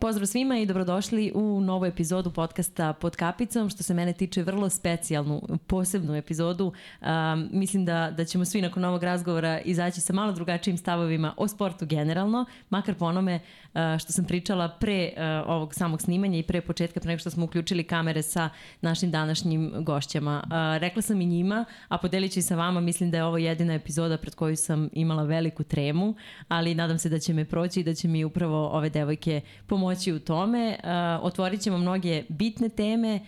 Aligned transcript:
Pozdrav 0.00 0.26
svima 0.26 0.58
i 0.58 0.66
dobrodošli 0.66 1.32
u 1.34 1.60
novu 1.60 1.84
epizodu 1.84 2.30
podcasta 2.30 2.92
Pod 2.92 3.16
kapicom, 3.16 3.70
što 3.70 3.82
se 3.82 3.94
mene 3.94 4.12
tiče 4.12 4.42
vrlo 4.42 4.68
specijalnu, 4.68 5.42
posebnu 5.66 6.14
epizodu. 6.16 6.72
Um, 7.00 7.48
mislim 7.52 7.84
da, 7.84 8.10
da 8.16 8.24
ćemo 8.24 8.44
svi 8.44 8.62
nakon 8.62 8.84
ovog 8.84 9.02
razgovora 9.02 9.60
izaći 9.60 10.00
sa 10.00 10.12
malo 10.12 10.32
drugačijim 10.32 10.78
stavovima 10.78 11.34
o 11.36 11.48
sportu 11.48 11.86
generalno, 11.86 12.44
makar 12.70 12.94
po 12.94 13.04
onome 13.04 13.34
uh, 13.34 13.80
što 13.98 14.12
sam 14.12 14.24
pričala 14.24 14.68
pre 14.68 15.12
uh, 15.16 15.22
ovog 15.50 15.74
samog 15.74 16.02
snimanja 16.02 16.38
i 16.38 16.42
pre 16.42 16.60
početka, 16.60 17.00
pre 17.00 17.08
nego 17.08 17.18
što 17.18 17.30
smo 17.30 17.44
uključili 17.44 17.84
kamere 17.84 18.22
sa 18.22 18.48
našim 18.80 19.10
današnjim 19.10 19.72
gošćama. 19.78 20.42
Uh, 20.44 20.80
rekla 20.80 21.02
sam 21.02 21.20
i 21.20 21.26
njima, 21.26 21.64
a 21.88 21.98
podelit 21.98 22.32
ću 22.32 22.38
i 22.38 22.42
sa 22.42 22.56
vama, 22.56 22.80
mislim 22.80 23.10
da 23.10 23.16
je 23.16 23.24
ovo 23.24 23.38
jedina 23.38 23.74
epizoda 23.74 24.18
pred 24.18 24.34
koju 24.34 24.56
sam 24.56 24.88
imala 24.92 25.22
veliku 25.22 25.64
tremu, 25.64 26.14
ali 26.48 26.74
nadam 26.74 26.98
se 26.98 27.08
da 27.08 27.18
će 27.18 27.34
me 27.34 27.44
proći 27.44 27.80
i 27.80 27.84
da 27.84 27.94
će 27.94 28.08
mi 28.08 28.24
upravo 28.24 28.68
ove 28.68 28.90
devojke 28.90 29.40
pomoći 29.66 29.89
pomoći 29.90 30.12
u 30.12 30.20
tome. 30.20 30.76
Uh, 30.78 31.24
otvorit 31.24 31.60
ćemo 31.60 31.78
mnoge 31.78 32.24
bitne 32.28 32.68
teme, 32.68 33.20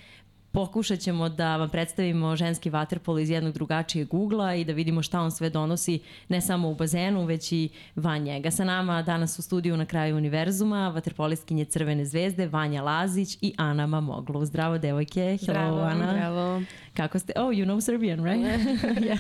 Pokušat 0.52 0.98
ćemo 1.00 1.28
da 1.28 1.56
vam 1.56 1.68
predstavimo 1.68 2.36
ženski 2.36 2.70
vaterpol 2.70 3.18
iz 3.18 3.30
jednog 3.30 3.54
drugačijeg 3.54 4.14
ugla 4.14 4.54
i 4.54 4.64
da 4.64 4.72
vidimo 4.72 5.02
šta 5.02 5.20
on 5.20 5.30
sve 5.30 5.50
donosi 5.50 6.00
ne 6.28 6.40
samo 6.40 6.68
u 6.68 6.74
bazenu, 6.74 7.24
već 7.24 7.52
i 7.52 7.68
van 7.96 8.22
njega. 8.22 8.50
Sa 8.50 8.64
nama 8.64 9.02
danas 9.02 9.38
u 9.38 9.42
studiju 9.42 9.76
na 9.76 9.86
kraju 9.86 10.16
univerzuma 10.16 10.88
vaterpolistkinje 10.88 11.64
Crvene 11.64 12.04
zvezde 12.04 12.46
Vanja 12.46 12.82
Lazić 12.82 13.38
i 13.40 13.54
Ana 13.56 13.86
Mamoglu. 13.86 14.44
Zdravo 14.44 14.78
devojke. 14.78 15.20
Hello 15.20 15.36
Zdravo, 15.38 15.80
Ana. 15.80 16.12
Zdravo. 16.12 16.62
Kako 16.94 17.18
ste? 17.20 17.32
Oh, 17.36 17.50
you 17.50 17.64
know 17.64 17.80
Serbian, 17.80 18.22
right? 18.22 18.38
yeah. 19.00 19.18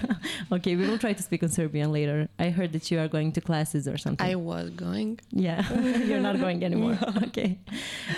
Okay, 0.52 0.76
we 0.76 0.86
will 0.86 0.98
try 0.98 1.14
to 1.14 1.22
speak 1.22 1.42
on 1.42 1.48
Serbian 1.48 1.90
later. 1.90 2.28
I 2.38 2.50
heard 2.50 2.72
that 2.72 2.90
you 2.90 2.98
are 2.98 3.08
going 3.08 3.32
to 3.32 3.40
classes 3.40 3.88
or 3.88 3.96
something. 3.96 4.26
I 4.26 4.34
was 4.34 4.70
going. 4.70 5.20
Yeah, 5.30 5.64
you're 6.04 6.20
not 6.20 6.38
going 6.38 6.62
anymore. 6.64 6.98
okay, 7.28 7.58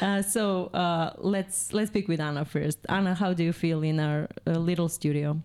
uh, 0.03 0.23
so 0.23 0.67
uh, 0.75 1.13
let's 1.19 1.73
let's 1.73 1.91
speak 1.91 2.09
with 2.09 2.21
Ana 2.21 2.45
first. 2.45 2.79
Ana, 2.89 3.15
how 3.15 3.33
do 3.33 3.45
you 3.45 3.53
feel 3.53 3.83
in 3.83 4.01
our 4.01 4.29
uh, 4.47 4.59
little 4.59 4.89
studio? 4.89 5.41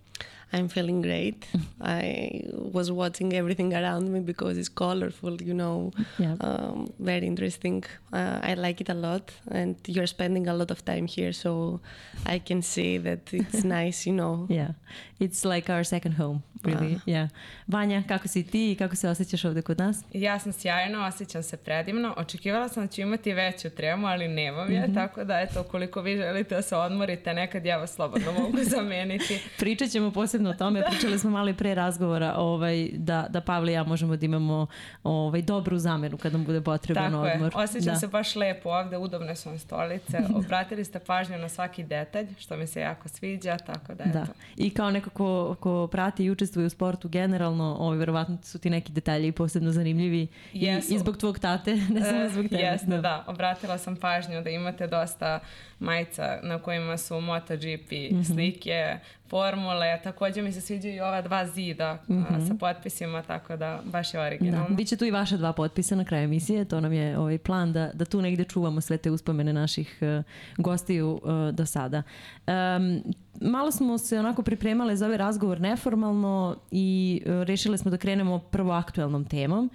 I'm 0.51 0.67
feeling 0.67 1.01
great. 1.01 1.45
I 1.79 2.41
was 2.75 2.91
watching 2.91 3.33
everything 3.33 3.73
around 3.73 4.11
me 4.11 4.19
because 4.19 4.57
it's 4.57 4.69
colorful, 4.69 5.41
you 5.41 5.53
know, 5.53 5.91
Yeah. 6.17 6.35
um, 6.41 6.91
very 6.99 7.27
interesting. 7.27 7.83
Uh, 8.11 8.39
I 8.41 8.55
like 8.55 8.81
it 8.81 8.89
a 8.89 8.93
lot, 8.93 9.31
and 9.51 9.75
you're 9.87 10.07
spending 10.07 10.47
a 10.47 10.53
lot 10.53 10.71
of 10.71 10.83
time 10.85 11.05
here, 11.07 11.33
so 11.33 11.79
I 12.25 12.39
can 12.39 12.61
see 12.61 12.97
that 12.97 13.31
it's 13.33 13.63
nice, 13.79 14.05
you 14.07 14.13
know. 14.13 14.47
Yeah, 14.49 14.71
it's 15.19 15.45
like 15.45 15.69
our 15.69 15.83
second 15.83 16.13
home, 16.13 16.41
really. 16.63 16.95
Ah. 16.95 17.01
Yeah. 17.05 17.27
Vanja, 17.67 18.03
kako 18.07 18.27
si 18.27 18.43
ti 18.43 18.71
i 18.71 18.75
kako 18.75 18.95
se 18.95 19.09
osjećaš 19.09 19.45
ovde 19.45 19.61
kod 19.61 19.79
nas? 19.79 20.03
Ja 20.13 20.39
sam 20.39 20.53
sjajno, 20.53 21.05
osjećam 21.05 21.43
se 21.43 21.57
predivno. 21.57 22.13
Očekivala 22.17 22.69
sam 22.69 22.85
da 22.85 22.91
ću 22.91 23.01
imati 23.01 23.33
veću 23.33 23.69
tremu, 23.69 24.07
ali 24.07 24.27
nemam 24.27 24.71
je, 24.71 24.93
tako 24.93 25.23
da 25.23 25.39
eto, 25.39 25.63
koliko 25.63 26.01
vi 26.01 26.17
želite 26.17 26.55
da 26.55 26.61
se 26.61 26.75
odmorite, 26.75 27.33
nekad 27.33 27.65
ja 27.65 27.77
vas 27.77 27.93
slobodno 27.93 28.31
mogu 28.31 28.57
zameniti. 28.75 29.39
Pričat 29.59 29.89
ćemo 29.89 30.11
posebno 30.11 30.49
o 30.49 30.53
tome, 30.53 30.83
pričali 30.89 31.19
smo 31.19 31.29
malo 31.29 31.53
pre 31.53 31.75
razgovora 31.75 32.33
ovaj, 32.37 32.89
da, 32.93 33.27
da 33.29 33.41
Pavle 33.41 33.71
i 33.71 33.75
ja 33.75 33.83
možemo 33.83 34.15
da 34.15 34.25
imamo 34.25 34.67
ovaj, 35.03 35.41
dobru 35.41 35.77
zamenu 35.77 36.17
kad 36.17 36.33
nam 36.33 36.45
bude 36.45 36.61
potreban 36.61 37.11
Tako 37.11 37.25
je, 37.25 37.33
odmor. 37.33 37.51
osjećam 37.55 37.93
da. 37.93 37.99
se 37.99 38.07
baš 38.07 38.35
lepo 38.35 38.69
ovde, 38.69 38.97
udobne 38.97 39.35
su 39.35 39.49
vam 39.49 39.59
stolice, 39.59 40.17
obratili 40.39 40.85
ste 40.85 40.99
pažnju 40.99 41.37
na 41.37 41.49
svaki 41.49 41.83
detalj, 41.83 42.27
što 42.39 42.57
mi 42.57 42.67
se 42.67 42.79
jako 42.79 43.09
sviđa, 43.09 43.57
tako 43.57 43.93
da 43.93 44.03
eto. 44.03 44.13
Da. 44.13 44.25
I 44.57 44.69
kao 44.69 44.91
neko 44.91 45.09
ko, 45.09 45.55
ko 45.59 45.87
prati 45.87 46.25
i 46.25 46.31
učestvuje 46.49 46.65
u 46.65 46.71
sportu 46.71 47.09
generalno, 47.09 47.75
ovaj, 47.75 47.97
verovatno 47.97 48.37
su 48.43 48.59
ti 48.59 48.69
neki 48.69 48.91
detalji 48.91 49.27
i 49.27 49.31
posebno 49.31 49.71
zanimljivi 49.71 50.27
i, 50.53 50.61
Jesu. 50.61 50.93
i 50.93 50.99
zbog 50.99 51.17
tvog 51.17 51.39
tate, 51.39 51.75
ne 51.89 52.01
samo 52.01 52.29
zbog 52.29 52.43
tebe. 52.43 52.55
E, 52.57 52.65
Jeste, 52.65 52.97
da. 52.97 53.23
Obratila 53.27 53.77
sam 53.77 53.95
pažnju 53.95 54.41
da 54.41 54.49
imate 54.49 54.87
dosta 54.87 55.39
majica 55.79 56.39
na 56.43 56.59
kojima 56.59 56.97
su 56.97 57.15
MotoGP 57.17 57.91
Mhm. 58.11 58.23
slike, 58.23 58.97
formule. 59.29 59.99
Takođe 60.03 60.41
mi 60.41 60.51
se 60.51 60.61
sviđaju 60.61 60.95
i 60.95 60.99
ova 60.99 61.21
dva 61.21 61.47
zida 61.47 61.97
a, 62.09 62.45
sa 62.47 62.53
potpisima, 62.59 63.21
tako 63.21 63.57
da 63.57 63.79
baš 63.85 64.13
je 64.13 64.19
Da, 64.19 64.25
originalno. 64.25 64.75
biće 64.75 64.97
tu 64.97 65.05
i 65.05 65.11
vaša 65.11 65.37
dva 65.37 65.53
potpisa 65.53 65.95
na 65.95 66.05
kraju 66.05 66.23
emisije, 66.23 66.65
to 66.65 66.81
nam 66.81 66.93
je 66.93 67.17
ovaj 67.17 67.37
plan 67.37 67.73
da, 67.73 67.91
da 67.93 68.05
tu 68.05 68.21
negde 68.21 68.43
čuvamo 68.43 68.81
sve 68.81 68.97
te 68.97 69.11
uspomene 69.11 69.53
naših 69.53 69.97
uh, 70.01 70.23
gostiju 70.57 71.21
uh, 71.23 71.55
do 71.55 71.65
sada. 71.65 72.03
Um, 72.47 73.03
malo 73.41 73.71
smo 73.71 73.97
se 73.97 74.19
onako 74.19 74.43
pripremale 74.43 74.95
za 74.95 75.05
ovaj 75.05 75.17
razgovor 75.17 75.61
neformalno 75.61 76.55
i 76.71 77.21
uh, 77.25 77.43
rešile 77.43 77.77
smo 77.77 77.91
da 77.91 77.97
krenemo 77.97 78.39
prvo 78.39 78.71
aktuelnom 78.71 79.25
temom. 79.25 79.69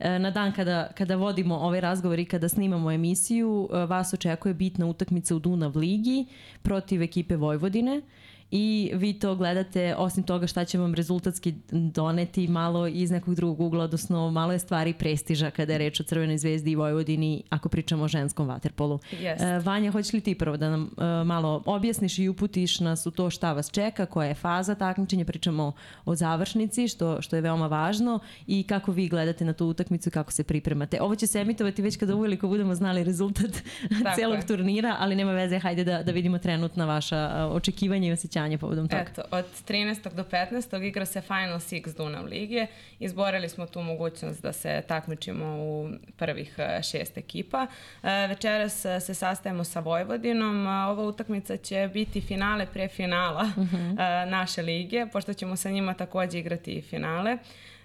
Na 0.00 0.30
dan 0.30 0.52
kada, 0.52 0.90
kada 0.94 1.16
vodimo 1.16 1.56
ovaj 1.56 1.80
razgovor 1.80 2.18
i 2.18 2.24
kada 2.24 2.48
snimamo 2.48 2.92
emisiju, 2.92 3.68
vas 3.88 4.14
očekuje 4.14 4.54
bitna 4.54 4.86
utakmica 4.86 5.36
u 5.36 5.38
Dunav 5.38 5.76
ligi 5.76 6.26
protiv 6.62 7.02
ekipe 7.02 7.36
Vojvodine 7.36 8.02
i 8.50 8.90
vi 8.94 9.12
to 9.12 9.34
gledate 9.34 9.94
osim 9.96 10.24
toga 10.24 10.46
šta 10.46 10.64
će 10.64 10.78
vam 10.78 10.94
rezultatski 10.94 11.54
doneti 11.70 12.48
malo 12.48 12.86
iz 12.86 13.10
nekog 13.10 13.34
drugog 13.34 13.60
ugla, 13.60 13.84
odnosno 13.84 14.30
malo 14.30 14.52
je 14.52 14.58
stvari 14.58 14.92
prestiža 14.92 15.50
kada 15.50 15.72
je 15.72 15.78
reč 15.78 16.00
o 16.00 16.04
Crvenoj 16.04 16.38
zvezdi 16.38 16.70
i 16.70 16.76
Vojvodini 16.76 17.42
ako 17.48 17.68
pričamo 17.68 18.04
o 18.04 18.08
ženskom 18.08 18.48
vaterpolu. 18.48 18.98
Jest. 19.20 19.42
E, 19.42 19.58
Vanja, 19.58 19.90
hoćeš 19.90 20.12
li 20.12 20.20
ti 20.20 20.34
prvo 20.34 20.56
da 20.56 20.70
nam 20.70 20.90
e, 20.98 21.24
malo 21.24 21.62
objasniš 21.66 22.18
i 22.18 22.28
uputiš 22.28 22.80
nas 22.80 23.06
u 23.06 23.10
to 23.10 23.30
šta 23.30 23.52
vas 23.52 23.70
čeka, 23.70 24.06
koja 24.06 24.28
je 24.28 24.34
faza 24.34 24.74
takmičenja, 24.74 25.24
pričamo 25.24 25.72
o 26.04 26.14
završnici, 26.14 26.88
što, 26.88 27.22
što 27.22 27.36
je 27.36 27.42
veoma 27.42 27.66
važno 27.66 28.18
i 28.46 28.62
kako 28.62 28.92
vi 28.92 29.08
gledate 29.08 29.44
na 29.44 29.52
tu 29.52 29.66
utakmicu 29.66 30.08
i 30.08 30.12
kako 30.12 30.32
se 30.32 30.44
pripremate. 30.44 31.02
Ovo 31.02 31.14
će 31.14 31.26
se 31.26 31.40
emitovati 31.40 31.82
već 31.82 31.96
kada 31.96 32.14
uveliko 32.14 32.48
budemo 32.48 32.74
znali 32.74 33.04
rezultat 33.04 33.50
Tako 33.88 34.16
celog 34.20 34.38
je. 34.38 34.46
turnira, 34.46 34.96
ali 34.98 35.16
nema 35.16 35.32
veze, 35.32 35.58
hajde 35.58 35.84
da, 35.84 36.02
da 36.02 36.12
vidimo 36.12 36.38
trenutna 36.38 36.84
vaša 36.84 37.16
a, 37.16 37.50
očekivanja 37.52 38.08
i 38.08 38.12
osjećanja 38.12 38.37
povodom 38.58 38.88
toga. 38.88 39.02
Eto, 39.02 39.22
od 39.30 39.44
13. 39.68 40.14
do 40.14 40.24
15. 40.24 40.82
igra 40.82 41.06
se 41.06 41.20
Final 41.20 41.58
Six 41.58 41.96
Dunav 41.96 42.26
Lige. 42.26 42.66
Izborili 42.98 43.48
smo 43.48 43.66
tu 43.66 43.82
mogućnost 43.82 44.42
da 44.42 44.52
se 44.52 44.82
takmičimo 44.88 45.56
u 45.58 45.90
prvih 46.16 46.54
e, 46.58 46.82
šest 46.82 47.18
ekipa. 47.18 47.66
E, 48.02 48.26
Večeras 48.26 48.84
e, 48.84 49.00
se 49.00 49.14
sastajemo 49.14 49.64
sa 49.64 49.80
Vojvodinom. 49.80 50.66
Ova 50.66 51.04
utakmica 51.04 51.56
će 51.56 51.90
biti 51.92 52.20
finale 52.20 52.66
pre 52.66 52.88
finala 52.88 53.44
e, 53.56 54.26
naše 54.26 54.62
lige, 54.62 55.06
pošto 55.12 55.34
ćemo 55.34 55.56
sa 55.56 55.70
njima 55.70 55.94
takođe 55.94 56.38
igrati 56.38 56.72
i 56.72 56.82
finale. 56.82 57.38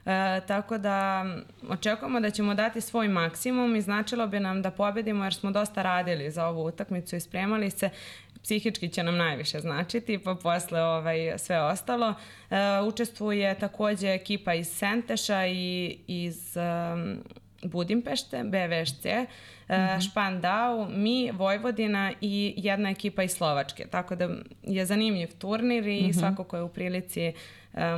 E, 0.06 0.42
tako 0.48 0.78
da 0.78 1.26
očekujemo 1.70 2.20
da 2.20 2.30
ćemo 2.30 2.54
dati 2.54 2.82
svoj 2.82 3.08
maksimum 3.08 3.76
i 3.76 3.82
značilo 3.82 4.28
bi 4.28 4.40
nam 4.40 4.62
da 4.62 4.72
pobedimo 4.72 5.24
jer 5.24 5.34
smo 5.34 5.52
dosta 5.52 5.82
radili 5.82 6.32
za 6.32 6.46
ovu 6.48 6.66
utakmicu 6.66 7.16
i 7.16 7.20
spremali 7.20 7.70
se 7.70 7.90
psihički 8.44 8.90
će 8.90 9.04
nam 9.04 9.18
najviše 9.18 9.60
značiti, 9.60 10.18
pa 10.18 10.36
posle 10.36 10.84
ovaj, 10.84 11.38
sve 11.38 11.62
ostalo. 11.62 12.14
E, 12.50 12.56
učestvuje 12.88 13.60
takođe 13.60 14.08
ekipa 14.08 14.54
iz 14.54 14.68
Senteša 14.68 15.48
i 15.48 15.98
iz 16.08 16.58
um, 16.58 17.24
Budimpešte, 17.64 18.44
BVSC, 18.44 19.06
e, 19.06 19.28
Špandau, 20.10 20.90
mi, 20.90 21.32
Vojvodina 21.32 22.14
i 22.22 22.54
jedna 22.58 22.90
ekipa 22.90 23.24
iz 23.24 23.32
Slovačke. 23.32 23.88
Tako 23.88 24.16
da 24.16 24.30
je 24.64 24.86
zanimljiv 24.86 25.28
turnir 25.38 25.88
i 25.88 26.14
svako 26.14 26.44
ko 26.44 26.58
je 26.58 26.64
u 26.64 26.70
prilici 26.70 27.22
e, 27.22 27.34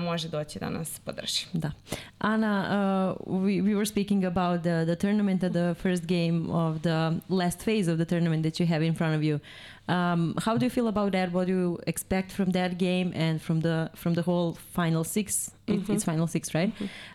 može 0.02 0.30
doći 0.30 0.60
da 0.60 0.70
nas 0.70 1.00
podrži. 1.00 1.46
Da. 1.54 1.72
Ana, 2.18 3.16
uh, 3.28 3.28
we, 3.28 3.62
we 3.62 3.76
were 3.76 3.86
speaking 3.86 4.26
about 4.26 4.62
the, 4.62 4.86
the 4.86 4.96
tournament 4.96 5.44
at 5.44 5.52
the 5.52 5.76
first 5.82 6.06
game 6.06 6.50
of 6.50 6.82
the 6.82 7.20
last 7.30 7.60
phase 7.60 7.92
of 7.92 7.98
the 7.98 8.06
tournament 8.06 8.44
that 8.44 8.60
you 8.60 8.68
have 8.68 8.86
in 8.86 8.96
front 8.96 9.16
of 9.16 9.24
you. 9.24 9.40
Um, 9.88 10.34
how 10.46 10.58
do 10.58 10.66
you 10.66 10.70
feel 10.70 10.88
about 10.88 11.12
that? 11.12 11.32
What 11.32 11.48
do 11.48 11.54
you 11.54 11.80
expect 11.88 12.32
from 12.32 12.52
that 12.52 12.78
game 12.78 13.12
and 13.16 13.42
from 13.42 13.62
the 13.62 13.90
from 13.96 14.14
the 14.14 14.22
whole 14.22 14.58
final 14.74 15.04
6 15.04 15.52
It, 15.68 15.90
it's 15.90 16.04
final 16.04 16.28
six, 16.28 16.54
right? 16.54 16.72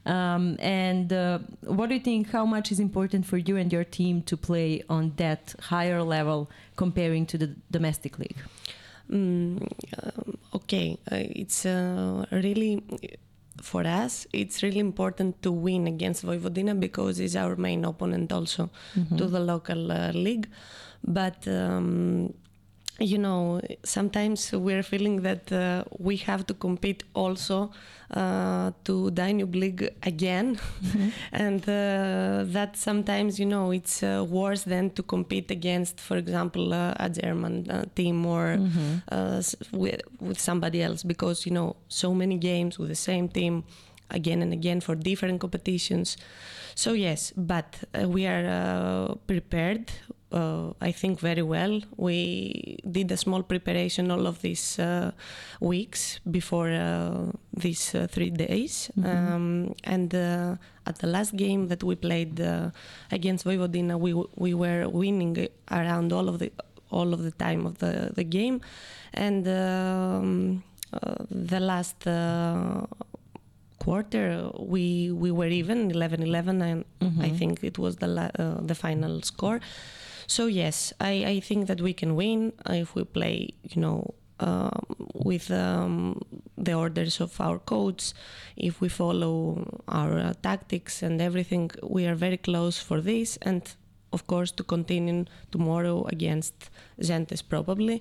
Um, 0.06 0.56
and 0.58 1.12
uh, 1.12 1.38
what 1.62 1.88
do 1.88 1.94
you 1.94 2.00
think? 2.00 2.30
How 2.30 2.44
much 2.44 2.72
is 2.72 2.80
important 2.80 3.26
for 3.26 3.36
you 3.36 3.56
and 3.56 3.72
your 3.72 3.84
team 3.84 4.22
to 4.22 4.36
play 4.36 4.82
on 4.88 5.12
that 5.16 5.54
higher 5.60 6.02
level 6.02 6.50
comparing 6.76 7.26
to 7.26 7.38
the 7.38 7.54
domestic 7.70 8.18
league? 8.18 8.36
Um, 9.12 9.66
okay, 10.54 10.98
uh, 11.10 11.16
it's 11.16 11.66
uh, 11.66 12.24
really 12.30 12.82
for 13.60 13.86
us. 13.86 14.26
It's 14.32 14.62
really 14.62 14.78
important 14.78 15.42
to 15.42 15.52
win 15.52 15.86
against 15.86 16.24
Vojvodina 16.24 16.78
because 16.78 17.20
it's 17.20 17.36
our 17.36 17.56
main 17.56 17.84
opponent 17.84 18.32
also 18.32 18.70
to 19.18 19.26
the 19.26 19.40
local 19.40 19.92
uh, 19.92 20.12
league. 20.12 20.48
But 21.02 21.46
um, 21.48 22.34
you 23.00 23.18
know, 23.18 23.60
sometimes 23.82 24.52
we're 24.52 24.82
feeling 24.82 25.22
that 25.22 25.50
uh, 25.52 25.84
we 25.98 26.16
have 26.18 26.46
to 26.48 26.54
compete 26.54 27.02
also 27.14 27.70
uh, 28.10 28.72
to 28.84 29.10
Danube 29.12 29.54
League 29.54 29.88
again, 30.02 30.58
and 31.32 31.62
uh, 31.62 32.44
that 32.52 32.76
sometimes 32.76 33.38
you 33.40 33.46
know 33.46 33.70
it's 33.70 34.02
uh, 34.02 34.24
worse 34.28 34.64
than 34.64 34.90
to 34.90 35.02
compete 35.02 35.50
against, 35.50 35.98
for 36.00 36.16
example, 36.16 36.74
uh, 36.74 36.94
a 36.98 37.08
German 37.08 37.70
uh, 37.70 37.84
team 37.94 38.26
or 38.26 38.58
uh, 39.10 39.36
s- 39.38 39.56
with, 39.72 40.00
with 40.20 40.38
somebody 40.38 40.82
else. 40.82 41.02
Because 41.02 41.46
you 41.46 41.52
know 41.52 41.76
so 41.88 42.12
many 42.14 42.36
games 42.36 42.78
with 42.78 42.88
the 42.90 42.94
same 42.96 43.28
team 43.28 43.64
again 44.10 44.42
and 44.42 44.52
again 44.52 44.80
for 44.80 44.94
different 44.94 45.40
competitions. 45.40 46.16
So 46.74 46.92
yes, 46.92 47.32
but 47.36 47.76
uh, 47.98 48.08
we 48.08 48.26
are 48.26 48.44
uh, 49.10 49.14
prepared 49.26 49.90
uh, 50.32 50.72
I 50.80 50.92
think, 50.92 51.20
very 51.20 51.42
well. 51.42 51.80
We 51.96 52.78
did 52.90 53.10
a 53.12 53.16
small 53.16 53.42
preparation 53.42 54.10
all 54.10 54.26
of 54.26 54.40
these 54.42 54.78
uh, 54.78 55.10
weeks 55.60 56.20
before 56.30 56.70
uh, 56.70 57.32
these 57.52 57.94
uh, 57.94 58.06
three 58.10 58.30
days. 58.30 58.90
Um, 59.04 59.74
and 59.84 60.14
uh, 60.14 60.56
at 60.86 60.98
the 60.98 61.06
last 61.06 61.36
game 61.36 61.68
that 61.68 61.82
we 61.82 61.94
played 61.96 62.40
uh, 62.40 62.70
against 63.10 63.44
Vojvodina, 63.44 63.98
we 63.98 64.12
we 64.36 64.54
were 64.54 64.88
winning 64.88 65.48
around 65.70 66.12
all 66.12 66.28
of 66.28 66.38
the 66.38 66.50
all 66.90 67.12
of 67.14 67.22
the 67.22 67.32
time 67.32 67.66
of 67.66 67.78
the 67.78 68.12
the 68.14 68.24
game, 68.24 68.60
and 69.14 69.46
um, 69.48 70.62
uh, 70.92 71.14
the 71.30 71.60
last. 71.60 72.06
Uh, 72.06 72.86
quarter 73.78 74.50
we 74.58 75.10
we 75.10 75.30
were 75.30 75.46
even 75.48 75.90
11-11 75.90 76.60
and 76.62 76.84
i 77.22 77.30
think 77.30 77.64
it 77.64 77.78
was 77.78 77.96
the 77.96 78.06
la- 78.06 78.28
uh, 78.38 78.60
the 78.60 78.74
final 78.74 79.22
score 79.22 79.58
so 80.34 80.42
yes 80.46 80.92
i 81.00 81.12
i 81.34 81.40
think 81.40 81.66
that 81.66 81.80
we 81.80 81.92
can 81.92 82.14
win 82.14 82.52
if 82.82 82.94
we 82.94 83.02
play 83.04 83.36
you 83.72 83.80
know 83.80 84.14
um, 84.40 84.86
with 85.14 85.50
um, 85.50 86.20
the 86.56 86.72
orders 86.72 87.20
of 87.20 87.38
our 87.40 87.58
coach 87.58 88.12
if 88.56 88.80
we 88.80 88.88
follow 88.88 89.82
our 89.86 90.18
uh, 90.18 90.32
tactics 90.42 91.02
and 91.02 91.20
everything. 91.20 91.70
We 91.82 92.06
are 92.06 92.14
very 92.14 92.38
close 92.38 92.78
for 92.78 93.02
this 93.02 93.36
and 93.42 93.62
of 94.12 94.26
course 94.26 94.50
to 94.52 94.64
continue 94.64 95.24
tomorrow 95.50 96.04
against 96.12 96.54
Szentes 97.00 97.42
probably 97.48 98.00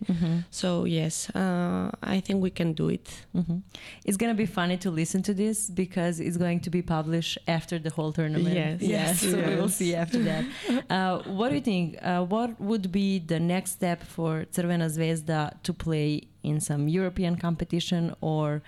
so 0.49 0.85
yes 0.85 1.29
uh, 1.35 1.89
i 2.01 2.19
think 2.21 2.41
we 2.43 2.49
can 2.49 2.73
do 2.73 2.89
it 2.89 3.07
hmm 3.33 3.59
It's 4.05 4.17
going 4.17 4.31
to 4.35 4.37
be 4.37 4.47
funny 4.47 4.77
to 4.77 4.89
listen 4.91 5.21
to 5.23 5.33
this 5.33 5.69
because 5.69 6.19
it's 6.19 6.37
going 6.37 6.59
to 6.61 6.69
be 6.69 6.81
published 6.81 7.37
after 7.47 7.79
the 7.79 7.89
whole 7.89 8.11
tournament. 8.11 8.55
Yes. 8.55 8.81
yes. 8.95 9.19
So 9.21 9.37
we 9.49 9.55
will 9.55 9.69
see 9.69 9.95
after 9.95 10.19
that. 10.29 10.43
Uh, 10.89 11.19
what 11.37 11.49
do 11.49 11.55
you 11.55 11.61
think? 11.61 11.85
Uh, 12.01 12.23
what 12.35 12.49
would 12.59 12.91
be 12.91 13.19
the 13.19 13.39
next 13.39 13.71
step 13.71 13.99
for 14.15 14.45
Crvena 14.53 14.87
Zvezda 14.89 15.41
to 15.63 15.71
play 15.73 16.09
in 16.43 16.59
some 16.59 16.87
European 16.87 17.35
competition 17.37 18.15
or 18.21 18.61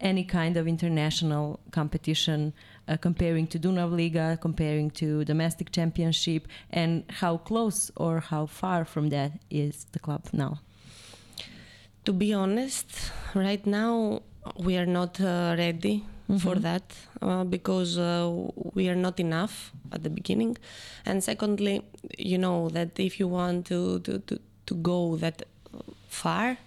any 0.00 0.24
kind 0.24 0.56
of 0.56 0.66
international 0.66 1.58
competition, 1.70 2.52
uh, 2.88 2.96
comparing 2.96 3.46
to 3.48 3.58
Dunav 3.58 3.96
Liga, 3.96 4.38
comparing 4.40 4.90
to 4.92 5.24
domestic 5.24 5.70
championship, 5.70 6.48
and 6.70 7.04
how 7.08 7.36
close 7.36 7.90
or 7.96 8.20
how 8.20 8.46
far 8.46 8.84
from 8.84 9.10
that 9.10 9.32
is 9.50 9.86
the 9.92 9.98
club 9.98 10.24
now? 10.32 10.60
to 12.04 12.12
be 12.12 12.32
honest, 12.32 12.86
right 13.34 13.64
now 13.66 14.22
we 14.58 14.76
are 14.76 14.86
not 14.86 15.20
uh, 15.20 15.54
ready 15.56 16.04
for 16.38 16.54
that 16.56 16.82
uh, 17.22 17.44
because 17.44 17.98
uh, 17.98 18.30
we 18.74 18.88
are 18.88 18.94
not 18.94 19.18
enough 19.20 19.72
at 19.92 20.02
the 20.02 20.10
beginning, 20.10 20.56
and 21.06 21.22
secondly, 21.24 21.82
you 22.18 22.38
know 22.38 22.68
that 22.70 22.98
if 22.98 23.18
you 23.20 23.28
want 23.28 23.66
to 23.66 24.00
to 24.00 24.18
to, 24.20 24.38
to 24.66 24.74
go 24.74 25.16
that 25.16 25.42
far, 26.08 26.58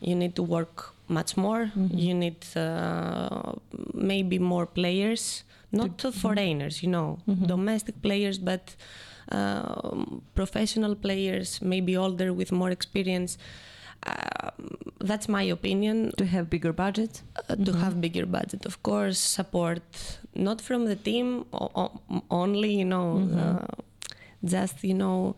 you 0.00 0.14
need 0.14 0.34
to 0.36 0.42
work 0.42 0.94
much 1.08 1.36
more. 1.36 1.70
You 1.90 2.14
need 2.14 2.44
uh, 2.56 3.52
maybe 3.94 4.38
more 4.38 4.66
players, 4.66 5.42
not 5.72 5.98
to 5.98 6.12
foreigners, 6.12 6.82
you 6.82 6.88
know, 6.90 7.18
domestic 7.46 8.00
players, 8.02 8.38
but 8.38 8.74
um, 9.30 10.22
professional 10.34 10.94
players, 10.94 11.60
maybe 11.62 11.96
older 11.96 12.32
with 12.32 12.52
more 12.52 12.70
experience. 12.70 13.36
Um, 14.06 14.76
that's 15.00 15.28
my 15.28 15.42
opinion. 15.42 16.12
To 16.18 16.24
have 16.24 16.48
bigger 16.48 16.72
budget? 16.72 17.22
Uh, 17.48 17.56
to 17.56 17.72
have 17.72 18.00
bigger 18.00 18.26
budget, 18.26 18.64
of 18.66 18.82
course, 18.82 19.18
support 19.18 19.82
not 20.34 20.60
from 20.60 20.84
the 20.86 20.96
team 20.96 21.44
o- 21.52 21.70
o- 21.74 22.22
only, 22.30 22.72
you 22.74 22.84
know, 22.84 23.28
uh, 23.36 23.66
just 24.44 24.84
you 24.84 24.94
know, 24.94 25.34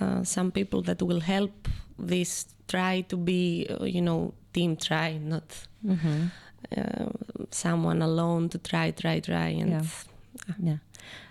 uh, 0.00 0.24
some 0.24 0.50
people 0.50 0.80
that 0.82 1.02
will 1.02 1.20
help 1.20 1.68
this 1.98 2.46
try 2.66 3.02
to 3.02 3.16
be, 3.16 3.66
uh, 3.70 3.84
you 3.84 4.00
know, 4.00 4.32
team 4.52 4.76
try, 4.76 5.18
not 5.18 5.44
uh, 5.88 5.94
someone 7.50 8.04
alone 8.04 8.48
to 8.48 8.58
try, 8.58 8.92
try, 8.92 9.20
try, 9.20 9.62
and 9.62 9.72
Yeah. 9.72 10.68
Ja. 10.68 10.78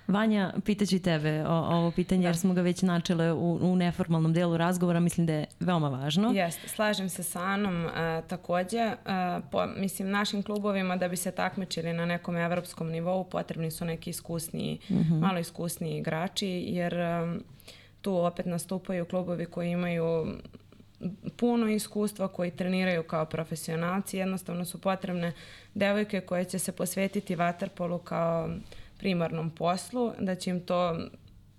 Vanja, 0.07 0.53
pitaću 0.65 0.95
i 0.95 0.99
tebe 0.99 1.43
o, 1.47 1.53
ovo 1.53 1.91
pitanje 1.91 2.25
jer 2.25 2.37
smo 2.37 2.53
ga 2.53 2.61
već 2.61 2.81
načele 2.81 3.31
u, 3.33 3.59
u 3.61 3.75
neformalnom 3.75 4.33
delu 4.33 4.57
razgovora, 4.57 4.99
mislim 4.99 5.25
da 5.25 5.33
je 5.33 5.45
veoma 5.59 5.89
važno. 5.89 6.31
Jeste, 6.31 6.67
slažem 6.67 7.09
se 7.09 7.23
sa 7.23 7.41
Anom 7.41 7.85
uh, 7.85 7.91
takođe. 8.27 8.85
Uh, 8.87 9.43
po, 9.51 9.65
mislim, 9.65 10.09
našim 10.09 10.43
klubovima 10.43 10.95
da 10.95 11.07
bi 11.07 11.15
se 11.15 11.31
takmičili 11.31 11.93
na 11.93 12.05
nekom 12.05 12.37
evropskom 12.37 12.89
nivou 12.89 13.23
potrebni 13.23 13.71
su 13.71 13.85
neki 13.85 14.09
iskusniji, 14.09 14.79
malo 15.21 15.39
iskusniji 15.39 15.97
igrači, 15.97 16.63
jer 16.67 16.93
um, 17.23 17.43
tu 18.01 18.15
opet 18.15 18.45
nastupaju 18.45 19.05
klubovi 19.05 19.45
koji 19.45 19.69
imaju 19.71 20.27
puno 21.37 21.69
iskustva, 21.69 22.27
koji 22.27 22.51
treniraju 22.51 23.03
kao 23.03 23.25
profesionalci. 23.25 24.17
Jednostavno 24.17 24.65
su 24.65 24.81
potrebne 24.81 25.33
devojke 25.73 26.21
koje 26.21 26.45
će 26.45 26.59
se 26.59 26.71
posvetiti 26.71 27.35
vaterpolu 27.35 27.97
kao 27.99 28.49
primarnom 28.97 29.49
poslu, 29.49 30.13
da 30.19 30.35
će 30.35 30.49
im 30.49 30.59
to 30.59 30.97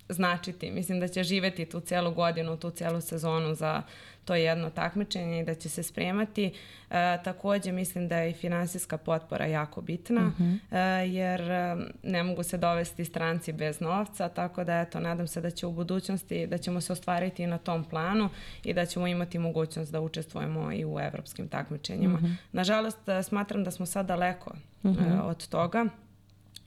značiti. 0.08 0.70
Mislim 0.70 1.00
da 1.00 1.08
će 1.08 1.22
živeti 1.22 1.64
tu 1.64 1.80
celu 1.80 2.14
godinu, 2.14 2.56
tu 2.56 2.70
celu 2.70 3.00
sezonu 3.00 3.54
za 3.54 3.82
to 4.28 4.34
jedno 4.34 4.70
takmičenje 4.70 5.40
i 5.40 5.44
da 5.44 5.54
će 5.54 5.68
se 5.68 5.82
spremati. 5.82 6.52
E, 6.90 7.18
takođe 7.24 7.72
mislim 7.72 8.08
da 8.08 8.16
je 8.16 8.30
i 8.30 8.34
finansijska 8.34 8.98
potpora 8.98 9.46
jako 9.46 9.80
bitna, 9.80 10.32
e, 10.70 10.78
jer 11.08 11.40
e, 11.40 11.76
ne 12.02 12.22
mogu 12.22 12.42
se 12.42 12.58
dovesti 12.58 13.04
stranci 13.04 13.52
bez 13.52 13.80
novca, 13.80 14.28
tako 14.28 14.64
da 14.64 14.80
eto, 14.80 15.00
nadam 15.00 15.26
se 15.26 15.40
da 15.40 15.50
će 15.50 15.66
u 15.66 15.72
budućnosti, 15.72 16.46
da 16.46 16.58
ćemo 16.58 16.80
se 16.80 16.92
ostvariti 16.92 17.42
i 17.42 17.46
na 17.46 17.58
tom 17.58 17.84
planu 17.84 18.28
i 18.64 18.74
da 18.74 18.86
ćemo 18.86 19.06
imati 19.06 19.38
mogućnost 19.38 19.92
da 19.92 20.00
učestvujemo 20.00 20.72
i 20.72 20.84
u 20.84 20.98
evropskim 21.00 21.48
takmičenjima. 21.48 22.18
Nažalost, 22.52 23.08
e, 23.08 23.22
smatram 23.22 23.64
da 23.64 23.70
smo 23.70 23.86
sad 23.86 24.06
daleko 24.06 24.54
e, 24.84 24.88
od 25.22 25.48
toga. 25.48 25.86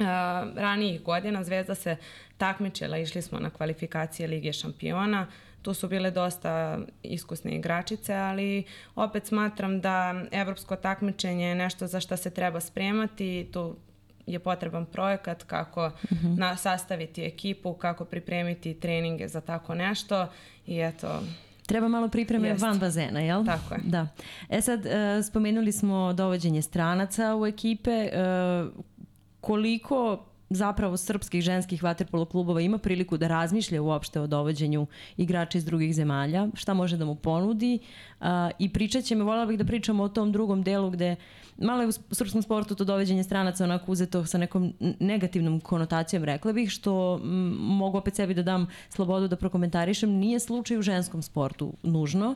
Uh, 0.02 0.08
ranijih 0.56 1.04
godina 1.04 1.44
Zvezda 1.44 1.76
se 1.76 1.96
takmičila, 2.42 2.98
išli 2.98 3.22
smo 3.22 3.40
na 3.40 3.50
kvalifikacije 3.50 4.28
Lige 4.28 4.54
šampiona, 4.54 5.28
tu 5.62 5.74
su 5.74 5.88
bile 5.88 6.12
dosta 6.12 6.80
iskusne 7.04 7.52
igračice, 7.56 8.16
ali 8.16 8.64
opet 8.96 9.28
smatram 9.28 9.82
da 9.82 10.24
evropsko 10.32 10.76
takmičenje 10.76 11.46
je 11.46 11.56
nešto 11.56 11.88
za 11.88 12.00
što 12.00 12.18
se 12.18 12.30
treba 12.30 12.60
spremati, 12.60 13.50
tu 13.54 13.76
je 14.26 14.40
potreban 14.40 14.86
projekat 14.86 15.44
kako 15.44 15.92
na, 16.38 16.58
sastaviti 16.58 17.24
ekipu, 17.24 17.74
kako 17.74 18.06
pripremiti 18.06 18.74
treninge 18.74 19.28
za 19.28 19.42
tako 19.42 19.76
nešto 19.76 20.28
i 20.68 20.80
eto, 20.80 21.22
Treba 21.66 21.88
malo 21.88 22.08
pripreme 22.08 22.48
Jeste. 22.48 22.66
van 22.66 22.80
bazena, 22.80 23.20
jel? 23.20 23.46
Tako 23.46 23.74
je. 23.74 23.80
Da. 23.84 24.08
E 24.50 24.62
sad, 24.62 24.86
e, 24.86 25.24
spomenuli 25.24 25.72
smo 25.72 26.14
dovođenje 26.14 26.62
stranaca 26.62 27.36
u 27.36 27.46
ekipe. 27.46 27.92
E, 27.92 28.12
koliko 29.42 30.31
zapravo 30.52 30.98
srpskih 30.98 31.42
ženskih 31.42 31.84
vaterpolo 31.84 32.26
klubova 32.26 32.62
ima 32.62 32.78
priliku 32.78 33.18
da 33.18 33.28
razmišlja 33.28 33.82
uopšte 33.82 34.20
o 34.20 34.28
dovođenju 34.28 34.88
igrača 35.18 35.58
iz 35.58 35.66
drugih 35.66 35.96
zemalja, 35.96 36.48
šta 36.54 36.74
može 36.74 36.98
da 36.98 37.06
mu 37.06 37.16
ponudi 37.16 37.80
a, 38.20 38.50
i 38.60 38.70
pričat 38.70 39.04
će 39.04 39.16
me, 39.16 39.24
voljela 39.24 39.46
bih 39.46 39.58
da 39.58 39.66
pričamo 39.66 40.04
o 40.04 40.10
tom 40.10 40.32
drugom 40.32 40.64
delu 40.64 40.90
gde 40.90 41.16
malo 41.58 41.82
je 41.82 41.88
u 41.88 41.92
srpskom 41.92 42.42
sportu 42.42 42.76
to 42.76 42.84
dovođenje 42.84 43.24
stranaca 43.24 43.64
onako 43.64 43.92
uzeto 43.92 44.26
sa 44.26 44.38
nekom 44.38 44.74
negativnom 45.00 45.60
konotacijom, 45.60 46.24
rekla 46.24 46.54
bih, 46.54 46.70
što 46.70 47.20
mogu 47.58 47.98
opet 47.98 48.16
sebi 48.16 48.34
da 48.34 48.44
dam 48.44 48.68
slobodu 48.90 49.28
da 49.28 49.36
prokomentarišem, 49.36 50.10
nije 50.10 50.40
slučaj 50.40 50.78
u 50.78 50.82
ženskom 50.82 51.22
sportu 51.22 51.74
nužno. 51.84 52.36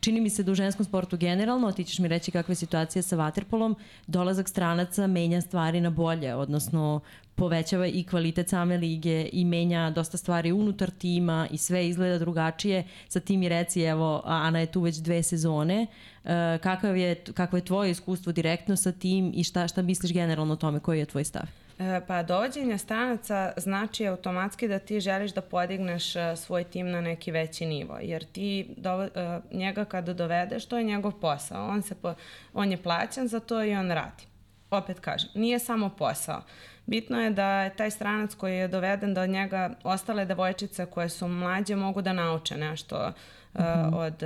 Čini 0.00 0.20
mi 0.20 0.30
se 0.30 0.42
da 0.42 0.52
u 0.52 0.54
ženskom 0.54 0.84
sportu 0.84 1.16
generalno, 1.16 1.72
ti 1.72 1.84
ćeš 1.84 1.98
mi 1.98 2.08
reći 2.08 2.30
kakva 2.30 2.52
je 2.52 2.56
situacija 2.56 3.02
sa 3.02 3.16
vaterpolom, 3.16 3.76
dolazak 4.06 4.48
stranaca 4.48 5.06
menja 5.06 5.40
stvari 5.40 5.80
na 5.80 5.90
bolje, 5.90 6.34
odnosno 6.34 7.00
povećava 7.34 7.86
i 7.86 8.04
kvalitet 8.04 8.48
same 8.48 8.76
lige 8.76 9.28
i 9.32 9.44
menja 9.44 9.90
dosta 9.90 10.16
stvari 10.16 10.52
unutar 10.52 10.90
tima 10.90 11.48
i 11.50 11.58
sve 11.58 11.88
izgleda 11.88 12.18
drugačije. 12.18 12.84
Sa 13.08 13.20
tim 13.20 13.42
i 13.42 13.48
reci, 13.48 13.82
evo, 13.82 14.22
Ana 14.24 14.60
je 14.60 14.66
tu 14.66 14.80
već 14.80 14.96
dve 14.96 15.22
sezone. 15.22 15.86
E, 16.24 16.58
kakav 16.62 16.96
je, 16.96 17.14
kakvo 17.14 17.58
je 17.58 17.64
tvoje 17.64 17.90
iskustvo 17.90 18.32
direktno 18.32 18.76
sa 18.76 18.92
tim 18.92 19.32
i 19.34 19.44
šta, 19.44 19.68
šta 19.68 19.82
misliš 19.82 20.12
generalno 20.12 20.52
o 20.52 20.56
tome, 20.56 20.80
koji 20.80 20.98
je 20.98 21.06
tvoj 21.06 21.24
stav? 21.24 21.65
E, 21.78 22.00
Pa 22.06 22.22
dovođenje 22.22 22.78
stranaca 22.78 23.52
znači 23.56 24.06
automatski 24.06 24.68
da 24.68 24.78
ti 24.78 25.00
želiš 25.00 25.32
da 25.32 25.40
podigneš 25.40 26.16
e, 26.16 26.36
svoj 26.36 26.64
tim 26.64 26.90
na 26.90 27.00
neki 27.00 27.30
veći 27.30 27.66
nivo, 27.66 27.98
jer 28.02 28.24
ti 28.24 28.74
dovo, 28.76 29.04
e, 29.04 29.40
njega 29.52 29.84
kada 29.84 30.12
dovedeš, 30.12 30.66
to 30.66 30.78
je 30.78 30.84
njegov 30.84 31.12
posao. 31.12 31.68
On, 31.68 31.82
se 31.82 31.94
po, 31.94 32.14
on 32.54 32.70
je 32.70 32.82
plaćan 32.82 33.28
za 33.28 33.40
to 33.40 33.64
i 33.64 33.74
on 33.74 33.90
radi. 33.90 34.24
Opet 34.70 35.00
kažem, 35.00 35.30
nije 35.34 35.58
samo 35.58 35.88
posao. 35.88 36.42
Bitno 36.86 37.22
je 37.22 37.30
da 37.30 37.62
je 37.62 37.76
taj 37.76 37.90
stranac 37.90 38.34
koji 38.34 38.56
je 38.56 38.68
doveden 38.68 39.14
da 39.14 39.22
od 39.22 39.30
njega 39.30 39.70
ostale 39.84 40.24
devojčice 40.24 40.86
koje 40.86 41.08
su 41.08 41.28
mlađe 41.28 41.76
mogu 41.76 42.02
da 42.02 42.12
nauče 42.12 42.56
nešto 42.56 43.12
e, 43.54 43.62
od... 43.94 44.22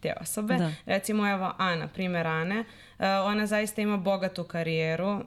te 0.00 0.14
osobe. 0.20 0.54
Da. 0.54 0.72
Recimo 0.86 1.28
evo 1.28 1.52
Ana, 1.58 1.88
primjer 1.88 2.26
Ane, 2.26 2.60
uh, 2.60 3.04
ona 3.24 3.46
zaista 3.46 3.82
ima 3.82 3.96
bogatu 3.96 4.44
karijeru, 4.44 5.14
uh, 5.14 5.22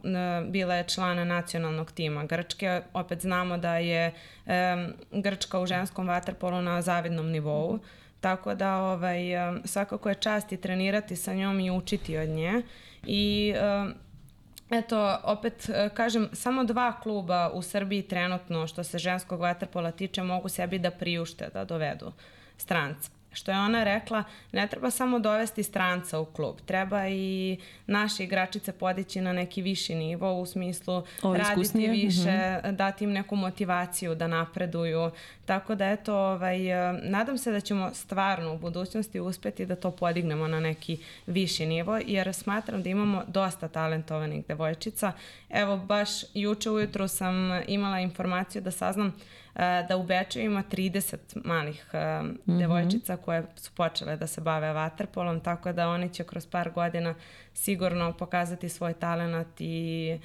bila 0.48 0.76
je 0.76 0.84
člana 0.84 1.26
nacionalnog 1.26 1.92
tima 1.92 2.26
Grčke, 2.26 2.82
opet 2.94 3.22
znamo 3.22 3.58
da 3.58 3.78
je 3.78 4.14
um, 4.46 4.52
Grčka 5.22 5.60
u 5.60 5.66
ženskom 5.66 6.08
vaterpolu 6.08 6.62
na 6.62 6.82
zavidnom 6.82 7.32
nivou, 7.32 7.80
tako 8.20 8.56
da 8.56 8.78
ovaj, 8.78 9.22
svakako 9.66 10.10
je 10.10 10.16
čast 10.16 10.52
i 10.52 10.58
trenirati 10.58 11.16
sa 11.16 11.34
njom 11.34 11.60
i 11.60 11.72
učiti 11.72 12.18
od 12.18 12.30
nje. 12.30 12.62
I 13.04 13.54
Eto, 14.72 15.18
opet 15.24 15.70
kažem, 15.94 16.30
samo 16.34 16.64
dva 16.64 17.00
kluba 17.02 17.52
u 17.54 17.62
Srbiji 17.62 18.02
trenutno 18.02 18.68
što 18.68 18.84
se 18.84 18.98
ženskog 18.98 19.40
vaterpola 19.40 19.92
tiče 19.92 20.24
mogu 20.24 20.50
sebi 20.50 20.80
da 20.80 20.92
priušte 20.92 21.50
da 21.54 21.66
dovedu 21.66 22.12
stranca 22.58 23.12
što 23.34 23.52
je 23.52 23.58
ona 23.58 23.84
rekla, 23.84 24.24
ne 24.52 24.68
treba 24.68 24.92
samo 24.92 25.20
dovesti 25.20 25.64
stranca 25.64 26.20
u 26.20 26.26
klub, 26.26 26.56
treba 26.66 27.08
i 27.08 27.58
naše 27.88 28.24
igračice 28.24 28.72
podići 28.72 29.22
na 29.22 29.34
neki 29.34 29.62
viši 29.62 29.96
nivo 29.96 30.34
u 30.34 30.46
smislu 30.46 31.04
o, 31.22 31.38
raditi 31.38 31.88
više, 31.88 32.20
mm 32.20 32.68
-hmm. 32.68 32.76
dati 32.76 33.04
im 33.04 33.12
neku 33.12 33.36
motivaciju 33.36 34.16
da 34.16 34.28
napreduju. 34.28 35.12
Tako 35.46 35.76
da 35.76 35.90
eto, 35.90 36.16
ovaj, 36.16 36.60
nadam 37.04 37.38
se 37.38 37.52
da 37.52 37.60
ćemo 37.60 37.94
stvarno 37.94 38.54
u 38.54 38.58
budućnosti 38.58 39.20
uspeti 39.20 39.66
da 39.66 39.76
to 39.76 39.92
podignemo 39.92 40.48
na 40.48 40.60
neki 40.60 40.98
viši 41.28 41.66
nivo, 41.66 42.00
jer 42.06 42.34
smatram 42.34 42.84
da 42.84 42.90
imamo 42.90 43.24
dosta 43.28 43.68
talentovanih 43.68 44.46
devojčica. 44.48 45.12
Evo, 45.50 45.78
baš 45.78 46.10
juče 46.34 46.70
ujutru 46.70 47.08
sam 47.08 47.36
imala 47.68 48.00
informaciju 48.00 48.62
da 48.62 48.72
saznam 48.72 49.14
da 49.56 49.98
u 49.98 50.04
Beču 50.04 50.40
ima 50.40 50.64
30 50.72 51.18
malih 51.46 51.86
mm 51.94 51.98
-hmm. 51.98 52.58
devojčica 52.60 53.18
koje 53.18 53.44
su 53.56 53.72
počele 53.72 54.18
da 54.18 54.28
se 54.28 54.42
bave 54.42 54.74
vaterpolom, 54.74 55.40
tako 55.40 55.74
da 55.74 55.90
oni 55.90 56.10
će 56.10 56.24
kroz 56.24 56.46
par 56.46 56.72
godina 56.72 57.16
sigurno 57.54 58.14
pokazati 58.14 58.70
svoj 58.70 58.94
talent 58.94 59.48
i 59.60 60.20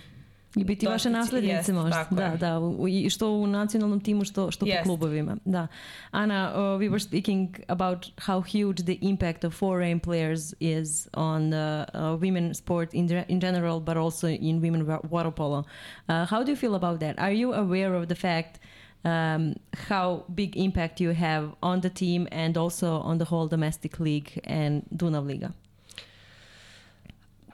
I 0.57 0.65
biti 0.65 0.87
vaše 0.87 1.11
naslednice 1.11 1.55
jest, 1.55 1.73
možda. 1.73 2.07
Da, 2.11 2.25
je. 2.25 2.37
da, 2.37 2.59
u, 2.59 2.89
i 2.89 3.11
što 3.11 3.31
u 3.31 3.47
nacionalnom 3.47 4.01
timu, 4.01 4.25
što, 4.25 4.51
što 4.51 4.67
yes. 4.67 4.79
po 4.79 4.85
klubovima. 4.85 5.37
Da. 5.45 5.67
Ana, 6.11 6.53
uh, 6.55 6.61
we 6.81 6.91
were 6.91 7.01
speaking 7.01 7.57
about 7.69 8.07
how 8.07 8.41
huge 8.41 8.83
the 8.83 8.99
impact 9.01 9.45
of 9.45 9.55
foreign 9.55 10.01
players 10.01 10.55
is 10.61 11.09
on 11.13 11.53
uh, 11.53 11.85
uh, 11.95 12.01
women 12.01 12.55
sport 12.55 12.95
in, 12.95 13.25
in 13.29 13.41
general, 13.41 13.81
but 13.81 13.97
also 13.97 14.29
in 14.29 14.63
women 14.63 14.99
water 15.11 15.33
polo. 15.33 15.59
Uh, 15.59 16.27
how 16.31 16.45
do 16.45 16.51
you 16.51 16.57
feel 16.57 16.75
about 16.75 17.01
that? 17.01 17.19
Are 17.19 17.33
you 17.33 17.53
aware 17.53 17.95
of 17.95 18.09
the 18.09 18.15
fact 18.15 18.59
um, 19.07 19.55
how 19.89 20.25
big 20.35 20.57
impact 20.57 21.01
you 21.01 21.11
have 21.11 21.55
on 21.63 21.81
the 21.81 21.91
team 21.91 22.27
and 22.33 22.57
also 22.59 22.99
on 23.11 23.19
the 23.19 23.25
whole 23.25 23.47
domestic 23.47 24.01
league 24.01 24.41
and 24.45 24.83
Dunav 24.95 25.27
Liga? 25.27 25.55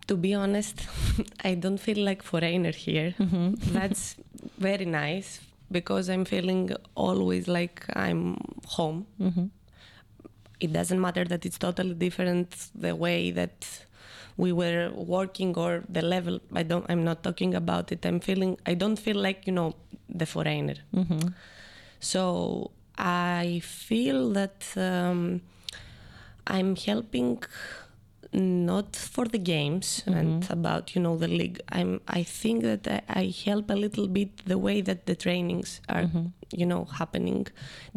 To 0.07 0.17
be 0.17 0.33
honest, 0.35 0.87
I 1.45 1.55
don't 1.55 1.79
feel 1.79 2.03
like 2.05 2.23
foreigner 2.23 2.73
here. 2.73 3.15
Mm-hmm. 3.19 3.55
That's 3.73 4.17
very 4.59 4.87
nice 4.87 5.41
because 5.71 6.09
I'm 6.09 6.25
feeling 6.25 6.71
always 6.95 7.47
like 7.49 7.85
I'm 7.95 8.39
home. 8.67 9.07
Mm-hmm. 9.21 9.47
It 10.59 10.73
doesn't 10.73 11.01
matter 11.01 11.25
that 11.25 11.45
it's 11.45 11.59
totally 11.59 11.95
different 11.95 12.71
the 12.75 12.97
way 12.97 13.31
that 13.33 13.85
we 14.45 14.51
were 14.63 14.91
working 15.15 15.51
or 15.65 15.73
the 15.97 16.05
level 16.15 16.37
i 16.61 16.63
don't 16.71 16.87
i'm 16.91 17.05
not 17.11 17.19
talking 17.27 17.53
about 17.63 17.93
it 17.95 18.01
i'm 18.09 18.21
feeling 18.29 18.53
i 18.71 18.75
don't 18.83 19.01
feel 19.07 19.21
like 19.27 19.47
you 19.49 19.55
know 19.59 19.69
the 20.21 20.27
foreigner 20.35 20.79
mm-hmm. 20.95 21.29
so 22.13 22.23
i 22.99 23.61
feel 23.65 24.21
that 24.39 24.59
um, 24.77 25.41
i'm 26.47 26.71
helping 26.89 27.39
not 28.33 28.97
for 28.97 29.27
the 29.27 29.39
games 29.39 29.89
mm-hmm. 30.07 30.19
and 30.19 30.51
about 30.51 30.95
you 30.95 31.01
know 31.05 31.17
the 31.25 31.29
league 31.29 31.61
i'm 31.69 32.01
i 32.09 32.23
think 32.23 32.63
that 32.63 32.89
I, 32.89 33.01
I, 33.23 33.25
help 33.45 33.71
a 33.71 33.79
little 33.85 34.09
bit 34.09 34.31
the 34.47 34.59
way 34.67 34.81
that 34.81 35.07
the 35.07 35.15
trainings 35.15 35.81
are 35.89 36.05
mm-hmm. 36.05 36.27
you 36.51 36.67
know 36.67 36.85
happening 37.01 37.47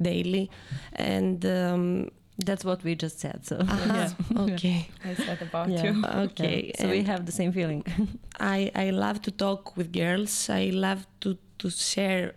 daily 0.09 0.49
and 0.93 1.45
um, 1.45 2.09
that's 2.37 2.65
what 2.65 2.83
we 2.83 2.95
just 2.95 3.19
said. 3.19 3.45
So 3.45 3.57
uh-huh. 3.57 4.09
yeah. 4.29 4.41
okay, 4.53 4.89
I 5.03 5.13
said 5.15 5.41
about 5.41 5.69
yeah. 5.69 5.83
you. 5.83 6.05
Okay, 6.05 6.71
yeah. 6.75 6.81
so 6.81 6.89
we 6.89 7.03
have 7.03 7.25
the 7.25 7.31
same 7.31 7.51
feeling. 7.51 7.85
I 8.39 8.71
I 8.75 8.89
love 8.89 9.21
to 9.23 9.31
talk 9.31 9.77
with 9.77 9.93
girls. 9.93 10.49
I 10.49 10.71
love 10.73 11.07
to 11.21 11.37
to 11.59 11.69
share 11.69 12.35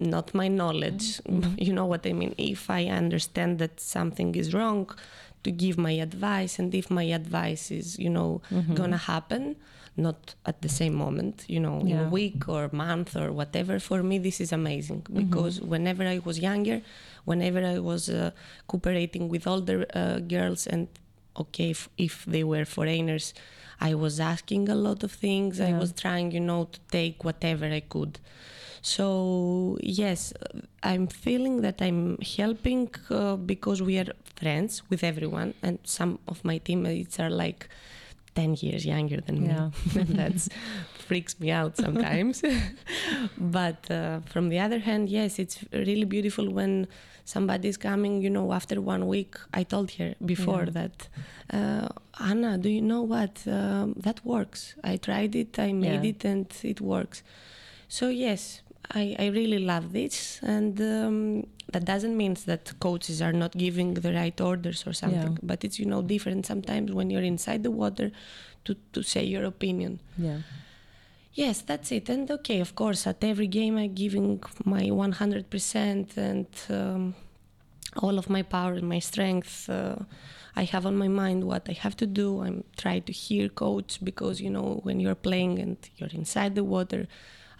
not 0.00 0.34
my 0.34 0.48
knowledge. 0.48 1.18
Mm-hmm. 1.22 1.54
You 1.66 1.72
know 1.72 1.86
what 1.86 2.06
I 2.06 2.12
mean. 2.12 2.34
If 2.38 2.70
I 2.70 2.86
understand 2.86 3.58
that 3.58 3.80
something 3.80 4.34
is 4.34 4.54
wrong, 4.54 4.90
to 5.42 5.50
give 5.50 5.78
my 5.78 5.92
advice, 5.92 6.58
and 6.58 6.74
if 6.74 6.90
my 6.90 7.04
advice 7.04 7.70
is 7.70 7.98
you 7.98 8.10
know 8.10 8.42
mm-hmm. 8.50 8.74
gonna 8.74 9.02
happen, 9.12 9.56
not 9.96 10.34
at 10.44 10.60
the 10.62 10.68
same 10.68 10.94
moment, 10.94 11.44
you 11.48 11.60
know, 11.60 11.82
yeah. 11.82 11.92
in 11.92 12.06
a 12.06 12.08
week 12.08 12.48
or 12.48 12.68
month 12.72 13.16
or 13.16 13.32
whatever. 13.32 13.78
For 13.78 14.02
me, 14.02 14.18
this 14.18 14.40
is 14.40 14.52
amazing 14.52 15.02
mm-hmm. 15.02 15.24
because 15.24 15.60
whenever 15.60 16.04
I 16.04 16.18
was 16.24 16.38
younger 16.38 16.82
whenever 17.24 17.64
I 17.64 17.78
was 17.78 18.08
uh, 18.08 18.30
cooperating 18.66 19.28
with 19.28 19.46
older 19.46 19.86
uh, 19.94 20.18
girls 20.18 20.66
and 20.66 20.88
okay 21.36 21.70
if, 21.70 21.88
if, 21.96 22.24
they 22.24 22.44
were 22.44 22.64
foreigners 22.64 23.34
I 23.80 23.94
was 23.94 24.20
asking 24.20 24.68
a 24.68 24.74
lot 24.74 25.02
of 25.02 25.12
things 25.12 25.58
yeah. 25.58 25.68
I 25.68 25.72
was 25.78 25.92
trying 25.92 26.32
you 26.32 26.40
know 26.40 26.68
to 26.72 26.80
take 26.90 27.24
whatever 27.24 27.66
I 27.66 27.80
could 27.80 28.18
so 28.82 29.78
yes 29.82 30.32
I'm 30.82 31.06
feeling 31.06 31.62
that 31.62 31.82
I'm 31.82 32.18
helping 32.18 32.90
uh, 33.10 33.36
because 33.36 33.82
we 33.82 33.98
are 33.98 34.12
friends 34.36 34.82
with 34.88 35.04
everyone 35.04 35.54
and 35.62 35.78
some 35.84 36.18
of 36.28 36.44
my 36.44 36.58
teammates 36.58 37.20
are 37.20 37.30
like 37.30 37.68
10 38.34 38.56
years 38.60 38.86
younger 38.86 39.20
than 39.20 39.44
yeah. 39.44 39.70
me 39.94 40.02
that 40.14 40.48
freaks 40.98 41.38
me 41.40 41.50
out 41.50 41.76
sometimes 41.76 42.42
but 43.38 43.90
uh, 43.90 44.20
from 44.20 44.48
the 44.48 44.58
other 44.58 44.78
hand 44.78 45.08
yes 45.08 45.38
it's 45.38 45.64
really 45.72 46.04
beautiful 46.04 46.48
when 46.50 46.86
somebody's 47.30 47.76
coming, 47.76 48.22
you 48.22 48.30
know, 48.30 48.52
after 48.52 48.80
one 48.80 49.06
week. 49.06 49.34
I 49.54 49.62
told 49.62 49.92
her 49.92 50.14
before 50.24 50.64
yeah. 50.64 50.78
that, 50.78 50.96
uh, 51.52 51.88
Ana, 52.18 52.58
do 52.58 52.68
you 52.68 52.82
know 52.82 53.02
what? 53.02 53.34
Um, 53.46 53.94
that 53.96 54.18
works. 54.24 54.74
I 54.82 54.96
tried 54.96 55.34
it, 55.36 55.58
I 55.58 55.72
made 55.72 56.02
yeah. 56.04 56.10
it, 56.10 56.24
and 56.24 56.46
it 56.62 56.80
works. 56.80 57.22
So, 57.88 58.08
yes, 58.08 58.62
I, 58.90 59.16
I 59.18 59.26
really 59.26 59.58
love 59.58 59.92
this. 59.92 60.40
And 60.42 60.80
um, 60.80 61.46
that 61.72 61.84
doesn't 61.84 62.16
mean 62.16 62.36
that 62.46 62.72
coaches 62.80 63.22
are 63.22 63.32
not 63.32 63.52
giving 63.52 63.94
the 63.94 64.12
right 64.12 64.38
orders 64.40 64.86
or 64.86 64.92
something, 64.92 65.32
yeah. 65.32 65.38
but 65.42 65.64
it's, 65.64 65.78
you 65.78 65.86
know, 65.86 66.02
different 66.02 66.46
sometimes 66.46 66.92
when 66.92 67.10
you're 67.10 67.22
inside 67.22 67.62
the 67.62 67.70
water 67.70 68.10
to, 68.64 68.76
to 68.92 69.02
say 69.02 69.24
your 69.24 69.44
opinion. 69.44 70.00
Yeah. 70.18 70.38
Yes, 71.32 71.62
that's 71.62 71.92
it. 71.92 72.08
And 72.08 72.28
okay, 72.30 72.60
of 72.60 72.74
course, 72.74 73.06
at 73.06 73.22
every 73.22 73.46
game 73.46 73.76
I'm 73.76 73.94
giving 73.94 74.42
my 74.64 74.82
100% 74.82 76.16
and 76.16 76.46
um, 76.68 77.14
all 77.96 78.18
of 78.18 78.28
my 78.28 78.42
power 78.42 78.72
and 78.72 78.88
my 78.88 78.98
strength. 78.98 79.70
Uh, 79.70 79.96
I 80.56 80.64
have 80.64 80.86
on 80.86 80.96
my 80.96 81.08
mind 81.08 81.44
what 81.44 81.68
I 81.68 81.72
have 81.72 81.96
to 81.98 82.06
do. 82.06 82.42
I'm 82.42 82.64
trying 82.76 83.02
to 83.02 83.12
hear 83.12 83.48
coach 83.48 84.00
because 84.02 84.40
you 84.40 84.50
know 84.50 84.80
when 84.82 84.98
you're 84.98 85.14
playing 85.14 85.60
and 85.60 85.76
you're 85.96 86.10
inside 86.12 86.56
the 86.56 86.64
water, 86.64 87.06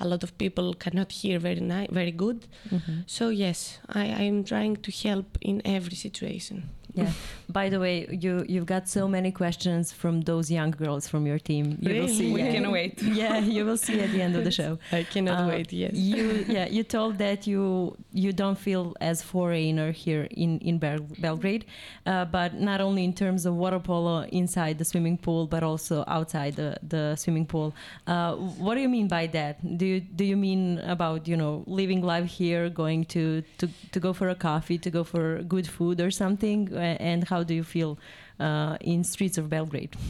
a 0.00 0.08
lot 0.08 0.22
of 0.22 0.36
people 0.38 0.74
cannot 0.74 1.12
hear 1.12 1.38
very 1.38 1.60
ni- 1.60 1.88
very 1.90 2.10
good. 2.10 2.46
Mm-hmm. 2.70 3.00
So 3.06 3.28
yes, 3.28 3.78
I 3.88 4.06
am 4.06 4.44
trying 4.44 4.76
to 4.76 4.90
help 5.08 5.38
in 5.40 5.62
every 5.64 5.96
situation. 5.96 6.70
Yeah. 6.94 7.12
By 7.48 7.68
the 7.68 7.80
way, 7.80 8.06
you 8.10 8.44
you've 8.48 8.66
got 8.66 8.88
so 8.88 9.08
many 9.08 9.32
questions 9.32 9.92
from 9.92 10.22
those 10.22 10.50
young 10.50 10.70
girls 10.70 11.08
from 11.08 11.26
your 11.26 11.38
team. 11.38 11.78
You 11.80 11.88
really? 11.88 12.00
will 12.00 12.08
see. 12.08 12.32
We 12.32 12.42
yeah. 12.42 12.52
can 12.52 12.70
wait. 12.70 13.02
yeah, 13.22 13.38
you 13.38 13.64
will 13.64 13.76
see 13.76 14.00
at 14.00 14.10
the 14.10 14.22
end 14.22 14.36
of 14.36 14.44
the 14.44 14.50
show. 14.60 14.78
I 14.92 15.02
cannot 15.02 15.44
uh, 15.44 15.48
wait. 15.48 15.72
Yes. 15.72 15.94
You 15.94 16.44
yeah. 16.48 16.66
You 16.66 16.84
told 16.84 17.18
that 17.18 17.46
you 17.46 17.96
you 18.12 18.32
don't 18.32 18.58
feel 18.58 18.94
as 19.00 19.22
foreigner 19.22 19.92
here 19.92 20.28
in 20.30 20.58
in 20.58 20.78
Bel- 20.78 21.06
Belgrade, 21.18 21.64
uh, 22.06 22.24
but 22.24 22.54
not 22.54 22.80
only 22.80 23.04
in 23.04 23.12
terms 23.12 23.46
of 23.46 23.54
water 23.54 23.80
polo 23.80 24.22
inside 24.30 24.78
the 24.78 24.84
swimming 24.84 25.18
pool, 25.18 25.46
but 25.46 25.62
also 25.62 26.04
outside 26.06 26.56
the 26.56 26.76
the 26.82 27.16
swimming 27.16 27.46
pool. 27.46 27.74
Uh, 28.06 28.34
what 28.36 28.74
do 28.74 28.80
you 28.80 28.88
mean 28.88 29.08
by 29.08 29.26
that? 29.28 29.78
Do 29.78 29.86
you 29.86 30.00
do 30.00 30.24
you 30.24 30.36
mean 30.36 30.78
about 30.80 31.26
you 31.26 31.36
know 31.36 31.64
living 31.66 32.02
life 32.02 32.26
here, 32.26 32.68
going 32.68 33.04
to 33.06 33.42
to 33.58 33.68
to 33.92 34.00
go 34.00 34.12
for 34.12 34.28
a 34.28 34.34
coffee, 34.34 34.78
to 34.78 34.90
go 34.90 35.04
for 35.04 35.42
good 35.42 35.66
food 35.66 36.00
or 36.00 36.10
something? 36.10 36.68
And 36.80 37.28
how 37.28 37.42
do 37.42 37.54
you 37.54 37.64
feel 37.64 37.98
uh, 38.38 38.76
in 38.80 39.04
streets 39.04 39.38
of 39.38 39.48
Belgrade? 39.48 39.94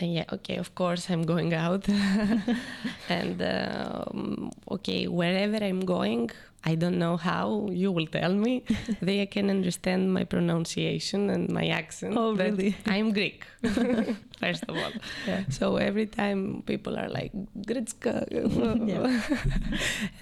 yeah 0.00 0.24
okay 0.32 0.56
of 0.56 0.74
course 0.74 1.10
i'm 1.10 1.22
going 1.24 1.52
out. 1.54 1.86
And 3.08 3.42
um, 3.42 4.50
okay 4.70 5.08
wherever 5.08 5.56
i'm 5.64 5.80
going 5.80 6.30
i 6.64 6.74
don't 6.74 6.98
know 6.98 7.16
how 7.16 7.68
you 7.70 7.90
will 7.92 8.06
tell 8.06 8.32
me. 8.34 8.64
They 9.02 9.26
can 9.26 9.50
understand 9.50 10.12
my 10.12 10.24
pronunciation 10.24 11.30
and 11.30 11.48
my 11.50 11.66
accent 11.68 12.14
oh 12.16 12.34
really? 12.34 12.76
I'm 12.86 13.12
greek 13.12 13.44
first 14.40 14.62
of 14.68 14.76
all. 14.76 14.92
Yeah. 15.26 15.42
so 15.50 15.76
every 15.76 16.06
time 16.06 16.62
people 16.66 16.96
are 16.98 17.08
like 17.08 17.32
gritska 17.66 18.26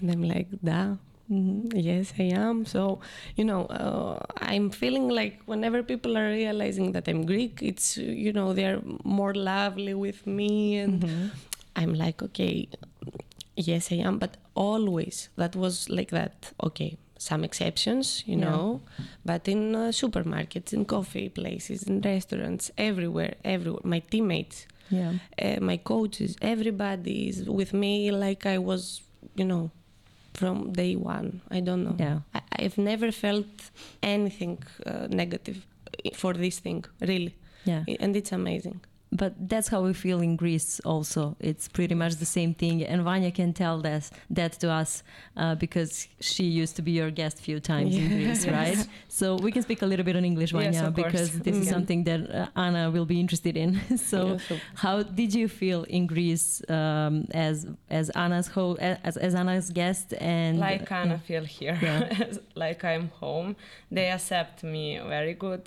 and 0.00 0.10
i'm 0.10 0.22
like 0.22 0.48
da 0.64 0.96
Mhm, 1.30 1.72
Yes, 1.74 2.12
I 2.18 2.24
am. 2.34 2.64
So, 2.64 3.00
you 3.36 3.44
know, 3.44 3.66
uh, 3.66 4.18
I'm 4.40 4.70
feeling 4.70 5.08
like 5.08 5.42
whenever 5.46 5.82
people 5.82 6.16
are 6.16 6.28
realizing 6.30 6.92
that 6.92 7.08
I'm 7.08 7.26
Greek, 7.26 7.58
it's, 7.62 7.96
you 7.96 8.32
know, 8.32 8.52
they're 8.52 8.80
more 9.04 9.34
lovely 9.34 9.94
with 9.94 10.26
me. 10.26 10.78
And 10.78 11.02
Mm-hmm. 11.02 11.28
I'm 11.74 11.94
like, 11.94 12.22
okay, 12.22 12.68
yes, 13.56 13.90
I 13.92 13.96
am. 13.96 14.18
But 14.18 14.36
always 14.54 15.28
that 15.36 15.56
was 15.56 15.88
like 15.90 16.10
that. 16.10 16.52
Okay, 16.62 16.96
some 17.18 17.42
exceptions, 17.44 18.22
you 18.26 18.36
Yeah. 18.36 18.44
know, 18.44 18.82
but 19.24 19.48
in 19.48 19.74
uh, 19.74 19.90
supermarkets, 19.92 20.72
in 20.72 20.84
coffee 20.84 21.28
places, 21.28 21.82
in 21.82 22.00
restaurants, 22.02 22.70
everywhere, 22.78 23.34
everywhere. 23.44 23.82
My 23.84 23.98
teammates, 23.98 24.66
Yeah. 24.90 25.14
uh, 25.42 25.58
my 25.60 25.76
coaches, 25.78 26.36
everybody 26.40 27.28
is 27.28 27.48
with 27.48 27.72
me 27.72 28.10
like 28.12 28.46
I 28.46 28.58
was, 28.58 29.02
you 29.34 29.44
know, 29.44 29.70
from 30.36 30.72
day 30.72 30.94
one. 30.96 31.40
I 31.50 31.60
don't 31.60 31.82
know. 31.84 31.96
Yeah. 31.98 32.18
I, 32.34 32.40
I've 32.64 32.78
never 32.78 33.12
felt 33.12 33.70
anything 34.02 34.58
uh, 34.86 35.06
negative 35.10 35.66
for 36.14 36.32
this 36.34 36.60
thing, 36.60 36.84
really. 37.00 37.34
Yeah. 37.64 37.84
And 38.00 38.16
it's 38.16 38.32
amazing. 38.32 38.80
But 39.12 39.48
that's 39.48 39.68
how 39.68 39.82
we 39.82 39.92
feel 39.94 40.20
in 40.20 40.34
Greece 40.36 40.80
also. 40.84 41.36
It's 41.38 41.68
pretty 41.68 41.94
much 41.94 42.16
the 42.16 42.26
same 42.26 42.54
thing. 42.54 42.82
And 42.84 43.02
Vanja 43.02 43.32
can 43.32 43.52
tell 43.52 43.80
that, 43.82 44.10
that 44.30 44.52
to 44.60 44.70
us 44.70 45.04
uh, 45.36 45.54
because 45.54 46.08
she 46.20 46.44
used 46.44 46.74
to 46.76 46.82
be 46.82 46.90
your 46.90 47.10
guest 47.12 47.38
a 47.38 47.42
few 47.42 47.60
times 47.60 47.94
in 47.94 48.08
Greece, 48.16 48.44
Yes. 48.44 48.52
right? 48.52 48.88
So 49.08 49.36
we 49.36 49.52
can 49.52 49.62
speak 49.62 49.82
a 49.82 49.86
little 49.86 50.04
bit 50.04 50.16
on 50.16 50.24
English, 50.24 50.52
Yes, 50.52 50.76
Vanja, 50.76 50.82
course. 50.94 51.04
because 51.04 51.30
this 51.40 51.56
is 51.56 51.66
Mhm. 51.66 51.70
something 51.70 52.04
that 52.04 52.20
uh, 52.30 52.46
Ana 52.56 52.90
will 52.90 53.06
be 53.06 53.20
interested 53.20 53.56
in. 53.56 53.80
so 53.96 54.38
how 54.74 55.02
did 55.04 55.32
you 55.32 55.46
feel 55.48 55.84
in 55.84 56.06
Greece 56.08 56.60
um, 56.68 57.26
as 57.32 57.66
as 57.88 58.10
Ana's 58.10 58.48
ho- 58.48 58.76
as, 58.80 59.16
as 59.16 59.34
Ana's 59.36 59.70
guest 59.70 60.14
and 60.20 60.58
like 60.58 60.90
Ana 60.90 61.18
feel 61.18 61.44
here, 61.44 61.78
Yeah. 61.80 62.32
like 62.56 62.82
I'm 62.84 63.08
home. 63.20 63.54
They 63.90 64.10
accept 64.10 64.64
me 64.64 64.98
very 64.98 65.34
good. 65.34 65.62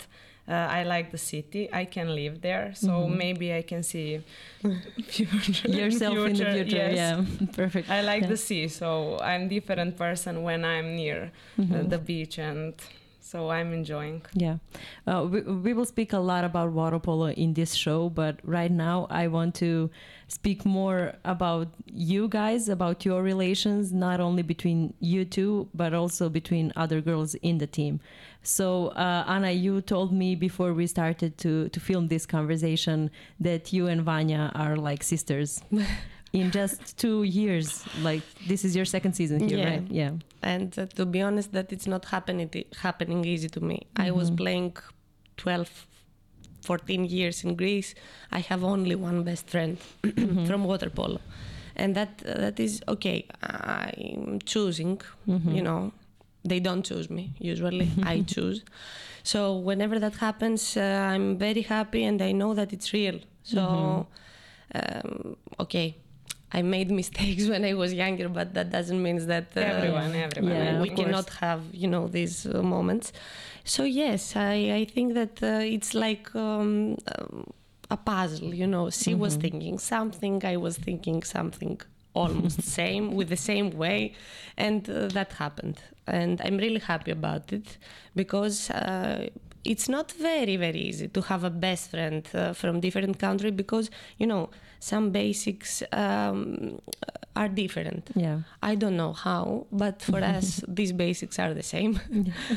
Uh, 0.48 0.52
I 0.52 0.82
like 0.84 1.10
the 1.12 1.18
city. 1.18 1.68
I 1.72 1.84
can 1.84 2.14
live 2.14 2.40
there, 2.40 2.72
so 2.74 3.06
Mhm. 3.06 3.16
maybe 3.16 3.52
I 3.54 3.62
can 3.62 3.82
see 3.82 4.20
future, 5.06 5.68
yourself 5.80 6.18
in 6.26 6.36
the 6.36 6.50
future? 6.50 6.76
yes. 6.76 6.96
Yeah, 6.96 7.24
perfect. 7.52 7.88
I 7.90 8.00
like 8.02 8.22
Yeah. 8.22 8.28
the 8.28 8.36
sea, 8.36 8.68
so 8.68 9.18
I'm 9.22 9.48
different 9.48 9.96
person 9.96 10.42
when 10.42 10.64
I'm 10.64 10.96
near 10.96 11.30
uh, 11.58 11.62
Mhm. 11.62 11.88
the 11.90 11.98
beach, 11.98 12.38
and 12.38 12.74
so 13.30 13.50
I'm 13.50 13.72
enjoying. 13.72 14.22
Yeah, 14.34 14.56
uh, 15.06 15.26
we, 15.30 15.40
we 15.42 15.72
will 15.72 15.84
speak 15.84 16.12
a 16.12 16.18
lot 16.18 16.42
about 16.44 16.72
water 16.72 16.98
polo 16.98 17.28
in 17.28 17.54
this 17.54 17.74
show, 17.74 18.08
but 18.10 18.40
right 18.42 18.70
now 18.70 19.06
I 19.08 19.28
want 19.28 19.54
to 19.56 19.90
speak 20.26 20.64
more 20.64 21.14
about 21.24 21.68
you 21.86 22.28
guys, 22.28 22.68
about 22.68 23.04
your 23.04 23.22
relations, 23.22 23.92
not 23.92 24.18
only 24.20 24.42
between 24.42 24.94
you 25.00 25.24
two, 25.24 25.68
but 25.74 25.94
also 25.94 26.28
between 26.28 26.72
other 26.74 27.00
girls 27.00 27.34
in 27.36 27.58
the 27.58 27.66
team. 27.66 28.00
So, 28.42 28.88
uh, 28.88 29.24
Ana, 29.26 29.50
you 29.52 29.80
told 29.80 30.12
me 30.12 30.34
before 30.34 30.72
we 30.72 30.86
started 30.86 31.36
to, 31.38 31.68
to 31.68 31.80
film 31.80 32.08
this 32.08 32.26
conversation 32.26 33.10
that 33.38 33.72
you 33.72 33.86
and 33.86 34.04
Vanja 34.04 34.50
are 34.58 34.76
like 34.76 35.02
sisters. 35.02 35.60
in 36.32 36.50
just 36.50 36.96
two 36.96 37.24
years, 37.24 37.84
like 38.02 38.22
this 38.46 38.64
is 38.64 38.76
your 38.76 38.84
second 38.84 39.14
season 39.14 39.40
here, 39.40 39.58
Yeah. 39.58 39.70
right? 39.70 39.86
Yeah. 39.90 40.10
And 40.42 40.78
uh, 40.78 40.86
to 40.96 41.04
be 41.06 41.20
honest 41.22 41.52
that 41.52 41.72
it's 41.72 41.86
not 41.86 42.04
happening 42.06 42.50
happening 42.82 43.24
easy 43.24 43.48
to 43.48 43.60
me. 43.60 43.78
I 43.96 44.10
was 44.10 44.30
Mhm. 44.30 44.36
playing 44.36 44.76
12 45.36 45.86
14 46.62 47.04
years 47.06 47.42
in 47.44 47.54
greece. 47.56 47.94
I 48.30 48.40
have 48.40 48.62
only 48.64 48.94
one 48.94 49.22
best 49.24 49.46
friend 49.50 49.78
Mhm. 50.02 50.46
from 50.46 50.64
water 50.64 50.90
polo. 50.90 51.20
And 51.76 51.94
that 51.94 52.18
that 52.18 52.60
is 52.60 52.82
okay. 52.88 53.24
I'm 53.42 54.38
choosing 54.44 55.00
Mhm. 55.26 55.54
you 55.56 55.62
know. 55.62 55.92
They 56.48 56.60
don't 56.60 56.84
choose 56.90 57.08
me 57.10 57.24
usually. 57.38 57.88
I 58.12 58.22
choose. 58.34 58.62
So 59.22 59.56
whenever 59.68 59.98
that 59.98 60.16
happens 60.16 60.76
uh, 60.76 61.12
i'm 61.12 61.36
very 61.38 61.62
happy 61.62 62.02
and 62.08 62.20
i 62.22 62.32
know 62.32 62.54
that 62.54 62.72
it's 62.72 62.92
real. 62.94 63.18
So 63.42 63.60
um, 64.74 65.36
okay 65.58 65.94
I 66.52 66.62
made 66.62 66.90
mistakes 67.02 67.48
when 67.48 67.64
I 67.64 67.74
was 67.74 67.92
younger, 67.92 68.28
but 68.28 68.54
that 68.54 68.70
doesn't 68.70 69.02
mean 69.02 69.18
that 69.26 69.48
uh, 69.56 69.60
Everyone, 69.60 70.14
everyone. 70.14 70.52
Yeah, 70.52 70.80
we 70.80 70.88
think. 70.88 70.98
cannot 71.00 71.28
have 71.40 71.62
you 71.72 71.88
know 71.88 72.08
these 72.08 72.46
uh, 72.46 72.62
moments. 72.62 73.12
So 73.64 73.84
yes, 73.84 74.34
I, 74.36 74.56
I 74.80 74.84
think 74.94 75.14
that 75.14 75.42
uh, 75.42 75.74
it's 75.76 75.94
like 75.94 76.34
um, 76.34 76.96
a 77.90 77.96
puzzle. 77.96 78.52
You 78.54 78.66
know, 78.66 78.90
she 78.90 79.14
was 79.14 79.36
Mhm. 79.36 79.40
thinking 79.40 79.78
something, 79.78 80.44
I 80.44 80.56
was 80.56 80.76
thinking 80.78 81.22
something 81.24 81.80
almost 82.14 82.56
the 82.56 82.70
same 82.80 83.04
with 83.16 83.28
the 83.28 83.36
same 83.50 83.70
way, 83.84 84.12
and 84.56 84.88
uh, 84.88 85.08
that 85.08 85.32
happened. 85.34 85.78
And 86.06 86.40
I'm 86.44 86.56
really 86.58 86.80
happy 86.80 87.10
about 87.12 87.52
it 87.52 87.78
because. 88.14 88.70
Uh, 89.66 89.70
it's 89.72 89.88
not 89.88 90.12
very 90.12 90.56
very 90.56 90.80
easy 90.80 91.08
to 91.08 91.20
have 91.22 91.44
a 91.44 91.50
best 91.50 91.90
friend 91.90 92.22
uh, 92.34 92.52
from 92.54 92.80
different 92.80 93.18
country 93.18 93.50
because 93.50 93.90
you 94.18 94.26
know 94.26 94.48
some 94.78 95.10
basics 95.10 95.82
um, 95.92 96.78
are 97.36 97.48
different 97.48 98.10
Yeah. 98.14 98.38
I 98.62 98.74
don't 98.76 98.96
know 98.96 99.12
how, 99.12 99.66
but 99.70 100.02
for 100.02 100.18
us, 100.36 100.64
these 100.68 100.92
basics 100.92 101.38
are 101.38 101.54
the 101.54 101.62
same. 101.62 102.00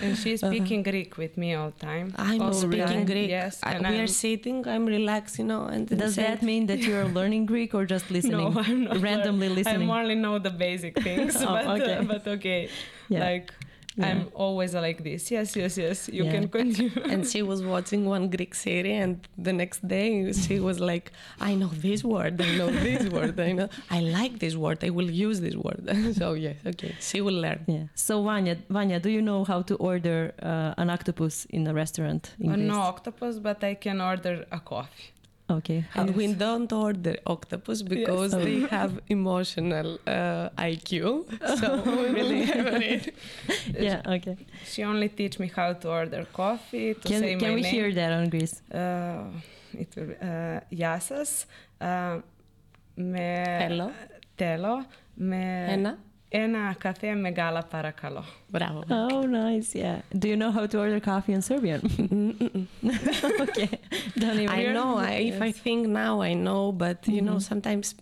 And 0.01 0.17
she's 0.17 0.41
Uh-huh. 0.43 0.51
speaking 0.55 0.83
Greek 0.83 1.17
with 1.17 1.37
me 1.37 1.53
all 1.53 1.71
the 1.71 1.85
time. 1.85 2.07
I'm 2.17 2.41
all 2.41 2.53
speaking 2.53 2.87
time. 2.87 3.05
Greek. 3.05 3.29
Yes, 3.29 3.59
I, 3.63 3.73
and 3.73 3.87
we 3.87 3.95
are 3.95 4.07
I'm- 4.07 4.07
sitting, 4.25 4.67
I'm 4.67 4.85
relaxed, 4.85 5.37
you 5.39 5.45
know. 5.45 5.63
And 5.73 5.87
Does 6.03 6.15
that 6.15 6.41
mean 6.41 6.65
that 6.67 6.79
you're 6.87 7.07
learning 7.19 7.45
Greek 7.45 7.75
or 7.75 7.85
just 7.85 8.09
listening? 8.09 8.53
No, 8.53 8.61
I'm 8.67 8.83
not. 8.85 8.97
Randomly 9.01 9.49
listening. 9.49 9.89
I 9.91 10.01
only 10.01 10.15
know 10.15 10.39
the 10.39 10.49
basic 10.67 10.93
things, 11.07 11.35
Oh, 11.41 11.45
but, 11.55 11.65
okay. 11.81 11.95
uh, 11.97 12.03
but 12.03 12.27
okay. 12.35 12.69
Yeah. 13.09 13.19
Like 13.29 13.53
Yeah. 13.95 14.07
I'm 14.07 14.21
always 14.33 14.73
like 14.73 15.03
this. 15.03 15.29
Yes, 15.31 15.55
yes, 15.55 15.77
yes. 15.77 16.09
You 16.17 16.23
Yeah. 16.23 16.31
can 16.35 16.47
continue. 16.49 16.91
and 17.13 17.27
she 17.31 17.41
was 17.51 17.61
watching 17.63 18.05
one 18.05 18.29
Greek 18.35 18.53
series, 18.55 18.97
and 19.03 19.27
the 19.37 19.53
next 19.53 19.87
day 19.87 20.31
she 20.33 20.59
was 20.59 20.79
like, 20.79 21.11
"I 21.39 21.51
know 21.55 21.69
this 21.85 22.03
word, 22.03 22.41
I 22.41 22.49
know 22.57 22.69
this 22.87 23.03
word, 23.17 23.39
I 23.39 23.51
know, 23.51 23.69
I 23.91 23.99
like 24.19 24.39
this 24.39 24.55
word, 24.55 24.83
I 24.83 24.89
will 24.89 25.11
use 25.27 25.41
this 25.41 25.55
word." 25.55 25.81
so 26.19 26.33
yes, 26.33 26.57
okay, 26.65 26.95
she 26.99 27.21
will 27.21 27.39
learn. 27.45 27.61
Yeah. 27.67 27.83
So 27.95 28.23
Vanja, 28.23 28.55
Vanja, 28.69 28.99
do 29.01 29.09
you 29.17 29.21
know 29.21 29.43
how 29.43 29.61
to 29.69 29.75
order 29.75 30.33
uh, 30.41 30.73
an 30.81 30.89
octopus 30.89 31.45
in 31.49 31.67
a 31.67 31.73
restaurant 31.73 32.23
in 32.39 32.51
Uh, 32.51 32.55
no 32.73 32.79
octopus, 32.93 33.37
but 33.39 33.63
I 33.63 33.73
can 33.75 34.01
order 34.01 34.35
a 34.51 34.59
coffee. 34.59 35.09
Okay. 35.49 35.85
And 35.95 36.09
yes. 36.09 36.17
we 36.17 36.33
don't 36.33 36.71
order 36.71 37.17
octopus 37.27 37.81
because 37.81 38.33
yes. 38.33 38.43
they 38.43 38.59
have 38.77 38.99
emotional 39.07 39.99
uh, 40.07 40.49
IQ. 40.57 41.25
So 41.59 41.81
we 41.85 42.09
really 42.09 42.45
have 42.45 42.81
it. 42.81 43.13
yeah, 43.77 44.01
okay. 44.05 44.37
She 44.65 44.83
only 44.83 45.09
teach 45.09 45.39
me 45.39 45.51
how 45.53 45.73
to 45.73 45.89
order 45.89 46.25
coffee, 46.33 46.93
to 46.93 46.99
can, 47.01 47.19
say 47.21 47.35
can 47.35 47.41
my 47.41 47.55
name. 47.55 47.55
Can 47.55 47.55
we 47.55 47.63
hear 47.63 47.91
that 47.93 48.11
on 48.13 48.29
Greece? 48.29 48.61
Uh, 48.71 49.25
it 49.73 49.93
will, 49.95 50.11
uh, 50.21 50.59
Yasas. 50.71 51.45
Uh, 51.79 52.19
me 52.95 53.19
Hello. 53.19 53.91
Telo. 54.37 54.85
Me... 55.17 55.37
Hena 55.37 55.97
in 56.33 56.55
a 56.55 56.75
cafe 56.75 57.09
in 57.09 57.21
Megala 57.21 57.63
Bravo. 58.49 58.83
Oh, 58.89 59.21
nice. 59.21 59.75
Yeah. 59.75 60.01
Do 60.17 60.27
you 60.27 60.35
know 60.35 60.51
how 60.51 60.65
to 60.65 60.79
order 60.79 60.99
coffee 60.99 61.33
in 61.33 61.41
Serbian? 61.41 61.81
okay. 63.39 63.79
Don't 64.17 64.39
even 64.39 64.49
I 64.49 64.73
know. 64.73 64.97
I, 64.97 65.11
if 65.31 65.41
I 65.41 65.51
think 65.51 65.87
now, 65.87 66.21
I 66.21 66.33
know, 66.33 66.71
but 66.71 67.07
you 67.07 67.21
know, 67.21 67.33
mm-hmm. 67.33 67.39
sometimes 67.39 67.95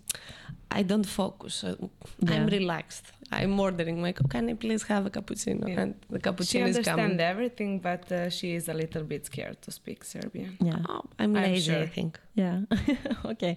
I 0.80 0.82
don't 0.90 1.06
focus. 1.20 1.64
Uh, 1.64 1.76
Yeah. 2.20 2.34
I'm 2.34 2.46
relaxed. 2.46 3.06
I'm 3.38 3.58
ordering 3.60 3.96
my. 4.04 4.12
Can 4.32 4.48
I 4.50 4.54
please 4.54 4.82
have 4.92 5.06
a 5.06 5.10
cappuccino? 5.10 5.66
Yeah. 5.68 5.80
And 5.82 5.94
the 6.10 6.18
She 6.18 6.22
cappuccino 6.26 6.66
is 6.68 6.76
understands 6.76 7.00
coming. 7.02 7.20
everything, 7.20 7.72
but 7.88 8.02
uh, 8.12 8.28
she 8.36 8.48
is 8.58 8.68
a 8.68 8.74
little 8.82 9.04
bit 9.12 9.22
scared 9.30 9.58
to 9.62 9.70
speak 9.70 10.04
Serbian. 10.04 10.56
Yeah. 10.60 10.78
Oh, 10.88 11.02
I'm 11.18 11.34
I'm 11.36 11.42
lazy. 11.42 11.72
I 11.72 11.78
sure. 11.78 11.86
think. 11.96 12.12
Yeah. 12.34 12.58
okay. 13.32 13.54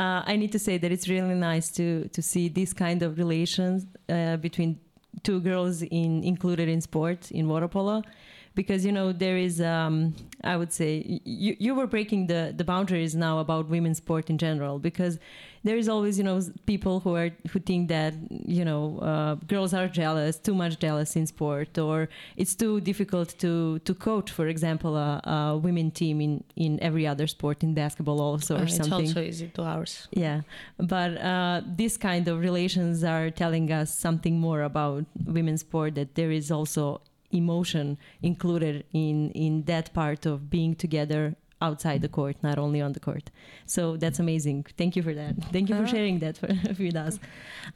Uh, 0.00 0.22
I 0.32 0.36
need 0.36 0.52
to 0.52 0.58
say 0.58 0.78
that 0.82 0.90
it's 0.94 1.08
really 1.08 1.34
nice 1.52 1.66
to 1.78 1.86
to 2.16 2.20
see 2.22 2.48
this 2.60 2.72
kind 2.84 3.02
of 3.06 3.10
relations 3.24 3.78
uh, 4.08 4.36
between 4.46 4.70
two 5.22 5.38
girls 5.40 5.82
in 6.00 6.10
included 6.24 6.68
in 6.68 6.80
sport 6.80 7.30
in 7.30 7.44
water 7.52 7.68
polo, 7.68 8.02
because 8.54 8.80
you 8.86 8.92
know 8.92 9.12
there 9.24 9.36
is 9.36 9.60
um, 9.60 10.14
I 10.52 10.54
would 10.60 10.72
say 10.72 10.90
you 11.24 11.52
you 11.64 11.72
were 11.78 11.86
breaking 11.96 12.26
the 12.32 12.42
the 12.60 12.64
boundaries 12.72 13.14
now 13.14 13.34
about 13.44 13.68
women's 13.68 13.98
sport 13.98 14.30
in 14.30 14.38
general 14.38 14.78
because 14.78 15.18
there 15.62 15.76
is 15.76 15.88
always 15.88 16.16
you 16.18 16.24
know 16.24 16.40
people 16.66 17.00
who 17.00 17.14
are 17.16 17.30
who 17.50 17.58
think 17.60 17.88
that 17.88 18.14
you 18.58 18.64
know 18.64 18.98
uh, 19.10 19.34
girls 19.46 19.74
are 19.74 19.88
jealous 19.88 20.38
too 20.38 20.54
much 20.54 20.78
jealous 20.78 21.16
in 21.16 21.26
sport 21.26 21.76
or 21.78 22.08
it's 22.36 22.54
too 22.54 22.80
difficult 22.80 23.28
to 23.38 23.78
to 23.80 23.92
coach 23.94 24.30
for 24.30 24.46
example 24.48 24.96
a, 24.96 25.20
a 25.24 25.58
women 25.58 25.90
team 25.90 26.20
in 26.20 26.42
in 26.56 26.78
every 26.80 27.06
other 27.06 27.26
sport 27.26 27.62
in 27.62 27.74
basketball 27.74 28.20
also 28.20 28.54
or 28.56 28.60
Uh, 28.60 28.64
it's 28.64 28.76
something 28.76 29.08
also 29.08 29.20
easy 29.20 29.48
to 29.48 29.62
ours. 29.62 30.08
yeah 30.24 30.40
but 30.78 31.10
uh, 31.32 31.60
this 31.82 31.96
kind 31.96 32.26
of 32.28 32.40
relations 32.40 33.04
are 33.04 33.30
telling 33.30 33.70
us 33.70 33.88
something 34.06 34.38
more 34.40 34.62
about 34.62 35.04
women's 35.26 35.60
sport 35.60 35.94
that 35.94 36.14
there 36.14 36.30
is 36.40 36.50
also 36.50 37.00
emotion 37.32 37.96
included 38.22 38.84
in 38.92 39.30
in 39.46 39.62
that 39.64 39.92
part 39.92 40.26
of 40.26 40.50
being 40.50 40.74
together 40.74 41.22
outside 41.60 41.98
the 42.00 42.08
court, 42.08 42.42
not 42.42 42.58
only 42.58 42.82
on 42.82 42.92
the 42.92 43.00
court. 43.00 43.30
So 43.66 43.96
that's 43.96 44.20
amazing. 44.20 44.64
Thank 44.76 44.96
you 44.96 45.02
for 45.02 45.14
that. 45.14 45.34
Thank 45.52 45.70
you 45.70 45.76
for 45.76 45.86
sharing 45.86 46.18
that 46.20 46.38
for, 46.38 46.48
with 46.78 46.96
us. 46.96 47.18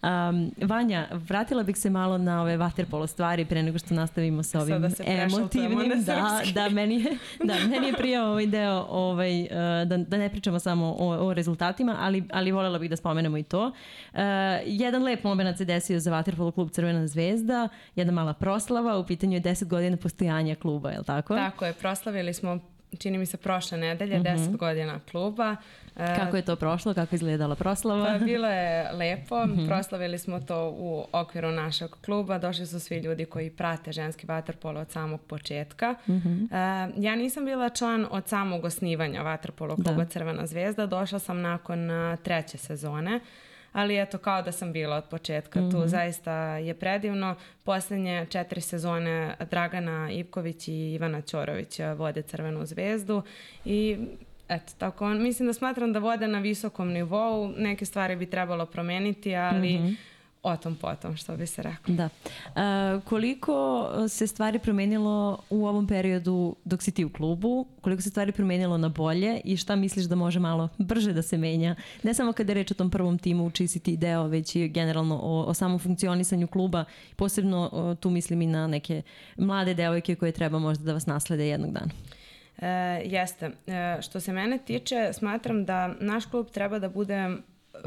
Um, 0.02 0.52
Vanja, 0.60 1.08
vratila 1.12 1.62
bih 1.62 1.76
se 1.76 1.90
malo 1.90 2.18
na 2.18 2.42
ove 2.42 2.56
waterpolo 2.56 3.06
stvari 3.06 3.44
pre 3.44 3.62
nego 3.62 3.78
što 3.78 3.94
nastavimo 3.94 4.42
sa 4.42 4.60
ovim 4.60 4.90
se 4.90 5.04
emotivnim. 5.06 6.04
Da, 6.04 6.42
da, 6.54 6.68
meni 6.68 6.94
je, 6.94 7.18
da, 7.44 7.54
meni 7.68 7.86
je 7.86 7.92
prijao 7.92 8.30
ovaj 8.30 8.46
deo 8.46 8.86
ovaj, 8.90 9.42
uh, 9.42 9.48
da, 9.88 9.96
da 9.96 10.16
ne 10.18 10.28
pričamo 10.28 10.58
samo 10.58 10.96
o, 10.98 11.26
o 11.26 11.34
rezultatima, 11.34 11.96
ali, 11.98 12.24
ali 12.32 12.52
volela 12.52 12.78
bih 12.78 12.90
da 12.90 12.96
spomenemo 12.96 13.38
i 13.38 13.42
to. 13.42 13.66
Uh, 13.66 14.20
jedan 14.66 15.02
lep 15.02 15.24
moment 15.24 15.58
se 15.58 15.64
desio 15.64 16.00
za 16.00 16.10
Waterpolo 16.10 16.52
klub 16.52 16.70
Crvena 16.70 17.06
zvezda, 17.06 17.68
jedna 17.96 18.12
mala 18.12 18.32
proslava, 18.32 18.98
u 18.98 19.06
pitanju 19.06 19.34
je 19.34 19.42
10 19.42 19.66
godina 19.66 19.96
postojanja 19.96 20.54
kluba, 20.54 20.90
je 20.90 20.98
li 20.98 21.04
tako? 21.04 21.34
Tako 21.34 21.64
je, 21.64 21.72
proslavili 21.72 22.34
smo 22.34 22.73
čini 22.96 23.18
mi 23.18 23.26
se 23.26 23.36
prošle 23.36 23.78
nedelje, 23.78 24.18
mm 24.18 24.22
-hmm. 24.22 24.36
10 24.36 24.56
godina 24.56 25.00
kluba. 25.10 25.56
E, 25.96 26.16
Kako 26.16 26.36
je 26.36 26.42
to 26.42 26.56
prošlo? 26.56 26.94
Kako 26.94 27.14
je 27.14 27.16
izgledala 27.16 27.54
proslava? 27.54 28.04
Pa 28.04 28.24
bilo 28.24 28.48
je 28.48 28.92
lepo. 28.92 29.46
Mm 29.46 29.50
-hmm. 29.50 29.66
Proslavili 29.68 30.18
smo 30.18 30.40
to 30.40 30.70
u 30.70 31.06
okviru 31.12 31.50
našeg 31.50 31.90
kluba. 32.04 32.38
Došli 32.38 32.66
su 32.66 32.80
svi 32.80 32.96
ljudi 32.98 33.24
koji 33.24 33.50
prate 33.50 33.92
ženski 33.92 34.26
vaterpolo 34.26 34.80
od 34.80 34.90
samog 34.90 35.20
početka. 35.20 35.94
Mm 36.08 36.12
-hmm. 36.12 36.92
ja 36.96 37.16
nisam 37.16 37.44
bila 37.44 37.68
član 37.68 38.06
od 38.10 38.28
samog 38.28 38.64
osnivanja 38.64 39.22
vaterpolo 39.22 39.74
kluba 39.74 40.04
da. 40.04 40.04
Crvena 40.04 40.46
zvezda. 40.46 40.86
Došla 40.86 41.18
sam 41.18 41.40
nakon 41.40 41.88
treće 42.22 42.58
sezone 42.58 43.20
ali 43.74 44.00
eto 44.00 44.18
kao 44.18 44.42
da 44.42 44.52
sam 44.52 44.72
bila 44.72 44.96
od 44.96 45.04
početka 45.04 45.60
mm 45.60 45.64
-hmm. 45.64 45.70
tu 45.70 45.78
mhm. 45.78 45.88
zaista 45.88 46.32
je 46.56 46.74
predivno 46.74 47.34
poslednje 47.64 48.26
četiri 48.30 48.60
sezone 48.60 49.36
Dragana 49.50 50.10
Ivković 50.10 50.68
i 50.68 50.92
Ivana 50.92 51.20
Ćorović 51.20 51.80
vode 51.96 52.22
Crvenu 52.22 52.66
zvezdu 52.66 53.22
i 53.64 53.96
eto 54.48 54.72
tako 54.78 55.08
mislim 55.08 55.46
da 55.46 55.52
smatram 55.52 55.92
da 55.92 55.98
vode 55.98 56.28
na 56.28 56.38
visokom 56.38 56.92
nivou 56.92 57.48
neke 57.56 57.84
stvari 57.84 58.16
bi 58.16 58.26
trebalo 58.26 58.66
promeniti 58.66 59.36
ali 59.36 59.78
mm 59.78 59.82
-hmm 59.82 60.13
o 60.44 60.56
tom 60.56 60.76
potom, 60.76 61.16
što 61.16 61.36
bi 61.36 61.46
se 61.46 61.62
rekao. 61.62 61.94
Da. 61.94 62.04
E, 62.04 63.00
koliko 63.04 63.88
se 64.08 64.26
stvari 64.26 64.58
promenilo 64.58 65.38
u 65.50 65.66
ovom 65.66 65.86
periodu 65.86 66.56
dok 66.64 66.82
si 66.82 66.92
ti 66.92 67.04
u 67.04 67.12
klubu? 67.12 67.66
Koliko 67.80 68.02
se 68.02 68.10
stvari 68.10 68.32
promenilo 68.32 68.78
na 68.78 68.88
bolje 68.88 69.40
i 69.44 69.56
šta 69.56 69.76
misliš 69.76 70.04
da 70.04 70.14
može 70.14 70.40
malo 70.40 70.68
brže 70.78 71.12
da 71.12 71.22
se 71.22 71.38
menja? 71.38 71.74
Ne 72.02 72.14
samo 72.14 72.32
kada 72.32 72.50
je 72.50 72.54
reč 72.54 72.70
o 72.70 72.74
tom 72.74 72.90
prvom 72.90 73.18
timu 73.18 73.50
čiji 73.50 73.68
si 73.68 73.80
ti 73.80 73.96
deo, 73.96 74.26
već 74.26 74.56
i 74.56 74.68
generalno 74.68 75.20
o, 75.22 75.42
o 75.42 75.54
samom 75.54 75.78
funkcionisanju 75.78 76.46
kluba. 76.46 76.84
Posebno 77.16 77.70
o, 77.72 77.94
tu 77.94 78.10
mislim 78.10 78.42
i 78.42 78.46
na 78.46 78.66
neke 78.66 79.02
mlade 79.36 79.74
devojke 79.74 80.14
koje 80.14 80.32
treba 80.32 80.58
možda 80.58 80.84
da 80.84 80.92
vas 80.92 81.06
naslede 81.06 81.46
jednog 81.46 81.72
dana. 81.72 81.90
E, 82.58 83.02
jeste. 83.04 83.50
E, 83.66 84.02
što 84.02 84.20
se 84.20 84.32
mene 84.32 84.58
tiče, 84.58 85.12
smatram 85.12 85.64
da 85.64 85.94
naš 86.00 86.26
klub 86.26 86.46
treba 86.50 86.78
da 86.78 86.88
bude 86.88 87.36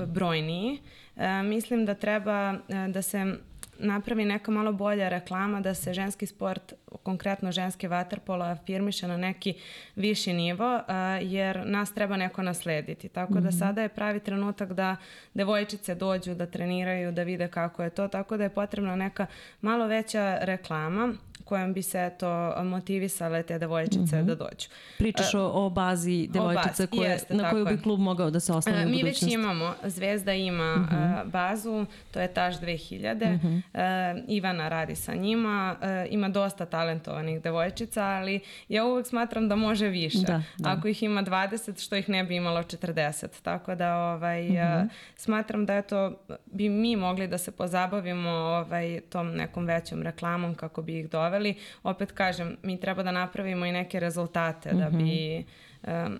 brojniji. 0.08 0.80
E, 1.16 1.44
mislim 1.44 1.86
da 1.86 1.94
treba 1.94 2.54
e, 2.70 2.88
da 2.88 3.02
se 3.02 3.38
napravi 3.80 4.26
neka 4.26 4.52
malo 4.52 4.72
bolja 4.74 5.10
reklama 5.10 5.62
da 5.62 5.74
se 5.74 5.94
ženski 5.94 6.26
sport, 6.26 6.74
konkretno 7.04 7.52
ženske 7.52 7.88
vaterpolo, 7.88 8.46
afirmiše 8.46 9.08
na 9.08 9.18
neki 9.18 9.54
viši 9.96 10.34
nivo, 10.34 10.76
uh, 10.76 10.82
jer 11.22 11.66
nas 11.66 11.94
treba 11.94 12.18
neko 12.18 12.42
naslediti. 12.44 13.10
Tako 13.10 13.34
da 13.34 13.50
mhm. 13.50 13.58
sada 13.58 13.82
je 13.82 13.90
pravi 13.90 14.20
trenutak 14.20 14.74
da 14.74 14.96
devojčice 15.34 15.96
dođu, 15.96 16.36
da 16.36 16.46
treniraju, 16.46 17.12
da 17.12 17.24
vide 17.24 17.48
kako 17.48 17.84
je 17.84 17.90
to, 17.90 18.08
tako 18.08 18.38
da 18.38 18.44
je 18.44 18.50
potrebna 18.50 18.96
neka 18.96 19.26
malo 19.62 19.88
veća 19.88 20.38
reklama 20.42 21.14
kojom 21.48 21.74
bi 21.74 21.82
se 21.82 22.12
to 22.20 22.64
motivisale 22.64 23.44
te 23.44 23.60
devojčice 23.60 24.00
mm 24.00 24.20
-hmm. 24.20 24.26
da 24.26 24.36
dođu. 24.36 24.68
Pričaš 24.98 25.34
uh, 25.34 25.42
o, 25.42 25.70
bazi 25.70 26.28
devojčica 26.32 26.84
o 26.84 26.88
koje, 26.88 27.10
jeste, 27.10 27.34
na 27.34 27.50
koju 27.50 27.66
bi 27.66 27.82
klub 27.82 28.00
mogao 28.00 28.30
da 28.30 28.40
se 28.40 28.54
osloni 28.54 28.86
uh, 28.86 28.92
Mi 28.92 29.04
već 29.04 29.22
imamo, 29.22 29.74
Zvezda 29.84 30.34
ima 30.34 30.76
mm 30.76 30.90
-hmm. 30.92 31.32
bazu, 31.32 31.86
to 32.12 32.20
je 32.22 32.34
Taš 32.34 32.60
2000, 32.60 33.32
mm 33.32 33.64
-hmm. 33.74 34.24
Ivana 34.28 34.70
radi 34.70 34.96
sa 34.96 35.16
njima, 35.16 35.76
ima 36.10 36.30
dosta 36.30 36.66
talentovanih 36.66 37.42
devojčica, 37.42 38.04
ali 38.04 38.40
ja 38.70 38.86
uvek 38.86 39.08
smatram 39.08 39.50
da 39.50 39.56
može 39.56 39.88
više. 39.88 40.18
Da, 40.28 40.42
da. 40.58 40.70
Ako 40.70 40.88
ih 40.88 41.04
ima 41.04 41.24
20, 41.24 41.86
što 41.86 41.96
ih 41.96 42.10
ne 42.10 42.24
bi 42.24 42.36
imalo 42.36 42.64
40. 42.64 43.28
Tako 43.42 43.76
da 43.76 43.96
ovaj, 43.98 44.44
mm 44.44 44.56
-hmm. 44.56 44.90
smatram 45.16 45.66
da 45.66 45.76
eto, 45.76 46.14
bi 46.46 46.70
mi 46.70 46.96
mogli 46.96 47.28
da 47.28 47.38
se 47.38 47.52
pozabavimo 47.52 48.30
ovaj, 48.30 49.02
tom 49.10 49.32
nekom 49.36 49.66
većom 49.66 50.02
reklamom 50.02 50.56
kako 50.56 50.82
bi 50.82 51.00
ih 51.00 51.10
doveli 51.10 51.37
napravili. 51.38 51.56
Opet 51.84 52.12
kažem, 52.12 52.58
mi 52.64 52.80
treba 52.80 53.04
da 53.04 53.12
napravimo 53.12 53.66
i 53.66 53.72
neke 53.72 54.00
rezultate 54.00 54.74
mm 54.74 54.78
-hmm. 54.78 54.80
da 54.80 54.90
bi 54.90 55.46
um, 55.88 56.20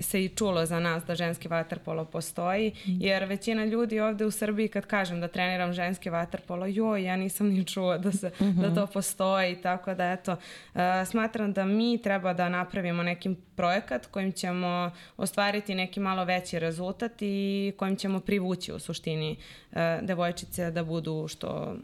se 0.00 0.24
i 0.24 0.28
čulo 0.28 0.66
za 0.66 0.80
nas 0.80 1.04
da 1.04 1.14
ženski 1.14 1.48
vaterpolo 1.48 2.04
postoji, 2.04 2.72
mhm. 2.86 2.96
jer 3.00 3.24
većina 3.24 3.64
ljudi 3.64 4.00
ovde 4.00 4.24
u 4.24 4.30
Srbiji 4.30 4.68
kad 4.68 4.86
kažem 4.86 5.20
da 5.20 5.28
treniram 5.28 5.72
ženski 5.72 6.10
vaterpolo, 6.10 6.66
joj, 6.66 7.04
ja 7.04 7.16
nisam 7.16 7.48
ni 7.48 7.64
čuo 7.64 7.98
da, 7.98 8.12
se, 8.12 8.28
mm 8.28 8.44
-hmm. 8.44 8.60
da 8.60 8.74
to 8.74 8.86
postoji, 8.86 9.56
tako 9.62 9.94
da 9.94 10.12
eto, 10.12 10.32
uh, 10.32 10.80
smatram 11.06 11.52
da 11.52 11.64
mi 11.64 12.02
treba 12.02 12.32
da 12.32 12.48
napravimo 12.48 13.02
neki 13.02 13.34
projekat 13.56 14.06
kojim 14.06 14.32
ćemo 14.32 14.90
ostvariti 15.16 15.74
neki 15.74 16.00
malo 16.00 16.24
veći 16.24 16.58
rezultat 16.58 17.12
i 17.20 17.72
kojim 17.76 17.96
ćemo 17.96 18.20
privući 18.20 18.72
u 18.72 18.78
suštini 18.78 19.36
uh, 19.70 19.78
devojčice 20.02 20.70
da 20.70 20.84
budu 20.84 21.28
što 21.28 21.76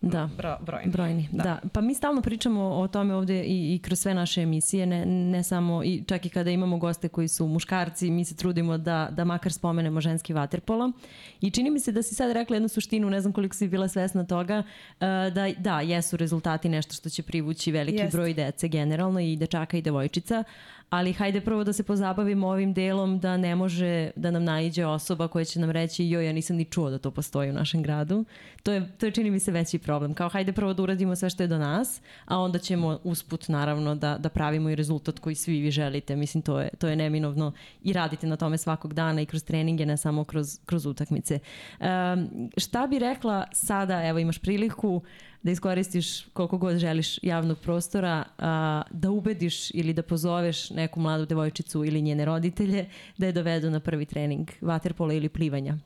Da. 0.00 0.28
Bro, 0.36 0.58
brojni. 0.60 0.90
brojni. 0.90 1.28
Da. 1.32 1.42
da. 1.42 1.60
Pa 1.72 1.80
mi 1.80 1.94
stalno 1.94 2.22
pričamo 2.22 2.62
o 2.62 2.88
tome 2.88 3.14
ovde 3.14 3.42
i, 3.44 3.74
i 3.74 3.78
kroz 3.78 4.00
sve 4.00 4.14
naše 4.14 4.42
emisije, 4.42 4.86
ne, 4.86 5.06
ne 5.06 5.42
samo, 5.42 5.84
i 5.84 6.04
čak 6.06 6.26
i 6.26 6.28
kada 6.28 6.50
imamo 6.50 6.78
goste 6.78 7.08
koji 7.08 7.28
su 7.28 7.46
muškarci, 7.46 8.10
mi 8.10 8.24
se 8.24 8.36
trudimo 8.36 8.78
da, 8.78 9.08
da 9.10 9.24
makar 9.24 9.52
spomenemo 9.52 10.00
ženski 10.00 10.32
vaterpolo. 10.32 10.92
I 11.40 11.50
čini 11.50 11.70
mi 11.70 11.80
se 11.80 11.92
da 11.92 12.02
si 12.02 12.14
sad 12.14 12.32
rekla 12.32 12.56
jednu 12.56 12.68
suštinu, 12.68 13.10
ne 13.10 13.20
znam 13.20 13.32
koliko 13.32 13.56
si 13.56 13.68
bila 13.68 13.88
svesna 13.88 14.24
toga, 14.24 14.58
uh, 14.58 15.00
da, 15.34 15.52
da, 15.58 15.80
jesu 15.80 16.16
rezultati 16.16 16.68
nešto 16.68 16.94
što 16.94 17.08
će 17.08 17.22
privući 17.22 17.72
veliki 17.72 17.98
Jest. 17.98 18.12
broj 18.12 18.34
dece 18.34 18.68
generalno 18.68 19.20
i 19.20 19.36
dečaka 19.36 19.76
i 19.76 19.82
devojčica, 19.82 20.44
ali 20.90 21.12
hajde 21.12 21.40
prvo 21.40 21.64
da 21.64 21.72
se 21.72 21.82
pozabavimo 21.82 22.48
ovim 22.48 22.72
delom 22.72 23.18
da 23.18 23.36
ne 23.36 23.56
može 23.56 24.10
da 24.16 24.30
nam 24.30 24.44
naiđe 24.44 24.86
osoba 24.86 25.28
koja 25.28 25.44
će 25.44 25.60
nam 25.60 25.70
reći 25.70 26.08
joj, 26.08 26.26
ja 26.26 26.32
nisam 26.32 26.56
ni 26.56 26.64
čuo 26.64 26.90
da 26.90 26.98
to 26.98 27.10
postoji 27.10 27.50
u 27.50 27.52
našem 27.52 27.82
gradu. 27.82 28.24
To 28.62 28.72
je, 28.72 28.88
to 28.98 29.06
je 29.06 29.12
čini 29.12 29.30
mi 29.30 29.40
se 29.40 29.52
veći 29.52 29.78
problem. 29.78 30.14
Kao 30.14 30.28
hajde 30.28 30.52
prvo 30.52 30.74
da 30.74 30.82
uradimo 30.82 31.16
sve 31.16 31.30
što 31.30 31.42
je 31.42 31.46
do 31.46 31.58
nas, 31.58 32.00
a 32.24 32.38
onda 32.38 32.58
ćemo 32.58 32.98
usput 33.04 33.48
naravno 33.48 33.94
da, 33.94 34.18
da 34.18 34.28
pravimo 34.28 34.70
i 34.70 34.74
rezultat 34.74 35.18
koji 35.18 35.34
svi 35.34 35.60
vi 35.60 35.70
želite. 35.70 36.16
Mislim, 36.16 36.42
to 36.42 36.60
je, 36.60 36.68
to 36.78 36.88
je 36.88 36.96
neminovno 36.96 37.52
i 37.82 37.92
radite 37.92 38.26
na 38.26 38.36
tome 38.36 38.58
svakog 38.58 38.94
dana 38.94 39.20
i 39.20 39.26
kroz 39.26 39.44
treninge, 39.44 39.86
ne 39.86 39.96
samo 39.96 40.24
kroz, 40.24 40.58
kroz 40.66 40.86
utakmice. 40.86 41.38
Um, 41.80 42.50
šta 42.56 42.86
bi 42.86 42.98
rekla 42.98 43.46
sada, 43.52 44.06
evo 44.06 44.18
imaš 44.18 44.38
priliku, 44.38 45.02
da 45.42 45.50
iskoristiš 45.50 46.24
koliko 46.24 46.58
god 46.58 46.78
želiš 46.78 47.18
javnog 47.22 47.58
prostora, 47.58 48.24
a, 48.38 48.82
da 48.90 49.10
ubediš 49.10 49.70
ili 49.70 49.92
da 49.92 50.02
pozoveš 50.02 50.70
neku 50.70 51.00
mladu 51.00 51.26
devojčicu 51.26 51.84
ili 51.84 52.02
njene 52.02 52.24
roditelje 52.24 52.86
da 53.18 53.26
je 53.26 53.32
dovedu 53.32 53.70
na 53.70 53.80
prvi 53.80 54.06
trening 54.06 54.50
vaterpola 54.60 55.14
ili 55.14 55.28
plivanja. 55.28 55.78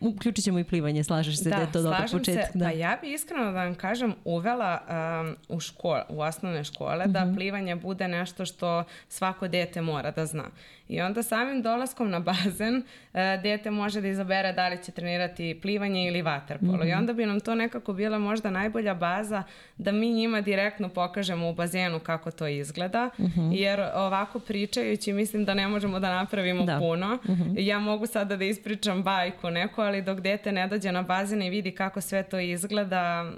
Uključit 0.00 0.44
ćemo 0.44 0.58
i 0.58 0.64
plivanje, 0.64 1.04
slažeš 1.04 1.38
se 1.38 1.50
da, 1.50 1.56
da 1.56 1.62
je 1.62 1.72
to 1.72 1.82
dobar 1.82 2.10
početak. 2.10 2.52
Se, 2.52 2.58
da. 2.58 2.64
Pa 2.64 2.70
ja 2.70 2.98
bi 3.02 3.12
iskreno 3.12 3.44
da 3.44 3.64
vam 3.64 3.74
kažem 3.74 4.14
uvela 4.24 4.80
um, 4.80 5.36
u, 5.56 5.60
škole, 5.60 6.02
u 6.08 6.20
osnovne 6.20 6.64
škole 6.64 7.06
mm 7.06 7.08
-hmm. 7.08 7.12
da 7.12 7.24
mhm. 7.24 7.34
plivanje 7.34 7.76
bude 7.76 8.08
nešto 8.08 8.46
što 8.46 8.84
svako 9.08 9.48
dete 9.48 9.82
mora 9.82 10.10
da 10.10 10.26
zna. 10.26 10.44
I 10.90 11.00
onda 11.00 11.22
samim 11.22 11.62
dolaskom 11.62 12.10
na 12.10 12.20
bazen 12.20 12.76
uh, 12.76 13.20
dete 13.42 13.70
može 13.70 14.00
da 14.00 14.08
izabere 14.08 14.52
da 14.52 14.68
li 14.68 14.82
će 14.84 14.92
trenirati 14.92 15.58
plivanje 15.62 16.06
ili 16.06 16.22
vaterpolo. 16.22 16.72
Mm 16.72 16.80
-hmm. 16.80 16.90
I 16.90 16.92
onda 16.92 17.12
bi 17.12 17.26
nam 17.26 17.40
to 17.40 17.54
nekako 17.54 17.92
bila 17.92 18.18
možda 18.18 18.50
najbolja 18.50 18.94
baza 18.94 19.42
da 19.78 19.92
mi 19.92 20.12
njima 20.12 20.40
direktno 20.40 20.88
pokažemo 20.88 21.50
u 21.50 21.54
bazenu 21.54 21.98
kako 21.98 22.30
to 22.30 22.46
izgleda. 22.46 23.10
Mm 23.18 23.24
-hmm. 23.24 23.52
Jer 23.52 23.80
ovako 23.94 24.38
pričajući 24.38 25.12
mislim 25.12 25.44
da 25.44 25.54
ne 25.54 25.68
možemo 25.68 26.00
da 26.00 26.14
napravimo 26.14 26.64
da. 26.64 26.78
puno. 26.78 27.14
Mm 27.14 27.32
-hmm. 27.32 27.54
Ja 27.58 27.78
mogu 27.78 28.06
sada 28.06 28.36
da 28.36 28.44
ispričam 28.44 29.02
bajku 29.02 29.50
neku, 29.50 29.80
ali 29.80 30.02
dok 30.02 30.20
dete 30.20 30.52
ne 30.52 30.68
dođe 30.68 30.92
na 30.92 31.02
bazen 31.02 31.42
i 31.42 31.50
vidi 31.50 31.70
kako 31.70 32.00
sve 32.00 32.22
to 32.22 32.38
izgleda, 32.38 33.32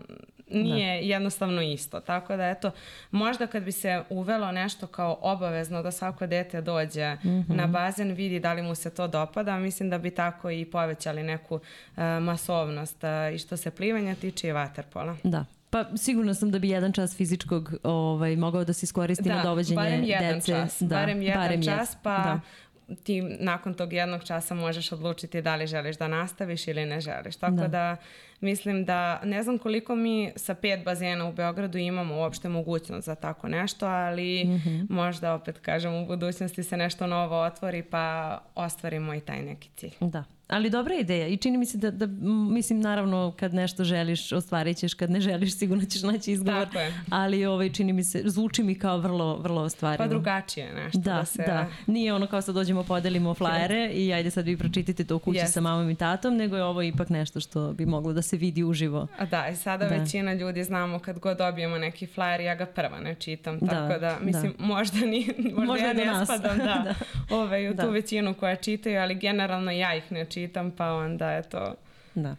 nije 0.53 1.01
da. 1.01 1.07
jednostavno 1.07 1.63
isto. 1.63 2.01
Tako 2.01 2.37
da 2.37 2.49
eto, 2.49 2.71
možda 3.11 3.47
kad 3.47 3.63
bi 3.63 3.73
se 3.73 4.03
uvelo 4.11 4.53
nešto 4.53 4.87
kao 4.87 5.19
obavezno 5.21 5.83
da 5.83 5.91
svako 5.91 6.27
dete 6.27 6.61
dođe 6.61 7.15
mm 7.15 7.29
-hmm. 7.29 7.57
na 7.57 7.67
bazen, 7.67 8.13
vidi 8.13 8.41
da 8.41 8.53
li 8.53 8.63
mu 8.63 8.75
se 8.75 8.91
to 8.91 9.09
dopada, 9.09 9.59
mislim 9.59 9.91
da 9.91 9.99
bi 9.99 10.11
tako 10.11 10.51
i 10.51 10.65
povećali 10.65 11.23
neku 11.23 11.55
uh, 11.55 11.63
masovnost 12.23 13.05
uh, 13.05 13.35
i 13.35 13.39
što 13.39 13.57
se 13.57 13.71
plivanja 13.71 14.15
tiče 14.15 14.49
i 14.49 14.53
vaterpola. 14.53 15.17
Da. 15.25 15.45
Pa 15.73 15.85
sigurno 15.97 16.35
sam 16.35 16.51
da 16.51 16.59
bi 16.59 16.69
jedan 16.69 16.93
čas 16.93 17.17
fizičkog 17.17 17.75
ovaj, 17.83 18.37
mogao 18.37 18.65
da 18.65 18.73
se 18.73 18.85
iskoristi 18.85 19.29
da, 19.29 19.35
na 19.35 19.43
dovođenje 19.43 19.77
barem 19.77 20.05
jedan 20.05 20.35
dece. 20.35 20.53
Čas, 20.53 20.83
da, 20.83 20.97
barem 20.97 21.23
jedan 21.23 21.43
barem 21.43 21.63
čas, 21.63 21.97
pa 22.03 22.17
da 22.17 22.41
ti 23.05 23.23
nakon 23.23 23.75
tog 23.75 23.93
jednog 23.93 24.25
časa 24.25 24.55
možeš 24.55 24.93
odlučiti 24.93 25.43
da 25.43 25.57
li 25.57 25.67
želiš 25.67 25.97
da 25.97 26.09
nastaviš 26.09 26.69
ili 26.69 26.87
ne 26.87 27.01
želiš. 27.01 27.37
Tako 27.37 27.57
da, 27.57 27.69
da 27.69 27.97
mislim 28.41 28.85
da 28.85 29.21
ne 29.25 29.43
znam 29.43 29.59
koliko 29.59 29.95
mi 29.97 30.33
sa 30.37 30.55
pet 30.55 30.85
bazena 30.85 31.29
u 31.29 31.33
Beogradu 31.33 31.79
imamo 31.79 32.17
uopšte 32.17 32.49
mogućnost 32.49 33.07
za 33.07 33.15
tako 33.15 33.49
nešto, 33.49 33.87
ali 33.87 34.45
mm 34.45 34.49
-hmm. 34.49 34.87
možda 34.91 35.35
opet 35.35 35.59
kažem 35.59 35.95
u 35.95 36.07
budućnosti 36.07 36.63
se 36.63 36.77
nešto 36.77 37.07
novo 37.07 37.43
otvori 37.43 37.83
pa 37.83 38.39
ostvarimo 38.55 39.15
i 39.15 39.21
taj 39.21 39.43
neki 39.43 39.69
cilj. 39.77 39.95
Da. 40.01 40.25
Ali 40.53 40.71
dobra 40.71 40.95
ideja 40.95 41.27
i 41.27 41.37
čini 41.37 41.59
mi 41.59 41.67
se 41.67 41.79
da, 41.79 41.91
da 41.91 42.07
mislim 42.55 42.81
naravno 42.81 43.35
kad 43.41 43.55
nešto 43.55 43.85
želiš 43.85 44.33
ostvarit 44.33 44.77
ćeš, 44.77 44.95
kad 44.95 45.11
ne 45.11 45.21
želiš 45.21 45.59
sigurno 45.59 45.85
ćeš 45.85 46.03
naći 46.03 46.33
izgovor. 46.33 46.65
Tako 46.67 46.79
je. 46.79 46.95
Ali 47.11 47.47
ovaj, 47.47 47.73
čini 47.73 47.93
mi 47.93 48.05
se, 48.05 48.23
zvuči 48.25 48.63
mi 48.63 48.75
kao 48.75 48.99
vrlo, 48.99 49.37
vrlo 49.37 49.63
ostvarivo. 49.63 50.05
Pa 50.05 50.09
drugačije 50.09 50.75
nešto. 50.75 50.99
Da, 50.99 51.15
da, 51.15 51.25
se... 51.25 51.43
da. 51.47 51.67
Nije 51.87 52.15
ono 52.15 52.27
kao 52.27 52.43
sad 52.43 52.55
dođemo 52.55 52.83
podelimo 52.83 53.35
flajere 53.35 53.91
i 53.93 54.13
ajde 54.13 54.31
sad 54.31 54.45
vi 54.45 54.57
pročitajte 54.57 55.05
to 55.05 55.17
u 55.17 55.19
kući 55.19 55.39
yes. 55.39 55.47
sa 55.47 55.61
mamom 55.61 55.91
i 55.91 55.95
tatom, 55.95 56.37
nego 56.37 56.57
je 56.57 56.65
ovo 56.65 56.83
ipak 56.83 57.09
nešto 57.09 57.41
što 57.41 57.73
bi 57.73 57.87
moglo 57.87 58.13
da 58.13 58.23
se 58.23 58.37
vidi 58.37 58.65
uživo. 58.65 59.07
A 59.19 59.27
da, 59.27 59.49
i 59.49 59.57
sada 59.57 59.89
da. 59.89 59.97
većina 59.97 60.33
ljudi 60.33 60.65
znamo 60.65 60.99
kad 60.99 61.19
god 61.19 61.39
dobijemo 61.39 61.79
neki 61.79 62.07
flajer, 62.07 62.41
ja 62.41 62.55
ga 62.55 62.67
prva 62.67 63.01
ne 63.01 63.15
čitam, 63.15 63.59
da, 63.59 63.67
tako 63.67 64.01
da, 64.01 64.19
mislim, 64.21 64.55
da. 64.59 64.65
možda, 64.65 64.99
ni, 64.99 65.29
možda, 65.39 65.73
možda 65.73 65.87
ja 65.87 66.19
ne 66.19 66.25
spadam 66.25 66.59
da, 66.59 66.65
da. 66.85 66.95
Ove, 67.31 67.43
ovaj, 67.43 67.69
u 67.69 67.75
da. 67.75 67.83
tu 67.83 67.91
većinu 67.91 68.35
koja 68.35 68.57
čitaju, 68.57 69.01
ali 69.01 69.15
generalno 69.15 69.71
ja 69.71 69.95
ih 69.95 70.13
ne 70.13 70.25
čitam, 70.25 70.42
pa 70.49 70.93
onda 70.93 71.31
je 71.31 71.43
to... 71.43 71.77
Da. 72.15 72.37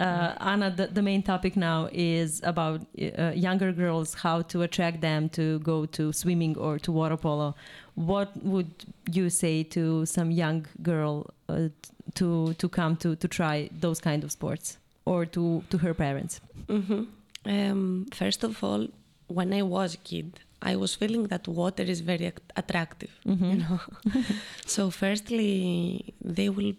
Uh, 0.00 0.34
Ana, 0.40 0.70
the, 0.70 0.88
the 0.88 1.02
main 1.02 1.22
topic 1.22 1.56
now 1.56 1.88
is 1.92 2.40
about 2.42 2.80
uh, 3.18 3.30
younger 3.34 3.72
girls, 3.72 4.14
how 4.14 4.42
to 4.42 4.62
attract 4.62 5.00
them 5.00 5.28
to 5.28 5.60
go 5.60 5.86
to 5.86 6.12
swimming 6.12 6.58
or 6.58 6.78
to 6.80 6.90
water 6.90 7.16
polo. 7.16 7.54
What 7.94 8.36
would 8.42 8.70
you 9.12 9.30
say 9.30 9.62
to 9.62 10.04
some 10.04 10.32
young 10.32 10.66
girl 10.82 11.30
uh, 11.48 11.68
to 12.14 12.54
to 12.54 12.68
come 12.68 12.96
to 12.96 13.14
to 13.14 13.28
try 13.28 13.70
those 13.70 14.00
kind 14.00 14.24
of 14.24 14.32
sports 14.32 14.78
or 15.04 15.26
to 15.26 15.62
to 15.70 15.78
her 15.78 15.94
parents? 15.94 16.40
Mm-hmm. 16.66 17.04
Um, 17.46 18.06
first 18.12 18.42
of 18.42 18.64
all, 18.64 18.88
when 19.28 19.52
I 19.52 19.62
was 19.62 19.94
a 19.94 19.98
kid, 19.98 20.40
I 20.60 20.74
was 20.74 20.96
feeling 20.96 21.28
that 21.28 21.46
water 21.46 21.84
is 21.84 22.00
very 22.00 22.32
attractive. 22.56 23.10
Mm-hmm. 23.24 23.50
You 23.50 23.56
know, 23.58 23.80
so 24.66 24.90
firstly, 24.90 26.14
they 26.20 26.48
will 26.48 26.72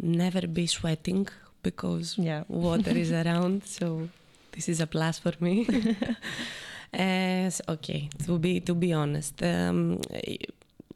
never 0.00 0.46
be 0.46 0.66
sweating 0.66 1.28
because 1.62 2.18
yeah. 2.18 2.44
water 2.48 2.90
is 2.90 3.12
around. 3.22 3.64
So 3.64 4.08
this 4.52 4.68
is 4.68 4.80
a 4.80 4.86
plus 4.86 5.18
for 5.18 5.32
me. 5.40 5.66
As 6.92 7.60
okay, 7.68 8.08
to 8.24 8.38
be 8.38 8.60
to 8.60 8.74
be 8.74 8.92
honest, 8.92 9.42
um, 9.42 10.00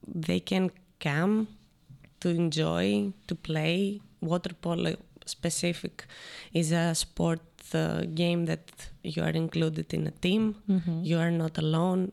they 0.06 0.40
can 0.40 0.70
come 1.00 1.48
to 2.20 2.28
enjoy 2.28 3.12
to 3.26 3.34
play 3.34 4.00
water 4.20 4.54
polo. 4.60 4.94
Specific 5.26 6.06
is 6.54 6.72
a 6.72 6.94
sport 6.94 7.40
uh, 7.74 8.02
game 8.14 8.46
that 8.46 8.88
you 9.02 9.22
are 9.22 9.30
included 9.30 9.92
in 9.92 10.06
a 10.06 10.10
team. 10.10 10.54
Mm-hmm. 10.70 11.04
You 11.04 11.18
are 11.18 11.30
not 11.30 11.58
alone. 11.58 12.12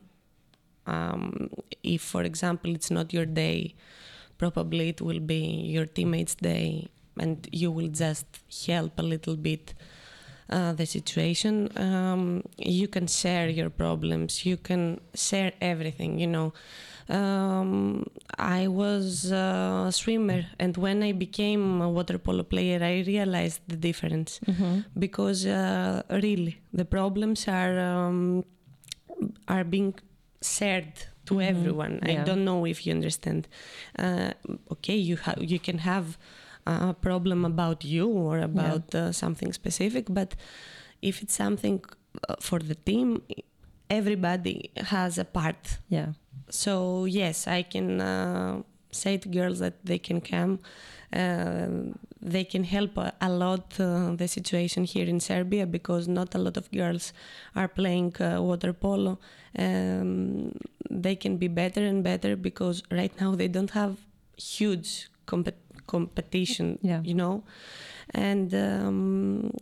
Um, 0.86 1.50
if, 1.82 2.02
for 2.02 2.22
example, 2.22 2.74
it's 2.74 2.90
not 2.90 3.12
your 3.12 3.26
day, 3.26 3.74
probably 4.38 4.88
it 4.90 5.00
will 5.00 5.20
be 5.20 5.42
your 5.74 5.86
teammates' 5.86 6.34
day 6.34 6.88
and 7.18 7.48
you 7.52 7.70
will 7.70 7.88
just 7.88 8.26
help 8.66 8.98
a 8.98 9.02
little 9.02 9.36
bit 9.36 9.74
uh, 10.48 10.72
the 10.72 10.86
situation. 10.86 11.70
Um, 11.76 12.44
you 12.56 12.88
can 12.88 13.06
share 13.06 13.48
your 13.48 13.70
problems, 13.70 14.46
you 14.46 14.56
can 14.56 15.00
share 15.14 15.52
everything, 15.60 16.18
you 16.18 16.26
know. 16.26 16.52
Um, 17.08 18.04
I 18.36 18.66
was 18.66 19.30
a 19.30 19.88
swimmer, 19.92 20.44
and 20.58 20.76
when 20.76 21.02
I 21.02 21.12
became 21.12 21.80
a 21.80 21.88
water 21.88 22.18
polo 22.18 22.42
player, 22.42 22.82
I 22.82 23.04
realized 23.06 23.60
the 23.68 23.76
difference 23.76 24.40
mm-hmm. 24.44 24.80
because 24.98 25.46
uh, 25.46 26.02
really 26.10 26.60
the 26.72 26.84
problems 26.84 27.46
are 27.46 27.78
um, 27.78 28.44
are 29.48 29.64
being 29.64 29.94
shared 30.42 30.92
to 31.26 31.34
mm-hmm. 31.34 31.56
everyone. 31.56 32.00
Yeah. 32.02 32.22
I 32.22 32.24
don't 32.24 32.44
know 32.44 32.66
if 32.66 32.86
you 32.86 32.92
understand. 32.92 33.48
Uh, 33.98 34.32
okay, 34.72 34.96
you 34.96 35.16
have 35.16 35.42
you 35.42 35.58
can 35.58 35.78
have 35.78 36.18
a 36.66 36.94
problem 36.94 37.44
about 37.44 37.84
you 37.84 38.08
or 38.08 38.40
about 38.40 38.92
yeah. 38.92 39.04
uh, 39.04 39.12
something 39.12 39.52
specific 39.52 40.06
but 40.08 40.34
if 41.00 41.22
it's 41.22 41.34
something 41.34 41.82
uh, 42.28 42.34
for 42.40 42.58
the 42.58 42.74
team 42.74 43.22
everybody 43.88 44.70
has 44.76 45.18
a 45.18 45.24
part 45.24 45.78
yeah 45.88 46.08
so 46.50 47.04
yes 47.04 47.46
i 47.46 47.62
can 47.62 48.00
uh, 48.00 48.62
say 48.90 49.16
to 49.16 49.28
girls 49.28 49.58
that 49.60 49.84
they 49.84 49.98
can 49.98 50.20
come 50.20 50.58
uh, 51.12 51.68
they 52.20 52.42
can 52.42 52.64
help 52.64 52.96
a, 52.96 53.12
a 53.20 53.30
lot 53.30 53.78
uh, 53.78 54.10
the 54.16 54.26
situation 54.26 54.84
here 54.84 55.06
in 55.06 55.20
serbia 55.20 55.66
because 55.66 56.08
not 56.08 56.34
a 56.34 56.38
lot 56.38 56.56
of 56.56 56.70
girls 56.72 57.12
are 57.54 57.68
playing 57.68 58.12
uh, 58.20 58.42
water 58.42 58.72
polo 58.72 59.18
um, 59.58 60.52
they 60.90 61.16
can 61.16 61.36
be 61.36 61.48
better 61.48 61.84
and 61.84 62.02
better 62.02 62.36
because 62.36 62.82
right 62.90 63.12
now 63.20 63.34
they 63.34 63.48
don't 63.48 63.70
have 63.70 63.96
huge 64.36 65.08
competition 65.26 65.62
competition, 65.86 66.78
yeah. 66.82 67.00
you 67.02 67.14
know. 67.14 67.42
And 68.10 68.54
um, 68.54 69.52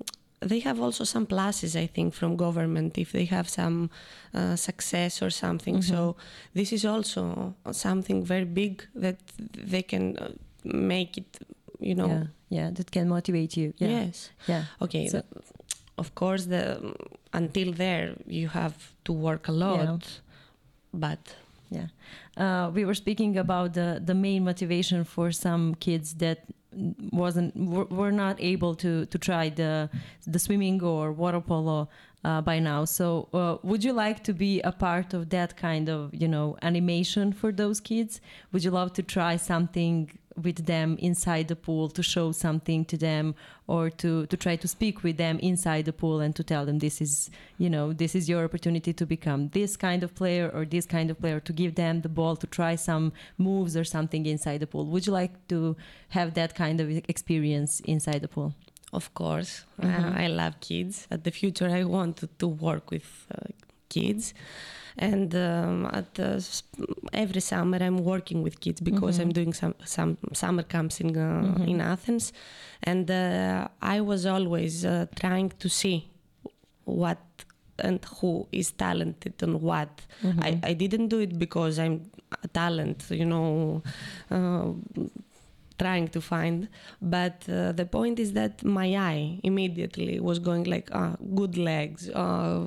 they 0.41 0.61
have 0.61 0.81
also 0.81 1.05
some 1.05 1.27
pluses, 1.27 1.77
I 1.77 1.87
think, 1.87 2.15
from 2.15 2.37
government 2.37 2.99
if 2.99 3.13
they 3.13 3.25
have 3.27 3.49
some 3.49 3.91
uh, 4.35 4.57
success 4.57 5.23
or 5.23 5.31
something. 5.31 5.77
Mm-hmm. 5.77 5.95
So 5.95 6.17
this 6.55 6.73
is 6.73 6.85
also 6.85 7.55
something 7.71 8.25
very 8.25 8.45
big 8.45 8.87
that 8.95 9.19
they 9.39 9.83
can 9.83 10.17
uh, 10.19 10.31
make 10.65 11.17
it, 11.19 11.39
you 11.81 11.95
know. 11.95 12.09
Yeah, 12.09 12.25
yeah 12.49 12.71
that 12.71 12.91
can 12.91 13.09
motivate 13.09 13.57
you. 13.57 13.73
Yeah. 13.79 13.89
Yes. 13.89 14.31
Yeah. 14.47 14.65
Okay. 14.81 15.09
So, 15.09 15.23
of 15.97 16.15
course, 16.15 16.47
the 16.47 16.95
until 17.35 17.73
there 17.73 18.17
you 18.27 18.49
have 18.49 18.95
to 19.05 19.13
work 19.13 19.49
a 19.49 19.53
lot, 19.53 19.85
yeah. 19.85 19.99
but 20.93 21.37
yeah. 21.71 21.87
Uh, 22.37 22.71
we 22.71 22.85
were 22.85 22.95
speaking 22.95 23.37
about 23.37 23.75
the 23.75 24.01
the 24.05 24.15
main 24.15 24.45
motivation 24.45 25.05
for 25.05 25.33
some 25.33 25.75
kids 25.75 26.15
that 26.15 26.39
wasn't 27.13 27.55
were, 27.57 28.13
not 28.13 28.37
able 28.41 28.75
to 28.75 29.07
to 29.07 29.19
try 29.19 29.49
the 29.49 29.89
the 30.27 30.39
swimming 30.39 30.83
or 30.83 31.13
water 31.13 31.41
polo 31.41 31.89
uh, 32.25 32.41
by 32.41 32.59
now. 32.59 32.85
So 32.85 33.29
uh, 33.33 33.57
would 33.63 33.85
you 33.85 33.93
like 33.93 34.25
to 34.25 34.33
be 34.33 34.61
a 34.63 34.73
part 34.73 35.15
of 35.15 35.31
that 35.31 35.57
kind 35.57 35.89
of 35.89 36.15
you 36.15 36.29
know 36.29 36.57
animation 36.63 37.33
for 37.33 37.53
those 37.53 37.81
kids? 37.81 38.21
Would 38.53 38.65
you 38.65 38.71
love 38.71 38.93
to 38.95 39.03
try 39.03 39.37
something 39.37 40.19
with 40.43 40.67
them 40.67 40.97
inside 41.01 41.49
the 41.49 41.57
pool 41.57 41.89
to 41.89 42.03
show 42.03 42.33
something 42.33 42.85
to 42.85 42.97
them 42.97 43.35
or 43.67 43.89
to 43.89 44.27
to 44.27 44.37
try 44.37 44.57
to 44.57 44.67
speak 44.67 45.03
with 45.03 45.17
them 45.17 45.39
inside 45.39 45.85
the 45.85 45.93
pool 45.93 46.21
and 46.21 46.35
to 46.35 46.43
tell 46.43 46.67
them 46.67 46.79
this 46.79 47.01
is 47.01 47.31
you 47.59 47.71
know 47.71 47.93
this 47.93 48.15
is 48.15 48.29
your 48.29 48.45
opportunity 48.45 48.93
to 48.93 49.07
become 49.07 49.49
this 49.49 49.77
kind 49.77 50.03
of 50.03 50.15
player 50.15 50.51
or 50.53 50.65
this 50.65 50.87
kind 50.87 51.11
of 51.11 51.19
player 51.21 51.41
to 51.41 51.53
give 51.53 51.75
them 51.77 52.01
the 52.01 52.09
ball 52.09 52.37
to 52.37 52.47
try 52.47 52.75
some 52.75 53.13
moves 53.39 53.77
or 53.77 53.85
something 53.85 54.27
inside 54.27 54.59
the 54.59 54.67
pool. 54.67 54.87
Would 54.87 55.07
you 55.07 55.13
like 55.13 55.47
to 55.49 55.77
have 56.09 56.35
that 56.35 56.55
kind 56.55 56.81
of 56.81 56.91
experience 57.09 57.81
inside 57.81 58.23
the 58.23 58.29
pool? 58.29 58.55
Of 58.93 59.13
course. 59.15 59.65
Mm-hmm. 59.81 60.05
uh, 60.05 60.23
i 60.23 60.27
love 60.29 60.61
kids. 60.61 61.07
At 61.11 61.25
the 61.25 61.31
future 61.31 61.69
i 61.69 61.85
want 61.85 62.17
to, 62.19 62.27
to 62.39 62.49
work 62.49 62.91
with 62.91 63.27
uh, 63.33 63.47
kids 63.89 64.35
and 64.99 65.35
um, 65.35 65.87
at 65.93 66.19
every 67.13 67.41
summer 67.41 67.79
I'm 67.81 67.99
working 67.99 68.43
with 68.43 68.61
kids 68.61 68.81
because 68.81 69.15
mm-hmm. 69.15 69.23
I'm 69.23 69.33
doing 69.33 69.53
some 69.53 69.75
some 69.85 70.19
summer 70.33 70.63
camps 70.63 71.01
in 71.01 71.17
uh, 71.17 71.21
mm-hmm. 71.21 71.65
in 71.65 71.81
Athens, 71.81 72.33
and 72.83 73.11
uh, 73.11 73.69
I 73.83 74.01
was 74.01 74.27
always 74.27 74.85
uh, 74.85 75.07
trying 75.17 75.51
to 75.59 75.69
see 75.69 76.09
what 76.85 77.19
and 77.79 78.05
who 78.21 78.47
is 78.53 78.71
talented 78.73 79.35
and 79.43 79.61
what. 79.61 80.03
Mm-hmm. 80.23 80.41
I, 80.43 80.61
I 80.63 80.73
didn't 80.75 81.09
do 81.09 81.19
it 81.19 81.39
because 81.39 81.79
I'm 81.79 82.11
a 82.43 82.49
talent, 82.49 83.07
you 83.11 83.25
know, 83.25 83.83
uh, 84.31 84.73
trying 85.79 86.09
to 86.09 86.21
find 86.21 86.69
but 87.01 87.37
uh, 87.49 87.73
the 87.73 87.85
point 87.85 88.19
is 88.19 88.33
that 88.33 88.63
my 88.65 88.89
eye 88.97 89.41
immediately 89.43 90.21
was 90.21 90.39
going 90.39 90.65
like 90.65 90.89
ah, 90.93 91.17
good 91.35 91.57
legs 91.57 92.09
uh, 92.11 92.65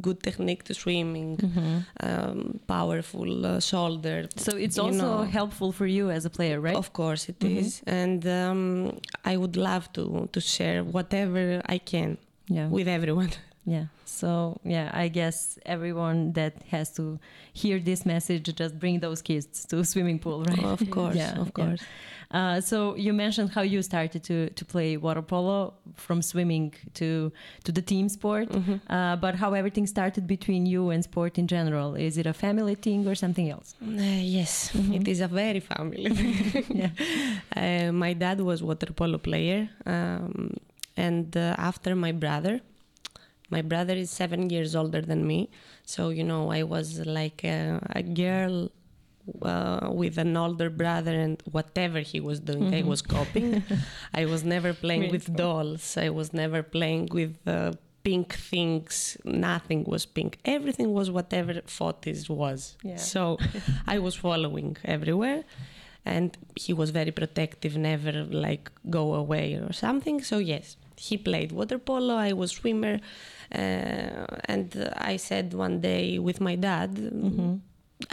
good 0.00 0.22
technique 0.22 0.62
to 0.64 0.74
swimming 0.74 1.36
mm-hmm. 1.36 1.78
um, 2.00 2.60
powerful 2.66 3.46
uh, 3.46 3.60
shoulder 3.60 4.28
so 4.36 4.56
it's 4.56 4.78
also 4.78 5.18
know. 5.18 5.22
helpful 5.22 5.72
for 5.72 5.86
you 5.86 6.10
as 6.10 6.24
a 6.24 6.30
player 6.30 6.60
right 6.60 6.76
of 6.76 6.92
course 6.92 7.28
it 7.28 7.38
mm-hmm. 7.38 7.58
is, 7.58 7.82
and 7.86 8.26
um, 8.26 8.98
i 9.24 9.36
would 9.36 9.56
love 9.56 9.90
to 9.92 10.28
to 10.32 10.40
share 10.40 10.84
whatever 10.84 11.62
i 11.66 11.78
can 11.78 12.18
yeah. 12.48 12.68
with 12.68 12.88
everyone 12.88 13.30
Yeah. 13.66 13.86
So 14.04 14.58
yeah, 14.64 14.90
I 14.92 15.08
guess 15.08 15.58
everyone 15.64 16.32
that 16.34 16.54
has 16.70 16.90
to 16.96 17.18
hear 17.52 17.78
this 17.80 18.04
message 18.04 18.54
just 18.54 18.78
bring 18.78 19.00
those 19.00 19.22
kids 19.22 19.64
to 19.66 19.84
swimming 19.84 20.18
pool, 20.18 20.44
right? 20.44 20.64
Of 20.64 20.90
course, 20.96 21.16
Yeah, 21.16 21.40
of 21.40 21.46
yeah. 21.46 21.52
course. 21.64 21.82
Uh, 22.30 22.60
so 22.60 22.96
you 22.96 23.12
mentioned 23.12 23.50
how 23.54 23.62
you 23.62 23.80
started 23.82 24.22
to 24.24 24.50
to 24.50 24.64
play 24.64 24.96
water 24.96 25.22
polo 25.22 25.72
from 25.94 26.20
swimming 26.22 26.74
to 26.94 27.30
to 27.64 27.72
the 27.72 27.82
team 27.82 28.08
sport, 28.08 28.48
Mm-hmm. 28.48 28.76
uh, 28.92 29.16
but 29.16 29.34
how 29.34 29.54
everything 29.54 29.86
started 29.86 30.26
between 30.26 30.66
you 30.66 30.90
and 30.90 31.02
sport 31.04 31.38
in 31.38 31.46
general? 31.46 31.94
Is 31.94 32.16
it 32.18 32.26
a 32.26 32.32
family 32.32 32.74
thing 32.76 33.06
or 33.08 33.14
something 33.14 33.48
else? 33.50 33.74
Uh, 33.82 34.20
yes, 34.38 34.70
it 34.74 35.08
is 35.08 35.20
a 35.20 35.28
very 35.28 35.60
family. 35.60 36.10
Yeah. 36.80 36.90
uh, 37.56 37.92
my 37.92 38.14
dad 38.14 38.40
was 38.40 38.62
water 38.62 38.92
polo 38.92 39.18
player, 39.18 39.68
um, 39.86 40.50
and 40.96 41.36
uh, 41.36 41.54
after 41.70 41.94
my 41.94 42.12
brother, 42.12 42.60
my 43.50 43.62
brother 43.62 43.94
is 43.94 44.10
seven 44.10 44.50
years 44.50 44.74
older 44.74 45.00
than 45.00 45.26
me, 45.26 45.50
so 45.84 46.08
you 46.10 46.24
know 46.24 46.50
I 46.50 46.62
was 46.62 47.04
like 47.06 47.44
a, 47.44 47.80
a 47.90 48.02
girl 48.02 48.70
uh, 49.42 49.88
with 49.90 50.18
an 50.18 50.36
older 50.36 50.70
brother, 50.70 51.14
and 51.18 51.42
whatever 51.50 52.00
he 52.00 52.20
was 52.20 52.40
doing, 52.40 52.74
I 52.74 52.82
was 52.82 53.02
copying. 53.02 53.62
I 54.14 54.24
was 54.26 54.44
never 54.44 54.72
playing 54.72 55.10
with 55.10 55.34
dolls. 55.36 55.96
I 55.96 56.10
was 56.10 56.32
never 56.32 56.62
playing 56.62 57.08
with. 57.12 57.36
Uh, 57.46 57.72
Pink 58.04 58.34
things, 58.34 59.16
nothing 59.24 59.84
was 59.84 60.04
pink. 60.04 60.38
Everything 60.44 60.92
was 60.92 61.10
whatever 61.10 61.54
Fotis 61.62 62.28
was. 62.28 62.76
Yeah. 62.82 62.96
So 62.96 63.38
I 63.86 63.98
was 63.98 64.14
following 64.14 64.76
everywhere 64.84 65.44
and 66.04 66.36
he 66.54 66.72
was 66.72 66.90
very 66.90 67.10
protective 67.10 67.76
never 67.76 68.12
like 68.24 68.70
go 68.90 69.14
away 69.14 69.54
or 69.54 69.72
something 69.72 70.22
so 70.22 70.38
yes 70.38 70.76
he 71.06 71.14
played 71.28 71.50
water 71.58 71.78
polo 71.88 72.14
i 72.28 72.32
was 72.40 72.50
swimmer 72.58 72.94
uh, 73.60 74.26
and 74.52 74.68
i 75.12 75.14
said 75.28 75.46
one 75.66 75.76
day 75.80 76.04
with 76.26 76.38
my 76.48 76.54
dad 76.68 76.90
Mm-hmm. 77.26 77.52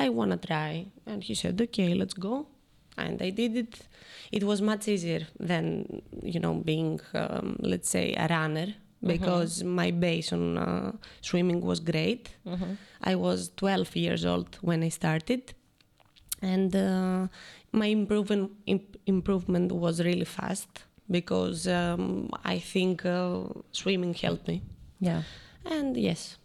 i 0.06 0.08
want 0.18 0.32
to 0.36 0.40
try. 0.52 0.74
And 1.10 1.20
he 1.28 1.34
said 1.42 1.56
okay 1.68 1.90
let's 2.02 2.14
go. 2.30 2.34
And 3.04 3.18
i 3.28 3.30
did 3.42 3.54
it. 3.64 3.74
It 4.38 4.44
was 4.50 4.60
much 4.72 4.84
easier 4.94 5.22
than 5.50 5.66
you 6.34 6.40
know 6.44 6.54
being 6.72 7.00
um, 7.22 7.48
let's 7.72 7.90
say 7.96 8.06
a 8.26 8.28
runner 8.38 8.68
because 9.14 9.52
my 9.82 9.90
base 10.06 10.28
on 10.38 10.44
uh, 10.58 10.92
swimming 11.30 11.62
was 11.70 11.80
great. 11.94 12.24
I 13.12 13.14
was 13.26 13.38
12 13.58 13.96
years 14.06 14.24
old 14.32 14.50
when 14.70 14.80
i 14.84 14.90
started. 15.02 15.44
And 16.54 16.72
uh, 16.76 17.28
my 17.72 17.88
improvement 18.00 18.52
imp- 18.74 18.98
improvement 19.16 19.72
was 19.72 19.96
really 20.10 20.26
fast 20.40 20.72
because 21.10 21.68
um, 21.68 22.30
I 22.46 22.60
think 22.60 23.06
uh, 23.06 23.44
swimming 23.72 24.14
helped 24.14 24.48
me. 24.48 24.62
Yeah. 25.00 25.24
And 25.66 25.98
yes, 25.98 26.38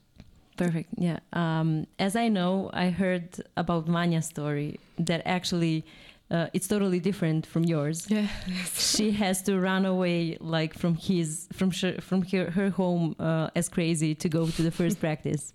Perfect. 0.57 0.89
Yeah. 0.97 1.19
Um, 1.33 1.87
as 1.99 2.17
I 2.17 2.29
know, 2.29 2.71
I 2.73 2.89
heard 2.89 3.29
about 3.57 3.87
Vanja's 3.87 4.27
story 4.27 4.81
that 4.99 5.21
actually 5.27 5.85
uh, 6.31 6.47
it's 6.53 6.67
totally 6.67 6.99
different 6.99 7.47
from 7.47 7.65
yours. 7.65 8.07
yeah, 8.11 8.27
she 8.75 9.11
has 9.13 9.43
to 9.43 9.61
run 9.61 9.85
away 9.85 10.37
like 10.41 10.75
from 10.75 10.97
his 10.97 11.47
from 11.53 11.71
sh- 11.71 12.01
from 12.01 12.23
her, 12.23 12.51
her 12.51 12.71
home 12.71 13.15
uh, 13.21 13.51
as 13.55 13.69
crazy 13.69 14.15
to 14.15 14.29
go 14.29 14.47
to 14.47 14.63
the 14.63 14.71
first 14.71 14.99
practice. 15.05 15.53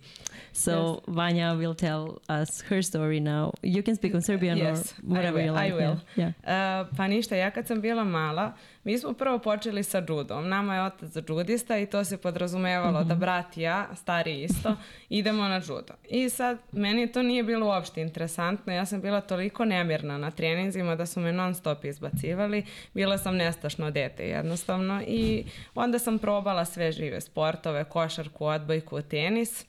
So 0.52 1.02
Vanja 1.08 1.58
will 1.58 1.74
tell 1.74 2.22
us 2.28 2.60
her 2.62 2.80
story 2.80 3.20
now. 3.20 3.52
You 3.62 3.82
can 3.82 3.96
speak 3.96 4.14
on 4.14 4.22
Serbian 4.22 4.56
Yes, 4.58 4.92
or 4.92 5.16
I 5.16 5.16
whatever 5.16 5.38
will, 5.38 5.44
you 5.44 5.52
like. 5.52 5.72
I 5.72 5.74
will. 5.74 6.00
Yeah. 6.16 6.32
Uh, 6.46 6.96
pa 6.96 7.06
ništa, 7.06 7.36
ja 7.36 7.50
kad 7.50 7.66
sam 7.66 7.80
bila 7.82 8.04
mala, 8.04 8.54
mi 8.84 8.98
smo 8.98 9.12
prvo 9.12 9.38
počeli 9.38 9.84
sa 9.84 10.02
judom. 10.08 10.48
Nama 10.48 10.74
je 10.74 10.82
otac 10.82 11.10
judista 11.28 11.78
i 11.78 11.86
to 11.86 12.04
se 12.04 12.18
podrazumevalo 12.18 13.04
da 13.04 13.14
brat 13.14 13.56
i 13.56 13.60
ja, 13.60 13.88
stari 13.94 14.42
isto, 14.42 14.76
idemo 15.08 15.42
na 15.42 15.56
judo. 15.56 15.94
I 16.08 16.28
sad, 16.28 16.58
meni 16.72 17.12
to 17.12 17.22
nije 17.22 17.42
bilo 17.42 17.66
uopšte 17.66 18.00
interesantno. 18.00 18.72
Ja 18.72 18.86
sam 18.86 19.00
bila 19.00 19.20
toliko 19.20 19.64
nemirna 19.64 20.18
na 20.18 20.30
treninzima 20.30 20.96
da 20.96 21.06
su 21.06 21.20
me 21.20 21.32
non 21.32 21.54
stop 21.54 21.84
izbacivali. 21.84 22.64
Bila 22.94 23.18
sam 23.18 23.36
nestašno 23.36 23.90
dete 23.90 24.28
jednostavno 24.28 25.02
i 25.06 25.44
onda 25.74 25.98
sam 25.98 26.18
probala 26.18 26.64
sve 26.64 26.92
žive 26.92 27.20
sportove, 27.20 27.84
košarku, 27.84 28.44
odbojku, 28.46 29.02
tenis. 29.02 29.64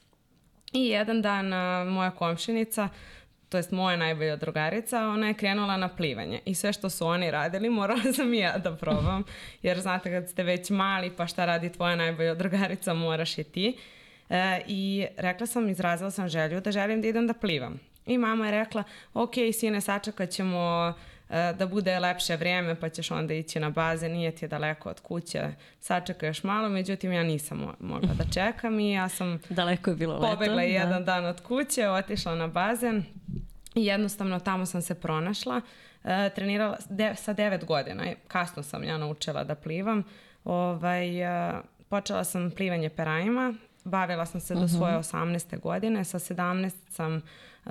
I 0.73 0.87
jedan 0.87 1.21
dan 1.21 1.53
a, 1.53 1.85
moja 1.85 2.11
komšinica, 2.11 2.89
to 3.53 3.57
jest 3.57 3.71
moja 3.71 3.97
najbolja 3.97 4.35
drugarica, 4.35 5.07
ona 5.07 5.27
je 5.27 5.33
krenula 5.33 5.77
na 5.77 5.87
plivanje. 5.87 6.39
I 6.45 6.55
sve 6.55 6.73
što 6.73 6.89
su 6.89 7.07
oni 7.07 7.31
radili, 7.31 7.69
morala 7.69 8.13
sam 8.13 8.33
i 8.33 8.37
ja 8.37 8.57
da 8.57 8.75
probam. 8.75 9.23
Jer 9.63 9.81
znate, 9.81 10.11
kad 10.11 10.29
ste 10.29 10.43
već 10.43 10.69
mali, 10.69 11.11
pa 11.17 11.27
šta 11.27 11.45
radi 11.45 11.69
tvoja 11.69 11.95
najbolja 11.95 12.33
drugarica, 12.35 12.93
moraš 12.93 13.37
i 13.37 13.43
ti. 13.43 13.77
E, 14.29 14.61
I 14.67 15.05
rekla 15.17 15.47
sam, 15.47 15.69
izrazila 15.69 16.11
sam 16.11 16.29
želju 16.29 16.61
da 16.61 16.71
želim 16.71 17.01
da 17.01 17.07
idem 17.07 17.27
da 17.27 17.33
plivam. 17.33 17.79
I 18.05 18.17
mama 18.17 18.45
je 18.45 18.51
rekla, 18.51 18.83
ok, 19.13 19.33
sine, 19.53 19.81
sačekat 19.81 20.29
ćemo 20.29 20.87
e, 20.89 21.12
da 21.57 21.67
bude 21.67 21.99
lepše 21.99 22.35
vrijeme, 22.35 22.75
pa 22.75 22.89
ćeš 22.89 23.11
onda 23.11 23.33
ići 23.33 23.59
na 23.59 23.69
bazen, 23.69 24.11
nije 24.11 24.31
ti 24.31 24.45
je 24.45 24.49
daleko 24.49 24.89
od 24.89 24.99
kuće, 24.99 25.43
sačekaj 25.79 26.29
još 26.29 26.43
malo, 26.43 26.69
međutim 26.69 27.11
ja 27.11 27.23
nisam 27.23 27.59
mo- 27.59 27.73
mogla 27.79 28.13
da 28.13 28.23
čekam 28.41 28.79
i 28.79 28.91
ja 28.91 29.09
sam 29.09 29.39
Daleko 29.49 29.89
je 29.89 29.95
bilo 29.95 30.13
leto. 30.19 30.27
pobegla 30.33 30.61
je 30.61 30.73
da. 30.73 30.79
jedan 30.85 31.05
dan 31.05 31.25
od 31.25 31.41
kuće, 31.41 31.89
otišla 31.89 32.35
na 32.35 32.47
bazen 32.47 33.03
i 33.75 33.85
jednostavno 33.85 34.39
tamo 34.39 34.65
sam 34.65 34.81
se 34.81 34.95
pronašla. 34.95 35.61
E, 36.03 36.29
trenirala 36.35 36.77
de, 36.89 37.15
sa 37.15 37.33
devet 37.33 37.65
godina, 37.65 38.03
kasno 38.27 38.63
sam 38.63 38.83
ja 38.83 38.97
naučila 38.97 39.43
da 39.43 39.55
plivam. 39.55 40.03
Ovaj, 40.43 41.21
e, 41.49 41.53
počela 41.89 42.23
sam 42.23 42.51
plivanje 42.51 42.89
perajima, 42.89 43.53
bavila 43.83 44.25
sam 44.25 44.41
se 44.41 44.55
do 44.55 44.67
svoje 44.67 44.97
18. 44.97 45.59
godine, 45.59 46.03
sa 46.03 46.19
17 46.19 46.71
sam 46.89 47.21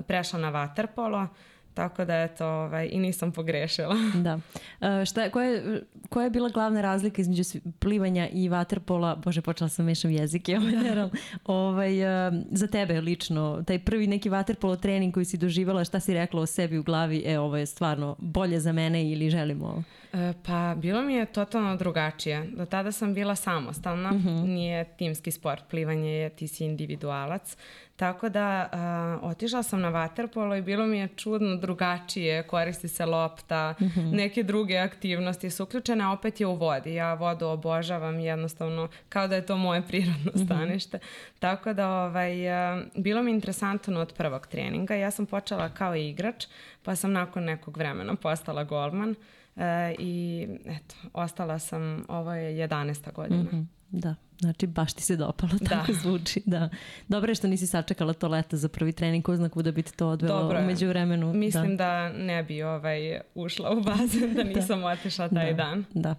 prešla 0.07 0.39
na 0.39 0.51
vaterpolo, 0.51 1.27
tako 1.75 2.05
da 2.05 2.23
eto, 2.23 2.47
ovaj, 2.47 2.89
i 2.93 2.99
nisam 2.99 3.33
pogrešila. 3.33 3.97
Da. 4.15 4.39
E, 4.81 5.05
šta, 5.05 5.31
koja, 5.31 5.51
je, 5.51 5.83
koja 6.09 6.25
je 6.25 6.31
bila 6.31 6.49
glavna 6.49 6.81
razlika 6.81 7.23
između 7.23 7.43
plivanja 7.79 8.29
i 8.33 8.49
vaterpola? 8.49 9.15
Bože, 9.15 9.41
počela 9.41 9.69
sam 9.69 9.87
mešam 9.87 10.11
jezike. 10.11 10.57
Ovaj, 10.57 10.73
naravno. 10.73 11.11
ovaj, 11.45 12.27
e, 12.29 12.33
za 12.51 12.67
tebe 12.67 13.01
lično, 13.01 13.65
taj 13.67 13.79
prvi 13.79 14.07
neki 14.07 14.29
vaterpolo 14.29 14.77
trening 14.77 15.15
koji 15.15 15.25
si 15.25 15.37
doživala, 15.37 15.85
šta 15.85 16.01
si 16.01 16.15
rekla 16.15 16.41
o 16.41 16.47
sebi 16.47 16.79
u 16.79 16.83
glavi? 16.83 17.23
E, 17.27 17.39
ovo 17.39 17.57
je 17.57 17.67
stvarno 17.67 18.17
bolje 18.19 18.61
za 18.61 18.73
mene 18.73 19.11
ili 19.11 19.31
želim 19.31 19.63
ovo? 19.63 19.83
E, 20.13 20.33
Pa 20.47 20.75
bilo 20.79 21.03
mi 21.03 21.15
je 21.15 21.27
totalno 21.27 21.77
drugačije. 21.77 22.51
Do 22.57 22.65
tada 22.67 22.93
sam 22.93 23.15
bila 23.15 23.37
samostalna, 23.37 24.11
nije 24.45 24.85
timski 24.85 25.31
sport, 25.31 25.65
plivanje 25.71 26.11
je, 26.11 26.31
ti 26.31 26.49
si 26.49 26.65
individualac. 26.65 27.57
Tako 28.03 28.29
da 28.29 28.69
a, 28.73 29.19
otišla 29.23 29.63
sam 29.63 29.81
na 29.81 29.89
vaterpolo 29.89 30.57
i 30.57 30.63
bilo 30.63 30.87
mi 30.87 30.99
je 30.99 31.09
čudno 31.09 31.57
drugačije, 31.57 32.43
koristi 32.43 32.89
se 32.89 33.07
lopta, 33.07 33.75
neke 34.13 34.43
druge 34.43 34.77
aktivnosti 34.77 35.51
su 35.51 35.63
uključene, 35.63 36.05
a 36.05 36.11
opet 36.11 36.41
je 36.41 36.47
u 36.47 36.55
vodi. 36.55 36.95
Ja 36.95 37.15
vodu 37.15 37.47
obožavam 37.47 38.21
jednostavno 38.21 38.89
kao 39.09 39.29
da 39.29 39.35
je 39.35 39.47
to 39.47 39.57
moje 39.57 39.83
prirodno 39.87 40.33
stanište. 40.47 40.99
Tako 41.39 41.73
da 41.73 41.91
ovaj, 41.91 42.51
a, 42.53 42.83
bilo 42.97 43.23
mi 43.23 43.31
interesantno 43.31 44.01
od 44.01 44.13
prvog 44.13 44.47
treninga. 44.47 44.95
Ja 44.95 45.11
sam 45.11 45.27
počela 45.27 45.69
kao 45.69 45.95
igrač, 45.97 46.47
pa 46.83 46.97
sam 46.97 47.13
nakon 47.13 47.45
nekog 47.45 47.77
vremena 47.77 48.15
postala 48.15 48.65
golman. 48.65 49.15
E, 49.57 49.95
I 49.99 50.47
eto, 50.67 50.95
ostala 51.13 51.59
sam, 51.59 52.05
ovo 52.09 52.33
je 52.33 52.69
11. 52.69 53.13
godina. 53.13 53.43
Mhm, 53.43 53.61
Da, 53.91 54.15
znači 54.43 54.67
baš 54.67 54.93
ti 54.93 55.03
se 55.03 55.17
dopalo, 55.17 55.53
tako 55.69 55.93
zvuči. 55.93 56.43
Da. 56.47 56.69
Dobro 57.09 57.31
je 57.31 57.35
što 57.35 57.49
nisi 57.49 57.67
sačekala 57.67 58.13
to 58.13 58.29
leto 58.29 58.57
za 58.57 58.69
prvi 58.69 58.93
trening, 58.93 59.25
ko 59.25 59.37
zna 59.37 59.49
kuda 59.49 59.71
bi 59.73 59.83
ti 59.83 59.97
to 59.97 60.09
odvelo 60.09 60.43
Dobro 60.43 60.59
umeđu 60.59 60.89
vremenu. 60.89 61.33
Mislim 61.33 61.77
da. 61.77 62.09
ne 62.13 62.43
bi 62.43 62.63
ovaj, 62.63 63.21
ušla 63.35 63.71
u 63.71 63.81
bazen 63.81 64.35
da 64.35 64.43
nisam 64.55 64.85
otišla 64.85 65.29
taj 65.29 65.55
Da. 65.55 65.65
dan. 65.65 65.85
Da. 65.95 66.15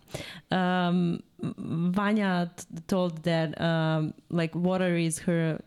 Um, 0.87 1.21
Vanja 1.95 2.47
told 2.87 3.23
that 3.23 3.49
um, 3.59 4.13
like 4.29 4.53
water 4.53 4.95
is 5.07 5.19
her 5.19 5.57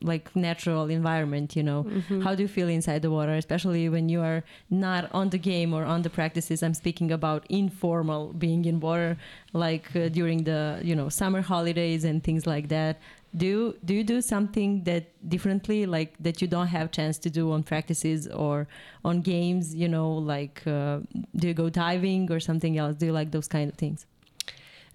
like 0.00 0.30
natural 0.34 0.90
environment. 0.90 1.54
You 1.56 1.62
know, 1.62 1.80
how 2.24 2.34
do 2.34 2.42
you 2.42 2.48
feel 2.48 2.68
inside 2.68 3.00
the 3.02 3.10
water, 3.10 3.34
especially 3.36 3.88
when 3.88 4.08
you 4.08 4.20
are 4.20 4.42
not 4.68 5.04
on 5.12 5.30
the 5.30 5.38
game 5.38 5.72
or 5.76 5.84
on 5.84 6.02
the 6.02 6.10
practices? 6.10 6.62
I'm 6.62 6.74
speaking 6.74 7.12
about 7.12 7.40
informal 7.48 8.32
being 8.32 8.64
in 8.64 8.80
water, 8.80 9.16
like 9.52 9.86
uh, 9.94 10.08
during 10.08 10.44
the 10.44 10.60
you 10.82 10.96
know 10.96 11.08
summer 11.08 11.42
holidays 11.42 11.91
and 12.04 12.22
things 12.22 12.46
like 12.46 12.68
that. 12.68 12.94
Do 13.34 13.46
you, 13.46 13.76
do 13.84 13.94
you 13.94 14.04
do 14.04 14.20
something 14.20 14.84
that 14.84 15.04
differently, 15.28 15.86
like 15.86 16.10
that 16.20 16.42
you 16.42 16.48
don't 16.48 16.66
have 16.66 16.90
chance 16.90 17.16
to 17.18 17.30
do 17.30 17.52
on 17.52 17.62
practices 17.62 18.20
or 18.28 18.68
on 19.04 19.14
games? 19.22 19.74
You 19.74 19.88
know, 19.88 20.10
like 20.34 20.56
uh, 20.66 21.00
do 21.34 21.48
you 21.48 21.54
go 21.54 21.68
diving 21.70 22.30
or 22.30 22.40
something 22.40 22.76
else? 22.76 22.96
Do 22.96 23.06
you 23.06 23.12
like 23.12 23.30
those 23.30 23.48
kind 23.48 23.70
of 23.72 23.76
things? 23.78 24.06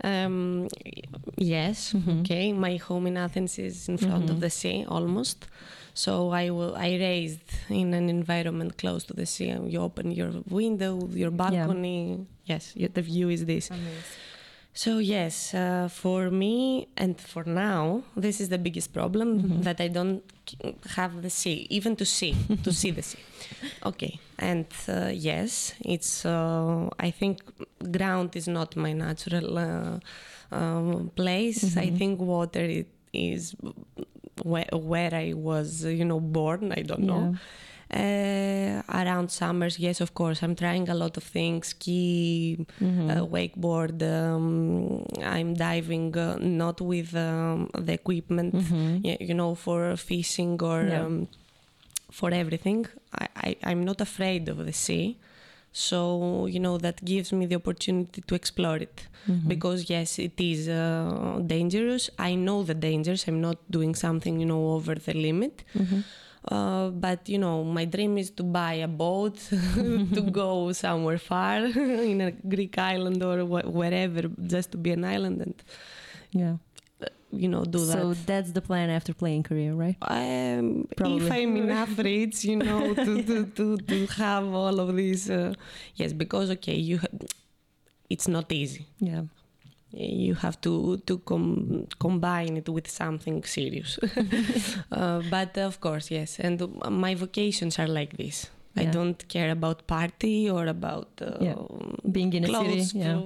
um, 0.03 0.67
yes, 1.37 1.95
okay. 2.19 2.53
My 2.53 2.75
home 2.75 3.07
in 3.07 3.17
Athens 3.17 3.57
is 3.57 3.89
in 3.89 3.97
front 3.97 4.29
of 4.29 4.39
the 4.39 4.49
sea 4.49 4.85
almost. 4.87 5.47
So 5.93 6.29
I 6.29 6.51
will. 6.51 6.75
I 6.75 6.89
raised 6.89 7.49
in 7.69 7.93
an 7.95 8.07
environment 8.07 8.77
close 8.77 9.03
to 9.05 9.13
the 9.13 9.25
sea. 9.25 9.49
You 9.65 9.81
open 9.81 10.11
your 10.11 10.31
window, 10.47 11.09
your 11.11 11.31
balcony. 11.31 12.27
Yes, 12.45 12.73
the 12.75 13.01
view 13.01 13.29
is 13.29 13.45
this. 13.45 13.71
So 14.77 14.99
yes, 14.99 15.55
uh, 15.55 15.87
for 15.89 16.29
me 16.29 16.87
and 16.95 17.19
for 17.19 17.43
now, 17.43 18.03
this 18.15 18.39
is 18.39 18.49
the 18.49 18.59
biggest 18.59 18.93
problem 18.93 19.63
that 19.63 19.81
I 19.81 19.87
don't 19.87 20.21
have 20.95 21.23
the 21.23 21.31
sea, 21.31 21.65
even 21.71 21.95
to 21.95 22.05
see, 22.05 22.35
to 22.63 22.71
see 22.71 22.91
the 22.91 23.01
sea. 23.01 23.17
Okay, 23.85 24.19
and 24.37 24.67
uh, 24.87 25.09
yes, 25.11 25.73
it's. 25.81 26.25
Uh, 26.25 26.89
I 26.99 27.09
think 27.09 27.41
ground 27.91 28.35
is 28.35 28.47
not 28.47 28.75
my 28.75 28.93
natural 28.93 29.57
uh, 29.57 29.99
um, 30.51 31.09
place. 31.15 31.75
I 31.75 31.89
think 31.89 32.19
water 32.19 32.61
it 32.61 32.87
is 33.13 33.55
where, 34.43 34.69
where 34.73 35.13
I 35.13 35.33
was, 35.33 35.83
you 35.85 36.05
know, 36.05 36.19
born. 36.19 36.71
I 36.71 36.83
don't 36.83 37.05
know. 37.11 37.35
Uh, 37.89 38.81
around 39.01 39.31
summers, 39.31 39.79
yes, 39.79 40.01
of 40.01 40.13
course, 40.13 40.43
I'm 40.43 40.55
trying 40.55 40.89
a 40.89 40.93
lot 40.93 41.15
of 41.17 41.23
things: 41.23 41.67
ski, 41.69 42.65
uh, 42.81 43.25
wakeboard. 43.35 44.01
Um, 44.03 45.05
I'm 45.23 45.53
diving, 45.53 46.15
uh, 46.17 46.37
not 46.39 46.81
with 46.81 47.15
um, 47.15 47.69
the 47.73 47.93
equipment, 47.93 48.53
y- 49.03 49.17
you 49.21 49.33
know, 49.33 49.55
for 49.55 49.95
fishing 49.95 50.61
or 50.61 50.83
Yeah. 50.83 51.05
um, 51.05 51.27
for 52.11 52.29
everything. 52.33 52.85
I, 53.13 53.27
I, 53.47 53.55
I'm 53.63 53.83
not 53.85 54.01
afraid 54.01 54.49
of 54.49 54.57
the 54.65 54.73
sea. 54.73 55.17
So, 55.71 56.47
you 56.47 56.59
know, 56.59 56.77
that 56.79 57.03
gives 57.05 57.31
me 57.31 57.45
the 57.45 57.55
opportunity 57.55 58.21
to 58.27 58.35
explore 58.35 58.77
it. 58.77 59.07
Because, 59.47 59.89
yes, 59.89 60.19
it 60.19 60.39
is 60.39 60.67
uh, 60.69 61.39
dangerous. 61.45 62.09
I 62.17 62.35
know 62.35 62.63
the 62.63 62.73
dangers. 62.73 63.27
I'm 63.27 63.41
not 63.41 63.57
doing 63.69 63.93
something, 63.95 64.39
you 64.39 64.45
know, 64.45 64.71
over 64.71 64.95
the 64.95 65.13
limit. 65.13 65.63
Uh, 66.49 66.89
but, 66.91 67.27
you 67.27 67.37
know, 67.37 67.63
my 67.63 67.83
dream 67.85 68.17
is 68.17 68.29
to 68.31 68.43
buy 68.43 68.73
a 68.75 68.87
boat, 68.87 69.37
to 70.15 70.21
go 70.31 70.71
somewhere 70.71 71.17
far 71.17 71.57
in 72.11 72.21
a 72.21 72.31
Greek 72.31 72.77
island 72.77 73.21
or 73.21 73.39
wh- 73.41 73.67
wherever, 73.73 74.23
just 74.45 74.71
to 74.71 74.77
be 74.77 74.91
an 74.91 75.03
island 75.03 75.41
and, 75.41 75.55
Yeah. 76.31 76.55
you 77.31 77.49
know, 77.49 77.63
do 77.65 77.79
that. 77.85 77.93
So 77.97 78.13
that's 78.13 78.51
the 78.53 78.61
plan 78.61 78.89
after 78.89 79.13
playing 79.13 79.43
career, 79.43 79.73
right? 79.73 79.97
Um, 80.01 80.87
Probably. 80.95 81.25
if 81.25 81.31
I'm 81.31 81.57
enough 81.57 81.97
rich, 81.97 82.45
you 82.45 82.55
know, 82.55 82.93
to, 83.05 83.23
to, 83.23 83.45
to, 83.57 83.77
to 83.77 84.05
have 84.23 84.45
all 84.53 84.79
of 84.79 84.95
these, 84.95 85.29
uh, 85.29 85.53
yes, 85.95 86.13
because 86.13 86.49
okay, 86.51 86.75
you, 86.75 86.99
ha- 86.99 87.07
it's 88.09 88.27
not 88.29 88.49
easy. 88.53 88.87
Yeah. 88.99 89.23
You 89.91 90.35
have 90.35 90.59
to 90.61 90.97
to 91.05 91.19
com- 91.19 91.87
combine 91.99 92.57
it 92.57 92.69
with 92.69 92.89
something 92.89 93.43
serious. 93.43 93.97
uh, 94.91 95.21
but 95.29 95.57
of 95.57 95.79
course, 95.79 96.11
yes, 96.11 96.39
and 96.39 96.61
my 96.89 97.15
vocations 97.15 97.79
are 97.79 97.87
like 97.87 98.17
this. 98.17 98.49
I 98.77 98.83
Yeah. 98.83 98.93
don't 98.93 99.27
care 99.27 99.51
about 99.51 99.77
party 99.87 100.49
or 100.51 100.67
about 100.67 101.07
uh, 101.21 101.27
Yeah. 101.45 101.55
Being 102.11 102.33
in 102.33 102.43
a 102.43 102.47
clothes. 102.47 102.87
city, 102.89 102.99
yeah. 102.99 103.19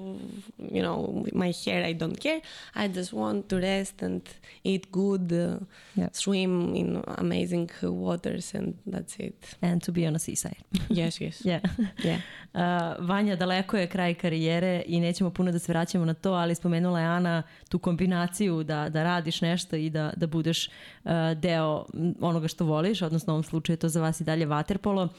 you 0.75 0.81
know, 0.81 1.25
my 1.33 1.53
hair. 1.65 1.83
I 1.89 1.93
don't 1.93 2.19
care. 2.19 2.39
I 2.75 2.87
just 2.87 3.13
want 3.13 3.47
to 3.49 3.59
rest 3.59 4.01
and 4.03 4.21
eat 4.63 4.87
good, 4.91 5.31
uh, 5.31 5.57
Yeah. 5.95 6.09
swim 6.13 6.75
in 6.75 7.01
amazing 7.17 7.69
waters, 7.83 8.55
and 8.55 8.73
that's 8.91 9.19
it. 9.19 9.57
And 9.61 9.81
to 9.85 9.91
be 9.91 10.07
on 10.07 10.15
a 10.15 10.19
seaside. 10.19 10.63
yes, 10.89 11.21
yes, 11.21 11.45
Yeah. 11.45 11.61
yeah. 12.03 12.19
Uh, 12.53 12.61
Vanja, 13.07 13.35
daleko 13.35 13.77
je 13.77 13.87
kraj 13.87 14.13
karijere 14.13 14.83
i 14.85 14.99
nećemo 14.99 15.29
puno 15.29 15.51
da 15.51 15.59
se 15.59 15.71
vraćamo 15.71 16.05
na 16.05 16.13
to, 16.13 16.31
ali 16.33 16.55
spomenula 16.55 16.99
je 16.99 17.05
Ana 17.05 17.43
tu 17.69 17.79
kombinaciju 17.79 18.63
da, 18.63 18.89
da 18.89 19.03
radiš 19.03 19.41
nešto 19.41 19.75
i 19.75 19.89
da, 19.89 20.13
da 20.17 20.27
budeš 20.27 20.67
uh, 20.67 21.11
deo 21.37 21.85
onoga 22.21 22.47
što 22.47 22.65
voliš, 22.65 23.01
odnosno 23.01 23.33
u 23.33 23.35
ovom 23.35 23.43
slučaju 23.43 23.77
to 23.77 23.89
za 23.89 24.01
vas 24.01 24.21
i 24.21 24.23
dalje 24.23 24.45
vaterpolo. 24.45 25.03
Uh, 25.03 25.09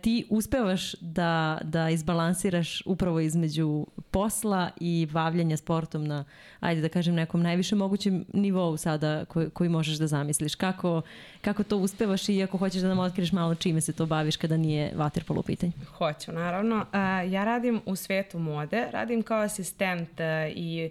ti 0.00 0.26
uspevaš 0.28 0.94
da, 1.00 1.58
da 1.62 1.90
izbalansiraš 1.90 2.82
upravo 2.86 3.20
između 3.20 3.86
posla 4.10 4.70
i 4.80 5.08
bavljanja 5.12 5.56
sportom 5.56 6.04
na, 6.04 6.24
ajde 6.60 6.80
da 6.80 6.88
kažem, 6.88 7.14
nekom 7.14 7.42
najviše 7.42 7.76
mogućem 7.76 8.24
nivou 8.32 8.76
sada 8.76 9.24
koji, 9.24 9.50
koji 9.50 9.70
možeš 9.70 9.98
da 9.98 10.06
zamisliš. 10.06 10.54
Kako, 10.54 11.02
kako 11.40 11.62
to 11.62 11.76
uspevaš 11.76 12.28
i 12.28 12.42
ako 12.42 12.58
hoćeš 12.58 12.82
da 12.82 12.88
nam 12.88 12.98
otkriješ 12.98 13.32
malo 13.32 13.54
čime 13.54 13.80
se 13.80 13.92
to 13.92 14.06
baviš 14.06 14.36
kada 14.36 14.56
nije 14.56 14.92
vaterpolo 14.96 15.42
u? 15.42 15.72
Hoću, 15.98 16.32
naravno. 16.32 16.86
A, 16.92 17.22
ja 17.22 17.44
radim 17.44 17.80
u 17.86 17.96
svetu 17.96 18.38
mode, 18.38 18.88
radim 18.92 19.22
kao 19.22 19.40
asistent 19.40 20.20
a, 20.20 20.48
i 20.48 20.90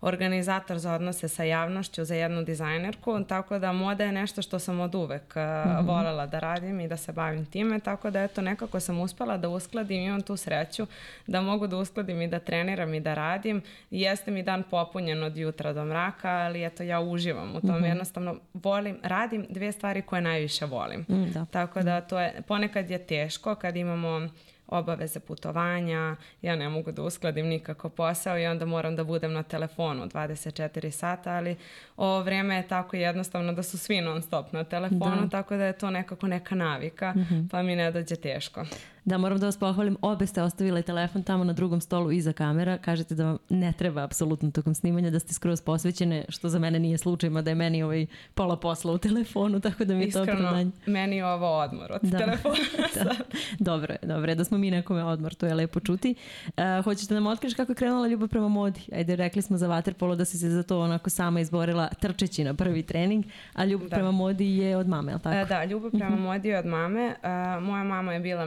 organizator 0.00 0.78
za 0.78 0.92
odnose 0.92 1.28
sa 1.28 1.44
javnošću 1.44 2.04
za 2.04 2.14
jednu 2.14 2.42
dizajnerku, 2.42 3.24
tako 3.24 3.58
da 3.58 3.72
moda 3.72 4.04
je 4.04 4.12
nešto 4.12 4.42
što 4.42 4.58
sam 4.58 4.80
od 4.80 4.94
uvek 4.94 5.34
uh, 5.36 5.86
volela 5.86 6.26
da 6.26 6.38
radim 6.38 6.80
i 6.80 6.88
da 6.88 6.96
se 6.96 7.12
bavim 7.12 7.46
time, 7.46 7.80
tako 7.80 8.10
da 8.10 8.22
eto 8.22 8.42
nekako 8.42 8.80
sam 8.80 9.00
uspela 9.00 9.36
da 9.36 9.48
uskladim, 9.48 10.02
imam 10.02 10.22
tu 10.22 10.36
sreću 10.36 10.86
da 11.26 11.40
mogu 11.40 11.66
da 11.66 11.76
uskladim 11.76 12.22
i 12.22 12.28
da 12.28 12.38
treniram 12.38 12.94
i 12.94 13.00
da 13.00 13.14
radim. 13.14 13.62
Jeste 13.90 14.30
mi 14.30 14.42
dan 14.42 14.62
popunjen 14.62 15.22
od 15.22 15.36
jutra 15.36 15.72
do 15.72 15.84
mraka, 15.84 16.28
ali 16.28 16.64
eto 16.64 16.82
ja 16.82 17.00
uživam 17.00 17.56
u 17.56 17.60
tom, 17.60 17.84
jednostavno 17.84 18.36
volim, 18.54 18.98
radim 19.02 19.46
dve 19.48 19.72
stvari 19.72 20.02
koje 20.02 20.22
najviše 20.22 20.66
volim. 20.66 21.00
Mm, 21.08 21.32
da. 21.32 21.44
Tako 21.44 21.82
da 21.82 22.00
to 22.00 22.20
je, 22.20 22.42
ponekad 22.46 22.90
je 22.90 22.98
teško 22.98 23.54
kad 23.54 23.76
imamo 23.76 24.28
obaveze 24.68 25.20
putovanja, 25.20 26.16
ja 26.42 26.56
ne 26.56 26.68
mogu 26.68 26.92
da 26.92 27.02
uskladim 27.02 27.46
nikako 27.46 27.88
posao 27.88 28.38
i 28.38 28.46
onda 28.46 28.64
moram 28.64 28.96
da 28.96 29.04
budem 29.04 29.32
na 29.32 29.42
telefonu 29.42 30.06
24 30.06 30.90
sata, 30.90 31.32
ali 31.32 31.56
ovo 31.96 32.22
vreme 32.22 32.56
je 32.56 32.68
tako 32.68 32.96
jednostavno 32.96 33.52
da 33.52 33.62
su 33.62 33.78
svi 33.78 34.00
non 34.00 34.22
stop 34.22 34.52
na 34.52 34.64
telefonu, 34.64 35.28
tako 35.30 35.56
da 35.56 35.64
je 35.64 35.72
to 35.78 35.90
nekako 35.90 36.26
neka 36.26 36.54
navika, 36.54 37.14
pa 37.50 37.62
mi 37.62 37.76
ne 37.76 37.90
dođe 37.90 38.16
teško. 38.16 38.64
Da, 39.08 39.18
moram 39.18 39.38
da 39.38 39.46
vas 39.46 39.56
pohvalim, 39.56 39.96
obe 40.02 40.26
ste 40.26 40.42
ostavile 40.42 40.82
telefon 40.82 41.22
tamo 41.22 41.44
na 41.44 41.52
drugom 41.52 41.80
stolu 41.80 42.12
iza 42.12 42.32
kamera. 42.32 42.78
Kažete 42.78 43.14
da 43.14 43.24
vam 43.24 43.38
ne 43.48 43.72
treba 43.72 44.02
apsolutno 44.02 44.50
tokom 44.50 44.74
snimanja, 44.74 45.10
da 45.10 45.18
ste 45.18 45.34
skroz 45.34 45.60
posvećene, 45.60 46.24
što 46.28 46.48
za 46.48 46.58
mene 46.58 46.78
nije 46.78 46.98
slučaj, 46.98 47.30
da 47.30 47.50
je 47.50 47.54
meni 47.54 47.82
ovaj 47.82 48.06
pola 48.34 48.56
posla 48.56 48.92
u 48.92 48.98
telefonu, 48.98 49.60
tako 49.70 49.84
da 49.84 49.94
mi 49.94 50.00
je 50.00 50.10
to 50.10 50.18
Iskreno, 50.20 50.40
opravdanje. 50.40 50.70
meni 50.86 51.16
je 51.16 51.26
ovo 51.26 51.58
odmor 51.58 51.92
od 51.92 52.00
Da. 52.02 52.18
telefona. 52.18 52.54
Da. 53.04 53.14
Dobro 53.58 53.92
je, 53.92 53.98
dobro 54.02 54.30
je 54.30 54.34
da 54.34 54.44
smo 54.44 54.58
mi 54.58 54.70
nekome 54.70 55.04
odmor, 55.04 55.34
to 55.34 55.46
je 55.46 55.54
lepo 55.54 55.80
čuti. 55.80 56.14
Uh, 56.46 56.84
hoćeš 56.84 57.08
da 57.08 57.14
nam 57.14 57.26
otkriš 57.26 57.54
kako 57.54 57.72
je 57.72 57.76
krenula 57.76 58.08
ljubav 58.08 58.28
prema 58.28 58.48
modi? 58.48 58.80
Ajde, 58.92 59.16
rekli 59.16 59.42
smo 59.42 59.56
za 59.56 59.68
vaterpolo 59.68 60.16
da 60.16 60.24
si 60.24 60.38
se 60.38 60.50
za 60.50 60.62
to 60.62 60.80
onako 60.80 61.10
sama 61.10 61.40
izborila 61.40 61.88
trčeći 61.90 62.44
na 62.44 62.54
prvi 62.54 62.82
trening, 62.82 63.24
a 63.52 63.64
ljubav 63.64 63.88
Da. 63.88 63.96
prema 63.96 64.10
modi 64.10 64.56
je 64.56 64.76
od 64.76 64.88
mame, 64.88 65.12
je 65.12 65.16
li 65.16 65.22
tako? 65.22 65.36
E, 65.36 65.44
Da, 65.44 65.64
ljubav 65.64 65.90
prema 65.90 66.16
modi 66.18 66.48
je 66.48 66.58
od 66.58 66.66
mame. 66.66 67.14
E, 67.22 67.28
moja 67.60 67.84
mama 67.84 68.12
je 68.14 68.20
bila 68.20 68.44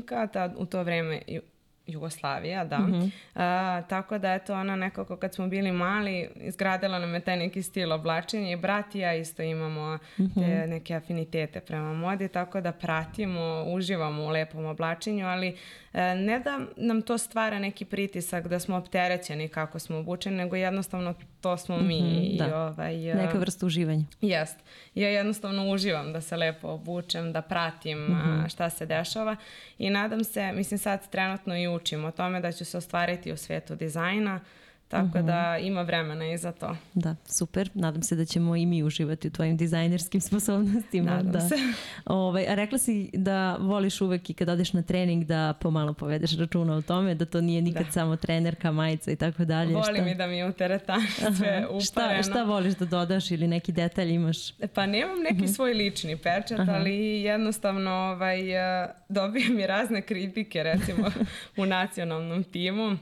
manekinka, 0.00 0.26
tad, 0.26 0.54
u 0.56 0.66
to 0.66 0.82
vreme 0.82 1.22
Ju- 1.26 1.40
Jugoslavija, 1.86 2.64
da. 2.64 2.76
E, 2.76 3.88
tako 3.88 4.18
da, 4.18 4.34
eto, 4.34 4.54
ona 4.54 4.76
nekako 4.76 5.16
kad 5.16 5.34
smo 5.34 5.48
bili 5.48 5.72
mali, 5.72 6.28
izgradila 6.36 6.98
nam 6.98 7.14
je 7.14 7.20
taj 7.20 7.36
neki 7.36 7.62
stil 7.62 7.92
oblačenja 7.92 8.50
i 8.50 8.56
brat 8.56 8.94
i 8.94 8.98
ja 8.98 9.14
isto 9.14 9.42
imamo 9.42 9.98
te 10.34 10.66
neke 10.66 10.94
afinitete 10.94 11.60
prema 11.60 11.92
modi, 11.94 12.28
tako 12.28 12.60
da 12.60 12.72
pratimo, 12.72 13.64
uživamo 13.66 14.22
u 14.22 14.28
lepom 14.28 14.64
oblačenju, 14.64 15.26
ali 15.26 15.56
e, 15.92 16.14
ne 16.14 16.38
da 16.38 16.60
nam 16.76 17.02
to 17.02 17.18
stvara 17.18 17.58
neki 17.58 17.84
pritisak 17.84 18.48
da 18.48 18.58
smo 18.58 18.76
opterećeni 18.76 19.48
kako 19.48 19.78
smo 19.78 19.98
obučeni, 19.98 20.36
nego 20.36 20.56
jednostavno 20.56 21.14
to 21.40 21.56
smo 21.56 21.78
mi. 21.78 21.98
i, 21.98 22.38
da. 22.38 22.62
ovaj, 22.62 23.10
e, 23.10 23.14
Neka 23.14 23.38
vrsta 23.38 23.66
uživanja. 23.66 24.04
Jest. 24.20 24.56
Ja 24.94 25.08
jednostavno 25.08 25.70
uživam 25.70 26.12
da 26.12 26.20
se 26.20 26.36
lepo 26.36 26.68
obučem, 26.68 27.32
da 27.32 27.42
pratim 27.42 28.14
a, 28.14 28.48
šta 28.48 28.70
se 28.70 28.86
dešava 28.86 29.36
i 29.78 29.90
nadam 29.90 30.24
se, 30.24 30.52
mislim 30.52 30.78
sad 30.78 31.10
trenutno 31.10 31.56
i 31.58 31.68
učim 31.68 32.04
o 32.04 32.10
tome 32.10 32.40
da 32.40 32.52
ću 32.52 32.64
se 32.64 32.78
ostvariti 32.78 33.32
u 33.32 33.36
svetu 33.36 33.74
dizajna, 33.74 34.40
tako 34.90 35.22
da 35.22 35.58
ima 35.60 35.82
vremena 35.82 36.26
i 36.26 36.38
za 36.38 36.52
to. 36.52 36.76
Da, 36.94 37.16
super. 37.26 37.70
Nadam 37.74 38.02
se 38.02 38.16
da 38.16 38.24
ćemo 38.24 38.56
i 38.56 38.66
mi 38.66 38.82
uživati 38.82 39.28
u 39.28 39.30
tvojim 39.30 39.56
dizajnerskim 39.56 40.20
sposobnostima. 40.30 41.10
Nadam 41.10 41.32
da. 41.32 41.40
se. 41.40 41.54
Ovaj, 42.04 42.46
a 42.48 42.54
rekla 42.54 42.78
si 42.78 43.10
da 43.12 43.56
voliš 43.56 44.00
uvek 44.00 44.30
i 44.30 44.34
kad 44.34 44.48
odeš 44.48 44.72
na 44.72 44.82
trening 44.82 45.24
da 45.24 45.54
pomalo 45.60 45.92
povedeš 45.92 46.38
računa 46.38 46.74
o 46.74 46.82
tome, 46.82 47.14
da 47.14 47.24
to 47.24 47.40
nije 47.40 47.62
nikad 47.62 47.86
samo 47.90 48.16
trenerka, 48.16 48.72
majica 48.72 49.10
i 49.12 49.16
tako 49.16 49.44
dalje. 49.44 49.74
Volim 49.74 49.94
Šta- 49.96 50.08
i 50.08 50.14
da 50.14 50.26
mi 50.26 50.36
je 50.36 50.48
u 50.48 50.52
teretani 50.52 51.06
sve 51.36 51.64
Šta, 51.84 52.00
upareno. 52.00 52.22
šta 52.22 52.42
voliš 52.42 52.74
da 52.74 52.84
dodaš 52.84 53.30
ili 53.30 53.48
neki 53.48 53.72
detalj 53.72 54.10
imaš? 54.10 54.52
Pa 54.68 54.86
nemam 54.86 55.18
neki 55.20 55.48
svoj 55.48 55.74
lični 55.74 56.16
pečat, 56.16 56.68
ali 56.68 56.94
jednostavno 57.22 57.90
ovaj, 57.90 58.50
eh, 58.82 58.88
dobijem 59.08 59.58
i 59.58 59.66
razne 59.66 60.02
kritike, 60.02 60.62
recimo 60.62 61.10
u 61.56 61.66
nacionalnom 61.66 62.44
timu. 62.44 62.96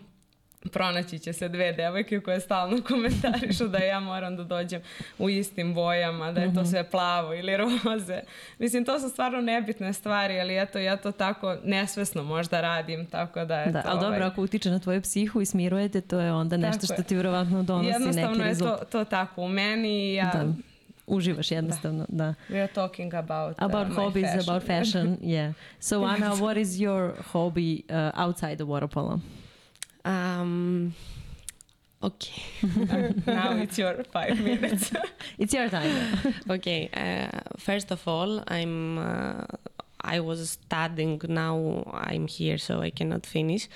Pronaći 0.68 1.18
će 1.18 1.32
se 1.32 1.48
dve 1.48 1.72
devojke 1.72 2.20
koje 2.20 2.40
stalno 2.40 2.82
komentarišu 2.88 3.68
da 3.68 3.78
ja 3.78 4.00
moram 4.00 4.36
da 4.36 4.44
dođem 4.44 4.80
u 5.18 5.28
istim 5.28 5.74
bojama, 5.74 6.32
da 6.32 6.40
je 6.40 6.54
to 6.54 6.64
sve 6.64 6.90
plavo 6.90 7.34
ili 7.34 7.56
roze. 7.56 8.20
Mislim, 8.58 8.84
to 8.84 9.00
su 9.00 9.08
stvarno 9.08 9.40
nebitne 9.40 9.92
stvari, 9.92 10.40
ali 10.40 10.58
eto, 10.58 10.78
ja 10.78 10.96
to 10.96 11.12
tako 11.12 11.56
nesvesno 11.64 12.22
možda 12.24 12.60
radim, 12.60 13.06
tako 13.06 13.44
da 13.44 13.60
eto, 13.60 13.72
Da, 13.72 13.82
ali 13.86 14.00
dobro, 14.00 14.16
ovaj, 14.16 14.28
ako 14.28 14.42
utiče 14.42 14.70
na 14.70 14.78
tvoju 14.78 15.02
psihu 15.02 15.40
i 15.40 15.46
smirujete, 15.46 16.00
to 16.00 16.20
je 16.20 16.32
onda 16.32 16.56
nešto 16.56 16.72
Tako 16.72 16.86
što 16.86 16.94
je. 16.94 17.02
ti 17.02 17.14
vjerovatno 17.14 17.62
donosi 17.62 17.88
jednostavno 17.88 18.28
neki 18.28 18.38
je 18.38 18.44
to, 18.44 18.48
rezultat. 18.48 18.90
to 18.90 19.04
tako 19.04 19.42
u 19.42 19.48
meni 19.48 20.10
i 20.10 20.14
ja, 20.14 20.30
Da. 20.34 20.44
Uživaš 21.06 21.50
jednostavno, 21.50 22.06
da. 22.08 22.34
we 22.50 22.58
are 22.58 22.66
talking 22.66 23.14
about, 23.14 23.56
uh, 23.58 23.64
About 23.64 23.94
hobbies, 23.94 24.26
fashion. 24.26 24.48
about 24.48 24.66
fashion, 24.66 25.16
yeah. 25.36 25.52
So 25.80 26.04
Anna, 26.04 26.30
what 26.30 26.56
is 26.56 26.68
your 26.70 27.12
hobby 27.32 27.82
uh, 27.88 28.26
outside 28.26 28.56
the 28.56 28.64
water 28.64 28.88
polo? 28.88 29.20
Um, 30.08 30.94
Okay. 32.02 32.42
Now 33.26 33.56
it's 33.56 33.76
your 33.76 34.04
five 34.12 34.40
minutes. 34.40 34.92
It's 35.38 35.52
your 35.52 35.68
time. 35.68 36.34
okay. 36.48 36.88
Uh, 36.94 37.40
first 37.58 37.90
of 37.90 38.06
all, 38.06 38.42
I'm. 38.46 38.98
Uh, 38.98 39.44
I 40.00 40.20
was 40.20 40.50
studying. 40.50 41.20
Now 41.28 41.82
I'm 41.92 42.28
here, 42.28 42.56
so 42.56 42.80
I 42.80 42.90
cannot 42.90 43.26
finish. 43.26 43.68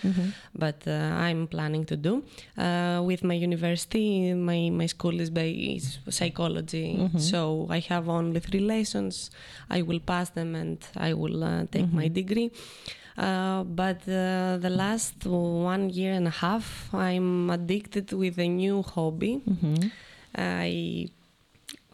But 0.54 0.86
uh, 0.86 0.92
I'm 1.26 1.48
planning 1.48 1.84
to 1.86 1.96
do 1.96 2.22
uh, 2.56 3.02
with 3.04 3.24
my 3.24 3.34
university. 3.34 4.32
My 4.34 4.70
my 4.70 4.86
school 4.86 5.18
is 5.20 5.30
by 5.30 5.48
is 5.76 5.98
psychology, 6.08 7.10
so 7.18 7.66
I 7.70 7.80
have 7.90 8.08
only 8.08 8.38
three 8.40 8.60
lessons. 8.74 9.30
I 9.68 9.82
will 9.82 10.00
pass 10.00 10.30
them, 10.30 10.54
and 10.54 10.78
I 10.96 11.12
will 11.14 11.42
uh, 11.42 11.66
take 11.72 11.92
my 11.92 12.06
degree. 12.20 12.50
Uh, 13.18 13.62
but 13.64 14.00
uh, 14.08 14.56
the 14.58 14.70
last 14.70 15.26
one 15.26 15.90
year 15.90 16.12
and 16.14 16.26
a 16.26 16.30
half, 16.30 16.88
I'm 16.94 17.50
addicted 17.50 18.12
with 18.12 18.38
a 18.38 18.48
new 18.48 18.82
hobby. 18.82 19.42
I 20.34 21.08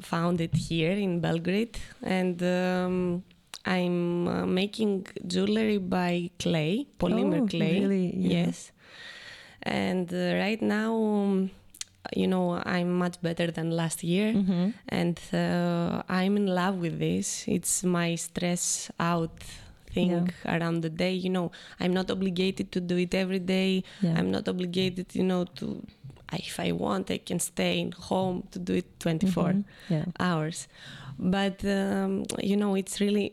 found 0.00 0.40
it 0.40 0.54
here 0.54 0.92
in 0.92 1.20
Belgrade, 1.20 1.76
and 2.02 2.40
um, 2.42 3.22
I'm 3.66 4.28
uh, 4.28 4.46
making 4.46 5.06
jewelry 5.26 5.78
by 5.78 6.30
clay, 6.38 6.86
polymer 7.00 7.42
Oh, 7.42 7.46
clay. 7.48 7.80
really? 7.80 8.16
Yeah. 8.16 8.46
Yes. 8.46 8.72
And 9.62 10.12
uh, 10.14 10.34
right 10.38 10.62
now, 10.62 10.94
um, 10.94 11.50
you 12.14 12.28
know, 12.28 12.62
I'm 12.64 12.96
much 12.96 13.20
better 13.20 13.50
than 13.50 13.72
last 13.72 14.04
year, 14.04 14.32
Mm-hmm. 14.32 14.70
and 14.88 15.20
uh, 15.34 16.02
I'm 16.08 16.36
in 16.36 16.46
love 16.46 16.76
with 16.76 16.98
this. 17.00 17.44
It's 17.48 17.82
my 17.82 18.14
stress 18.14 18.90
out 19.00 19.42
thing 19.94 20.10
around 20.46 20.82
the 20.82 20.90
day. 21.04 21.12
You 21.24 21.30
know, 21.30 21.50
I'm 21.80 21.92
not 21.92 22.10
obligated 22.10 22.66
to 22.72 22.80
do 22.80 22.96
it 22.96 23.14
every 23.14 23.40
day. 23.40 23.82
Yeah. 24.02 24.18
I'm 24.18 24.30
not 24.30 24.48
obligated, 24.48 25.06
you 25.14 25.24
know, 25.24 25.44
to. 25.58 25.66
If 26.32 26.60
I 26.60 26.72
want, 26.72 27.10
I 27.10 27.18
can 27.28 27.40
stay 27.40 27.78
in 27.80 27.92
home 27.92 28.42
to 28.52 28.58
do 28.58 28.74
it 28.74 28.86
24 29.00 29.52
Mhm. 29.52 29.64
Yeah. 29.88 30.04
hours. 30.20 30.68
But 31.18 31.64
um, 31.64 32.24
you 32.50 32.56
know, 32.56 32.74
it's 32.76 33.00
really. 33.00 33.32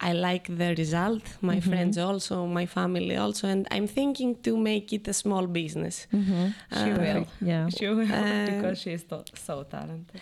I 0.00 0.12
like 0.12 0.46
the 0.58 0.74
result. 0.76 1.22
My 1.40 1.56
Mm-hmm. 1.56 1.70
friends 1.70 1.96
also, 1.98 2.46
my 2.46 2.66
family 2.66 3.16
also, 3.16 3.48
and 3.48 3.66
I'm 3.70 3.86
thinking 3.86 4.36
to 4.42 4.56
make 4.56 4.92
it 4.92 5.08
a 5.08 5.12
small 5.12 5.46
business. 5.46 6.06
Mm-hmm. 6.12 6.46
She 6.80 6.90
Uh, 6.90 6.98
will. 7.04 7.24
Yeah. 7.52 7.68
She 7.70 7.86
will 7.88 8.02
Uh, 8.12 8.46
because 8.50 8.76
she's 8.82 9.04
so, 9.08 9.24
so 9.46 9.62
talented. 9.62 10.20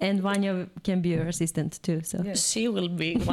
And 0.00 0.20
Vanja 0.22 0.68
can 0.84 1.00
be 1.02 1.10
your 1.10 1.26
assistant 1.28 1.80
too. 1.82 2.00
So 2.02 2.16
Yes. 2.24 2.50
She 2.50 2.68
will 2.68 2.88
be 2.88 3.10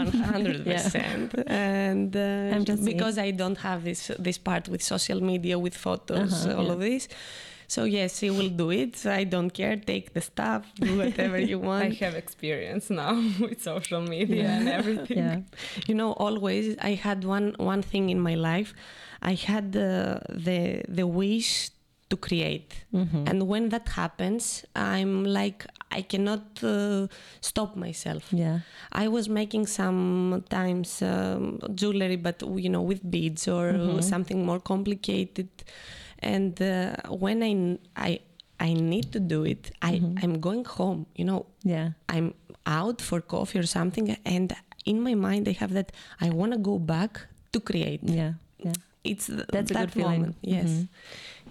100%. 0.51 1.43
And 1.47 2.15
uh, 2.15 2.55
I'm 2.55 2.65
just 2.65 2.83
saying. 2.83 2.97
because 2.97 3.17
I 3.17 3.31
don't 3.31 3.57
have 3.59 3.83
this 3.83 4.11
this 4.19 4.37
part 4.37 4.67
with 4.69 4.81
social 4.81 5.21
media, 5.21 5.57
with 5.59 5.75
photos, 5.75 6.45
Uh-huh, 6.45 6.57
all 6.57 6.65
yeah. 6.65 6.73
of 6.73 6.79
this. 6.79 7.07
So 7.69 7.83
yes, 7.83 8.19
she 8.19 8.29
will 8.29 8.49
do 8.49 8.71
it. 8.71 9.05
I 9.05 9.25
don't 9.25 9.49
care. 9.53 9.75
Take 9.75 10.13
the 10.13 10.21
stuff, 10.21 10.61
do 10.79 10.97
whatever 10.97 11.37
you 11.37 11.59
want. 11.69 11.83
I 11.83 12.05
have 12.05 12.15
experience 12.15 12.89
now 12.89 13.13
with 13.41 13.61
social 13.61 14.01
media 14.01 14.45
and 14.57 14.69
everything. 14.69 15.17
yeah. 15.17 15.39
you 15.87 15.95
know, 15.95 16.11
always 16.13 16.65
I 16.81 16.93
had 17.07 17.23
one 17.25 17.55
one 17.59 17.81
thing 17.81 18.09
in 18.09 18.19
my 18.21 18.35
life. 18.35 18.73
I 19.21 19.33
had 19.49 19.71
the 19.73 20.21
the 20.47 20.83
the 20.97 21.05
wish 21.05 21.69
to 22.09 22.15
create, 22.15 22.71
Mm-hmm. 22.93 23.27
and 23.29 23.37
when 23.51 23.67
that 23.69 23.87
happens, 23.89 24.63
I'm 24.75 25.25
like 25.25 25.65
I 25.91 26.01
cannot 26.01 26.63
uh, 26.63 27.07
stop 27.41 27.75
myself. 27.75 28.23
Yeah. 28.31 28.59
I 28.91 29.07
was 29.07 29.29
making 29.29 29.67
sometimes 29.67 31.01
um, 31.01 31.59
jewelry, 31.75 32.15
but 32.17 32.41
you 32.65 32.69
know, 32.69 32.81
with 32.81 33.01
beads 33.09 33.47
or 33.47 33.73
Mhm. 33.73 34.03
something 34.03 34.45
more 34.45 34.59
complicated. 34.59 35.49
And 36.19 36.61
uh, 36.61 36.95
when 37.23 37.43
I, 37.43 37.51
I 37.95 38.19
I 38.59 38.73
need 38.73 39.11
to 39.13 39.19
do 39.19 39.43
it, 39.45 39.71
I 39.81 39.99
Mhm. 39.99 40.23
I'm 40.23 40.33
going 40.47 40.65
home. 40.65 41.05
You 41.19 41.25
know, 41.25 41.45
Yeah. 41.63 41.91
I'm 42.09 42.33
out 42.65 43.01
for 43.01 43.21
coffee 43.21 43.59
or 43.59 43.67
something, 43.67 44.17
and 44.25 44.49
in 44.85 44.97
my 45.01 45.15
mind 45.15 45.47
I 45.47 45.53
have 45.61 45.73
that 45.73 45.91
I 46.19 46.29
want 46.39 46.51
to 46.53 46.59
go 46.71 46.79
back 46.79 47.27
to 47.53 47.59
create. 47.59 48.01
Yeah. 48.03 48.33
Yeah. 48.65 48.73
It's 49.03 49.27
th- 49.27 49.45
That's 49.53 49.71
a 49.71 49.73
that 49.75 49.81
good 49.87 49.93
feeling. 49.93 50.19
moment. 50.21 50.35
Yes, 50.41 50.69
Mhm. 50.69 50.87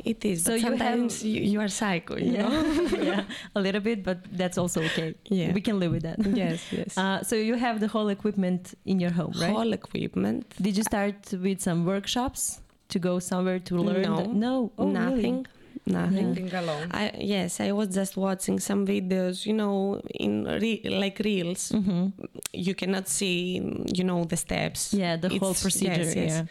It 0.05 0.24
is. 0.24 0.42
So 0.44 0.53
but 0.53 0.61
you 0.61 0.66
have- 0.66 0.78
sometimes 0.78 1.24
you, 1.24 1.61
are 1.61 1.68
psycho. 1.68 2.16
You 2.16 2.38
know. 2.38 2.51
Yeah. 2.97 3.03
yeah. 3.03 3.24
A 3.57 3.61
little 3.61 3.80
bit, 3.80 4.03
but 4.05 4.18
that's 4.32 4.59
also 4.59 4.80
okay. 4.82 5.14
Yeah. 5.28 5.53
We 5.53 5.61
can 5.61 5.78
live 5.80 5.92
with 5.92 6.03
that. 6.03 6.18
yes. 6.26 6.61
Yes. 6.72 6.97
Uh, 6.99 7.22
so 7.22 7.34
you 7.36 7.55
have 7.55 7.80
the 7.80 7.88
whole 7.88 8.09
equipment 8.09 8.74
in 8.84 9.01
your 9.01 9.11
home, 9.12 9.32
right? 9.40 9.51
Whole 9.51 9.72
equipment. 9.72 10.44
Did 10.61 10.76
you 10.76 10.82
start 10.82 11.16
with 11.32 11.61
some 11.61 11.84
workshops 11.84 12.61
to 12.88 12.99
go 12.99 13.18
somewhere 13.18 13.59
to 13.61 13.74
learn? 13.76 14.03
No. 14.03 14.16
the- 14.16 14.28
no. 14.28 14.72
Oh, 14.78 14.86
really? 14.86 15.01
nothing. 15.01 15.47
Nothing. 15.88 16.53
Alone. 16.53 16.88
I, 16.90 17.12
yes, 17.18 17.61
I 17.61 17.70
was 17.70 17.88
just 17.94 18.16
watching 18.16 18.59
some 18.59 18.84
videos, 18.86 19.47
you 19.47 19.53
know, 19.53 20.01
in 20.18 20.44
re- 20.44 20.82
like 21.03 21.20
reels. 21.24 21.70
Mhm. 21.70 22.12
You 22.53 22.74
cannot 22.74 23.07
see, 23.09 23.61
you 23.94 24.03
know, 24.03 24.24
the 24.24 24.36
steps. 24.36 24.92
Yeah, 24.92 25.14
the 25.16 25.28
whole 25.38 25.55
procedure. 25.55 26.03
yes, 26.03 26.16
yes. 26.16 26.30
Yeah. 26.32 26.44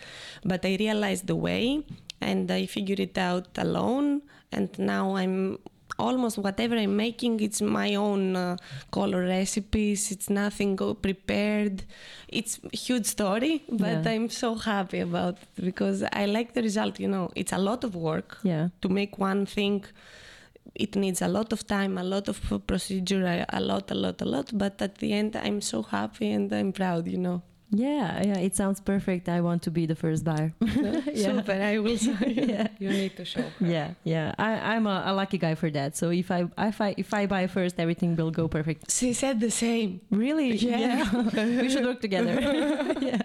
But 0.46 0.64
I 0.66 0.78
realized 0.80 1.28
the 1.28 1.36
way 1.36 1.84
and 2.22 2.50
I 2.52 2.66
figured 2.66 3.00
it 3.00 3.18
out 3.18 3.48
alone. 3.58 4.22
And 4.52 4.70
now 4.80 5.16
I'm 5.16 5.60
almost 6.00 6.38
whatever 6.38 6.76
I'm 6.76 6.96
making, 6.98 7.40
it's 7.40 7.62
my 7.62 7.96
own 7.96 8.36
uh, 8.36 8.58
color 8.92 9.22
recipes. 9.26 10.12
It's 10.12 10.30
nothing 10.30 10.78
prepared. 11.02 11.84
It's 12.28 12.60
a 12.74 12.76
huge 12.76 13.06
story, 13.06 13.64
but 13.70 14.04
Yeah. 14.04 14.12
I'm 14.12 14.30
so 14.30 14.56
happy 14.56 15.00
about 15.00 15.36
it 15.42 15.64
because 15.64 16.04
I 16.12 16.26
like 16.26 16.54
the 16.54 16.62
result. 16.62 17.00
You 17.00 17.08
know, 17.08 17.32
it's 17.36 17.54
a 17.54 17.58
lot 17.58 17.84
of 17.84 17.96
work 17.96 18.40
Yeah. 18.44 18.70
to 18.82 18.90
make 18.90 19.18
one 19.18 19.46
thing 19.46 19.86
it 20.74 20.96
needs 20.96 21.22
a 21.22 21.28
lot 21.30 21.54
of 21.54 21.66
time 21.66 21.98
a 21.98 22.04
lot 22.04 22.28
of 22.28 22.38
procedure 22.68 23.46
a 23.48 23.62
lot 23.62 23.90
a 23.92 23.96
lot 23.96 24.22
a 24.22 24.26
lot 24.26 24.50
but 24.54 24.82
at 24.82 24.96
the 24.98 25.14
end 25.14 25.34
i'm 25.38 25.62
so 25.62 25.82
happy 25.84 26.30
and 26.32 26.52
i'm 26.52 26.74
proud 26.74 27.08
you 27.08 27.18
know 27.18 27.42
Yeah, 27.72 28.22
yeah, 28.24 28.38
it 28.40 28.56
sounds 28.56 28.80
perfect. 28.80 29.28
I 29.28 29.42
want 29.42 29.62
to 29.64 29.72
be 29.72 29.86
the 29.86 29.96
first 29.96 30.24
buyer. 30.24 30.54
Yeah. 31.16 31.32
super 31.36 31.54
i 31.54 31.78
will 31.80 31.98
yeah, 32.28 32.68
You 32.80 32.90
need 32.90 33.16
to 33.18 33.26
show 33.26 33.42
her. 33.42 33.66
yeah, 33.68 33.90
yeah. 34.04 34.34
I, 34.38 34.76
I'm 34.76 34.86
a, 34.88 35.04
a 35.06 35.14
lucky 35.14 35.38
guy 35.38 35.56
for 35.56 35.72
that. 35.72 35.96
So 35.98 36.12
if 36.12 36.30
I 36.32 36.46
if 36.58 36.82
I 36.82 36.94
if 36.98 37.14
I 37.14 37.26
buy 37.28 37.48
first, 37.48 37.80
everything 37.80 38.16
will 38.18 38.32
go 38.32 38.48
perfect. 38.48 38.92
she 38.92 39.14
said 39.14 39.40
the 39.40 39.50
same 39.50 40.00
Really? 40.12 40.52
Yeah. 40.58 41.04
We 41.62 41.70
should 41.70 41.86
work 41.86 42.02
together. 42.02 42.34
yeah. 43.02 43.22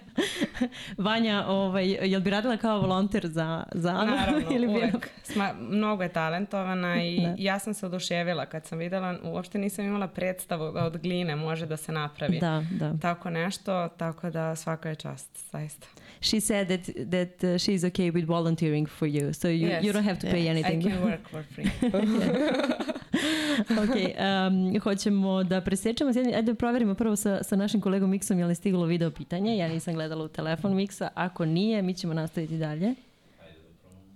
Vanja, 0.97 1.45
ovaj, 1.47 1.87
jel 2.11 2.21
bi 2.21 2.29
radila 2.29 2.57
kao 2.57 2.79
volonter 2.81 3.27
za, 3.27 3.63
za 3.71 3.89
Anu? 3.89 4.11
Naravno, 4.15 4.47
Ili 4.51 4.67
uvek. 4.67 5.09
Sma, 5.23 5.53
mnogo 5.59 6.03
je 6.03 6.09
talentovana 6.09 7.03
i 7.03 7.21
Da. 7.21 7.35
ja 7.37 7.59
sam 7.59 7.73
se 7.73 7.85
oduševila 7.85 8.45
kad 8.45 8.65
sam 8.65 8.77
videla, 8.79 9.17
uopšte 9.23 9.57
nisam 9.57 9.85
imala 9.85 10.07
predstavu 10.07 10.71
da 10.71 10.85
od 10.85 10.97
gline 10.97 11.35
može 11.35 11.65
da 11.65 11.77
se 11.77 11.91
napravi. 11.91 12.39
Da, 12.39 12.63
da. 12.71 12.93
Tako 13.01 13.29
nešto, 13.29 13.87
tako 13.89 14.29
da 14.31 14.55
svaka 14.55 14.89
je 14.89 14.95
čast, 14.95 15.51
zaista. 15.51 15.87
She 16.21 16.41
said 16.41 16.67
that 16.67 16.85
that 17.11 17.43
uh, 17.43 17.49
she's 17.57 17.83
okay 17.83 18.11
with 18.11 18.25
volunteering 18.27 18.89
for 18.89 19.07
you, 19.07 19.33
so 19.33 19.47
you, 19.47 19.67
Yes. 19.69 19.83
you 19.83 19.93
don't 19.93 20.05
have 20.05 20.19
to 20.19 20.27
pay 20.27 20.39
Yes. 20.39 20.47
I 20.47 20.49
anything. 20.49 20.83
can 20.83 21.03
work 21.03 21.29
for 21.29 21.43
free. 21.45 21.71
ok, 23.73 23.95
um, 24.17 24.79
hoćemo 24.81 25.43
da 25.43 25.61
presečemo. 25.61 26.09
Ajde 26.09 26.41
da 26.41 26.55
proverimo 26.55 26.95
prvo 26.95 27.15
sa, 27.15 27.43
sa 27.43 27.55
našim 27.55 27.81
kolegom 27.81 28.09
Miksom 28.09 28.39
je 28.39 28.45
li 28.45 28.55
stiglo 28.55 28.85
video 28.85 29.11
pitanje. 29.11 29.57
Ja 29.57 29.67
nisam 29.67 29.93
gledala 29.93 30.23
u 30.23 30.27
telefon 30.27 30.75
Miksa. 30.75 31.09
Ako 31.15 31.45
nije, 31.45 31.81
mi 31.81 31.93
ćemo 31.93 32.13
nastaviti 32.13 32.57
dalje. 32.57 32.95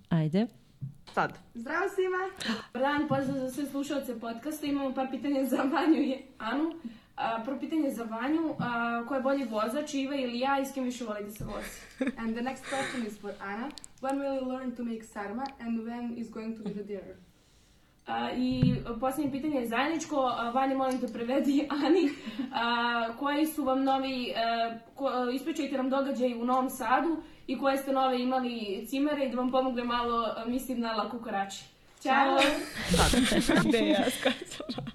Ajde. 0.10 0.48
Sad. 1.14 1.34
Zdravo 1.54 1.86
svima! 1.90 2.52
Dan, 2.74 3.08
pozdrav 3.08 3.38
za 3.38 3.52
sve 3.52 3.66
slušalce 3.66 4.20
podcasta. 4.20 4.66
Imamo 4.66 4.94
par 4.94 5.08
pitanja 5.12 5.46
za 5.46 5.56
Vanju 5.58 6.02
i 6.02 6.16
Anu. 6.38 6.74
A, 7.16 7.42
prvo 7.44 7.60
pitanje 7.60 7.92
za 7.92 8.04
Vanju. 8.04 8.56
A, 8.60 9.04
ko 9.08 9.16
je 9.16 9.22
bolji 9.22 9.44
vozač, 9.46 9.94
Iva 9.94 10.16
ili 10.16 10.40
ja 10.40 10.60
i 10.60 10.66
s 10.66 10.74
kim 10.74 10.84
više 10.84 11.06
voli 11.06 11.24
da 11.24 11.32
se 11.32 11.44
vozi? 11.46 12.12
And 12.20 12.36
the 12.36 12.44
next 12.44 12.64
question 12.72 13.08
is 13.08 13.22
for 13.22 13.32
Anna. 13.42 13.70
When 14.02 14.20
will 14.20 14.40
you 14.42 14.48
learn 14.48 14.76
to 14.76 14.84
make 14.84 15.04
sarma 15.04 15.46
and 15.60 15.80
when 15.80 16.18
is 16.18 16.30
going 16.32 16.58
to 16.58 16.64
be 16.64 16.70
the 16.70 16.84
dinner? 16.84 17.16
A, 18.08 18.32
I 18.32 18.76
posljednje 19.00 19.32
pitanje 19.32 19.60
je 19.60 19.68
zajedničko. 19.68 20.34
A, 20.38 20.50
Vanja, 20.50 20.78
molim 20.78 21.00
te 21.00 21.08
prevedi 21.08 21.68
Ani. 21.86 22.10
A, 22.54 23.18
koji 23.20 23.46
su 23.46 23.64
vam 23.64 23.84
novi, 23.84 24.34
ko, 24.96 25.10
ispričajte 25.34 25.78
nam 25.78 25.90
događaj 25.90 26.34
u 26.34 26.46
Novom 26.46 26.70
Sadu 26.70 27.18
i 27.48 27.58
koje 27.60 27.78
ste 27.78 27.94
nove 27.94 28.22
imali 28.22 28.86
cimere 28.88 29.26
i 29.26 29.30
da 29.30 29.38
vam 29.38 29.52
pomogne 29.52 29.84
malo, 29.84 30.34
a, 30.38 30.46
mislim, 30.46 30.80
na 30.80 30.94
laku 30.94 31.20
karači. 31.20 31.75
Ćao! 32.06 32.38
Gde 33.64 33.78
ja 33.80 34.06
skačem? 34.20 34.86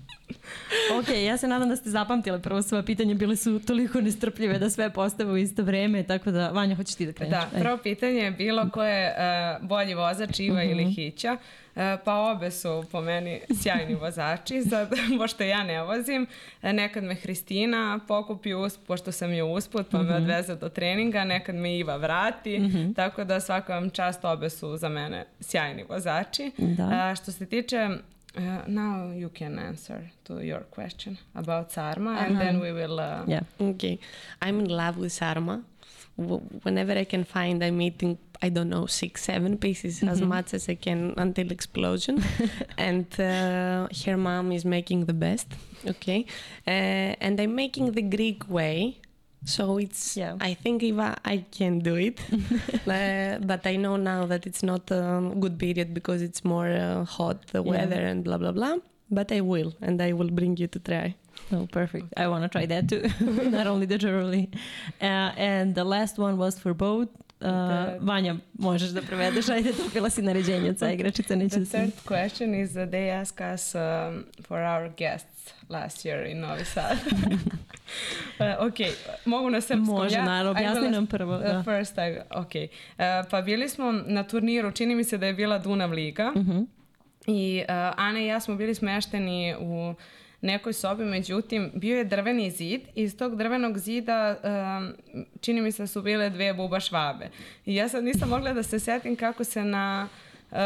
ok, 0.93 1.09
ja 1.19 1.37
se 1.37 1.49
nadam 1.49 1.69
da 1.69 1.77
ste 1.77 1.91
zapamtile 1.91 2.43
prvo 2.43 2.63
sva 2.63 2.83
pitanja, 2.83 3.15
bile 3.15 3.37
su 3.37 3.61
toliko 3.61 4.01
nestrpljive 4.01 4.59
da 4.59 4.71
sve 4.71 4.91
postave 4.91 5.33
u 5.33 5.37
isto 5.37 5.63
vreme, 5.63 6.03
tako 6.03 6.31
da, 6.31 6.49
Vanja, 6.49 6.75
hoćeš 6.75 6.95
ti 6.95 7.07
da 7.07 7.13
kreneš? 7.13 7.31
Da, 7.33 7.61
prvo 7.61 7.79
pitanje 7.79 8.13
je 8.15 8.31
bilo 8.31 8.71
ko 8.71 8.85
je 8.85 9.15
uh, 9.61 9.69
bolji 9.69 9.95
vozač, 9.95 10.41
Iva 10.41 10.63
ili 10.63 10.83
Mhm. 10.83 10.91
Hića. 10.91 11.37
Uh, 11.81 12.01
pa 12.05 12.15
obe 12.15 12.51
su 12.51 12.85
po 12.93 13.01
meni 13.01 13.41
sjajni 13.63 13.95
vozači, 13.95 14.63
sad, 14.63 14.91
pošto 15.19 15.45
ja 15.45 15.65
ne 15.65 15.83
vozim. 15.83 16.27
E, 16.63 16.73
Nekad 16.73 17.05
me 17.05 17.15
Hristina 17.15 18.01
pokupi, 18.09 18.55
us, 18.55 18.77
pošto 18.77 19.13
sam 19.13 19.33
je 19.33 19.45
usput, 19.45 19.87
pa 19.91 20.03
me 20.03 20.15
odveze 20.15 20.57
do 20.57 20.69
treninga, 20.69 21.25
nekad 21.25 21.55
me 21.55 21.79
Iva 21.79 21.97
vrati, 21.97 22.61
tako 22.97 23.25
da 23.25 23.41
svaka 23.41 23.75
vam 23.75 23.91
čast, 23.91 24.25
obe 24.25 24.51
su 24.51 24.77
za 24.77 24.89
mene 24.89 25.27
sjajni 25.41 25.85
vozači. 25.89 26.53
Da. 26.59 26.89
A, 26.93 27.15
što 27.15 27.33
se 27.33 27.47
tiče 27.47 27.89
Uh, 28.37 28.43
now 28.69 29.11
you 29.13 29.29
can 29.39 29.59
answer 29.59 29.99
to 30.25 30.35
your 30.35 30.63
question 30.77 31.17
about 31.35 31.73
Sarma 31.73 32.11
and 32.11 32.39
then 32.39 32.61
we 32.61 32.73
will 32.73 33.01
uh, 33.01 33.25
Yeah. 33.27 33.43
Okay, 33.59 33.99
I'm 34.41 34.61
in 34.61 34.69
love 34.69 35.01
with 35.01 35.13
Sarma. 35.13 35.63
Whenever 36.65 36.93
I 36.93 37.05
can 37.05 37.25
find, 37.25 37.63
I'm 37.65 37.81
eating, 37.81 38.19
I 38.43 38.49
don't 38.51 38.69
know, 38.69 38.87
six, 38.87 39.23
seven 39.25 39.57
pieces 39.59 40.03
as 40.03 40.21
much 40.21 40.55
as 40.55 40.69
I 40.69 40.75
can 40.75 41.15
until 41.17 41.51
explosion. 41.51 42.23
and 42.79 43.07
uh, 43.21 43.89
her 44.05 44.17
mom 44.17 44.53
is 44.53 44.65
making 44.65 45.07
the 45.07 45.15
best. 45.15 45.49
Okay, 45.87 46.27
uh, 46.67 46.71
and 47.27 47.41
I'm 47.41 47.55
making 47.55 47.93
the 47.93 48.03
Greek 48.03 48.49
way. 48.51 48.99
So 49.47 49.79
it's, 49.79 50.19
Yeah. 50.19 50.37
I 50.39 50.53
think 50.53 50.83
if 50.83 50.99
I, 50.99 51.17
I 51.25 51.37
can 51.51 51.79
do 51.79 51.95
it, 51.97 52.21
uh, 52.87 53.39
but 53.41 53.67
I 53.67 53.77
know 53.77 53.97
now 53.97 54.27
that 54.27 54.47
it's 54.47 54.63
not 54.63 54.91
a 54.91 55.33
good 55.41 55.59
period 55.59 55.95
because 55.95 56.21
it's 56.21 56.45
more 56.45 56.69
uh, 56.69 57.05
hot, 57.07 57.47
the 57.53 57.63
Yeah. 57.65 57.71
weather 57.71 58.03
and 58.11 58.23
blah 58.23 58.37
blah 58.37 58.53
blah. 58.53 58.77
But 59.11 59.33
I 59.33 59.41
will, 59.41 59.73
and 59.81 60.01
I 60.03 60.13
will 60.13 60.31
bring 60.31 60.57
you 60.59 60.67
to 60.69 60.79
try. 60.79 61.17
Oh, 61.53 61.67
perfect. 61.73 62.05
I 62.17 62.27
want 62.27 62.43
to 62.45 62.59
try 62.59 62.67
that 62.67 62.89
too. 62.89 63.03
Not 63.51 63.67
only 63.67 63.87
the 63.87 63.99
jewelry. 63.99 64.49
Uh, 65.01 65.05
and 65.37 65.75
the 65.75 65.85
last 65.85 66.19
one 66.19 66.37
was 66.37 66.59
for 66.61 66.75
both. 66.75 67.09
Uh, 67.41 67.47
The- 67.47 67.99
Vanja, 68.01 68.37
možeš 68.59 68.91
da 68.91 69.03
prevedeš, 69.03 69.49
ajde, 69.55 69.73
dobila 69.85 70.11
si 70.11 70.23
naređenje 70.23 70.71
od 70.71 70.79
sa 70.79 70.91
igračica, 70.91 71.37
neće 71.37 71.55
The 71.57 71.61
da 71.61 71.67
third 71.79 71.93
question 72.07 72.63
is 72.65 72.71
that 72.73 72.89
they 72.91 73.21
ask 73.21 73.41
us 73.55 73.75
um, 73.75 74.25
for 74.43 74.59
our 74.59 74.89
guests 74.97 75.55
last 75.69 76.05
year 76.05 76.31
in 76.31 76.41
Novi 76.41 76.65
Sad. 76.65 76.99
uh, 78.41 78.67
ok, 78.67 78.75
mogu 79.25 79.51
na 79.51 79.61
srpskom. 79.61 79.85
Može, 79.97 80.17
ja, 80.17 80.25
naravno, 80.25 80.51
objasni 80.51 80.85
na- 80.85 80.91
nam 80.91 81.07
prvo, 81.07 81.37
uh, 81.37 81.43
da. 81.43 81.63
First, 81.65 81.93
I, 81.93 82.19
ok. 82.31 82.53
Uh, 82.55 83.05
pa 83.31 83.43
bili 83.43 83.69
smo 83.69 83.93
na 83.93 84.23
turniru, 84.23 84.73
čini 84.73 84.95
mi 84.95 85.05
se 85.05 85.19
da 85.19 85.27
je 85.27 85.33
bila 85.35 85.59
Dunav 85.59 85.91
Liga. 85.93 86.33
Mhm. 86.37 86.61
I 87.27 87.63
uh, 87.63 87.75
Ana 87.97 88.21
i 88.21 88.27
ja 88.27 88.41
smo 88.41 88.55
bili 88.57 88.75
smešteni 88.75 89.55
u 89.61 89.95
nekoj 90.41 90.73
sobi, 90.73 91.05
međutim, 91.05 91.71
bio 91.75 91.97
je 91.97 92.05
drveni 92.05 92.51
zid 92.51 92.81
i 92.95 93.03
iz 93.03 93.17
tog 93.17 93.37
drvenog 93.37 93.79
zida 93.79 94.37
um, 94.43 94.93
čini 95.41 95.61
mi 95.61 95.73
se 95.73 95.87
su 95.87 96.03
bile 96.03 96.31
dve 96.31 96.55
buba 96.55 96.81
švabe. 96.81 97.31
I 97.67 97.75
ja 97.75 97.89
sad 97.89 98.05
nisam 98.05 98.29
mogla 98.29 98.53
da 98.53 98.63
se 98.63 98.79
setim 98.79 99.17
kako 99.17 99.45
se 99.45 99.65
na 99.65 100.09
uh, 100.51 100.59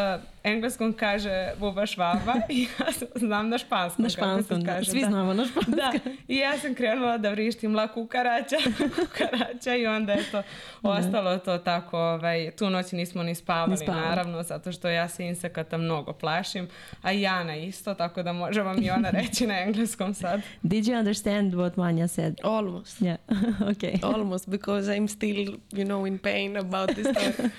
engleskom 0.44 0.92
kaže 0.92 1.52
buba 1.58 1.86
švaba 1.86 2.34
i 2.48 2.62
ja 2.62 3.08
znam 3.14 3.48
na 3.48 3.58
španskom. 3.58 4.02
Na 4.02 4.08
kako 4.08 4.14
se 4.14 4.20
španskom, 4.20 4.60
da. 4.60 4.72
kaže, 4.72 4.90
Svi 4.90 5.00
da. 5.00 5.06
znamo 5.06 5.34
na 5.34 5.46
španskom. 5.46 5.74
Da, 5.74 5.92
i 6.28 6.36
ja 6.36 6.58
sam 6.58 6.74
krenula 6.74 7.18
da 7.18 7.30
vrištim 7.30 7.74
la 7.74 7.88
kukaraća, 7.88 8.56
kukaraća 8.94 9.76
i 9.80 9.86
onda 9.86 10.12
je 10.12 10.24
to 10.30 10.42
ostalo 10.82 11.38
to 11.38 11.58
tako, 11.58 11.98
ovaj, 11.98 12.50
tu 12.50 12.70
noć 12.70 12.92
nismo 12.92 13.22
ni 13.22 13.34
spavali, 13.34 13.70
Ni 13.70 13.76
spavali. 13.76 14.06
naravno, 14.06 14.42
zato 14.42 14.72
što 14.72 14.88
ja 14.88 15.08
se 15.08 15.26
insekata 15.26 15.76
mnogo 15.76 16.12
plašim, 16.12 16.68
a 17.02 17.12
i 17.12 17.20
Jana 17.20 17.56
isto, 17.56 17.94
tako 17.94 18.22
da 18.22 18.32
može 18.32 18.62
vam 18.62 18.82
i 18.82 18.90
ona 18.90 19.10
reći 19.20 19.46
na 19.46 19.60
engleskom 19.60 20.14
sad. 20.14 20.40
Did 20.62 20.84
you 20.84 20.98
understand 20.98 21.54
what 21.54 21.76
Vanja 21.76 22.08
said? 22.08 22.34
Almost. 22.42 23.00
Yeah, 23.00 23.16
okay. 23.60 23.98
almost 24.02 24.50
because 24.50 24.96
I'm 24.96 25.08
still, 25.08 25.58
you 25.72 25.84
know, 25.84 26.06
in 26.06 26.18
pain 26.18 26.56
about 26.56 26.90
this 26.90 27.06
story. 27.06 27.50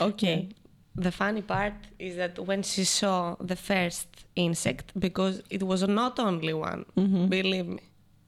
okay. 0.00 0.61
The 0.96 1.10
funny 1.10 1.42
part 1.42 1.74
is 1.98 2.16
that 2.16 2.38
when 2.38 2.62
she 2.62 2.84
saw 2.84 3.36
the 3.40 3.56
first 3.56 4.08
insect, 4.36 4.92
because 4.98 5.42
it 5.50 5.62
was 5.62 5.82
not 5.88 6.18
only 6.18 6.52
one, 6.54 6.84
believe 7.28 7.66
me, 7.66 7.80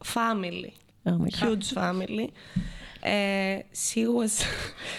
family, 0.03 0.75
Oh 1.07 1.19
my 1.19 1.29
God. 1.29 1.35
huge 1.35 1.73
family, 1.73 2.33
uh, 3.03 3.63
she 3.73 4.07
was. 4.07 4.45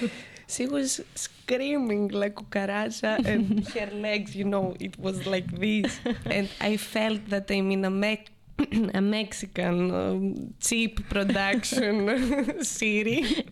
She 0.47 0.67
was 0.67 1.01
screaming 1.15 2.09
like 2.09 2.35
cucaracha 2.35 3.25
and 3.25 3.67
her 3.73 3.87
legs, 3.95 4.35
you 4.35 4.43
know, 4.45 4.75
it 4.79 4.95
was 4.99 5.25
like 5.25 5.49
this. 5.59 5.99
And 6.27 6.47
I 6.61 6.77
felt 6.77 7.25
that 7.29 7.49
I'm 7.49 7.71
in 7.71 7.83
a, 7.83 7.89
Me- 7.89 8.25
a 8.93 9.01
Mexican 9.01 9.91
um, 9.91 10.53
cheap 10.59 11.09
production 11.09 12.63
city. 12.63 13.43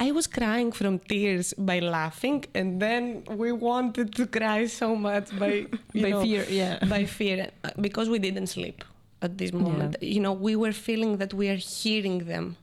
I 0.00 0.12
was 0.12 0.26
crying 0.26 0.72
from 0.72 0.98
tears 0.98 1.54
by 1.58 1.80
laughing, 1.80 2.44
and 2.54 2.80
then 2.82 3.22
we 3.38 3.52
wanted 3.52 4.14
to 4.16 4.26
cry 4.26 4.66
so 4.68 4.96
much 4.96 5.30
by 5.38 5.66
By 6.02 6.10
know, 6.10 6.22
fear, 6.22 6.44
yeah. 6.50 6.78
by 6.88 7.04
fear 7.06 7.50
uh, 7.64 7.70
because 7.80 8.10
we 8.10 8.18
didn't 8.18 8.48
sleep 8.48 8.84
at 9.22 9.38
this 9.38 9.52
moment. 9.52 9.96
You 10.02 10.20
know, 10.20 10.32
we 10.32 10.56
were 10.56 10.72
feeling 10.72 11.18
that 11.18 11.32
we 11.34 11.48
are 11.48 11.60
hearing 11.82 12.18
them. 12.26 12.56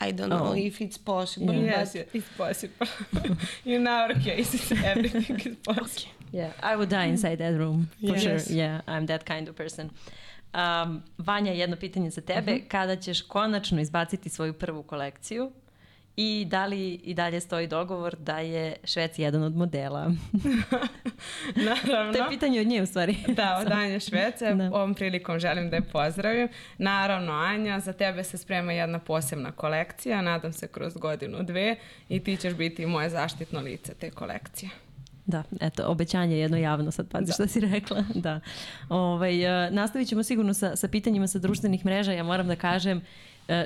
I 0.00 0.12
don't 0.12 0.28
know 0.28 0.48
Oh. 0.52 0.54
if 0.66 0.80
it's 0.80 0.98
possible. 0.98 1.54
Yes, 1.54 1.92
but 1.94 2.08
it's 2.14 2.28
possible. 2.36 2.86
in 3.64 3.86
our 3.86 4.14
case, 4.14 4.70
everything 4.84 5.40
is 5.40 5.56
possible. 5.64 6.12
Yeah, 6.32 6.52
I 6.62 6.76
would 6.76 6.88
die 6.90 7.06
inside 7.08 7.36
that 7.38 7.54
room, 7.58 7.88
for 8.00 8.16
Yes. 8.16 8.22
sure. 8.22 8.56
Yeah, 8.56 8.80
I'm 8.86 9.06
that 9.06 9.24
kind 9.24 9.48
of 9.48 9.54
person. 9.56 9.90
Um, 10.54 11.02
Vanja, 11.18 11.52
jedno 11.52 11.76
pitanje 11.76 12.10
za 12.10 12.20
tebe. 12.20 12.52
Mhm. 12.54 12.68
Kada 12.68 12.96
ćeš 12.96 13.20
konačno 13.22 13.80
izbaciti 13.80 14.28
svoju 14.28 14.52
prvu 14.52 14.82
kolekciju 14.82 15.50
i 16.16 16.46
da 16.50 16.66
li 16.66 16.94
i 16.94 17.14
dalje 17.14 17.40
stoji 17.40 17.66
dogovor 17.66 18.16
da 18.16 18.38
je 18.38 18.76
Švec 18.84 19.18
jedan 19.18 19.42
od 19.42 19.56
modela? 19.56 20.12
Naravno. 21.66 22.12
to 22.12 22.18
je 22.18 22.28
pitanje 22.28 22.60
od 22.60 22.66
nje 22.66 22.82
u 22.82 22.86
stvari. 22.86 23.16
Da, 23.28 23.58
od 23.66 23.72
Anje 23.72 24.00
Švece. 24.00 24.54
Da. 24.54 24.64
Ovom 24.64 24.94
prilikom 24.94 25.38
želim 25.38 25.70
da 25.70 25.76
je 25.76 25.82
pozdravim. 25.82 26.48
Naravno, 26.78 27.32
Anja, 27.32 27.80
za 27.80 27.92
tebe 27.92 28.24
se 28.24 28.38
sprema 28.38 28.72
jedna 28.72 28.98
posebna 28.98 29.52
kolekcija, 29.52 30.22
nadam 30.22 30.52
se 30.52 30.68
kroz 30.68 30.96
godinu, 30.96 31.42
dve, 31.42 31.76
i 32.08 32.20
ti 32.20 32.36
ćeš 32.36 32.54
biti 32.54 32.86
moje 32.86 33.10
zaštitno 33.10 33.60
lice 33.60 33.94
te 33.94 34.10
kolekcije. 34.10 34.70
Da, 35.26 35.42
eto, 35.60 35.84
obećanje 35.86 36.38
jedno 36.38 36.56
javno, 36.56 36.90
sad 36.90 37.08
pazi 37.08 37.32
šta 37.32 37.46
si 37.46 37.60
rekla. 37.60 38.04
Da. 38.14 38.40
Ovaj, 38.88 39.66
uh, 39.66 39.72
nastavit 39.72 40.08
ćemo 40.08 40.22
sigurno 40.22 40.54
sa, 40.54 40.76
sa 40.76 40.88
pitanjima 40.88 41.26
sa 41.26 41.38
društvenih 41.38 41.84
mreža. 41.84 42.12
Ja 42.12 42.22
moram 42.22 42.48
da 42.48 42.56
kažem, 42.56 42.98
e, 42.98 43.02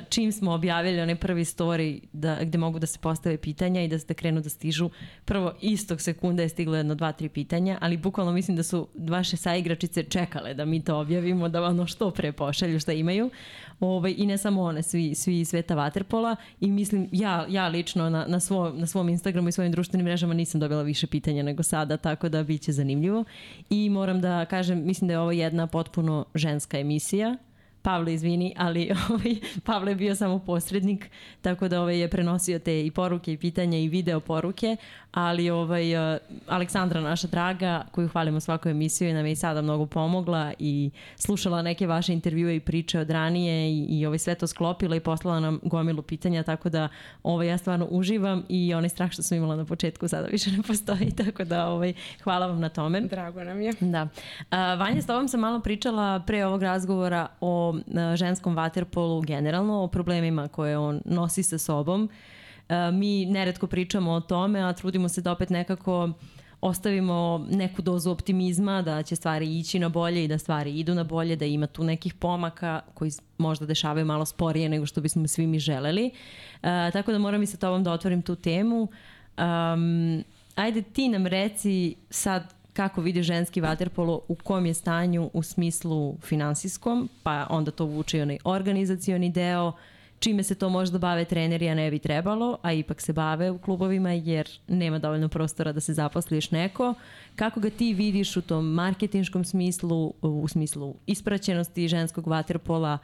čim 0.09 0.31
smo 0.31 0.51
objavili 0.51 1.01
onaj 1.01 1.15
prvi 1.15 1.43
story 1.43 1.99
da, 2.13 2.37
gde 2.41 2.57
mogu 2.57 2.79
da 2.79 2.87
se 2.87 2.99
postave 2.99 3.37
pitanja 3.37 3.81
i 3.81 3.87
da 3.87 3.99
se 3.99 4.13
krenu 4.13 4.41
da 4.41 4.49
stižu, 4.49 4.89
prvo 5.25 5.53
istog 5.61 6.01
sekunda 6.01 6.43
je 6.43 6.49
stiglo 6.49 6.77
jedno 6.77 6.95
dva, 6.95 7.11
tri 7.11 7.29
pitanja, 7.29 7.77
ali 7.81 7.97
bukvalno 7.97 8.31
mislim 8.31 8.57
da 8.57 8.63
su 8.63 8.87
vaše 8.95 9.37
saigračice 9.37 10.03
čekale 10.03 10.53
da 10.53 10.65
mi 10.65 10.83
to 10.83 10.99
objavimo, 10.99 11.49
da 11.49 11.63
ono 11.63 11.87
što 11.87 12.11
pre 12.11 12.31
pošalju 12.31 12.79
šta 12.79 12.93
imaju. 12.93 13.29
Ovaj, 13.79 14.13
I 14.17 14.25
ne 14.25 14.37
samo 14.37 14.61
one, 14.61 14.83
svi, 14.83 15.15
svi 15.15 15.45
sveta 15.45 15.75
Waterpola 15.75 16.35
i 16.59 16.71
mislim, 16.71 17.09
ja, 17.11 17.45
ja 17.49 17.67
lično 17.67 18.09
na, 18.09 18.25
na, 18.27 18.39
svo, 18.39 18.69
na 18.69 18.87
svom 18.87 19.09
Instagramu 19.09 19.49
i 19.49 19.51
svojim 19.51 19.71
društvenim 19.71 20.05
mrežama 20.05 20.33
nisam 20.33 20.59
dobila 20.59 20.81
više 20.81 21.07
pitanja 21.07 21.43
nego 21.43 21.63
sada, 21.63 21.97
tako 21.97 22.29
da 22.29 22.43
bit 22.43 22.61
će 22.61 22.71
zanimljivo. 22.71 23.23
I 23.69 23.89
moram 23.89 24.21
da 24.21 24.45
kažem, 24.45 24.85
mislim 24.85 25.07
da 25.07 25.13
je 25.13 25.19
ovo 25.19 25.31
jedna 25.31 25.67
potpuno 25.67 26.25
ženska 26.35 26.79
emisija, 26.79 27.37
Pavle, 27.81 28.13
izvini, 28.13 28.53
ali 28.57 28.91
ovaj, 29.09 29.35
Pavle 29.63 29.91
je 29.91 29.95
bio 29.95 30.15
samo 30.15 30.39
posrednik, 30.39 31.09
tako 31.41 31.67
da 31.67 31.81
ovaj, 31.81 31.99
je 31.99 32.07
prenosio 32.07 32.59
te 32.59 32.85
i 32.85 32.91
poruke 32.91 33.33
i 33.33 33.37
pitanja 33.37 33.77
i 33.77 33.87
video 33.87 34.19
poruke, 34.19 34.77
ali 35.11 35.49
ovaj, 35.49 36.15
eh, 36.15 36.19
Aleksandra, 36.47 37.01
naša 37.01 37.27
draga, 37.27 37.85
koju 37.91 38.07
hvalimo 38.07 38.39
svaku 38.39 38.69
emisiju, 38.69 39.13
nam 39.13 39.25
je 39.25 39.31
i 39.31 39.35
sada 39.35 39.61
mnogo 39.61 39.85
pomogla 39.85 40.53
i 40.59 40.89
slušala 41.15 41.61
neke 41.61 41.87
vaše 41.87 42.13
intervjue 42.13 42.55
i 42.55 42.59
priče 42.59 42.99
od 42.99 43.09
ranije 43.09 43.71
i, 43.71 43.85
i 43.99 44.05
ovaj, 44.05 44.19
sve 44.19 44.35
to 44.35 44.47
sklopila 44.47 44.95
i 44.95 44.99
poslala 44.99 45.39
nam 45.39 45.59
gomilu 45.63 46.01
pitanja, 46.01 46.43
tako 46.43 46.69
da 46.69 46.87
ovaj, 47.23 47.47
ja 47.47 47.57
stvarno 47.57 47.87
uživam 47.89 48.43
i 48.49 48.73
onaj 48.73 48.89
strah 48.89 49.11
što 49.11 49.21
sam 49.21 49.37
imala 49.37 49.55
na 49.55 49.65
početku 49.65 50.07
sada 50.07 50.27
više 50.27 50.51
ne 50.51 50.63
postoji, 50.63 51.11
tako 51.25 51.43
da 51.43 51.67
ovaj, 51.67 51.93
hvala 52.23 52.47
vam 52.47 52.59
na 52.59 52.69
tome. 52.69 53.01
Drago 53.01 53.43
nam 53.43 53.61
je. 53.61 53.73
Da. 53.79 54.07
A, 54.49 54.73
Vanja, 54.73 55.01
s 55.01 55.05
tobom 55.05 55.27
sam 55.27 55.39
malo 55.39 55.59
pričala 55.59 56.23
pre 56.27 56.45
ovog 56.45 56.63
razgovora 56.63 57.27
o 57.41 57.70
a, 57.95 58.15
ženskom 58.15 58.55
vaterpolu 58.55 59.21
generalno, 59.21 59.83
o 59.83 59.87
problemima 59.87 60.47
koje 60.47 60.77
on 60.77 61.01
nosi 61.05 61.43
sa 61.43 61.57
sobom. 61.57 62.09
A, 62.69 62.91
mi 62.91 63.25
neretko 63.25 63.67
pričamo 63.67 64.11
o 64.11 64.21
tome, 64.21 64.61
a 64.61 64.73
trudimo 64.73 65.09
se 65.09 65.21
da 65.21 65.31
opet 65.31 65.49
nekako 65.49 66.09
ostavimo 66.61 67.45
neku 67.49 67.81
dozu 67.81 68.11
optimizma, 68.11 68.81
da 68.81 69.03
će 69.03 69.15
stvari 69.15 69.59
ići 69.59 69.79
na 69.79 69.89
bolje 69.89 70.23
i 70.23 70.27
da 70.27 70.37
stvari 70.37 70.79
idu 70.79 70.95
na 70.95 71.03
bolje, 71.03 71.35
da 71.35 71.45
ima 71.45 71.67
tu 71.67 71.83
nekih 71.83 72.13
pomaka 72.13 72.81
koji 72.93 73.11
možda 73.37 73.65
dešavaju 73.65 74.05
malo 74.05 74.25
sporije 74.25 74.69
nego 74.69 74.85
što 74.85 75.01
bismo 75.01 75.27
svi 75.27 75.47
mi 75.47 75.59
želeli. 75.59 76.11
A, 76.61 76.89
tako 76.93 77.11
da 77.11 77.17
moram 77.17 77.43
i 77.43 77.47
sa 77.47 77.57
tobom 77.57 77.83
da 77.83 77.91
otvorim 77.91 78.21
tu 78.21 78.35
temu. 78.35 78.87
Um, 79.37 80.23
ajde 80.55 80.81
ti 80.81 81.09
nam 81.09 81.27
reci 81.27 81.95
sad 82.09 82.60
kako 82.73 83.01
vidi 83.01 83.23
ženski 83.23 83.61
vaterpolo, 83.61 84.21
u 84.27 84.35
kom 84.35 84.65
je 84.65 84.73
stanju 84.73 85.29
u 85.33 85.43
smislu 85.43 86.17
finansijskom, 86.21 87.09
pa 87.23 87.47
onda 87.49 87.71
to 87.71 87.85
vuče 87.85 88.17
i 88.17 88.21
onaj 88.21 88.37
organizacioni 88.43 89.29
deo, 89.29 89.73
čime 90.19 90.43
se 90.43 90.55
to 90.55 90.69
možda 90.69 90.97
bave 90.97 91.25
treneri, 91.25 91.69
a 91.69 91.75
ne 91.75 91.91
bi 91.91 91.99
trebalo, 91.99 92.57
a 92.61 92.73
ipak 92.73 93.01
se 93.01 93.13
bave 93.13 93.51
u 93.51 93.57
klubovima 93.57 94.11
jer 94.11 94.49
nema 94.67 94.99
dovoljno 94.99 95.29
prostora 95.29 95.71
da 95.71 95.79
se 95.79 95.93
zaposli 95.93 96.37
još 96.37 96.51
neko. 96.51 96.93
Kako 97.35 97.59
ga 97.59 97.69
ti 97.69 97.93
vidiš 97.93 98.37
u 98.37 98.41
tom 98.41 98.65
marketinškom 98.65 99.43
smislu, 99.43 100.13
u 100.21 100.47
smislu 100.47 100.95
ispraćenosti 101.07 101.87
ženskog 101.87 102.27
vaterpola 102.27 102.97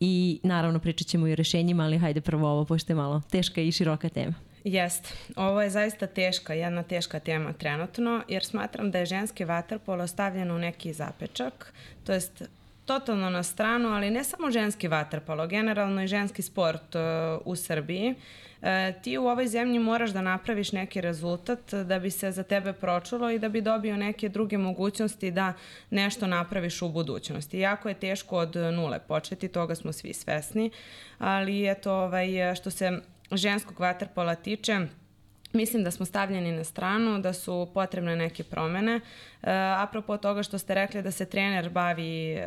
i 0.00 0.40
naravno 0.42 0.78
pričat 0.78 1.06
ćemo 1.06 1.26
i 1.26 1.32
o 1.32 1.34
rešenjima, 1.34 1.84
ali 1.84 1.98
hajde 1.98 2.20
prvo 2.20 2.48
ovo, 2.48 2.64
pošto 2.64 2.92
je 2.92 2.96
malo 2.96 3.22
teška 3.30 3.60
i 3.60 3.72
široka 3.72 4.08
tema. 4.08 4.34
Jest. 4.64 5.14
Ovo 5.36 5.62
je 5.62 5.70
zaista 5.70 6.06
teška, 6.06 6.54
jedna 6.54 6.82
teška 6.82 7.20
tema 7.20 7.52
trenutno, 7.52 8.22
jer 8.28 8.44
smatram 8.44 8.90
da 8.90 8.98
je 8.98 9.06
ženski 9.06 9.44
vaterpolo 9.44 10.06
stavljeno 10.06 10.54
u 10.54 10.58
neki 10.58 10.92
zapečak, 10.92 11.72
to 12.04 12.12
jest 12.12 12.42
totalno 12.84 13.30
na 13.30 13.42
stranu, 13.42 13.88
ali 13.88 14.10
ne 14.10 14.24
samo 14.24 14.50
ženski 14.50 14.88
vaterpolo, 14.88 15.46
generalno 15.46 16.02
i 16.02 16.06
ženski 16.06 16.42
sport 16.42 16.94
uh, 16.94 17.02
u 17.44 17.56
Srbiji. 17.56 18.14
Uh, 18.60 18.68
ti 19.02 19.18
u 19.18 19.26
ovoj 19.26 19.46
zemlji 19.46 19.78
moraš 19.78 20.10
da 20.10 20.22
napraviš 20.22 20.72
neki 20.72 21.00
rezultat 21.00 21.74
da 21.74 21.98
bi 21.98 22.10
se 22.10 22.32
za 22.32 22.42
tebe 22.42 22.72
pročulo 22.72 23.30
i 23.30 23.38
da 23.38 23.48
bi 23.48 23.60
dobio 23.60 23.96
neke 23.96 24.28
druge 24.28 24.58
mogućnosti 24.58 25.30
da 25.30 25.52
nešto 25.90 26.26
napraviš 26.26 26.82
u 26.82 26.88
budućnosti. 26.88 27.58
Jako 27.58 27.88
je 27.88 27.94
teško 27.94 28.36
od 28.36 28.56
nule 28.56 28.98
početi, 28.98 29.48
toga 29.48 29.74
smo 29.74 29.92
svi 29.92 30.14
svesni, 30.14 30.70
ali 31.18 31.70
eto, 31.70 31.92
ovaj, 31.92 32.54
što 32.54 32.70
se 32.70 33.00
ženskog 33.36 33.80
vaterpola 33.80 34.34
tiče, 34.34 34.86
Mislim 35.54 35.84
da 35.84 35.90
smo 35.90 36.06
stavljeni 36.06 36.52
na 36.52 36.64
stranu, 36.64 37.18
da 37.18 37.32
su 37.32 37.70
potrebne 37.74 38.16
neke 38.16 38.42
promene. 38.44 38.94
E, 38.94 39.00
apropo 39.78 40.16
toga 40.16 40.42
što 40.42 40.58
ste 40.58 40.74
rekli 40.74 41.02
da 41.02 41.10
se 41.10 41.24
trener 41.24 41.70
bavi 41.70 42.32
e, 42.32 42.42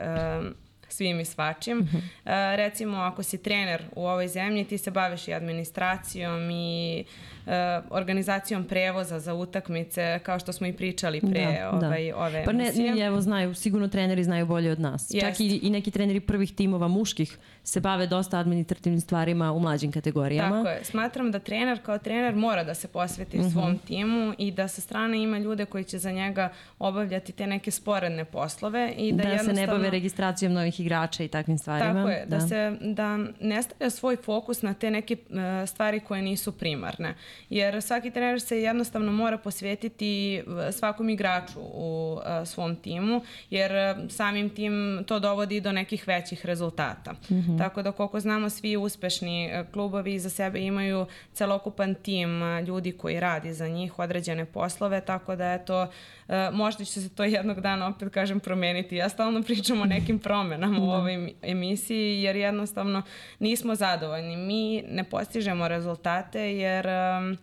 svim 0.89 1.19
i 1.19 1.25
svačim. 1.25 1.77
-hmm. 1.77 2.01
e, 2.25 2.55
recimo, 2.57 2.97
ako 2.97 3.23
si 3.23 3.43
trener 3.43 3.83
u 3.95 4.05
ovoj 4.05 4.27
zemlji, 4.27 4.65
ti 4.65 4.77
se 4.77 4.91
baviš 4.91 5.27
i 5.27 5.33
administracijom 5.33 6.51
i 6.51 7.03
e, 7.45 7.81
organizacijom 7.89 8.63
prevoza 8.63 9.19
za 9.19 9.33
utakmice, 9.33 10.19
kao 10.23 10.39
što 10.39 10.53
smo 10.53 10.67
i 10.67 10.73
pričali 10.73 11.21
pre 11.21 11.45
da, 11.71 11.77
da. 11.79 11.87
ovaj, 11.87 12.11
da. 12.11 12.17
ove 12.17 12.45
Pa 12.45 12.51
ne, 12.51 12.71
ne, 12.75 13.05
evo 13.05 13.21
znaju, 13.21 13.55
sigurno 13.55 13.87
treneri 13.87 14.23
znaju 14.23 14.45
bolje 14.45 14.71
od 14.71 14.79
nas. 14.79 15.07
Jest. 15.09 15.27
Čak 15.27 15.39
i, 15.39 15.59
i 15.63 15.69
neki 15.69 15.91
treneri 15.91 16.19
prvih 16.19 16.55
timova 16.55 16.87
muških 16.87 17.37
se 17.67 17.79
bave 17.79 18.07
dosta 18.07 18.39
administrativnim 18.39 19.01
stvarima 19.01 19.51
u 19.51 19.59
mlađim 19.59 19.91
kategorijama. 19.91 20.63
Tako 20.63 20.69
je. 20.69 20.83
Smatram 20.83 21.31
da 21.31 21.39
trener 21.39 21.81
kao 21.85 21.97
trener 21.97 22.35
mora 22.35 22.63
da 22.63 22.73
se 22.73 22.87
posveti 22.87 23.37
mm 23.37 23.41
-hmm. 23.41 23.51
svom 23.51 23.77
timu 23.77 24.33
i 24.37 24.51
da 24.51 24.67
sa 24.67 24.81
strane 24.81 25.23
ima 25.23 25.37
ljude 25.37 25.65
koji 25.65 25.83
će 25.83 25.97
za 25.97 26.11
njega 26.11 26.49
obavljati 26.79 27.31
te 27.31 27.47
neke 27.47 27.71
sporedne 27.71 28.25
poslove 28.25 28.93
i 28.97 29.11
da, 29.11 29.23
da 29.23 29.29
jednostavno... 29.29 29.55
se 29.55 29.61
ne 29.61 29.67
bave 29.67 29.89
registracijom 29.89 30.53
novih 30.53 30.79
igrača 30.79 31.23
i 31.23 31.27
takvim 31.27 31.57
stvarima. 31.57 31.93
Tako 31.93 32.09
je, 32.09 32.25
da, 32.25 32.37
da 32.37 32.47
se 32.47 32.77
da 32.81 33.17
ne 33.41 33.63
stavlja 33.63 33.89
svoj 33.89 34.15
fokus 34.15 34.61
na 34.61 34.73
te 34.73 34.91
neke 34.91 35.15
uh, 35.29 35.37
stvari 35.69 35.99
koje 35.99 36.21
nisu 36.21 36.51
primarne. 36.51 37.15
Jer 37.49 37.81
svaki 37.81 38.11
trener 38.11 38.41
se 38.41 38.61
jednostavno 38.61 39.11
mora 39.11 39.37
posvetiti 39.37 40.35
e, 40.35 40.71
svakom 40.71 41.09
igraču 41.09 41.59
u 41.59 42.13
uh, 42.13 42.47
svom 42.47 42.75
timu, 42.75 43.21
jer 43.49 43.71
samim 44.09 44.49
tim 44.49 45.03
to 45.07 45.19
dovodi 45.19 45.61
do 45.61 45.71
nekih 45.71 46.07
većih 46.07 46.45
rezultata. 46.45 47.11
Mm 47.11 47.35
-hmm. 47.35 47.56
Tako 47.57 47.81
da 47.81 47.91
koliko 47.91 48.19
znamo 48.19 48.49
svi 48.49 48.77
uspešni 48.77 49.45
e, 49.45 49.65
klubovi 49.73 50.19
za 50.19 50.29
sebe 50.29 50.61
imaju 50.61 51.05
celokupan 51.33 51.95
tim 51.95 52.43
e, 52.43 52.61
ljudi 52.61 52.91
koji 52.91 53.19
radi 53.19 53.53
za 53.53 53.67
njih 53.67 53.99
određene 53.99 54.45
poslove, 54.45 55.01
tako 55.01 55.35
da 55.35 55.53
eto 55.53 55.87
e, 56.27 56.49
možda 56.53 56.85
će 56.85 57.01
se 57.01 57.15
to 57.15 57.23
jednog 57.23 57.61
dana 57.61 57.87
opet 57.87 58.13
kažem 58.13 58.39
promeniti. 58.39 58.95
Ja 58.95 59.09
stalno 59.09 59.43
pričam 59.43 59.81
o 59.81 59.85
nekim 59.85 60.19
promenama 60.19 60.79
u 60.79 60.87
da. 60.87 60.97
ovoj 60.97 61.33
emisiji 61.41 62.21
jer 62.21 62.35
jednostavno 62.35 63.01
nismo 63.39 63.75
zadovoljni. 63.75 64.37
Mi 64.37 64.83
ne 64.89 65.03
postižemo 65.03 65.67
rezultate 65.67 66.57
jer 66.57 66.87
um, 66.87 67.37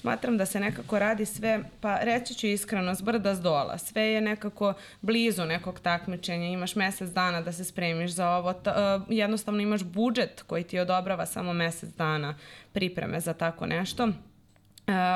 smatram 0.00 0.38
da 0.38 0.46
se 0.46 0.60
nekako 0.60 0.98
radi 0.98 1.26
sve, 1.26 1.60
pa 1.80 1.98
reći 1.98 2.34
ću 2.34 2.46
iskreno, 2.46 2.94
s 2.94 3.02
brda 3.02 3.34
s 3.34 3.40
dola. 3.40 3.78
Sve 3.78 4.02
je 4.02 4.20
nekako 4.20 4.74
blizu 5.00 5.44
nekog 5.44 5.80
takmičenja, 5.80 6.46
imaš 6.46 6.76
mesec 6.76 7.10
dana 7.10 7.40
da 7.40 7.52
se 7.52 7.64
spremiš 7.64 8.10
za 8.10 8.30
ovo, 8.30 8.52
t, 8.52 8.70
uh, 8.70 9.02
jednostavno 9.08 9.60
imaš 9.60 9.82
budžet 9.82 10.42
koji 10.42 10.64
ti 10.64 10.78
odobrava 10.78 11.26
samo 11.26 11.52
mesec 11.52 11.90
dana 11.90 12.34
pripreme 12.72 13.20
za 13.20 13.34
tako 13.34 13.66
nešto. 13.66 14.04
Uh, 14.04 14.12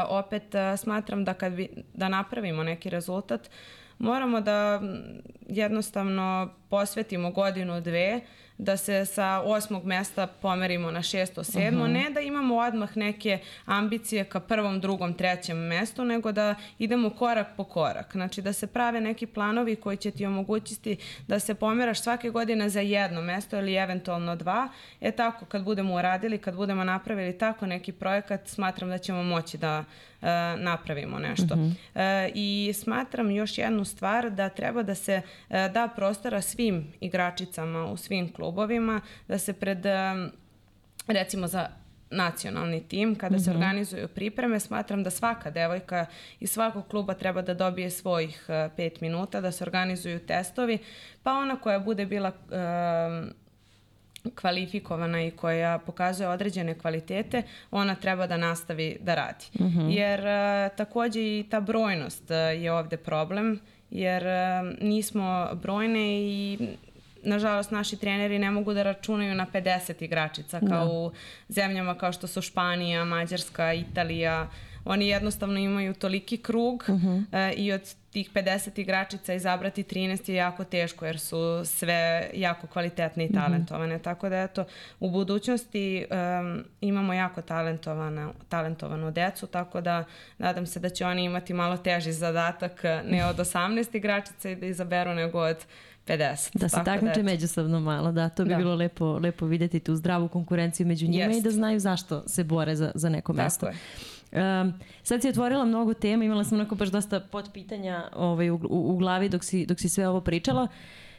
opet 0.09 0.55
uh, 0.55 0.79
smatram 0.79 1.25
da 1.25 1.35
kad 1.35 1.53
bi, 1.53 1.69
da 1.95 2.09
napravimo 2.09 2.63
neki 2.63 2.91
rezultat, 2.91 3.51
moramo 3.99 4.41
da 4.41 4.83
jednostavno 5.49 6.55
posvetimo 6.69 7.31
godinu, 7.31 7.81
dve, 7.81 8.17
uh, 8.17 8.42
da 8.59 8.77
se 8.77 9.05
sa 9.07 9.41
osmog 9.41 9.85
mesta 9.85 10.27
pomerimo 10.27 10.91
na 10.91 11.03
šesto, 11.03 11.45
sedmo, 11.45 11.85
uh 11.85 11.89
-huh. 11.89 11.93
ne 11.93 12.11
da 12.11 12.21
imamo 12.21 12.57
odmah 12.57 12.97
neke 12.97 13.39
ambicije 13.65 14.25
ka 14.25 14.41
prvom, 14.41 14.81
drugom, 14.81 15.15
trećem 15.15 15.59
mestu, 15.59 16.05
nego 16.05 16.33
da 16.33 16.55
idemo 16.79 17.11
korak 17.11 17.47
po 17.57 17.65
korak. 17.65 18.13
Znači 18.13 18.43
da 18.43 18.53
se 18.53 18.67
prave 18.67 19.01
neki 19.01 19.27
planovi 19.27 19.77
koji 19.77 19.97
će 19.97 20.11
ti 20.11 20.27
omogućiti 20.27 20.97
da 21.27 21.39
se 21.39 21.55
pomeraš 21.55 22.03
svake 22.03 22.31
godine 22.31 22.69
za 22.69 22.81
jedno 22.81 23.23
mesto 23.23 23.59
ili 23.59 23.75
eventualno 23.75 24.37
dva. 24.37 24.69
E 25.01 25.13
tako, 25.13 25.45
kad 25.45 25.65
budemo 25.65 25.95
uradili, 25.95 26.39
kad 26.39 26.57
budemo 26.57 26.85
napravili 26.85 27.39
tako 27.39 27.67
neki 27.67 27.93
projekat, 27.93 28.49
smatram 28.49 28.91
da 28.91 28.99
ćemo 28.99 29.23
moći 29.23 29.59
da 29.59 29.79
uh, 29.79 30.12
napravimo 30.59 31.19
nešto. 31.19 31.55
-huh. 31.55 31.67
uh, 32.27 32.33
I 32.35 32.73
smatram 32.75 33.31
još 33.31 33.59
jednu 33.59 33.85
stvar 33.85 34.31
da 34.31 34.49
treba 34.49 34.83
da 34.83 34.95
se 34.95 35.23
uh, 35.49 35.57
da 35.73 35.89
prostora 35.97 36.41
svim 36.41 36.93
igračicama 37.01 37.87
u 37.87 37.97
svim 37.97 38.33
klubovima, 38.33 39.01
da 39.29 39.39
se 39.39 39.53
pred 39.53 39.79
recimo 41.07 41.47
za 41.47 41.69
nacionalni 42.13 42.89
tim, 42.89 43.15
kada 43.15 43.37
mm 43.37 43.39
-hmm. 43.39 43.45
se 43.45 43.51
mhm. 43.51 43.59
organizuju 43.59 44.09
pripreme, 44.09 44.61
smatram 44.61 45.03
da 45.03 45.11
svaka 45.11 45.51
devojka 45.51 46.07
iz 46.41 46.51
svakog 46.51 46.89
kluba 46.89 47.15
treba 47.15 47.43
da 47.43 47.55
dobije 47.55 47.91
svojih 47.91 48.47
uh, 48.49 48.73
pet 48.77 49.01
minuta, 49.01 49.41
da 49.41 49.53
se 49.53 49.65
organizuju 49.65 50.19
testovi, 50.19 50.79
pa 51.23 51.33
ona 51.33 51.57
koja 51.57 51.79
bude 51.79 52.07
bila 52.07 52.29
uh, 52.29 53.42
kvalifikovana 54.31 55.23
i 55.23 55.31
koja 55.31 55.79
pokazuje 55.79 56.29
određene 56.29 56.79
kvalitete, 56.79 57.43
ona 57.71 57.95
treba 57.95 58.27
da 58.27 58.37
nastavi 58.37 58.97
da 59.01 59.15
radi. 59.15 59.45
Mm 59.61 59.65
-hmm. 59.65 59.89
Jer 59.91 60.21
uh, 60.21 60.77
takođe 60.77 61.21
i 61.21 61.45
ta 61.51 61.61
brojnost 61.61 62.31
uh, 62.31 62.63
je 62.63 62.73
ovde 62.73 62.97
problem, 62.97 63.61
jer 63.91 64.23
uh, 64.23 64.79
nismo 64.81 65.49
brojne 65.55 66.23
i 66.23 66.59
nažalost, 67.23 67.71
naši 67.71 67.97
treneri 67.97 68.39
ne 68.39 68.51
mogu 68.51 68.75
da 68.75 68.83
računaju 68.83 69.35
na 69.35 69.47
50 69.53 70.05
igračica 70.05 70.61
kao 70.69 70.85
da. 70.85 70.93
u 70.93 71.13
zemljama 71.49 71.95
kao 71.95 72.13
što 72.13 72.27
su 72.27 72.43
Španija, 72.43 73.05
Mađarska, 73.05 73.73
Italija. 73.73 74.49
Oni 74.85 75.09
jednostavno 75.09 75.59
imaju 75.59 75.95
toliki 75.95 76.37
krug 76.37 76.85
uh 76.89 76.95
-huh. 76.95 77.53
uh, 77.53 77.59
i 77.59 77.73
od 77.73 77.95
tih 78.13 78.31
50 78.35 78.81
igračica 78.81 79.35
izabrati 79.35 79.83
13 79.83 80.31
je 80.31 80.37
jako 80.37 80.65
teško 80.65 81.07
jer 81.07 81.21
su 81.21 81.63
sve 81.65 82.31
jako 82.35 82.67
kvalitetne 82.67 83.25
i 83.25 83.29
mhm. 83.29 83.39
talentovane. 83.39 83.97
Mm 83.97 83.99
-hmm. 83.99 84.05
Tako 84.05 84.29
da 84.29 84.43
eto, 84.43 84.65
u 85.01 85.11
budućnosti 85.11 86.07
um, 86.11 86.65
imamo 86.81 87.13
jako 87.13 87.43
talentovana, 87.43 88.33
talentovanu 88.49 89.11
decu, 89.11 89.47
tako 89.47 89.81
da 89.81 90.05
nadam 90.39 90.67
se 90.67 90.81
da 90.81 90.89
će 90.89 91.07
oni 91.07 91.25
imati 91.25 91.55
malo 91.55 91.77
teži 91.77 92.13
zadatak 92.13 92.83
ne 93.05 93.27
od 93.27 93.37
18 93.37 93.97
igračica 93.97 94.51
i 94.51 94.57
da 94.57 94.67
izaberu 94.67 95.15
nego 95.15 95.39
od 95.39 95.67
50. 96.07 96.59
Da 96.59 96.69
se 96.69 96.81
takmiče 96.85 97.23
da 97.23 97.23
međusobno 97.23 97.81
malo, 97.81 98.13
da, 98.13 98.29
to 98.29 98.45
bi 98.45 98.51
da. 98.51 98.57
bilo 98.57 98.75
lepo, 98.75 99.19
lepo 99.19 99.47
videti 99.47 99.81
tu 99.81 99.97
zdravu 99.97 100.29
konkurenciju 100.29 100.87
među 100.87 101.07
njima 101.07 101.25
Jest. 101.25 101.41
i 101.41 101.43
da 101.43 101.51
znaju 101.51 101.81
zašto 101.81 102.29
se 102.29 102.45
bore 102.45 102.77
za, 102.77 102.93
za 102.95 103.09
neko 103.09 103.33
mesto. 103.33 103.67
Tako 103.67 103.77
je. 103.77 103.81
Um, 104.33 104.73
sad 105.03 105.23
si 105.23 105.29
otvorila 105.29 105.65
mnogo 105.65 105.95
tema, 105.95 106.25
imala 106.25 106.45
sam 106.45 106.59
onako 106.59 106.75
baš 106.75 106.89
dosta 106.89 107.21
potpitanja 107.21 108.09
ovaj, 108.17 108.51
u, 108.51 108.61
u, 108.71 108.97
glavi 108.97 109.29
dok 109.29 109.45
si, 109.45 109.67
dok 109.67 109.81
si 109.81 109.89
sve 109.89 110.09
ovo 110.09 110.21
pričala. 110.21 110.69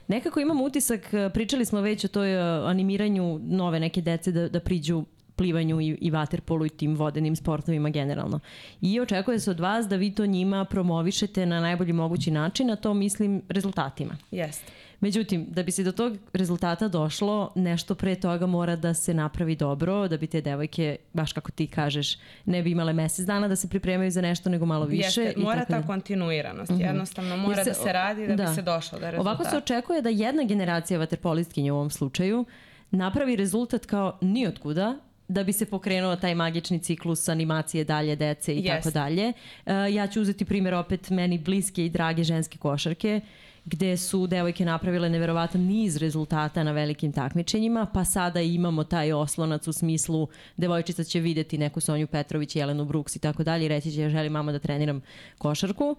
Nekako 0.07 0.39
imam 0.39 0.61
utisak, 0.61 1.01
pričali 1.33 1.65
smo 1.65 1.81
već 1.81 2.05
o 2.05 2.07
toj 2.07 2.35
uh, 2.35 2.69
animiranju 2.69 3.39
nove 3.43 3.79
neke 3.79 4.01
dece 4.01 4.31
da, 4.31 4.49
da 4.49 4.59
priđu 4.59 5.03
plivanju 5.35 5.81
i, 5.81 5.97
i 6.01 6.11
vaterpolu 6.11 6.65
i 6.65 6.69
tim 6.69 6.95
vodenim 6.95 7.35
sportovima 7.35 7.89
generalno. 7.89 8.39
I 8.81 8.99
očekuje 8.99 9.39
se 9.39 9.51
od 9.51 9.59
vas 9.59 9.87
da 9.87 9.95
vi 9.95 10.15
to 10.15 10.25
njima 10.25 10.65
promovišete 10.65 11.45
na 11.45 11.61
najbolji 11.61 11.93
mogući 11.93 12.31
način, 12.31 12.71
a 12.71 12.75
to 12.75 12.93
mislim 12.93 13.41
rezultatima. 13.49 14.17
Jeste. 14.31 14.71
Međutim, 15.03 15.45
da 15.49 15.63
bi 15.63 15.71
se 15.71 15.83
do 15.83 15.91
tog 15.91 16.17
rezultata 16.33 16.87
došlo, 16.87 17.51
nešto 17.55 17.95
pre 17.95 18.15
toga 18.15 18.45
mora 18.45 18.75
da 18.75 18.93
se 18.93 19.13
napravi 19.13 19.55
dobro, 19.55 20.07
da 20.07 20.17
bi 20.17 20.27
te 20.27 20.41
devojke, 20.41 20.97
baš 21.13 21.33
kako 21.33 21.51
ti 21.51 21.67
kažeš, 21.67 22.17
ne 22.45 22.61
bi 22.61 22.71
imale 22.71 22.93
mesec 22.93 23.25
dana 23.25 23.47
da 23.47 23.55
se 23.55 23.69
pripremaju 23.69 24.11
za 24.11 24.21
nešto, 24.21 24.49
nego 24.49 24.65
malo 24.65 24.85
više. 24.85 25.21
Jeste, 25.21 25.41
mora 25.41 25.57
i 25.57 25.59
tako 25.59 25.71
ta 25.71 25.79
da... 25.79 25.87
kontinuiranost, 25.87 26.71
uh 26.71 26.77
mhm. 26.77 26.85
jednostavno 26.85 27.37
mora 27.37 27.63
se, 27.63 27.69
da 27.69 27.73
se 27.73 27.93
radi 27.93 28.27
da, 28.27 28.35
da 28.35 28.43
bi 28.43 28.55
se 28.55 28.61
došlo 28.61 28.99
do 28.99 29.11
rezultata. 29.11 29.29
Ovako 29.29 29.49
se 29.49 29.57
očekuje 29.57 30.01
da 30.01 30.09
jedna 30.09 30.43
generacija 30.43 30.99
vaterpolistkinja 30.99 31.73
u 31.73 31.75
ovom 31.75 31.89
slučaju 31.89 32.45
napravi 32.91 33.35
rezultat 33.35 33.85
kao 33.85 34.17
nijotkuda 34.21 34.99
da 35.27 35.43
bi 35.43 35.53
se 35.53 35.65
pokrenuo 35.65 36.15
taj 36.15 36.35
magični 36.35 36.79
ciklus 36.79 37.29
animacije 37.29 37.83
dalje 37.83 38.15
dece 38.15 38.53
i 38.53 38.57
Jeste. 38.57 38.69
tako 38.69 38.91
dalje. 38.91 39.33
E, 39.65 39.73
ja 39.93 40.07
ću 40.07 40.21
uzeti 40.21 40.45
primjer 40.45 40.73
opet 40.73 41.09
meni 41.09 41.37
bliske 41.37 41.85
i 41.85 41.89
drage 41.89 42.23
ženske 42.23 42.57
košarke 42.57 43.21
gde 43.65 43.97
su 43.97 44.27
devojke 44.27 44.65
napravile 44.65 45.09
neverovatan 45.09 45.61
niz 45.61 45.97
rezultata 45.97 46.63
na 46.63 46.71
velikim 46.71 47.11
takmičenjima, 47.11 47.85
pa 47.93 48.05
sada 48.05 48.41
imamo 48.41 48.83
taj 48.83 49.13
oslonac 49.13 49.67
u 49.67 49.73
smislu 49.73 50.27
devojčica 50.57 51.03
će 51.03 51.19
videti 51.19 51.57
neku 51.57 51.79
Sonju 51.79 52.07
Petrović, 52.07 52.55
Jelenu 52.55 52.85
Brooks 52.85 53.15
i 53.15 53.19
tako 53.19 53.43
dalje 53.43 53.67
reći 53.67 53.91
će 53.91 54.01
ja 54.01 54.09
želim 54.09 54.31
mama 54.31 54.51
da 54.51 54.59
treniram 54.59 55.01
košarku, 55.37 55.95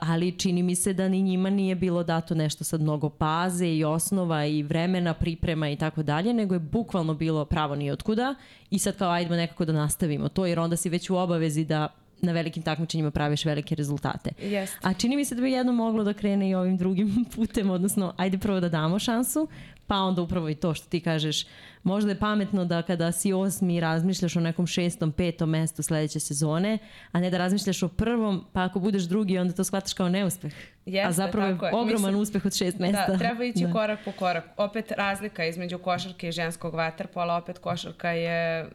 ali 0.00 0.38
čini 0.38 0.62
mi 0.62 0.74
se 0.74 0.92
da 0.92 1.08
ni 1.08 1.22
njima 1.22 1.50
nije 1.50 1.74
bilo 1.74 2.04
dato 2.04 2.34
nešto 2.34 2.64
sad 2.64 2.80
mnogo 2.80 3.08
paze 3.08 3.68
i 3.68 3.84
osnova 3.84 4.46
i 4.46 4.62
vremena, 4.62 5.14
priprema 5.14 5.68
i 5.68 5.76
tako 5.76 6.02
dalje, 6.02 6.34
nego 6.34 6.54
je 6.54 6.58
bukvalno 6.58 7.14
bilo 7.14 7.44
pravo 7.44 7.74
ni 7.74 7.90
otkuda 7.90 8.34
i 8.70 8.78
sad 8.78 8.96
kao 8.96 9.10
ajdemo 9.10 9.36
nekako 9.36 9.64
da 9.64 9.72
nastavimo 9.72 10.28
to 10.28 10.46
jer 10.46 10.60
onda 10.60 10.76
si 10.76 10.88
već 10.88 11.10
u 11.10 11.16
obavezi 11.16 11.64
da 11.64 11.88
na 12.20 12.32
velikim 12.32 12.62
takmičenjima 12.62 13.10
praviš 13.10 13.44
velike 13.44 13.74
rezultate. 13.74 14.30
Jeste. 14.40 14.78
A 14.82 14.92
čini 14.94 15.16
mi 15.16 15.24
se 15.24 15.34
da 15.34 15.42
bi 15.42 15.52
jedno 15.52 15.72
moglo 15.72 16.04
da 16.04 16.12
krene 16.12 16.50
i 16.50 16.54
ovim 16.54 16.76
drugim 16.76 17.24
putem, 17.34 17.70
odnosno 17.70 18.14
ajde 18.16 18.38
prvo 18.38 18.60
da 18.60 18.68
damo 18.68 18.98
šansu, 18.98 19.48
pa 19.86 19.96
onda 19.96 20.22
upravo 20.22 20.48
i 20.48 20.54
to 20.54 20.74
što 20.74 20.88
ti 20.88 21.00
kažeš, 21.00 21.46
možda 21.82 22.10
je 22.10 22.18
pametno 22.18 22.64
da 22.64 22.82
kada 22.82 23.12
si 23.12 23.32
osmi 23.32 23.80
razmišljaš 23.80 24.36
o 24.36 24.40
nekom 24.40 24.66
šestom, 24.66 25.12
petom 25.12 25.50
mestu 25.50 25.82
sledeće 25.82 26.20
sezone, 26.20 26.78
a 27.12 27.20
ne 27.20 27.30
da 27.30 27.38
razmišljaš 27.38 27.82
o 27.82 27.88
prvom, 27.88 28.44
pa 28.52 28.62
ako 28.62 28.78
budeš 28.80 29.02
drugi 29.02 29.38
onda 29.38 29.54
to 29.54 29.64
shvataš 29.64 29.92
kao 29.92 30.08
neuspeh. 30.08 30.54
Jeste, 30.86 31.08
a 31.08 31.12
zapravo 31.14 31.52
tako 31.52 31.66
je 31.66 31.72
ogroman 31.72 31.92
Mislim- 32.02 32.16
uspeh 32.16 32.44
od 32.44 32.54
šest 32.54 32.78
mesta. 32.78 33.06
Da, 33.06 33.18
treba 33.18 33.44
ići 33.44 33.60
Da. 33.60 33.72
korak 33.72 33.98
po 34.04 34.12
korak. 34.12 34.44
Opet 34.56 34.90
razlika 34.90 35.44
između 35.44 35.78
košarke 35.78 36.28
i 36.28 36.32
ženskog 36.32 36.74
vaterpola, 36.74 37.36
opet 37.36 37.58
košarka 37.58 38.10
je 38.10 38.66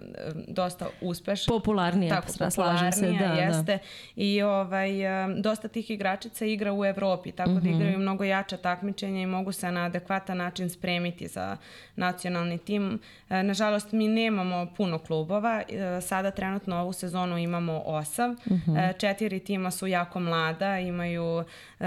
dosta 0.47 0.87
uspešna. 1.01 1.51
Popularnija, 1.51 2.15
Tako, 2.15 2.51
slažem 2.51 2.91
se. 2.91 3.01
popularnija 3.01 3.29
Da, 3.29 3.35
da. 3.35 3.41
jeste. 3.41 3.79
I 4.15 4.41
ovaj, 4.41 4.89
dosta 5.37 5.67
tih 5.67 5.91
igračica 5.91 6.45
igra 6.45 6.73
u 6.73 6.85
Evropi, 6.85 7.31
tako 7.31 7.51
Mhm. 7.51 7.59
da 7.61 7.69
igraju 7.69 7.99
mnogo 7.99 8.23
jača 8.23 8.57
takmičenja 8.57 9.21
i 9.21 9.27
mogu 9.27 9.51
se 9.51 9.71
na 9.71 9.81
adekvatan 9.81 10.37
način 10.37 10.69
spremiti 10.69 11.27
za 11.27 11.57
nacionalni 11.95 12.57
tim. 12.57 12.92
E, 13.29 13.43
Nažalost, 13.43 13.91
mi 13.91 14.07
nemamo 14.09 14.67
puno 14.67 14.97
klubova. 14.99 15.61
E, 15.63 16.01
Sada 16.01 16.31
trenutno 16.31 16.75
ovu 16.77 16.93
sezonu 16.93 17.37
imamo 17.37 17.81
osam. 17.81 18.35
Mhm. 18.47 18.77
E, 18.77 18.93
Četiri 18.93 19.39
tima 19.39 19.71
su 19.71 19.87
jako 19.87 20.19
mlada, 20.19 20.79
imaju, 20.79 21.43
e, 21.79 21.85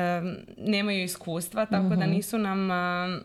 nemaju 0.59 1.03
iskustva, 1.03 1.67
tako 1.67 1.85
Mhm. 1.85 1.95
da 1.95 2.07
nisu 2.07 2.39
nam... 2.39 2.71
a, 2.71 3.19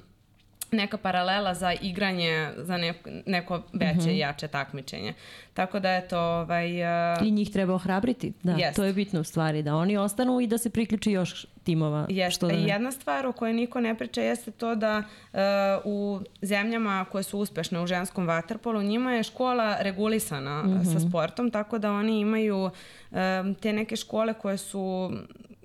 neka 0.72 0.98
paralela 0.98 1.54
za 1.54 1.74
igranje 1.74 2.50
za 2.58 2.78
neko, 2.78 3.10
neko 3.26 3.62
veće 3.74 3.98
Mhm. 3.98 4.10
i 4.10 4.18
jače 4.18 4.48
takmičenje. 4.48 5.14
Tako 5.54 5.80
da 5.80 5.92
je 5.92 6.08
to 6.08 6.20
ovaj, 6.20 6.84
a, 6.86 7.18
I 7.24 7.32
njih 7.32 7.50
treba 7.50 7.74
ohrabriti. 7.74 8.34
Da, 8.44 8.52
Jest. 8.54 8.76
to 8.76 8.84
je 8.84 8.94
bitno 8.94 9.20
u 9.20 9.24
stvari, 9.24 9.64
da 9.64 9.76
oni 9.76 9.98
ostanu 9.98 10.42
i 10.42 10.48
da 10.48 10.58
se 10.58 10.70
priključi 10.70 11.12
još 11.12 11.46
timova. 11.64 12.06
Jeste. 12.10 12.32
Što 12.32 12.48
da 12.48 12.54
ne. 12.54 12.64
jedna 12.64 12.92
stvar 12.92 13.26
o 13.26 13.32
kojoj 13.32 13.54
niko 13.54 13.80
ne 13.80 13.96
priča 13.96 14.22
jeste 14.22 14.52
to 14.52 14.76
da 14.76 15.04
e, 15.34 15.38
u 15.84 16.20
zemljama 16.42 17.06
koje 17.06 17.24
su 17.24 17.40
uspešne 17.40 17.82
u 17.82 17.88
ženskom 17.88 18.28
vaterpolu, 18.28 18.82
njima 18.82 19.14
je 19.14 19.24
škola 19.24 19.78
regulisana 19.80 20.64
Mhm. 20.64 20.84
sa 20.84 21.00
sportom, 21.00 21.52
tako 21.52 21.78
da 21.78 21.92
oni 21.92 22.20
imaju 22.20 22.70
e, 23.12 23.16
te 23.56 23.74
neke 23.74 23.96
škole 23.96 24.34
koje 24.34 24.58
su 24.58 25.12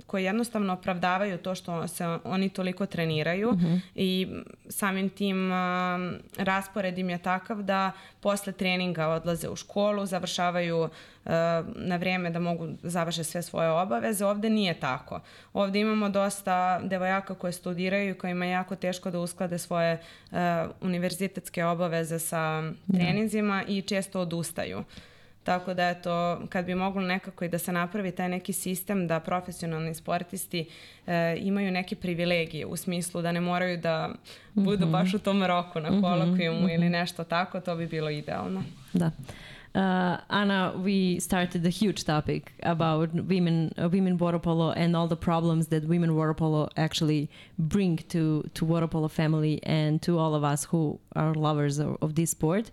koje 0.07 0.25
jednostavno 0.25 0.73
opravdavaju 0.73 1.39
to 1.39 1.55
što 1.55 1.89
se 1.89 2.19
oni 2.25 2.49
toliko 2.49 2.87
treniraju 2.87 3.53
Mhm. 3.53 3.75
i 3.95 4.29
samim 4.69 5.09
tim 5.09 5.53
a, 5.53 5.99
raspored 6.37 6.99
im 6.99 7.11
je 7.11 7.19
takav 7.19 7.63
da 7.63 7.93
posle 8.21 8.53
treninga 8.53 9.07
odlaze 9.09 9.49
u 9.49 9.57
školu, 9.57 10.07
završavaju 10.07 10.89
a, 11.25 11.63
na 11.77 11.97
vrijeme 11.97 12.31
da 12.31 12.39
mogu 12.39 12.67
da 12.67 12.91
završe 12.91 13.25
sve 13.25 13.43
svoje 13.43 13.71
obaveze. 13.71 14.27
Ovde 14.27 14.51
nije 14.51 14.75
tako. 14.75 15.21
Ovde 15.53 15.81
imamo 15.81 16.09
dosta 16.09 16.81
devojaka 16.83 17.35
koje 17.35 17.53
studiraju 17.53 18.11
i 18.11 18.19
kojima 18.19 18.45
je 18.45 18.51
jako 18.51 18.77
teško 18.77 19.11
da 19.11 19.19
usklade 19.19 19.59
svoje 19.59 19.99
a, 20.33 20.67
univerzitetske 20.81 21.65
obaveze 21.65 22.19
sa 22.19 22.63
treninzima 22.93 23.65
i 23.69 23.83
često 23.83 24.21
odustaju. 24.21 24.85
Tako 25.47 25.75
da 25.75 25.89
eto, 25.89 26.41
kad 26.49 26.65
bi 26.65 26.75
moglo 26.75 27.03
nekako 27.03 27.45
i 27.45 27.49
da 27.49 27.59
se 27.59 27.73
napravi 27.73 28.13
taj 28.13 28.29
neki 28.29 28.53
sistem 28.53 29.07
da 29.07 29.21
profesionalni 29.21 29.95
sportisti 29.95 30.69
e, 31.07 31.37
imaju 31.41 31.71
neke 31.71 31.97
privilegije 31.97 32.67
u 32.67 32.77
smislu 32.77 33.23
da 33.23 33.33
ne 33.33 33.41
moraju 33.41 33.79
da 33.79 34.15
budu 34.55 34.87
baš 34.87 35.15
u 35.15 35.19
tom 35.19 35.45
roku 35.45 35.81
na 35.81 36.01
kolokvijumu 36.01 36.69
ili 36.69 36.89
nešto 36.89 37.25
tako, 37.25 37.61
to 37.61 37.77
bi 37.77 37.87
bilo 37.87 38.11
idealno. 38.11 38.63
Da. 38.93 39.11
Uh, 39.75 39.83
Anna, 40.29 40.73
we 40.77 41.21
started 41.21 41.67
a 41.67 41.71
huge 41.71 42.03
topic 42.03 42.53
about 42.63 43.11
women, 43.13 43.73
uh, 43.77 43.91
women 43.93 44.19
water 44.19 44.39
polo 44.39 44.71
and 44.71 44.97
all 44.97 45.09
the 45.09 45.17
problems 45.17 45.69
that 45.69 45.83
women 45.83 46.11
water 46.11 46.35
polo 46.35 46.69
actually 46.77 47.29
bring 47.59 47.99
to 48.09 48.43
to 48.55 48.65
water 48.65 48.89
polo 48.89 49.09
family 49.09 49.61
and 49.67 50.01
to 50.03 50.19
all 50.19 50.35
of 50.35 50.45
us 50.53 50.65
who 50.65 50.99
are 51.15 51.35
lovers 51.35 51.79
of, 51.79 51.97
of 52.01 52.15
this 52.15 52.31
sport. 52.31 52.71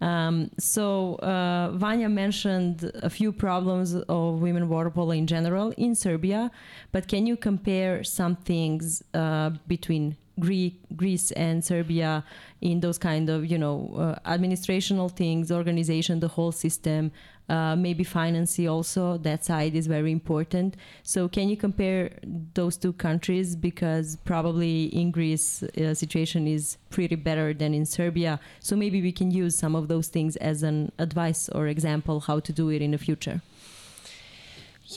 Um, 0.00 0.50
so 0.58 1.16
uh, 1.16 1.72
Vanja 1.72 2.10
mentioned 2.10 2.90
a 3.02 3.10
few 3.10 3.32
problems 3.32 3.94
of 3.94 4.40
women 4.40 4.68
water 4.68 4.90
polo 4.90 5.10
in 5.10 5.26
general 5.26 5.72
in 5.76 5.94
Serbia, 5.94 6.50
but 6.90 7.06
can 7.06 7.26
you 7.26 7.36
compare 7.36 8.02
some 8.02 8.36
things 8.36 9.02
uh, 9.12 9.50
between 9.66 10.16
Greek, 10.38 10.80
Greece 10.96 11.30
and 11.32 11.62
Serbia 11.62 12.24
in 12.62 12.80
those 12.80 12.98
kind 12.98 13.28
of 13.28 13.44
you 13.44 13.58
know 13.58 13.92
uh, 13.96 14.30
administrational 14.30 15.14
things, 15.14 15.52
organization, 15.52 16.20
the 16.20 16.28
whole 16.28 16.52
system, 16.52 17.12
uh, 17.50 17.74
maybe 17.76 18.04
financing 18.04 18.68
also. 18.68 19.18
That 19.18 19.44
side 19.44 19.74
is 19.74 19.86
very 19.86 20.12
important. 20.12 20.76
So 21.02 21.28
can 21.28 21.48
you 21.48 21.56
compare 21.56 22.12
those 22.54 22.76
two 22.76 22.92
countries 22.92 23.56
because 23.56 24.16
probably 24.24 24.84
in 24.86 25.10
Greece 25.10 25.62
uh, 25.62 25.94
situation 25.94 26.46
is 26.46 26.78
pretty 26.90 27.16
better 27.16 27.52
than 27.52 27.74
in 27.74 27.84
Serbia. 27.84 28.38
So 28.60 28.76
maybe 28.76 29.02
we 29.02 29.12
can 29.12 29.30
use 29.30 29.58
some 29.58 29.74
of 29.74 29.88
those 29.88 30.08
things 30.08 30.36
as 30.36 30.62
an 30.62 30.92
advice 30.98 31.48
or 31.48 31.66
example 31.66 32.20
how 32.20 32.38
to 32.40 32.52
do 32.52 32.68
it 32.70 32.80
in 32.82 32.92
the 32.92 32.98
future. 32.98 33.40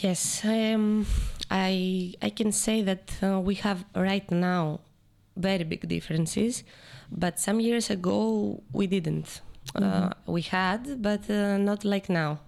Yes, 0.02 0.44
um, 0.44 1.06
I 1.52 2.16
I 2.20 2.30
can 2.32 2.52
say 2.52 2.82
that 2.82 3.14
uh, 3.22 3.40
we 3.40 3.56
have 3.56 3.86
right 3.96 4.30
now 4.32 4.80
very 5.38 5.64
big 5.64 5.88
differences, 5.88 6.64
but 7.12 7.40
some 7.40 7.60
years 7.60 7.92
ago 7.92 8.64
we 8.72 8.88
didn't. 8.88 9.42
Uh, 9.76 10.10
we 10.28 10.42
had, 10.42 11.02
but 11.02 11.30
uh, 11.30 11.58
not 11.58 11.84
like 11.84 12.08
now. 12.10 12.40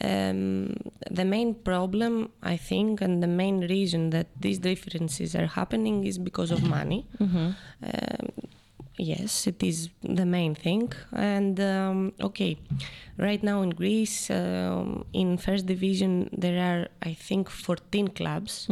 Um, 0.00 0.74
the 1.10 1.24
main 1.24 1.54
problem, 1.54 2.30
I 2.42 2.56
think, 2.56 3.00
and 3.02 3.22
the 3.22 3.26
main 3.28 3.60
reason 3.68 4.10
that 4.10 4.26
these 4.40 4.58
differences 4.58 5.34
are 5.36 5.46
happening 5.46 6.04
is 6.04 6.18
because 6.18 6.50
of 6.50 6.62
money. 6.62 7.06
Um, 7.82 8.28
yes, 8.98 9.46
it 9.46 9.62
is 9.62 9.90
the 10.02 10.24
main 10.26 10.54
thing. 10.54 10.92
And 11.12 11.58
um, 11.60 12.12
okay, 12.20 12.56
right 13.18 13.42
now 13.42 13.62
in 13.62 13.70
Greece, 13.70 14.30
um, 14.30 15.04
in 15.12 15.38
first 15.38 15.66
division, 15.66 16.28
there 16.32 16.58
are, 16.60 16.88
I 17.10 17.14
think, 17.14 17.50
14 17.50 18.08
clubs. 18.08 18.68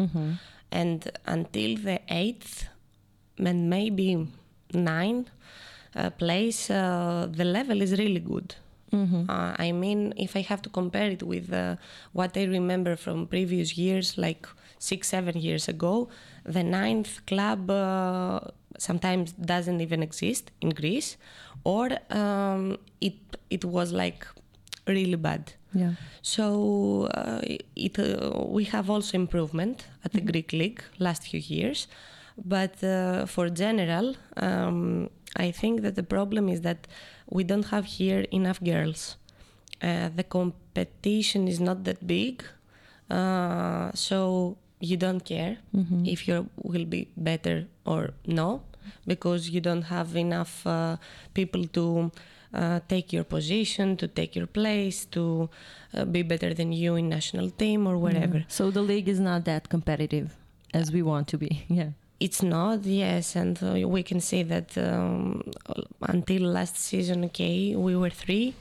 And 0.70 1.11
until 1.26 1.76
the 1.76 2.01
eighth, 2.09 2.68
and 3.39 3.68
maybe 3.68 4.26
nine 4.72 5.26
uh, 5.95 6.11
place, 6.11 6.70
uh, 6.70 7.28
the 7.30 7.45
level 7.45 7.82
is 7.82 7.93
really 7.99 8.20
good. 8.20 8.55
Uh, 9.28 9.55
I 9.59 9.72
mean, 9.72 10.12
if 10.16 10.36
I 10.36 10.40
have 10.43 10.61
to 10.62 10.68
compare 10.68 11.11
it 11.11 11.22
with 11.22 11.53
uh, 11.53 11.76
what 12.12 12.36
I 12.36 12.45
remember 12.45 12.97
from 12.97 13.26
previous 13.26 13.78
years, 13.78 14.18
like 14.18 14.47
six, 14.78 15.09
seven 15.09 15.38
years 15.38 15.68
ago, 15.68 16.09
the 16.45 16.62
ninth 16.62 17.24
club 17.26 17.70
uh, 17.70 18.40
sometimes 18.78 19.32
doesn't 19.32 19.80
even 19.80 20.03
exist 20.03 20.51
in 20.61 20.70
Greece, 20.70 21.16
or 21.64 21.90
um, 22.11 22.76
it 23.01 23.14
it 23.49 23.64
was 23.64 23.93
like 23.93 24.26
really 24.86 25.16
bad. 25.16 25.55
Yeah. 25.72 25.93
So 26.20 27.09
uh, 27.14 27.40
it 27.76 27.99
uh, 27.99 28.45
we 28.47 28.64
have 28.64 28.90
also 28.90 29.16
improvement 29.16 29.86
at 30.05 30.12
the 30.12 30.20
Greek 30.20 30.53
league 30.53 30.82
last 30.99 31.22
few 31.22 31.40
years, 31.40 31.88
but 32.36 32.82
uh, 32.84 33.24
for 33.26 33.49
general, 33.49 34.16
um, 34.36 35.09
I 35.37 35.51
think 35.51 35.83
that 35.83 35.95
the 35.95 36.03
problem 36.03 36.49
is 36.49 36.61
that 36.62 36.87
we 37.30 37.45
don't 37.45 37.66
have 37.66 37.85
here 37.87 38.26
enough 38.30 38.61
girls. 38.62 39.16
Uh, 39.83 40.11
the 40.14 40.22
competition 40.24 41.49
is 41.49 41.59
not 41.59 41.85
that 41.85 42.07
big, 42.07 42.45
uh, 43.11 43.91
so 43.95 44.57
you 44.80 44.97
don't 44.97 45.24
care 45.24 45.59
if 46.07 46.28
you 46.28 46.49
will 46.62 46.85
be 46.85 47.09
better 47.16 47.66
or 47.85 48.11
no, 48.26 48.62
because 49.07 49.51
you 49.51 49.61
don't 49.61 49.83
have 49.83 50.16
enough 50.16 50.66
uh, 50.66 50.97
people 51.35 51.64
to 51.68 52.11
uh, 52.55 52.80
take 52.89 53.12
your 53.12 53.24
position, 53.24 53.97
to 53.97 54.07
take 54.07 54.37
your 54.37 54.47
place, 54.47 55.05
to 55.07 55.49
uh, 55.95 56.05
be 56.05 56.22
better 56.22 56.53
than 56.55 56.72
you 56.72 56.95
in 56.97 57.09
national 57.09 57.51
team 57.51 57.87
or 57.87 57.97
whatever. 57.97 58.45
So 58.49 58.70
the 58.70 58.83
league 58.83 59.09
is 59.09 59.20
not 59.20 59.45
that 59.47 59.68
competitive 59.68 60.37
as 60.74 60.93
we 60.93 61.03
want 61.03 61.28
to 61.28 61.39
be. 61.39 61.64
Yeah. 61.68 61.91
It's 62.25 62.43
not, 62.43 62.85
yes, 62.85 63.37
and 63.37 63.59
uh, 63.62 63.89
we 63.89 64.03
can 64.03 64.20
say 64.20 64.43
that 64.45 64.77
um, 64.79 65.43
until 66.14 66.43
last 66.59 66.77
season, 66.77 67.25
okay, 67.25 67.75
we 67.77 67.97
were 67.97 68.11
3 68.11 68.55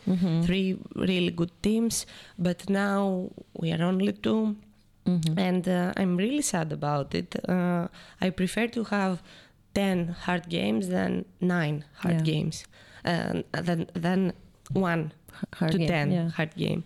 three 0.45 0.77
really 0.95 1.31
good 1.31 1.51
teams, 1.61 2.05
but 2.37 2.69
now 2.69 3.29
we 3.61 3.71
are 3.73 3.83
only 3.83 4.13
2 4.13 4.55
and 5.37 5.67
uh, 5.67 5.93
I'm 5.99 6.15
really 6.17 6.41
sad 6.43 6.71
about 6.71 7.15
it. 7.15 7.35
Uh, 7.49 7.87
I 8.25 8.29
prefer 8.31 8.67
to 8.67 8.83
have 8.85 9.21
ten 9.73 10.15
hard 10.25 10.43
games 10.49 10.87
than 10.87 11.25
nine 11.39 11.83
hard 12.01 12.15
Yeah. 12.15 12.33
games, 12.33 12.65
uh, 13.05 13.41
than 13.67 13.87
than 14.05 14.33
one 14.73 15.11
hard 15.59 15.71
to 15.71 15.77
game, 15.77 15.87
ten 15.87 16.11
yeah. 16.11 16.29
hard 16.37 16.53
game. 16.55 16.83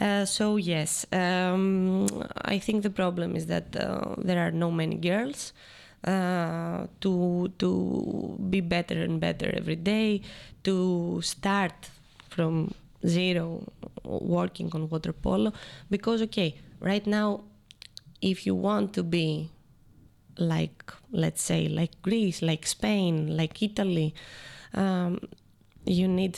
Uh, 0.00 0.24
so 0.26 0.56
yes, 0.58 1.06
um, 1.12 2.06
I 2.54 2.58
think 2.60 2.82
the 2.82 2.90
problem 2.90 3.34
is 3.36 3.46
that 3.46 3.66
uh, 3.76 4.14
there 4.28 4.40
are 4.46 4.52
no 4.52 4.70
many 4.70 4.96
girls 4.96 5.52
uh, 6.04 6.86
to 7.00 7.52
to 7.58 8.36
be 8.50 8.60
better 8.60 9.02
and 9.02 9.20
better 9.20 9.50
every 9.56 9.76
day, 9.76 10.20
to 10.64 11.20
start 11.22 11.90
from 12.28 12.72
zero 13.06 13.62
working 14.04 14.70
on 14.74 14.88
water 14.88 15.12
polo. 15.12 15.52
Because 15.90 16.22
okay 16.22 16.54
right 16.80 17.06
now 17.06 17.40
if 18.20 18.46
you 18.46 18.54
want 18.54 18.92
to 18.94 19.02
be 19.02 19.50
like 20.38 20.92
let's 21.12 21.42
say 21.42 21.68
like 21.68 21.92
greece 22.02 22.42
like 22.42 22.66
spain 22.66 23.36
like 23.36 23.62
italy 23.62 24.12
um, 24.74 25.20
you 25.86 26.08
need 26.08 26.36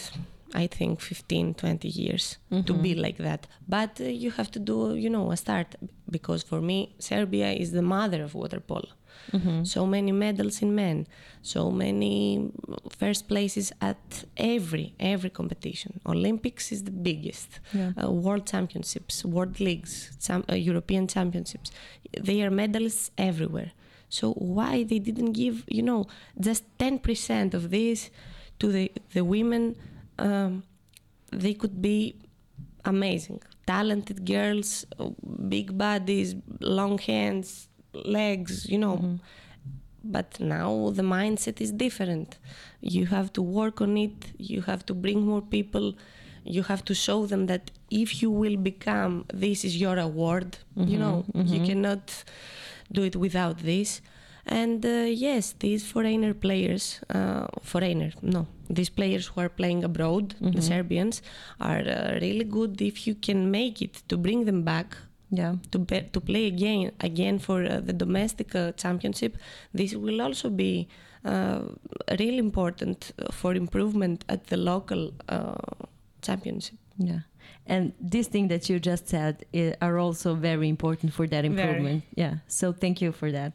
i 0.54 0.66
think 0.66 1.00
15 1.00 1.54
20 1.54 1.88
years 1.88 2.36
to 2.66 2.74
be 2.74 2.94
like 2.94 3.16
that. 3.18 3.46
But 3.68 4.00
uh, 4.00 4.04
you 4.04 4.30
have 4.32 4.50
to 4.52 4.58
do 4.58 4.94
you 4.94 5.10
know 5.10 5.30
a 5.32 5.36
start. 5.36 5.74
Because 6.10 6.42
for 6.42 6.60
me 6.60 6.94
serbia 6.98 7.50
is 7.52 7.72
the 7.72 7.82
mother 7.82 8.22
of 8.22 8.34
water 8.34 8.60
polo 8.60 8.88
so 9.64 9.86
many 9.86 10.12
medals 10.12 10.62
in 10.62 10.74
men. 10.74 11.06
So 11.42 11.70
many 11.70 12.50
first 12.88 13.28
places 13.28 13.72
at 13.80 14.24
every 14.36 14.94
every 14.98 15.30
competition. 15.30 16.00
Olympics 16.06 16.72
is 16.72 16.84
the 16.84 16.90
biggest. 16.90 17.60
Yeah. 17.72 17.92
uh, 18.02 18.10
world 18.10 18.46
championships 18.46 19.24
world 19.24 19.60
leagues 19.60 20.10
some, 20.18 20.44
uh, 20.50 20.54
european 20.54 21.06
championships. 21.06 21.70
They 22.28 22.42
are 22.42 22.50
medalists 22.50 23.10
everywhere. 23.18 23.72
So 24.08 24.32
why 24.32 24.84
they 24.84 24.98
didn't 24.98 25.32
give 25.32 25.64
you 25.68 25.82
know 25.82 26.06
just 26.40 26.62
10% 26.78 27.54
of 27.54 27.70
this 27.70 28.10
to 28.60 28.72
the, 28.72 28.92
the 29.12 29.24
women 29.24 29.76
um, 30.18 30.62
they 31.30 31.54
could 31.54 31.82
be 31.82 32.16
amazing. 32.84 33.42
Talented 33.66 34.24
girls 34.24 34.86
uh, 34.98 35.10
big 35.48 35.76
bodies 35.76 36.34
long 36.60 36.98
hands 36.98 37.68
legs 38.04 38.66
you 38.68 38.78
know. 38.78 39.18
But 40.04 40.38
now 40.38 40.90
the 40.90 41.02
mindset 41.02 41.60
is 41.60 41.72
different. 41.72 42.38
You 42.80 43.06
have 43.06 43.32
to 43.32 43.42
work 43.42 43.80
on 43.80 43.96
it. 43.96 44.18
You 44.38 44.62
have 44.62 44.86
to 44.86 44.94
bring 44.94 45.26
more 45.26 45.42
people. 45.42 45.94
You 46.44 46.62
have 46.64 46.84
to 46.84 46.94
show 46.94 47.26
them 47.26 47.46
that 47.46 47.72
if 47.90 48.22
you 48.22 48.30
will 48.30 48.56
become 48.56 49.24
this 49.34 49.64
is 49.64 49.80
your 49.80 49.98
award 49.98 50.58
you 50.76 50.98
know. 50.98 51.24
You 51.34 51.60
cannot 51.66 52.24
do 52.92 53.02
it 53.02 53.16
without 53.16 53.58
this. 53.58 54.00
And 54.46 54.86
uh, 54.86 55.10
yes 55.26 55.54
these 55.58 55.82
foreigner 55.92 56.32
players 56.32 57.00
uh, 57.10 57.46
foreigner 57.62 58.12
no 58.22 58.46
these 58.70 58.90
players 58.98 59.26
who 59.26 59.40
are 59.40 59.48
playing 59.48 59.82
abroad 59.82 60.36
the 60.40 60.62
serbians 60.62 61.20
are 61.60 61.80
uh, 61.80 62.18
really 62.22 62.44
good 62.44 62.80
if 62.80 63.06
you 63.08 63.14
can 63.16 63.50
make 63.50 63.82
it 63.82 63.94
to 64.08 64.16
bring 64.16 64.44
them 64.44 64.62
back 64.62 64.96
yeah. 65.30 65.56
to 65.70 65.78
be, 65.78 66.02
to 66.12 66.20
play 66.20 66.46
again 66.46 66.92
again 67.00 67.38
for 67.38 67.64
uh, 67.64 67.80
the 67.80 67.92
domestic 67.92 68.54
uh, 68.54 68.72
championship. 68.72 69.36
This 69.72 69.94
will 69.94 70.20
also 70.22 70.50
be 70.50 70.88
uh, 71.24 71.62
really 72.18 72.38
important 72.38 73.12
for 73.32 73.54
improvement 73.54 74.24
at 74.28 74.46
the 74.46 74.56
local 74.56 75.12
uh, 75.28 75.54
championship. 76.22 76.78
Yeah. 76.98 77.20
And 77.68 77.92
these 78.00 78.28
things 78.28 78.48
that 78.50 78.68
you 78.70 78.78
just 78.78 79.08
said 79.08 79.44
i- 79.52 79.74
are 79.82 79.98
also 79.98 80.34
very 80.34 80.68
important 80.68 81.12
for 81.12 81.26
that 81.26 81.44
improvement. 81.44 82.04
Yeah. 82.14 82.34
So 82.46 82.72
thank 82.72 83.00
you 83.02 83.10
for 83.12 83.32
that. 83.32 83.52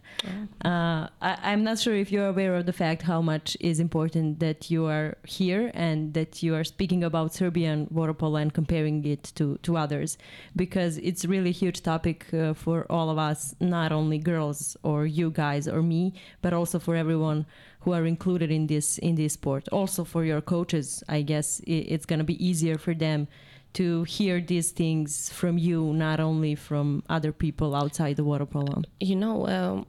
Uh, 0.66 1.07
I, 1.22 1.38
I'm 1.43 1.64
not 1.64 1.80
sure 1.80 1.95
if 1.95 2.12
you're 2.12 2.28
aware 2.28 2.55
of 2.55 2.66
the 2.66 2.74
fact 2.74 3.01
how 3.03 3.22
much 3.22 3.55
is 3.59 3.80
important 3.80 4.39
that 4.39 4.70
you 4.70 4.86
are 4.86 5.18
here 5.26 5.72
and 5.74 6.14
that 6.14 6.43
you 6.43 6.55
are 6.55 6.64
speaking 6.66 7.03
about 7.03 7.34
Serbian 7.34 7.88
water 7.89 8.14
polo 8.14 8.36
and 8.38 8.53
comparing 8.53 9.03
it 9.05 9.32
to, 9.36 9.57
to 9.64 9.78
others, 9.78 10.18
because 10.55 10.97
it's 10.97 11.26
really 11.26 11.49
a 11.49 11.53
huge 11.53 11.82
topic 11.82 12.26
uh, 12.34 12.53
for 12.53 12.86
all 12.91 13.09
of 13.09 13.18
us, 13.18 13.55
not 13.59 13.91
only 13.91 14.18
girls 14.18 14.78
or 14.84 15.05
you 15.05 15.32
guys 15.32 15.68
or 15.68 15.82
me, 15.82 16.14
but 16.41 16.53
also 16.53 16.80
for 16.80 16.95
everyone 16.95 17.45
who 17.82 17.93
are 17.93 18.05
included 18.05 18.51
in 18.51 18.68
this 18.68 18.97
in 18.99 19.16
this 19.16 19.34
sport. 19.34 19.68
Also 19.72 20.03
for 20.03 20.24
your 20.24 20.41
coaches, 20.41 21.03
I 21.09 21.22
guess 21.24 21.62
i- 21.68 21.72
it's 21.93 22.05
going 22.05 22.20
to 22.20 22.26
be 22.26 22.38
easier 22.45 22.78
for 22.78 22.93
them 22.93 23.28
to 23.74 24.03
hear 24.03 24.41
these 24.41 24.72
things 24.72 25.30
from 25.30 25.57
you, 25.57 25.93
not 25.93 26.19
only 26.19 26.55
from 26.55 27.03
other 27.09 27.32
people 27.32 27.76
outside 27.76 28.15
the 28.17 28.24
water 28.24 28.45
polo. 28.45 28.82
You 28.99 29.15
know, 29.15 29.47
um, 29.47 29.86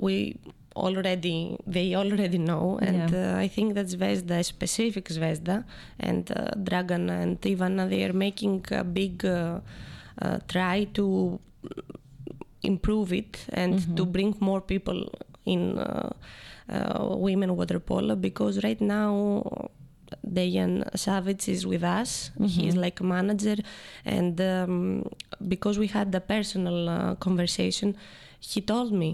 we 0.00 0.38
already 0.74 1.58
they 1.66 1.94
already 1.94 2.38
know, 2.38 2.78
and 2.80 3.14
uh, 3.14 3.34
I 3.36 3.48
think 3.48 3.74
that 3.74 3.86
Zvezda, 3.86 4.44
specific 4.44 5.08
Zvezda, 5.08 5.64
and 6.00 6.30
uh, 6.30 6.50
Dragan 6.56 7.10
and 7.10 7.40
Ivana, 7.40 7.88
they 7.88 8.04
are 8.04 8.12
making 8.12 8.64
a 8.70 8.82
big 8.84 9.24
uh, 9.24 9.60
uh, 10.20 10.38
try 10.48 10.84
to 10.94 11.38
improve 12.62 13.12
it 13.12 13.44
and 13.52 13.96
to 13.96 14.04
bring 14.04 14.36
more 14.40 14.60
people 14.60 15.12
in 15.44 15.78
uh, 15.78 16.12
uh, 16.68 17.06
women 17.16 17.56
water 17.56 17.80
polo 17.80 18.14
because 18.14 18.62
right 18.62 18.80
now 18.80 19.61
Dejan 20.32 20.72
Savić 20.94 21.48
is 21.48 21.66
with 21.66 21.84
us. 21.84 22.30
He's 22.46 22.76
like 22.76 23.00
a 23.00 23.04
manager, 23.04 23.56
and 24.04 24.40
um, 24.40 25.04
because 25.48 25.78
we 25.78 25.88
had 25.88 26.14
a 26.14 26.20
personal 26.20 26.88
uh, 26.88 27.14
conversation, 27.16 27.96
he 28.40 28.60
told 28.60 28.92
me 28.92 29.10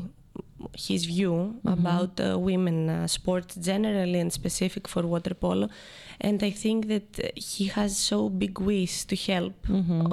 his 0.76 1.04
view 1.04 1.34
about 1.64 2.20
uh, 2.20 2.38
women 2.38 2.88
uh, 2.90 3.06
sports 3.06 3.54
generally 3.56 4.18
and 4.18 4.32
specific 4.32 4.88
for 4.88 5.02
water 5.14 5.34
polo. 5.34 5.68
And 6.20 6.42
i 6.42 6.50
think 6.62 6.88
that 6.88 7.10
he 7.36 7.64
has 7.78 7.96
so 7.96 8.28
big 8.28 8.58
wish 8.58 9.04
to 9.10 9.16
help 9.16 9.54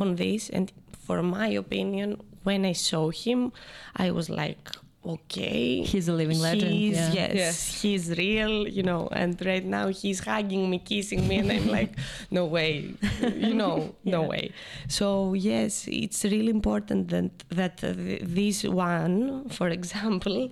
on 0.01 0.15
this. 0.15 0.49
And 0.49 0.71
for 1.05 1.21
my 1.23 1.49
opinion 1.63 2.09
when 2.43 2.65
i 2.65 2.73
saw 2.73 3.09
him 3.23 3.51
i 3.95 4.07
was 4.17 4.27
like 4.29 4.69
okay 5.05 5.81
He's 5.83 6.07
a 6.07 6.13
living 6.13 6.39
legend, 6.39 6.71
he's, 6.73 6.95
yeah. 6.97 7.13
yes 7.13 7.33
Yes. 7.35 7.81
he's 7.81 8.09
real 8.17 8.67
you 8.67 8.83
know 8.83 9.07
and 9.11 9.33
right 9.45 9.63
now 9.65 9.87
he's 9.89 10.19
hugging 10.21 10.69
me 10.69 10.79
kissing 10.79 11.27
me 11.27 11.35
and 11.37 11.51
i'm 11.51 11.67
like 11.79 11.93
no 12.31 12.45
way 12.45 12.93
you 13.35 13.53
know 13.53 13.93
no 14.03 14.21
way 14.23 14.51
so 14.87 15.33
yes 15.33 15.87
it's 15.87 16.23
really 16.25 16.49
important 16.49 17.09
that 17.09 17.31
that 17.49 17.83
uh, 17.83 17.93
th- 17.93 18.21
this 18.23 18.63
one 18.63 19.47
for 19.49 19.67
example 19.69 20.49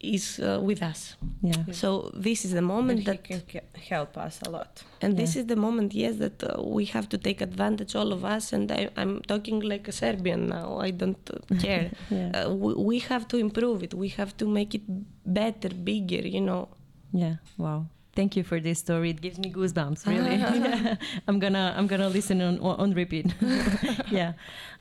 is 0.00 0.38
uh, 0.40 0.60
with 0.68 0.82
us 0.82 1.16
Yeah. 1.42 1.64
so 1.72 2.10
this 2.14 2.44
is 2.44 2.52
the 2.52 2.58
And 2.58 2.66
moment 2.74 2.98
he 3.00 3.04
that 3.10 3.22
can 3.24 3.40
ca- 3.52 3.68
help 3.94 4.16
us 4.26 4.34
a 4.46 4.50
lot. 4.50 4.72
and 5.02 5.16
this 5.16 5.36
is 5.36 5.44
the 5.46 5.56
moment 5.66 5.94
yes 5.94 6.14
that 6.24 6.38
uh, 6.42 6.62
we 6.76 6.84
have 6.94 7.06
to 7.14 7.18
take 7.18 7.40
advantage 7.40 7.92
all 8.00 8.10
of 8.16 8.22
us 8.24 8.44
and 8.56 8.66
I, 8.70 8.80
i'm 9.00 9.14
talking 9.32 9.58
like 9.72 9.84
a 9.88 9.92
serbian 9.92 10.40
now 10.58 10.68
i 10.86 10.90
don't 11.02 11.24
uh, 11.30 11.38
care 11.66 11.86
Yeah. 12.10 12.30
uh, 12.38 12.50
we, 12.64 12.70
we 12.90 12.96
have 13.10 13.24
to 13.32 13.36
improve 13.46 13.78
it 13.86 13.92
we 13.96 14.08
have 14.08 14.36
to 14.36 14.46
make 14.46 14.74
it 14.74 14.82
better 15.24 15.70
bigger 15.90 16.22
you 16.36 16.40
know 16.40 16.68
Yeah. 17.12 17.36
Wow. 17.56 17.86
Thank 18.14 18.36
you 18.36 18.44
for 18.44 18.60
this 18.60 18.78
story. 18.78 19.10
It 19.10 19.20
gives 19.20 19.38
me 19.38 19.52
goosebumps. 19.52 20.06
Really. 20.06 20.40
I'm 21.28 21.38
gonna 21.38 21.74
I'm 21.76 21.86
gonna 21.86 22.08
listen 22.08 22.40
on 22.40 22.58
on 22.60 22.94
repeat. 22.94 23.34
yeah. 24.10 24.32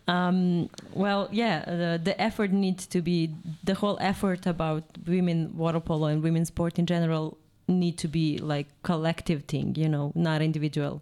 Um, 0.07 0.69
well, 0.93 1.27
yeah. 1.31 1.65
The, 1.65 1.99
the 2.01 2.15
effort 2.21 2.51
needs 2.51 2.87
to 2.87 3.01
be 3.01 3.35
the 3.63 3.75
whole 3.75 3.97
effort 3.99 4.45
about 4.45 4.83
women 5.05 5.55
water 5.57 5.79
polo 5.79 6.07
and 6.07 6.23
women's 6.23 6.47
sport 6.47 6.79
in 6.79 6.85
general 6.85 7.37
need 7.67 7.97
to 8.03 8.07
be 8.07 8.37
like 8.37 8.67
collective 8.83 9.43
thing. 9.43 9.75
You 9.75 9.89
know, 9.89 10.11
not 10.15 10.41
individual. 10.41 11.01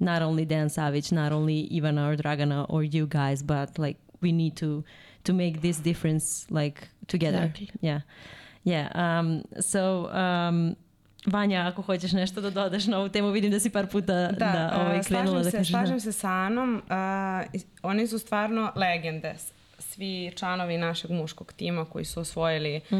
Not 0.00 0.22
only 0.22 0.44
Dan 0.44 0.68
Savić, 0.68 1.12
not 1.12 1.32
only 1.32 1.68
Ivana 1.68 2.12
or 2.12 2.16
Dragana 2.16 2.66
or 2.68 2.82
you 2.82 3.06
guys, 3.06 3.42
but 3.42 3.78
like 3.78 3.98
we 4.20 4.32
need 4.32 4.56
to 4.56 4.84
to 5.24 5.32
make 5.32 5.60
this 5.60 5.78
difference 5.78 6.46
like 6.50 6.88
together. 7.06 7.42
Exactly. 7.42 7.68
Yeah. 7.82 8.00
Yeah. 8.64 9.20
Um, 9.20 9.42
so 9.60 10.08
um, 10.08 10.76
Vanja, 11.26 11.66
ako 11.68 11.82
hoćeš 11.82 12.12
nešto 12.12 12.40
da 12.40 12.50
dodaš 12.50 12.86
na 12.86 12.98
ovu 12.98 13.08
temu, 13.08 13.30
vidim 13.30 13.50
da 13.50 13.60
si 13.60 13.70
par 13.70 13.86
puta 13.86 14.12
da, 14.14 14.28
da, 14.28 14.72
ovaj, 14.80 15.02
krenula 15.02 15.24
slažem 15.26 15.42
da 15.44 15.50
se, 15.50 15.56
kažeš. 15.56 15.70
slažem 15.70 15.96
da. 15.96 16.00
se 16.00 16.12
sa 16.12 16.28
Anom. 16.28 16.82
is- 17.52 17.66
oni 17.82 18.06
su 18.06 18.18
stvarno 18.18 18.72
legende. 18.76 19.34
Svi 19.78 20.32
članovi 20.36 20.78
našeg 20.78 21.10
muškog 21.10 21.52
tima 21.52 21.84
koji 21.84 22.04
su 22.04 22.20
osvojili 22.20 22.80
uh, 22.90 22.98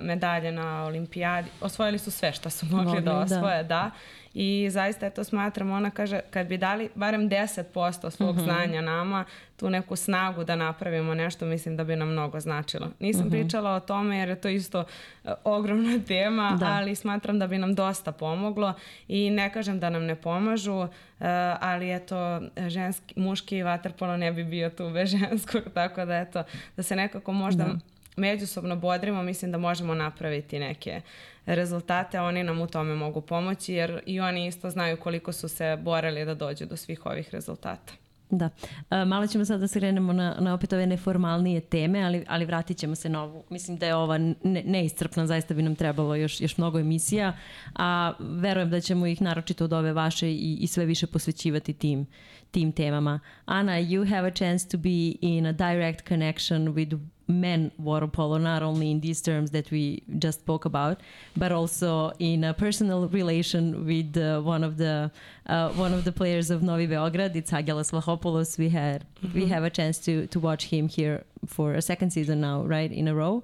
medalje 0.00 0.52
na 0.52 0.84
olimpijadi, 0.84 1.48
osvojili 1.60 1.98
su 1.98 2.10
sve 2.10 2.32
što 2.32 2.50
su 2.50 2.66
mogli, 2.66 2.84
Mogli, 2.86 3.00
da 3.02 3.12
da. 3.12 3.18
osvoje, 3.18 3.64
da. 3.64 3.90
I 4.34 4.68
zaista 4.70 5.06
je 5.06 5.14
to 5.14 5.24
smatram, 5.24 5.70
ona 5.70 5.90
kaže, 5.90 6.20
kad 6.30 6.46
bi 6.46 6.56
dali 6.56 6.88
barem 6.94 7.28
10% 7.30 8.10
svog 8.10 8.40
znanja 8.40 8.80
nama, 8.80 9.24
tu 9.56 9.70
neku 9.70 9.96
snagu 9.96 10.44
da 10.44 10.56
napravimo 10.56 11.14
nešto, 11.14 11.46
mislim 11.46 11.76
da 11.76 11.84
bi 11.84 11.96
nam 11.96 12.08
mnogo 12.08 12.40
značilo. 12.40 12.90
Nisam 13.00 13.30
pričala 13.30 13.70
o 13.70 13.80
tome 13.80 14.18
jer 14.18 14.28
je 14.28 14.40
to 14.40 14.48
isto 14.48 14.84
e, 15.24 15.32
ogromna 15.44 15.98
tema, 16.08 16.56
Da. 16.60 16.66
ali 16.66 16.94
smatram 16.94 17.38
da 17.38 17.46
bi 17.46 17.58
nam 17.58 17.74
dosta 17.74 18.12
pomoglo 18.12 18.74
i 19.08 19.30
ne 19.30 19.52
kažem 19.52 19.80
da 19.80 19.90
nam 19.90 20.04
ne 20.04 20.14
pomažu, 20.14 20.82
e, 20.82 20.88
ali 21.60 21.94
eto, 21.94 22.40
ženski, 22.68 23.20
muški 23.20 23.62
vaterpolo 23.62 24.16
ne 24.16 24.32
bi 24.32 24.44
bio 24.44 24.70
tu 24.70 24.90
bez 24.90 25.10
ženskog, 25.10 25.62
tako 25.74 26.04
da 26.04 26.16
eto, 26.16 26.42
da 26.76 26.82
se 26.82 26.96
nekako 26.96 27.32
možda 27.32 27.66
međusobno 28.20 28.76
bodrimo, 28.76 29.22
mislim 29.22 29.52
da 29.52 29.58
možemo 29.58 29.94
napraviti 29.94 30.58
neke 30.58 31.00
rezultate, 31.46 32.20
oni 32.20 32.44
nam 32.44 32.60
u 32.60 32.66
tome 32.66 32.94
mogu 32.94 33.20
pomoći 33.20 33.74
jer 33.74 34.00
i 34.06 34.20
oni 34.20 34.46
isto 34.46 34.70
znaju 34.70 34.96
koliko 34.96 35.32
su 35.32 35.48
se 35.48 35.78
borili 35.82 36.24
da 36.24 36.34
dođu 36.34 36.66
do 36.66 36.76
svih 36.76 37.06
ovih 37.06 37.28
rezultata. 37.32 37.92
Da. 38.30 38.50
E, 38.90 39.04
malo 39.04 39.26
ćemo 39.26 39.44
sad 39.44 39.60
da 39.60 39.68
se 39.68 39.78
krenemo 39.78 40.12
na, 40.12 40.36
na 40.40 40.54
opet 40.54 40.72
ove 40.72 40.86
neformalnije 40.86 41.60
teme, 41.60 42.02
ali, 42.02 42.24
ali 42.28 42.44
vratit 42.44 42.76
ćemo 42.76 42.94
se 42.94 43.08
na 43.08 43.22
ovu. 43.22 43.44
Mislim 43.50 43.76
da 43.76 43.86
je 43.86 43.94
ova 43.94 44.18
ne, 44.18 44.62
neiscrpna, 44.66 45.26
zaista 45.26 45.54
bi 45.54 45.62
nam 45.62 45.74
trebalo 45.74 46.14
još, 46.14 46.40
još 46.40 46.58
mnogo 46.58 46.78
emisija, 46.78 47.36
a 47.74 48.12
verujem 48.20 48.70
da 48.70 48.80
ćemo 48.80 49.06
ih 49.06 49.22
naročito 49.22 49.64
od 49.64 49.72
ove 49.72 49.92
vaše 49.92 50.30
i, 50.30 50.58
i 50.60 50.66
sve 50.66 50.84
više 50.84 51.06
posvećivati 51.06 51.72
tim, 51.72 52.06
tim 52.52 52.72
temama. 52.72 53.20
Ana, 53.46 53.78
you 53.78 54.02
have 54.04 54.24
a 54.24 54.30
chance 54.30 54.64
to 54.64 54.78
be 54.78 55.18
in 55.22 55.46
a 55.46 55.52
direct 55.52 56.04
connection 56.04 56.74
with 56.74 57.00
men 57.30 57.70
water 57.78 58.06
polo, 58.06 58.38
not 58.38 58.62
only 58.62 58.90
in 58.90 59.00
these 59.00 59.20
terms 59.20 59.52
that 59.52 59.70
we 59.70 60.02
just 60.18 60.40
spoke 60.40 60.64
about, 60.64 61.00
but 61.36 61.52
also 61.52 62.12
in 62.18 62.44
a 62.44 62.52
personal 62.52 63.08
relation 63.08 63.86
with 63.86 64.16
uh, 64.16 64.40
one 64.40 64.64
of 64.64 64.76
the 64.76 65.10
uh, 65.46 65.70
one 65.70 65.94
of 65.94 66.04
the 66.04 66.12
players 66.12 66.50
of 66.50 66.62
Novi 66.62 66.86
Beograd. 66.86 67.34
It's 67.36 67.52
Angelos 67.52 67.90
Vlachopoulos. 67.92 68.58
We 68.58 68.68
had 68.70 69.06
we 69.34 69.46
have 69.46 69.64
a 69.64 69.70
chance 69.70 69.98
to 70.00 70.26
to 70.26 70.40
watch 70.40 70.66
him 70.66 70.88
here 70.88 71.24
for 71.46 71.74
a 71.74 71.82
second 71.82 72.10
season 72.10 72.40
now, 72.40 72.62
right 72.62 72.90
in 72.90 73.08
a 73.08 73.14
row. 73.14 73.42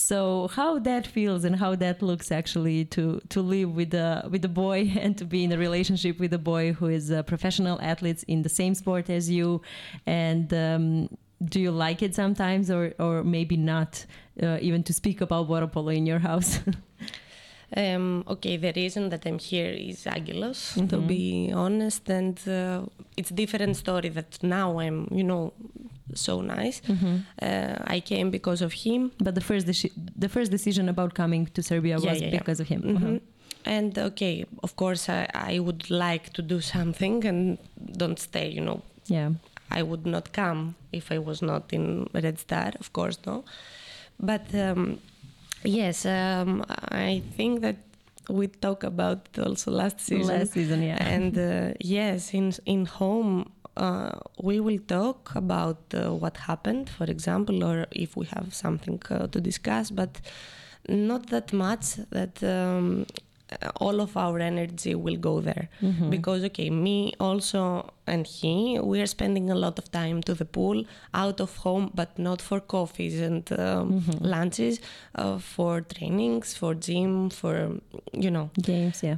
So 0.00 0.48
how 0.48 0.78
that 0.80 1.06
feels 1.06 1.44
and 1.44 1.56
how 1.56 1.74
that 1.76 2.00
looks 2.02 2.32
actually 2.32 2.86
to 2.86 3.20
to 3.28 3.42
live 3.42 3.76
with 3.76 3.92
a 3.92 4.26
with 4.30 4.44
a 4.44 4.48
boy 4.48 4.90
and 4.98 5.16
to 5.18 5.24
be 5.24 5.44
in 5.44 5.52
a 5.52 5.58
relationship 5.58 6.18
with 6.18 6.32
a 6.32 6.38
boy 6.38 6.72
who 6.72 6.86
is 6.86 7.10
a 7.10 7.22
professional 7.22 7.78
athlete 7.82 8.24
in 8.26 8.42
the 8.42 8.48
same 8.48 8.74
sport 8.74 9.10
as 9.10 9.30
you, 9.30 9.60
and 10.06 10.52
um, 10.54 11.08
do 11.44 11.60
you 11.60 11.70
like 11.70 12.02
it 12.02 12.14
sometimes 12.14 12.70
or 12.70 12.94
or 12.98 13.22
maybe 13.22 13.56
not 13.56 14.06
uh, 14.42 14.58
even 14.60 14.82
to 14.84 14.92
speak 14.92 15.20
about 15.20 15.48
water 15.48 15.66
polo 15.66 15.90
in 15.90 16.06
your 16.06 16.20
house? 16.20 16.60
Um, 17.76 18.24
okay, 18.26 18.56
the 18.56 18.72
reason 18.74 19.10
that 19.10 19.24
I'm 19.24 19.38
here 19.38 19.70
is 19.70 20.04
Angelos, 20.04 20.74
to 20.88 20.98
be 20.98 21.52
honest, 21.54 22.10
and 22.10 22.36
uh, 22.48 22.82
it's 23.16 23.30
different 23.30 23.76
story 23.76 24.08
that 24.08 24.42
now 24.42 24.80
I'm, 24.80 25.06
you 25.12 25.22
know, 25.22 25.52
so 26.14 26.40
nice. 26.40 26.80
Uh, 27.42 27.76
I 27.96 28.00
came 28.00 28.30
because 28.30 28.60
of 28.64 28.72
him. 28.72 29.10
but 29.24 29.34
the 29.34 29.40
first 29.40 29.66
the 30.20 30.28
first 30.28 30.50
decision 30.50 30.88
about 30.88 31.14
coming 31.14 31.46
to 31.54 31.62
Serbia 31.62 31.96
Yeah, 31.98 32.10
was 32.10 32.20
yeah, 32.20 32.28
yeah. 32.30 32.38
because 32.38 32.60
of 32.62 32.68
him. 32.68 32.82
Mhm. 32.82 32.96
Uh-huh. 32.96 33.18
And 33.64 33.98
okay, 33.98 34.44
of 34.62 34.74
course, 34.76 35.08
I, 35.12 35.26
I 35.52 35.58
would 35.58 35.90
like 35.90 36.30
to 36.32 36.42
do 36.42 36.60
something 36.60 37.26
and 37.26 37.58
don't 37.98 38.18
stay, 38.18 38.48
you 38.56 38.60
know. 38.62 38.80
Yeah. 39.06 39.30
I 39.78 39.82
would 39.82 40.06
not 40.06 40.32
come 40.32 40.74
if 40.92 41.12
I 41.12 41.18
was 41.18 41.40
not 41.42 41.72
in 41.72 42.06
Red 42.14 42.38
Star, 42.38 42.72
of 42.80 42.92
course, 42.92 43.18
no. 43.26 43.44
But 44.18 44.54
um, 44.54 44.98
yes, 45.64 46.04
um, 46.06 46.64
I 47.08 47.22
think 47.36 47.60
that 47.60 47.76
we 48.28 48.46
talk 48.48 48.84
about 48.84 49.18
also 49.38 49.70
last 49.70 50.00
season. 50.00 50.38
Last 50.38 50.52
season, 50.52 50.82
yeah. 50.82 50.98
And 51.14 51.36
uh, 51.38 51.74
yes, 51.80 52.32
in 52.34 52.52
in 52.64 52.86
home, 52.86 53.44
uh, 53.76 54.12
we 54.42 54.60
will 54.60 54.78
talk 54.86 55.32
about 55.34 55.78
uh, 55.94 56.12
what 56.12 56.36
happened, 56.36 56.90
for 56.90 57.04
example, 57.04 57.64
or 57.64 57.86
if 57.92 58.16
we 58.16 58.26
have 58.26 58.54
something 58.54 59.00
uh, 59.10 59.26
to 59.28 59.40
discuss, 59.40 59.90
but 59.90 60.20
not 60.88 61.28
that 61.28 61.52
much 61.52 61.96
that 62.10 62.42
um, 62.42 63.06
all 63.76 64.00
of 64.00 64.16
our 64.16 64.38
energy 64.38 64.94
will 64.94 65.16
go 65.16 65.40
there. 65.40 65.68
Because, 66.10 66.44
okay, 66.44 66.70
me 66.70 67.12
also 67.18 67.92
and 68.06 68.26
he, 68.26 68.78
we 68.80 69.00
are 69.00 69.06
spending 69.06 69.50
a 69.50 69.54
lot 69.54 69.78
of 69.78 69.90
time 69.90 70.22
to 70.22 70.34
the 70.34 70.44
pool, 70.44 70.84
out 71.14 71.40
of 71.40 71.56
home, 71.56 71.90
but 71.94 72.18
not 72.18 72.40
for 72.40 72.60
coffees 72.60 73.20
and 73.20 73.50
um, 73.58 74.04
lunches, 74.20 74.80
uh, 75.14 75.38
for 75.38 75.80
trainings, 75.80 76.54
for 76.54 76.74
gym, 76.74 77.30
for, 77.30 77.80
you 78.12 78.30
know, 78.30 78.50
Games, 78.60 79.02
yeah. 79.02 79.16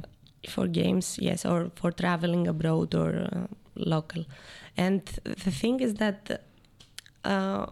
for 0.49 0.67
games, 0.67 1.17
yes, 1.19 1.45
or 1.45 1.71
for 1.75 1.91
traveling 1.91 2.47
abroad 2.47 2.95
or 2.95 3.29
uh, 3.31 3.47
local. 3.75 4.25
And 4.77 5.01
the 5.23 5.51
thing 5.51 5.79
is 5.79 5.95
that 5.95 6.41
uh, 7.23 7.65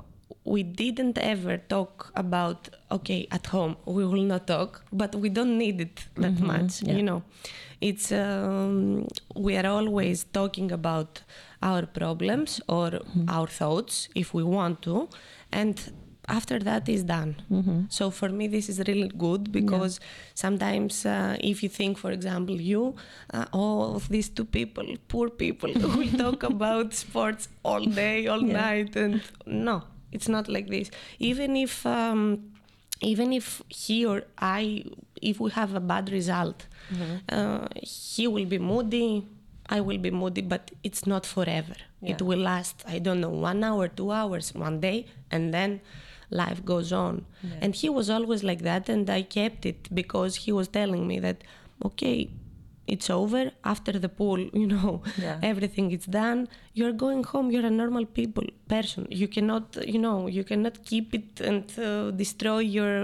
we 0.43 0.64
didn't 0.64 1.18
ever 1.18 1.58
talk 1.58 2.12
about 2.16 2.70
okay 2.89 3.28
at 3.32 3.47
home 3.47 3.78
we 3.86 4.06
will 4.06 4.24
not 4.24 4.47
talk, 4.47 4.84
but 4.91 5.16
we 5.16 5.30
don't 5.30 5.58
need 5.58 5.82
it 5.82 6.06
that 6.16 6.39
much, 6.39 6.82
yeah. 6.82 6.93
you 6.93 7.04
know. 7.04 7.24
It's 7.80 8.12
um, 8.12 9.08
we 9.36 9.56
are 9.58 9.66
always 9.66 10.24
talking 10.26 10.72
about 10.72 11.24
our 11.62 11.86
problems 11.86 12.62
or 12.68 12.99
our 13.28 13.47
thoughts 13.47 14.10
if 14.16 14.34
we 14.34 14.43
want 14.43 14.82
to, 14.84 15.10
and 15.52 15.91
after 16.38 16.57
that 16.69 16.84
is 16.95 17.03
done. 17.03 17.32
So 17.97 18.09
for 18.19 18.29
me, 18.29 18.45
this 18.55 18.65
is 18.73 18.77
really 18.89 19.09
good 19.25 19.51
because 19.51 19.93
sometimes 20.34 21.05
uh, 21.05 21.36
if 21.51 21.61
you 21.63 21.69
think, 21.79 21.97
for 22.03 22.11
example, 22.17 22.55
you, 22.71 22.95
uh, 23.34 23.45
oh, 23.61 23.99
these 24.15 24.29
two 24.38 24.45
people, 24.45 24.86
poor 25.13 25.27
people, 25.29 25.71
will 25.97 26.13
talk 26.23 26.43
about 26.55 26.93
sports 27.03 27.43
all 27.69 27.84
day, 28.03 28.27
all 28.27 28.41
Yeah. 28.47 28.59
night, 28.63 28.95
and 28.95 29.21
no, 29.45 29.75
it's 30.15 30.29
not 30.36 30.45
like 30.55 30.67
this. 30.75 30.88
Even 31.19 31.55
if, 31.65 31.86
um, 31.86 32.23
even 33.13 33.34
if 33.39 33.61
he 33.82 34.05
or 34.05 34.17
I, 34.38 34.86
if 35.21 35.39
we 35.43 35.49
have 35.51 35.71
a 35.75 35.84
bad 35.93 36.05
result, 36.19 36.59
uh, 37.29 37.67
he 37.82 38.23
will 38.27 38.45
be 38.55 38.59
moody. 38.71 39.25
I 39.69 39.79
will 39.88 39.97
be 40.07 40.11
moody, 40.11 40.41
but 40.53 40.63
it's 40.88 41.03
not 41.13 41.23
forever. 41.25 41.75
It 42.11 42.19
will 42.27 42.39
last, 42.51 42.84
I 42.95 42.97
don't 43.05 43.21
know, 43.23 43.29
one 43.51 43.63
hour, 43.63 43.88
two 43.88 44.09
hours, 44.19 44.45
one 44.55 44.79
day, 44.88 44.97
and 45.29 45.53
then 45.57 45.71
life 46.32 46.63
goes 46.65 46.91
on. 46.91 47.25
And 47.61 47.75
he 47.75 47.89
was 47.89 48.09
always 48.09 48.43
like 48.43 48.61
that, 48.63 48.89
and 48.89 49.09
I 49.09 49.21
kept 49.21 49.65
it 49.65 49.93
because 49.93 50.36
he 50.38 50.51
was 50.51 50.67
telling 50.67 51.07
me 51.07 51.19
that, 51.19 51.43
okay, 51.86 52.29
it's 52.96 53.10
over 53.10 53.44
after 53.74 53.94
the 54.06 54.10
pool, 54.20 54.39
you 54.62 54.68
know, 54.76 55.02
Yeah. 55.26 55.39
everything 55.52 55.88
is 55.98 56.06
done. 56.22 56.39
You're 56.80 56.94
going 57.06 57.24
home. 57.32 57.48
You're 57.54 57.66
a 57.74 57.76
normal 57.84 58.06
people 58.20 58.46
person. 58.74 59.02
You 59.22 59.28
cannot, 59.36 59.66
you 59.94 60.00
know, 60.06 60.18
you 60.38 60.44
cannot 60.52 60.76
keep 60.89 61.08
it 61.20 61.30
and 61.50 61.64
uh, 61.78 62.12
destroy 62.24 62.60
your 62.80 62.96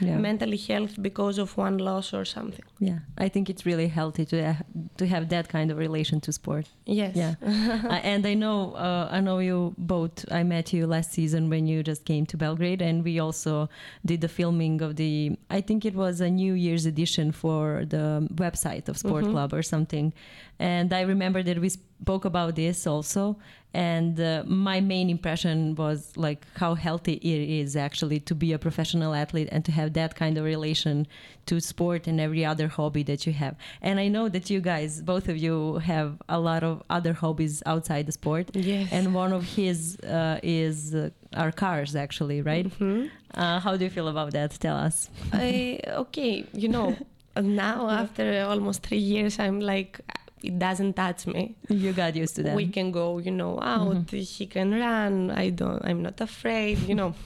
Yeah. 0.00 0.18
mentally 0.28 0.60
health 0.70 0.94
because 1.08 1.36
of 1.44 1.48
one 1.66 1.76
loss 1.88 2.12
or 2.18 2.24
something. 2.36 2.64
Yeah, 2.88 2.98
I 3.24 3.28
think 3.32 3.44
it's 3.52 3.64
really 3.70 3.88
healthy 3.98 4.24
to 4.32 4.36
ha- 4.52 4.64
to 5.00 5.04
have 5.14 5.24
that 5.34 5.46
kind 5.56 5.68
of 5.72 5.76
relation 5.86 6.16
to 6.26 6.30
sport. 6.40 6.66
Yes. 7.00 7.14
Yeah, 7.22 7.34
uh, 7.94 8.00
and 8.12 8.22
I 8.32 8.34
know 8.44 8.58
uh, 8.86 9.16
I 9.16 9.20
know 9.26 9.38
you 9.50 9.58
both. 9.78 10.16
I 10.40 10.42
met 10.54 10.66
you 10.76 10.82
last 10.96 11.10
season 11.18 11.42
when 11.52 11.64
you 11.72 11.78
just 11.90 12.02
came 12.10 12.24
to 12.32 12.36
Belgrade, 12.44 12.82
and 12.88 13.04
we 13.08 13.14
also 13.26 13.68
did 14.04 14.20
the 14.20 14.28
filming 14.38 14.82
of 14.86 14.90
the. 14.96 15.14
I 15.58 15.60
think 15.68 15.84
it 15.90 15.94
was 15.94 16.20
a 16.20 16.28
New 16.42 16.54
Year's 16.66 16.84
edition 16.86 17.26
for 17.42 17.62
the 17.94 18.06
website 18.44 18.88
of 18.90 18.96
Sport 18.98 19.24
Club 19.32 19.52
or 19.52 19.62
something, 19.62 20.12
and 20.58 20.92
I 20.92 21.02
remember 21.02 21.42
that 21.42 21.58
we 21.60 21.70
spoke 22.02 22.24
about 22.24 22.56
this 22.56 22.86
also. 22.86 23.36
And 23.74 24.20
uh, 24.20 24.42
my 24.46 24.80
main 24.80 25.08
impression 25.08 25.74
was 25.76 26.14
like 26.16 26.44
how 26.56 26.74
healthy 26.74 27.14
it 27.14 27.48
is 27.60 27.74
actually 27.74 28.20
to 28.20 28.34
be 28.34 28.52
a 28.52 28.58
professional 28.58 29.14
athlete 29.14 29.48
and 29.50 29.64
to 29.64 29.72
have 29.72 29.94
that 29.94 30.14
kind 30.14 30.36
of 30.36 30.44
relation 30.44 31.06
to 31.46 31.58
sport 31.58 32.06
and 32.06 32.20
every 32.20 32.44
other 32.44 32.68
hobby 32.68 33.02
that 33.04 33.26
you 33.26 33.32
have. 33.32 33.56
And 33.80 33.98
I 33.98 34.08
know 34.08 34.28
that 34.28 34.50
you 34.50 34.60
guys, 34.60 35.00
both 35.00 35.26
of 35.28 35.38
you, 35.38 35.78
have 35.78 36.20
a 36.28 36.38
lot 36.38 36.62
of 36.62 36.82
other 36.90 37.14
hobbies 37.14 37.62
outside 37.64 38.04
the 38.06 38.12
sport. 38.12 38.50
Yes. 38.54 38.88
And 38.92 39.14
one 39.14 39.32
of 39.32 39.44
his 39.44 39.98
uh, 40.00 40.38
is 40.42 40.94
uh, 40.94 41.08
our 41.34 41.50
cars, 41.50 41.96
actually, 41.96 42.42
right? 42.42 42.66
Hmm? 42.66 43.06
Uh, 43.32 43.58
how 43.58 43.76
do 43.78 43.84
you 43.84 43.90
feel 43.90 44.08
about 44.08 44.32
that? 44.32 44.50
Tell 44.60 44.76
us. 44.76 45.08
I, 45.32 45.80
okay, 45.88 46.44
you 46.52 46.68
know, 46.68 46.94
now 47.40 47.88
after 47.88 48.44
almost 48.48 48.82
three 48.82 48.98
years, 48.98 49.38
I'm 49.38 49.60
like, 49.60 50.00
it 50.42 50.58
doesn't 50.58 50.94
touch 50.94 51.26
me. 51.26 51.54
You 51.68 51.92
got 51.92 52.16
used 52.16 52.36
to 52.36 52.42
that. 52.42 52.56
We 52.56 52.66
can 52.68 52.90
go, 52.90 53.18
you 53.18 53.30
know, 53.30 53.60
out. 53.60 54.10
He 54.10 54.46
can 54.46 54.72
run. 54.72 55.30
I 55.30 55.50
don't. 55.50 55.84
I'm 55.84 56.02
not 56.02 56.20
afraid, 56.20 56.78
you 56.80 56.94
know. 56.94 57.14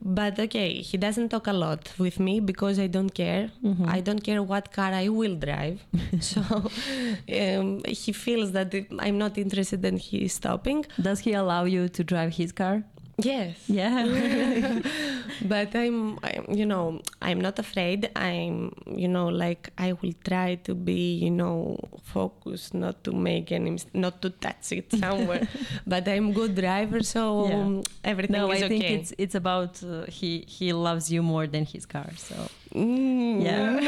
But 0.00 0.38
okay, 0.38 0.74
he 0.80 0.96
doesn't 0.96 1.30
talk 1.30 1.48
a 1.48 1.52
lot 1.52 1.92
with 1.98 2.20
me 2.20 2.38
because 2.38 2.78
I 2.78 2.86
don't 2.86 3.10
care. 3.10 3.50
I 3.88 4.00
don't 4.00 4.20
care 4.20 4.40
what 4.44 4.70
car 4.72 4.92
I 4.92 5.08
will 5.08 5.34
drive. 5.34 5.84
so 6.20 6.40
um, 6.40 7.82
he 7.84 8.12
feels 8.12 8.52
that 8.52 8.72
it, 8.74 8.86
I'm 9.00 9.18
not 9.18 9.36
interested 9.36 9.84
and 9.84 9.98
he 9.98 10.18
is 10.26 10.34
stopping. 10.34 10.86
Does 11.02 11.18
he 11.20 11.32
allow 11.32 11.64
you 11.64 11.88
to 11.88 12.04
drive 12.04 12.34
his 12.36 12.52
car? 12.52 12.84
Yes. 13.20 13.56
Yeah. 13.68 14.06
but 15.42 15.74
I'm, 15.74 16.18
I'm, 16.22 16.44
you 16.54 16.64
know, 16.66 17.00
I'm 17.20 17.40
not 17.40 17.58
afraid. 17.58 18.10
I'm, 18.14 18.72
you 18.86 19.08
know, 19.08 19.26
like 19.28 19.70
I 19.76 19.92
will 19.94 20.14
try 20.24 20.54
to 20.64 20.74
be, 20.74 21.14
you 21.14 21.30
know, 21.30 21.78
focused, 22.04 22.74
not 22.74 23.02
to 23.04 23.12
make 23.12 23.50
any, 23.50 23.76
not 23.92 24.22
to 24.22 24.30
touch 24.30 24.70
it 24.72 24.92
somewhere. 24.98 25.48
but 25.86 26.06
I'm 26.06 26.32
good 26.32 26.54
driver, 26.54 27.02
so 27.02 27.48
Yeah. 27.48 27.82
everything 28.04 28.36
no, 28.36 28.52
is 28.52 28.62
I 28.62 28.68
think 28.68 28.84
it's 28.84 29.12
it's 29.18 29.34
about 29.34 29.82
uh, 29.82 30.04
he 30.08 30.44
he 30.46 30.72
loves 30.72 31.10
you 31.10 31.22
more 31.22 31.46
than 31.48 31.64
his 31.66 31.86
car. 31.86 32.10
So 32.16 32.36
Mm, 32.74 33.42
Yeah. 33.42 33.80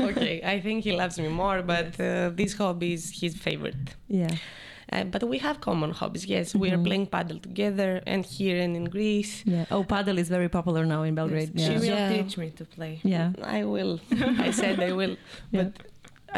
okay, 0.10 0.42
I 0.44 0.60
think 0.60 0.84
he 0.84 0.92
loves 0.92 1.18
me 1.18 1.28
more, 1.28 1.62
but 1.62 1.98
uh, 2.00 2.30
this 2.34 2.52
hobby 2.54 2.92
is 2.94 3.20
his 3.20 3.34
favorite. 3.36 3.96
yeah. 4.08 4.34
Uh, 4.92 5.02
but 5.04 5.22
we 5.28 5.38
have 5.38 5.60
common 5.60 5.90
hobbies. 5.90 6.26
Yes, 6.26 6.54
we 6.54 6.70
are 6.70 6.78
Mhm. 6.78 6.84
playing 6.84 7.06
padel 7.08 7.38
together, 7.42 8.02
and 8.06 8.24
here 8.24 8.58
and 8.64 8.76
in 8.76 8.84
Greece. 8.84 9.42
Yeah. 9.44 9.64
Oh, 9.70 9.82
padel 9.82 10.16
is 10.18 10.28
very 10.28 10.48
popular 10.48 10.86
now 10.86 11.02
in 11.02 11.14
Belgrade. 11.16 11.52
She 11.56 11.62
Yeah. 11.72 11.78
will 11.80 11.84
Yeah. 11.98 12.12
teach 12.22 12.38
me 12.38 12.50
to 12.50 12.64
play. 12.64 13.00
Yeah. 13.02 13.32
I 13.42 13.64
will. 13.64 13.98
I 14.48 14.50
said 14.52 14.78
I 14.78 14.92
will. 14.92 15.16
Yeah. 15.50 15.64
But 15.64 15.72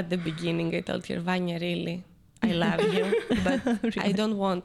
at 0.01 0.07
the 0.09 0.17
beginning, 0.17 0.75
I 0.75 0.81
told 0.81 1.05
her, 1.09 1.21
Vanya, 1.21 1.59
really, 1.61 2.05
I 2.43 2.53
love 2.53 2.95
you, 2.95 3.07
but 3.45 3.61
I 3.99 4.13
don't 4.13 4.37
want. 4.39 4.65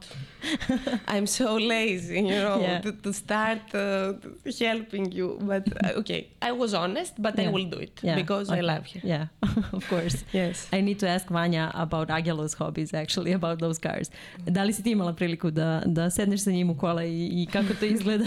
I'm 1.07 1.25
so 1.25 1.55
lazy, 1.57 2.15
you 2.15 2.21
know, 2.45 2.59
Yeah. 2.61 2.81
to, 2.81 2.91
to 2.91 3.11
start 3.13 3.61
uh, 3.73 4.13
helping 4.59 5.11
you. 5.11 5.37
But 5.41 5.63
uh, 5.83 5.99
okay, 5.99 6.27
I 6.41 6.51
was 6.51 6.73
honest, 6.73 7.13
but 7.21 7.39
I 7.39 7.47
will 7.47 7.65
do 7.69 7.79
it 7.79 7.99
Yeah. 8.03 8.15
because 8.15 8.49
I 8.51 8.61
love 8.61 8.83
you. 8.93 9.01
Yeah, 9.03 9.27
of 9.77 9.87
course. 9.89 10.23
Yes. 10.33 10.67
I 10.73 10.81
need 10.81 10.99
to 10.99 11.07
ask 11.09 11.27
Vanja 11.29 11.71
about 11.73 12.09
Agelo's 12.11 12.53
hobbies, 12.53 12.93
actually, 12.93 13.31
about 13.33 13.59
those 13.59 13.79
cars. 13.79 14.11
Da 14.45 14.63
li 14.63 14.73
si 14.73 14.83
ti 14.83 14.91
imala 14.91 15.13
priliku 15.13 15.51
da, 15.51 15.81
da 15.85 16.09
sedneš 16.09 16.43
sa 16.43 16.51
njim 16.51 16.69
u 16.69 16.77
kola 16.77 17.03
i, 17.03 17.43
i 17.43 17.47
kako 17.51 17.73
to 17.79 17.85
izgleda? 17.85 18.25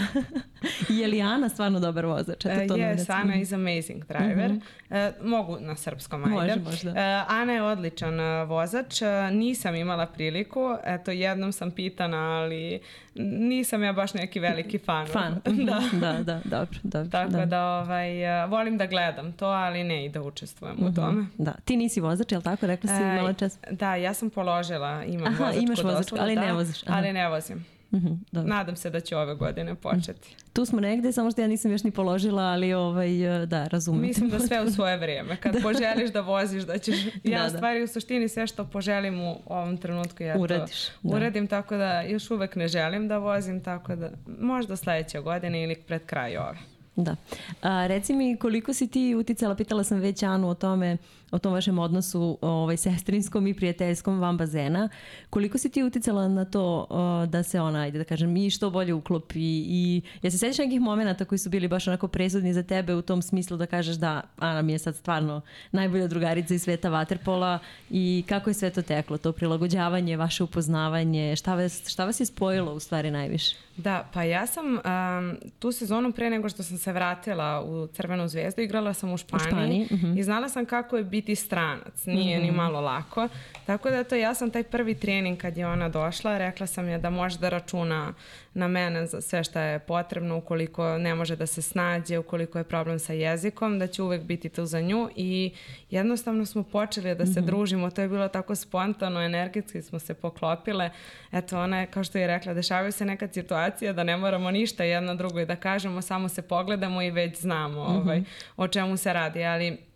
I 0.89 0.97
je 0.99 1.07
li 1.07 1.21
Ana 1.21 1.49
stvarno 1.49 1.79
dobar 1.79 2.05
vozač? 2.05 2.45
Eto, 2.45 2.61
Uh, 2.61 2.67
to 2.67 2.77
nam 2.77 2.89
yes, 2.89 2.97
reci. 2.97 3.11
Ana 3.11 3.35
is 3.35 3.51
amazing 3.53 4.03
driver. 4.07 4.51
Uh, 4.89 4.97
mogu 5.27 5.57
na 5.59 5.75
srpskom, 5.75 6.23
ajde. 6.23 6.35
Može, 6.35 6.59
može, 6.59 6.83
da. 6.83 6.91
Uh, 6.91 7.33
Ana 7.33 7.53
je 7.53 7.61
odličan 7.61 8.19
uh, 8.19 8.49
vozač. 8.49 9.01
Uh, 9.37 9.39
nisam 9.39 9.75
imala 9.75 10.05
priliku. 10.05 10.77
Eto, 10.85 11.11
jednom 11.11 11.51
sam 11.51 11.71
pitana, 11.71 12.17
ali 12.17 12.79
nisam 13.15 13.83
ja 13.83 13.93
baš 13.93 14.13
neki 14.13 14.39
veliki 14.39 14.77
fan. 14.77 15.07
Fan. 15.13 15.41
da. 15.67 15.81
da, 15.99 16.23
da, 16.23 16.41
dobro. 16.43 16.79
dobro 16.83 17.11
Tako 17.11 17.31
da. 17.31 17.45
da, 17.45 17.65
ovaj, 17.65 18.43
uh, 18.43 18.49
volim 18.49 18.77
da 18.77 18.85
gledam 18.85 19.31
to, 19.31 19.45
ali 19.45 19.83
ne 19.83 20.05
i 20.05 20.09
da 20.09 20.21
učestvujem 20.21 20.77
u 20.79 20.93
tome. 20.93 21.25
Da. 21.37 21.53
Ti 21.65 21.77
nisi 21.77 21.99
vozač, 21.99 22.31
je 22.31 22.37
li 22.37 22.43
tako? 22.43 22.67
Rekla 22.67 22.89
si 22.89 23.03
E, 23.03 23.15
malo 23.15 23.33
čas. 23.33 23.59
Da, 23.71 23.95
ja 23.95 24.13
sam 24.13 24.29
položila, 24.29 25.03
imam 25.03 25.27
Aha, 25.27 25.43
vozačku 25.43 25.63
imaš 25.63 25.83
vozačku, 25.83 26.15
dozvolu, 26.15 26.23
ali 26.23 26.35
ne 26.35 26.47
da, 26.47 26.53
voziš, 26.53 26.83
aha. 26.83 26.97
Ali 26.97 27.13
ne 27.13 27.29
vozim. 27.29 27.76
Mhm, 27.93 28.13
dobro. 28.31 28.49
Nadam 28.49 28.75
se 28.75 28.89
da 28.89 28.99
će 28.99 29.17
ove 29.17 29.35
godine 29.35 29.75
početi. 29.75 30.35
Tu 30.53 30.65
smo 30.65 30.79
negde, 30.79 31.11
samo 31.11 31.31
što 31.31 31.41
ja 31.41 31.47
nisam 31.47 31.71
još 31.71 31.83
ni 31.83 31.91
položila, 31.91 32.43
ali 32.43 32.73
ovaj, 32.73 33.09
da, 33.45 33.67
razumem. 33.67 34.01
te. 34.01 34.07
Mislim 34.07 34.29
da 34.29 34.39
sve 34.39 34.61
u 34.63 34.71
svoje 34.75 34.97
vrijeme. 34.97 35.35
Kad 35.35 35.61
poželiš 35.61 36.11
da 36.11 36.21
voziš, 36.21 36.63
da 36.63 36.77
ćeš... 36.77 36.95
Ja 37.23 37.37
Da, 37.37 37.43
da. 37.43 37.49
stvari 37.49 37.83
u 37.83 37.87
suštini 37.87 38.29
sve 38.29 38.47
što 38.47 38.65
poželim 38.65 39.21
u 39.21 39.41
ovom 39.45 39.77
trenutku 39.77 40.23
ja 40.23 40.37
Uradiš, 40.37 40.85
to 40.85 40.91
da. 41.03 41.15
uradim, 41.15 41.47
tako 41.47 41.77
da 41.77 42.01
još 42.01 42.31
uvek 42.31 42.55
ne 42.55 42.67
želim 42.67 43.07
da 43.07 43.17
vozim, 43.17 43.63
tako 43.63 43.95
da 43.95 44.09
možda 44.39 44.75
sledeće 44.75 45.19
godine 45.19 45.63
ili 45.63 45.75
pred 45.75 46.05
kraj 46.05 46.37
ove. 46.37 46.57
Da. 46.97 47.15
A, 47.61 47.87
reci 47.87 48.13
mi 48.13 48.37
koliko 48.37 48.73
si 48.73 48.87
ti 48.87 49.15
uticala, 49.15 49.55
pitala 49.55 49.83
sam 49.83 49.99
već 49.99 50.23
Anu 50.23 50.49
o 50.49 50.53
tome, 50.53 50.97
o 51.31 51.39
tom 51.39 51.53
vašem 51.53 51.79
odnosu 51.79 52.37
ovaj, 52.41 52.77
sestrinskom 52.77 53.47
i 53.47 53.53
prijateljskom 53.53 54.19
van 54.19 54.37
bazena. 54.37 54.89
Koliko 55.29 55.57
si 55.57 55.69
ti 55.69 55.83
uticala 55.83 56.27
na 56.27 56.45
to 56.45 56.87
o, 56.89 57.25
da 57.25 57.43
se 57.43 57.61
ona, 57.61 57.79
ajde 57.79 57.97
da 57.97 58.03
kažem, 58.03 58.37
i 58.37 58.49
što 58.49 58.69
bolje 58.69 58.93
uklopi 58.93 59.39
i 59.67 60.01
ja 60.21 60.31
se 60.31 60.37
sećaš 60.37 60.57
nekih 60.57 60.81
momenata 60.81 61.25
koji 61.25 61.39
su 61.39 61.49
bili 61.49 61.67
baš 61.67 61.87
onako 61.87 62.07
presudni 62.07 62.53
za 62.53 62.63
tebe 62.63 62.95
u 62.95 63.01
tom 63.01 63.21
smislu 63.21 63.57
da 63.57 63.65
kažeš 63.65 63.95
da 63.95 64.21
Ana 64.37 64.61
mi 64.61 64.71
je 64.71 64.79
sad 64.79 64.95
stvarno 64.95 65.41
najbolja 65.71 66.07
drugarica 66.07 66.53
iz 66.53 66.63
sveta 66.63 66.89
vaterpola 66.89 67.59
i 67.89 68.23
kako 68.29 68.49
je 68.49 68.53
sve 68.53 68.69
to 68.69 68.81
teklo, 68.81 69.17
to 69.17 69.31
prilagođavanje, 69.31 70.17
vaše 70.17 70.43
upoznavanje, 70.43 71.35
šta 71.35 71.55
vas, 71.55 71.89
šta 71.89 72.05
vas 72.05 72.19
je 72.19 72.25
spojilo 72.25 72.73
u 72.73 72.79
stvari 72.79 73.11
najviše? 73.11 73.55
Da, 73.77 74.09
pa 74.13 74.23
ja 74.23 74.47
sam 74.47 74.65
um, 74.65 75.37
tu 75.59 75.71
sezonu 75.71 76.11
pre 76.11 76.29
nego 76.29 76.49
što 76.49 76.63
sam 76.63 76.77
se 76.77 76.86
vratila 76.91 77.63
u 77.65 77.87
Crvenu 77.87 78.27
zvezdu, 78.27 78.61
igrala 78.61 78.93
sam 78.93 79.13
u 79.13 79.17
Španiji, 79.17 79.47
Španiji, 79.47 79.87
mhm. 79.91 80.17
i 80.17 80.23
znala 80.23 80.49
sam 80.49 80.65
kako 80.65 80.97
je 80.97 81.03
biti 81.03 81.35
stranac, 81.35 82.05
nije 82.05 82.39
ni 82.39 82.51
malo 82.51 82.81
lako. 82.81 83.27
Tako 83.65 83.89
da 83.89 84.03
to 84.03 84.15
ja 84.15 84.33
sam 84.33 84.51
taj 84.51 84.63
prvi 84.63 84.95
trening 84.95 85.37
kad 85.37 85.57
je 85.57 85.67
ona 85.67 85.89
došla, 85.89 86.37
rekla 86.37 86.67
sam 86.67 86.89
je 86.89 86.97
da 86.97 87.09
može 87.09 87.39
da 87.39 87.49
računa 87.49 88.13
na 88.57 88.67
mene 88.67 89.05
za 89.05 89.21
sve 89.21 89.43
što 89.43 89.59
je 89.59 89.79
potrebno 89.79 90.37
ukoliko 90.37 90.97
ne 90.97 91.15
može 91.15 91.35
da 91.35 91.45
se 91.45 91.61
snađe, 91.61 92.17
ukoliko 92.17 92.57
je 92.57 92.63
problem 92.63 92.99
sa 92.99 93.13
jezikom, 93.13 93.79
da 93.79 93.87
će 93.87 94.03
uvek 94.03 94.21
biti 94.21 94.49
tu 94.49 94.65
za 94.65 94.81
nju. 94.81 95.09
I 95.15 95.51
jednostavno 95.89 96.45
smo 96.45 96.63
počeli 96.63 97.15
da 97.15 97.25
se 97.25 97.41
družimo, 97.41 97.89
to 97.91 98.01
je 98.01 98.07
bilo 98.07 98.27
tako 98.27 98.55
spontano, 98.55 99.21
energetski 99.21 99.81
smo 99.81 99.99
se 99.99 100.13
poklopile. 100.13 100.89
Eto, 101.31 101.59
ona 101.59 101.79
je, 101.79 101.87
kao 101.87 102.03
što 102.03 102.17
je 102.17 102.27
rekla, 102.27 102.53
dešavaju 102.53 102.91
se 102.91 103.05
neka 103.05 103.27
situacija 103.27 103.93
da 103.93 104.03
ne 104.03 104.17
moramo 104.17 104.51
ništa 104.51 104.83
jedna 104.83 105.15
drugoj 105.15 105.45
da 105.45 105.55
kažemo, 105.55 106.01
samo 106.01 106.29
se 106.29 106.41
pogledamo 106.41 107.01
i 107.01 107.11
već 107.11 107.41
znamo 107.41 107.81
ovaj, 107.81 108.23
o 108.57 108.67
čemu 108.67 108.97
se 108.97 109.13
radi, 109.13 109.43
ali 109.43 109.87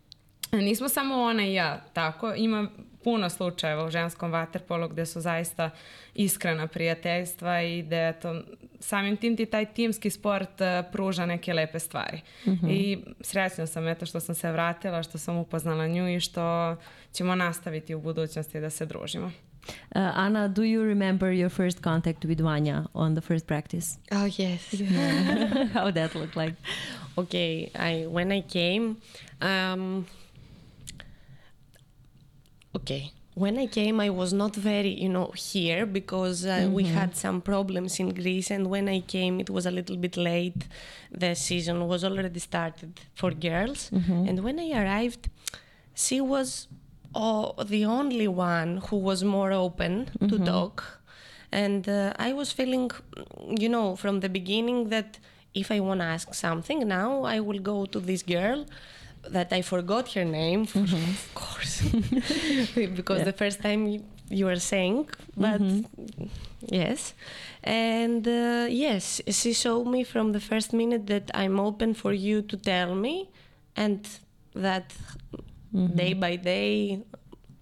Nismo 0.52 0.90
samo 0.90 1.22
ona 1.22 1.46
i 1.46 1.54
ja 1.54 1.82
tako, 1.94 2.34
ima 2.36 2.68
puno 3.04 3.30
slučajeva 3.30 3.86
u 3.86 3.90
ženskom 3.90 4.32
vaterpolu 4.32 4.88
gde 4.88 5.06
su 5.06 5.22
zaista 5.22 5.70
iskrena 6.16 6.68
prijateljstva 6.68 7.62
i 7.62 7.82
gde 7.82 8.10
eto, 8.10 8.42
samim 8.80 9.18
tim 9.18 9.38
ti 9.38 9.46
taj 9.46 9.66
timski 9.66 10.10
sport 10.10 10.62
eh, 10.62 10.84
pruža 10.92 11.26
neke 11.26 11.54
lepe 11.54 11.80
stvari. 11.80 12.22
I 12.70 12.98
srećna 13.22 13.68
sam 13.68 13.88
eto 13.88 14.06
što 14.06 14.20
sam 14.20 14.36
se 14.36 14.52
vratila, 14.52 15.04
što 15.04 15.18
sam 15.18 15.38
upoznala 15.38 15.88
nju 15.88 16.16
i 16.16 16.20
što 16.20 16.76
ćemo 17.14 17.36
nastaviti 17.36 17.96
u 17.96 18.02
budućnosti 18.02 18.60
da 18.60 18.70
se 18.70 18.86
družimo. 18.86 19.32
Uh, 19.66 20.02
Anna, 20.16 20.48
do 20.48 20.62
you 20.62 20.88
remember 20.88 21.30
your 21.30 21.50
first 21.50 21.84
contact 21.84 22.26
with 22.26 22.44
Vanja 22.44 22.84
on 22.94 23.16
the 23.16 23.22
first 23.22 23.48
practice? 23.48 24.00
Oh, 24.12 24.40
yes. 24.40 24.82
How 25.74 25.92
that 25.92 26.16
looked 26.16 26.36
like? 26.36 26.56
okay 27.18 27.70
i 27.76 28.06
when 28.08 28.32
i 28.32 28.42
came 28.42 28.96
um 29.42 30.06
okay 32.76 33.12
when 33.34 33.58
i 33.58 33.66
came 33.66 34.00
i 34.00 34.10
was 34.10 34.34
not 34.34 34.54
very 34.56 34.90
you 35.04 35.08
know 35.10 35.32
here 35.36 35.86
because 35.86 36.46
uh, 36.46 36.68
we 36.70 36.84
had 36.84 37.16
some 37.16 37.40
problems 37.42 38.00
in 38.00 38.10
greece 38.10 38.52
and 38.52 38.68
when 38.68 38.90
i 38.90 39.00
came 39.00 39.40
it 39.40 39.50
was 39.50 39.66
a 39.66 39.72
little 39.72 39.96
bit 39.98 40.18
late. 40.18 40.68
The 41.12 41.34
season 41.36 41.88
was 41.88 42.04
already 42.04 42.40
started 42.40 43.00
for 43.16 43.32
girls. 43.32 43.90
And 44.28 44.44
when 44.44 44.60
i 44.60 44.70
arrived 44.82 45.30
she 45.94 46.20
was 46.22 46.68
oh, 47.16 47.54
the 47.64 47.84
only 47.86 48.28
one 48.28 48.78
who 48.88 48.98
was 48.98 49.24
more 49.24 49.52
open 49.52 50.10
to 50.30 50.38
talk. 50.46 50.84
And 51.52 51.88
uh, 51.90 52.14
i 52.28 52.32
was 52.34 52.52
feeling 52.52 52.92
you 53.64 53.70
know 53.70 53.96
from 53.96 54.20
the 54.22 54.30
beginning 54.30 54.90
that 54.90 55.20
if 55.54 55.70
i 55.72 55.80
want 55.80 56.00
to 56.00 56.06
ask 56.06 56.34
something 56.34 56.88
now 56.88 57.24
i 57.24 57.40
will 57.40 57.60
go 57.60 57.86
to 57.86 58.00
this 58.00 58.24
girl 58.24 58.66
that 59.30 59.54
i 59.54 59.62
forgot 59.62 60.12
her 60.14 60.26
name 60.26 60.62
of 60.62 61.32
course 61.34 61.82
because 62.96 63.24
the 63.24 63.34
first 63.34 63.62
time 63.62 63.88
you, 63.88 64.04
you 64.30 64.46
were 64.46 64.58
saying 64.60 65.08
but 65.38 65.62
yes. 66.62 67.14
And 67.64 68.28
uh, 68.28 68.68
yes 68.70 69.22
she 69.28 69.54
showed 69.54 69.86
me 69.86 70.04
from 70.04 70.32
the 70.32 70.40
first 70.40 70.74
minute 70.74 71.08
that 71.08 71.30
i'm 71.34 71.60
open 71.60 71.94
for 71.94 72.14
you 72.14 72.42
to 72.42 72.58
tell 72.58 72.96
me 72.96 73.30
and 73.76 74.08
that 74.56 74.94
day 75.96 76.14
by 76.14 76.36
day 76.36 77.04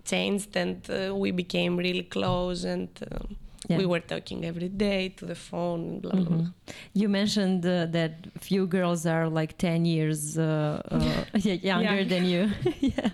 changed 0.05 0.55
and 0.55 0.89
uh, 0.89 1.13
we 1.15 1.31
became 1.31 1.77
really 1.77 2.03
close 2.03 2.63
and 2.63 2.89
um, 3.11 3.35
Yeah. 3.69 3.77
we 3.77 3.85
were 3.85 3.99
talking 4.13 4.45
every 4.45 4.67
day 4.67 5.09
to 5.17 5.23
the 5.31 5.35
phone 5.35 5.99
blah 5.99 6.11
blah 6.11 6.23
blah 6.23 6.47
You 7.01 7.07
mentioned 7.19 7.63
uh, 7.65 7.85
that 7.97 8.13
few 8.49 8.65
girls 8.65 9.05
are 9.05 9.29
like 9.29 9.51
10 9.59 9.85
years 9.85 10.37
uh, 10.39 10.81
uh, 10.89 11.23
yeah, 11.35 11.53
younger 11.53 11.99
Young. 12.01 12.07
than 12.13 12.25
you. 12.25 12.41
yeah. 12.79 13.09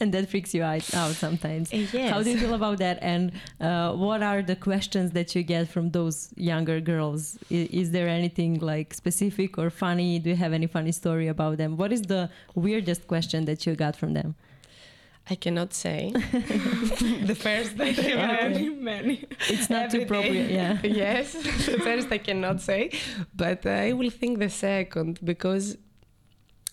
And 0.00 0.14
that 0.14 0.30
freaks 0.30 0.54
you 0.54 0.62
out, 0.62 0.86
out 0.94 1.14
sometimes. 1.26 1.72
Yes. 1.72 2.10
How 2.12 2.22
do 2.22 2.30
you 2.30 2.38
feel 2.38 2.54
about 2.54 2.78
that? 2.78 2.98
And 3.02 3.32
uh, 3.60 3.92
what 3.94 4.22
are 4.22 4.40
the 4.42 4.56
questions 4.56 5.10
that 5.12 5.34
you 5.34 5.42
get 5.42 5.68
from 5.68 5.90
those 5.90 6.16
younger 6.36 6.80
girls? 6.80 7.36
Is, 7.50 7.68
is 7.82 7.90
there 7.90 8.08
anything 8.08 8.60
like 8.60 8.94
specific 8.94 9.58
or 9.58 9.68
funny? 9.70 10.18
Do 10.18 10.30
you 10.30 10.36
have 10.36 10.52
any 10.52 10.68
funny 10.76 10.92
story 10.92 11.26
about 11.28 11.58
them? 11.58 11.76
What 11.76 11.92
is 11.92 12.02
the 12.02 12.30
weirdest 12.54 13.02
question 13.08 13.44
that 13.46 13.66
you 13.66 13.74
got 13.74 13.96
from 13.96 14.14
them? 14.14 14.36
I 15.28 15.34
cannot 15.34 15.74
say. 15.74 16.12
the 17.30 17.34
first 17.34 17.72
I 17.80 17.92
Many, 17.92 18.68
many. 18.70 19.24
It's 19.48 19.68
not 19.68 19.90
too 19.90 19.98
Every 19.98 19.98
day. 19.98 20.04
appropriate. 20.04 20.50
Yeah. 20.50 20.78
yes, 20.84 21.32
the 21.66 21.80
first 21.80 22.12
I 22.12 22.18
cannot 22.18 22.60
say, 22.60 22.90
but 23.34 23.66
I 23.66 23.92
will 23.92 24.10
think 24.10 24.38
the 24.38 24.48
second 24.50 25.18
because, 25.24 25.76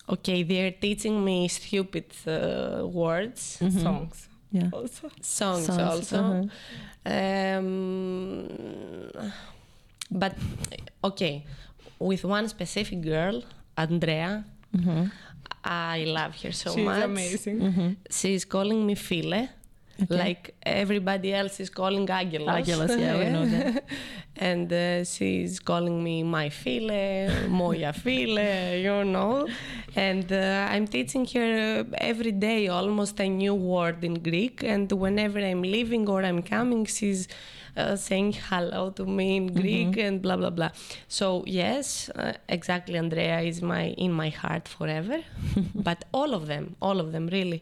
okay, 0.07 0.43
they 0.43 0.67
are 0.67 0.71
teaching 0.71 1.23
me 1.25 1.47
stupid 1.47 2.05
uh, 2.27 2.85
words, 2.87 3.57
Songs. 3.81 4.27
Yeah. 4.51 4.69
Also. 4.71 5.09
songs, 5.21 5.65
Songs, 5.65 5.79
also. 5.79 6.17
uh-huh. 6.17 7.13
Um, 7.57 8.47
but 10.11 10.35
okay, 11.03 11.43
with 11.99 12.23
one 12.23 12.47
specific 12.47 13.01
girl, 13.01 13.41
Andrea, 13.75 14.45
I 15.63 16.03
love 16.07 16.35
her 16.41 16.51
so 16.51 16.73
She's 16.75 16.85
much. 16.85 17.03
amazing. 17.03 17.97
She's 18.09 18.45
calling 18.45 18.85
me 18.85 18.95
File. 18.95 19.49
Like 20.09 20.55
everybody 20.63 21.33
else 21.33 21.59
is 21.59 21.69
calling 21.69 22.07
Aguilas. 22.07 22.65
Aguilas, 22.65 22.99
yeah, 22.99 23.17
we 23.19 23.25
know 23.29 23.45
that. 23.45 23.85
and 24.35 24.73
uh, 24.73 25.03
she's 25.05 25.59
calling 25.59 26.03
me 26.03 26.23
my 26.23 26.49
file, 26.49 27.47
moja 27.47 27.93
file, 27.93 28.75
you 28.85 29.03
know. 29.05 29.47
And 29.95 30.31
uh, 30.33 30.67
I'm 30.71 30.87
teaching 30.87 31.25
her 31.35 31.81
uh, 31.81 31.95
every 31.99 32.31
day 32.31 32.67
almost 32.69 33.19
a 33.19 33.29
new 33.29 33.53
word 33.53 34.03
in 34.03 34.15
Greek. 34.15 34.63
And 34.63 34.91
whenever 34.91 35.39
I'm 35.39 35.61
leaving 35.61 36.09
or 36.09 36.23
I'm 36.23 36.41
coming, 36.41 36.85
she's 36.85 37.27
uh, 37.77 37.95
saying 37.95 38.33
hello 38.49 38.89
to 38.91 39.05
me 39.05 39.35
in 39.37 39.47
Greek 39.53 39.97
and 39.97 40.21
blah 40.21 40.37
blah 40.37 40.49
blah. 40.51 40.69
So 41.07 41.43
yes, 41.47 42.09
uh, 42.15 42.33
exactly. 42.49 42.97
Andrea 42.97 43.39
is 43.41 43.61
my 43.61 43.89
in 43.97 44.11
my 44.11 44.29
heart 44.29 44.67
forever. 44.67 45.19
but 45.75 46.05
all 46.13 46.33
of 46.33 46.47
them, 46.47 46.75
all 46.81 46.99
of 46.99 47.11
them, 47.11 47.27
really. 47.27 47.61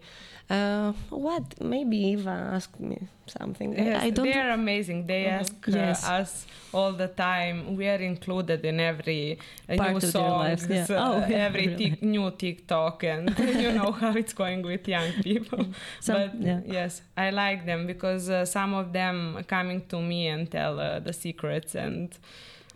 Uh, 0.49 0.91
what? 1.09 1.43
Maybe 1.61 1.95
Eva 2.11 2.51
asked 2.55 2.77
me 2.79 2.97
something. 3.25 3.79
I- 3.79 3.83
Yes, 3.85 4.03
I 4.03 4.09
don't. 4.09 4.25
they 4.25 4.33
are 4.37 4.49
amazing. 4.49 5.07
They 5.07 5.25
ask 5.27 5.53
uh, 5.69 5.71
Yes. 5.71 6.03
us 6.05 6.45
all 6.73 6.91
the 6.91 7.07
time. 7.07 7.77
We 7.77 7.87
are 7.87 8.01
included 8.03 8.65
in 8.65 8.81
every 8.81 9.39
uh, 9.69 9.77
Part 9.77 9.91
new 9.91 9.97
of 9.97 10.03
song, 10.03 10.39
lives, 10.39 10.67
yeah. 10.69 10.85
uh, 10.89 10.95
Oh, 11.07 11.17
yeah, 11.19 11.45
every 11.47 11.67
really. 11.67 11.91
tic- 11.91 12.03
new 12.03 12.29
TikTok, 12.31 13.03
and 13.05 13.29
you 13.63 13.71
know 13.71 13.93
how 13.93 14.11
it's 14.11 14.33
going 14.33 14.61
with 14.63 14.85
young 14.89 15.13
people. 15.23 15.67
Some- 16.01 16.15
but 16.17 16.41
yeah. 16.41 16.59
yes, 16.65 17.01
I 17.15 17.29
like 17.29 17.65
them 17.65 17.87
because 17.87 18.29
uh, 18.29 18.43
some 18.43 18.73
of 18.73 18.91
them 18.91 19.45
coming 19.47 19.85
to 19.87 20.00
me 20.01 20.27
and 20.27 20.49
tell 20.49 20.79
uh, 20.79 20.99
the 20.99 21.13
secrets 21.13 21.75
and 21.75 22.09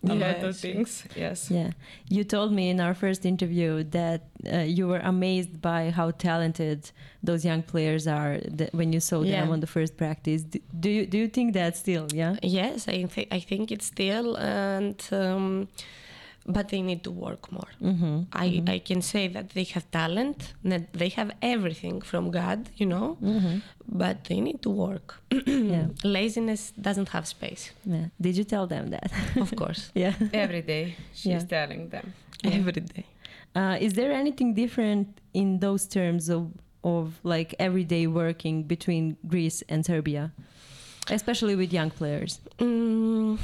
a 0.03 0.14
lot 0.14 0.38
of 0.38 0.43
Yes. 0.53 0.61
things. 0.61 1.03
Yes. 1.15 1.49
Yeah. 1.49 1.72
You 2.10 2.23
told 2.23 2.52
me 2.52 2.69
in 2.69 2.80
our 2.80 2.93
first 2.93 3.26
interview 3.26 3.84
that 3.91 4.22
uh, 4.53 4.57
you 4.60 4.88
were 4.88 4.99
amazed 4.99 5.61
by 5.61 5.89
how 5.89 6.11
talented 6.11 6.91
those 7.23 7.43
young 7.43 7.64
players 7.64 8.06
are 8.07 8.38
that 8.52 8.72
when 8.73 8.93
you 8.93 8.99
saw 8.99 9.23
them 9.23 9.49
on 9.52 9.60
the 9.61 9.68
first 9.68 9.97
practice. 9.97 10.43
Do, 10.43 10.60
do 10.80 10.89
you 10.89 11.06
do 11.07 11.18
you 11.18 11.27
think 11.27 11.53
that 11.53 11.76
still? 11.76 12.07
Yeah. 12.14 12.35
Yes, 12.43 12.88
I 12.88 13.06
think 13.06 13.27
I 13.31 13.39
think 13.39 13.72
it's 13.72 13.88
still, 13.88 14.35
and 14.38 14.95
um, 15.11 15.68
but 16.47 16.69
they 16.69 16.81
need 16.81 17.03
to 17.03 17.11
work 17.11 17.51
more. 17.51 17.69
Mm-hmm. 17.81 18.22
I, 18.34 18.63
I 18.67 18.80
can 18.80 19.01
say 19.01 19.27
that 19.30 19.49
they 19.51 19.63
have 19.63 19.89
talent, 19.91 20.53
that 20.63 20.93
they 20.93 21.09
have 21.09 21.31
everything 21.41 22.01
from 22.01 22.30
God, 22.31 22.69
you 22.77 22.85
know, 22.85 23.17
Mm-hmm. 23.22 23.57
but 23.88 24.26
they 24.26 24.39
need 24.41 24.61
to 24.61 24.69
work. 24.69 25.22
Yeah. 25.45 25.88
Laziness 26.03 26.72
doesn't 26.80 27.09
have 27.09 27.26
space, 27.27 27.72
Yeah. 27.85 28.05
Did 28.22 28.38
you 28.38 28.43
tell 28.43 28.67
them 28.67 28.89
that? 28.91 29.11
of 29.38 29.55
course, 29.55 29.91
yeah. 29.95 30.13
Every 30.34 30.61
day 30.61 30.95
she's 31.13 31.26
Yeah. 31.31 31.39
telling 31.57 31.89
them. 31.89 32.13
every 32.43 32.73
day. 32.73 33.05
Uh, 33.55 33.77
is 33.80 33.93
there 33.93 34.11
anything 34.11 34.53
different 34.53 35.07
in 35.34 35.59
those 35.59 35.88
terms 35.88 36.30
of 36.30 36.51
of 36.84 37.05
like 37.23 37.55
everyday 37.57 38.05
working 38.05 38.61
between 38.67 39.17
Greece 39.27 39.63
and 39.69 39.84
Serbia, 39.85 40.31
especially 41.09 41.55
with 41.55 41.73
young 41.73 41.89
players? 41.89 42.39
Mm, 42.59 43.39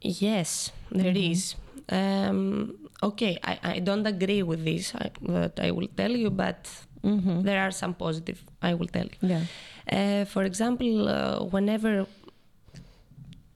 yes, 0.00 0.72
there 0.90 1.12
Mhm. 1.12 1.30
is. 1.32 1.54
Um, 1.90 2.76
okay, 3.02 3.38
I, 3.42 3.58
I 3.62 3.78
don't 3.80 4.06
agree 4.06 4.42
with 4.42 4.64
this, 4.64 4.94
I, 4.94 5.10
that 5.32 5.58
I 5.60 5.70
will 5.70 5.88
tell 5.96 6.10
you, 6.12 6.30
but 6.30 6.68
Mm-hmm. 7.02 7.42
there 7.42 7.62
are 7.62 7.70
some 7.70 7.94
positive, 7.94 8.44
I 8.60 8.74
will 8.74 8.86
tell 8.86 9.06
you. 9.06 9.18
Yeah. 9.22 9.44
Uh, 9.90 10.24
for 10.26 10.44
example, 10.44 11.08
uh, 11.08 11.44
whenever 11.44 12.06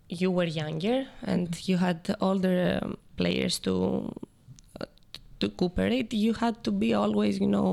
you 0.09 0.31
were 0.31 0.44
younger 0.44 1.06
and 1.23 1.48
you 1.69 1.77
had 1.77 2.16
older 2.20 2.78
um, 2.82 2.97
players 3.16 3.59
to 3.61 4.11
to 5.45 5.49
cooperate, 5.61 6.09
you 6.25 6.33
had 6.45 6.57
to 6.66 6.71
be 6.83 6.91
always, 7.03 7.35
you 7.45 7.51
know, 7.57 7.71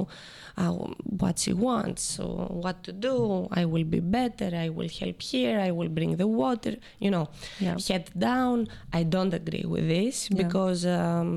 uh, 0.61 0.73
what 1.22 1.35
she 1.43 1.53
wants, 1.68 2.02
so 2.15 2.26
what 2.64 2.77
to 2.88 2.91
do. 3.10 3.15
I 3.61 3.64
will 3.73 3.88
be 3.98 4.02
better. 4.19 4.49
I 4.65 4.68
will 4.77 4.91
help 5.02 5.19
here. 5.34 5.56
I 5.68 5.72
will 5.77 5.91
bring 5.98 6.11
the 6.23 6.27
water. 6.43 6.73
You 7.06 7.11
know, 7.15 7.26
Yeah. 7.65 7.77
head 7.89 8.06
down. 8.30 8.57
I 8.99 9.02
don't 9.15 9.34
agree 9.41 9.65
with 9.73 9.85
this 9.95 10.15
Yeah. 10.30 10.38
because 10.43 10.81
um, 10.99 11.30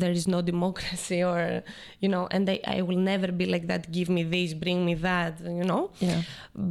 there 0.00 0.14
is 0.20 0.26
no 0.34 0.40
democracy, 0.52 1.20
or 1.32 1.62
you 2.02 2.08
know, 2.14 2.24
and 2.34 2.44
I, 2.54 2.56
I 2.76 2.78
will 2.88 3.02
never 3.12 3.28
be 3.40 3.46
like 3.54 3.66
that. 3.72 3.82
Give 3.96 4.08
me 4.16 4.22
this, 4.34 4.50
bring 4.64 4.78
me 4.88 4.94
that. 5.10 5.34
You 5.60 5.66
know. 5.70 5.84
Yeah. 6.08 6.22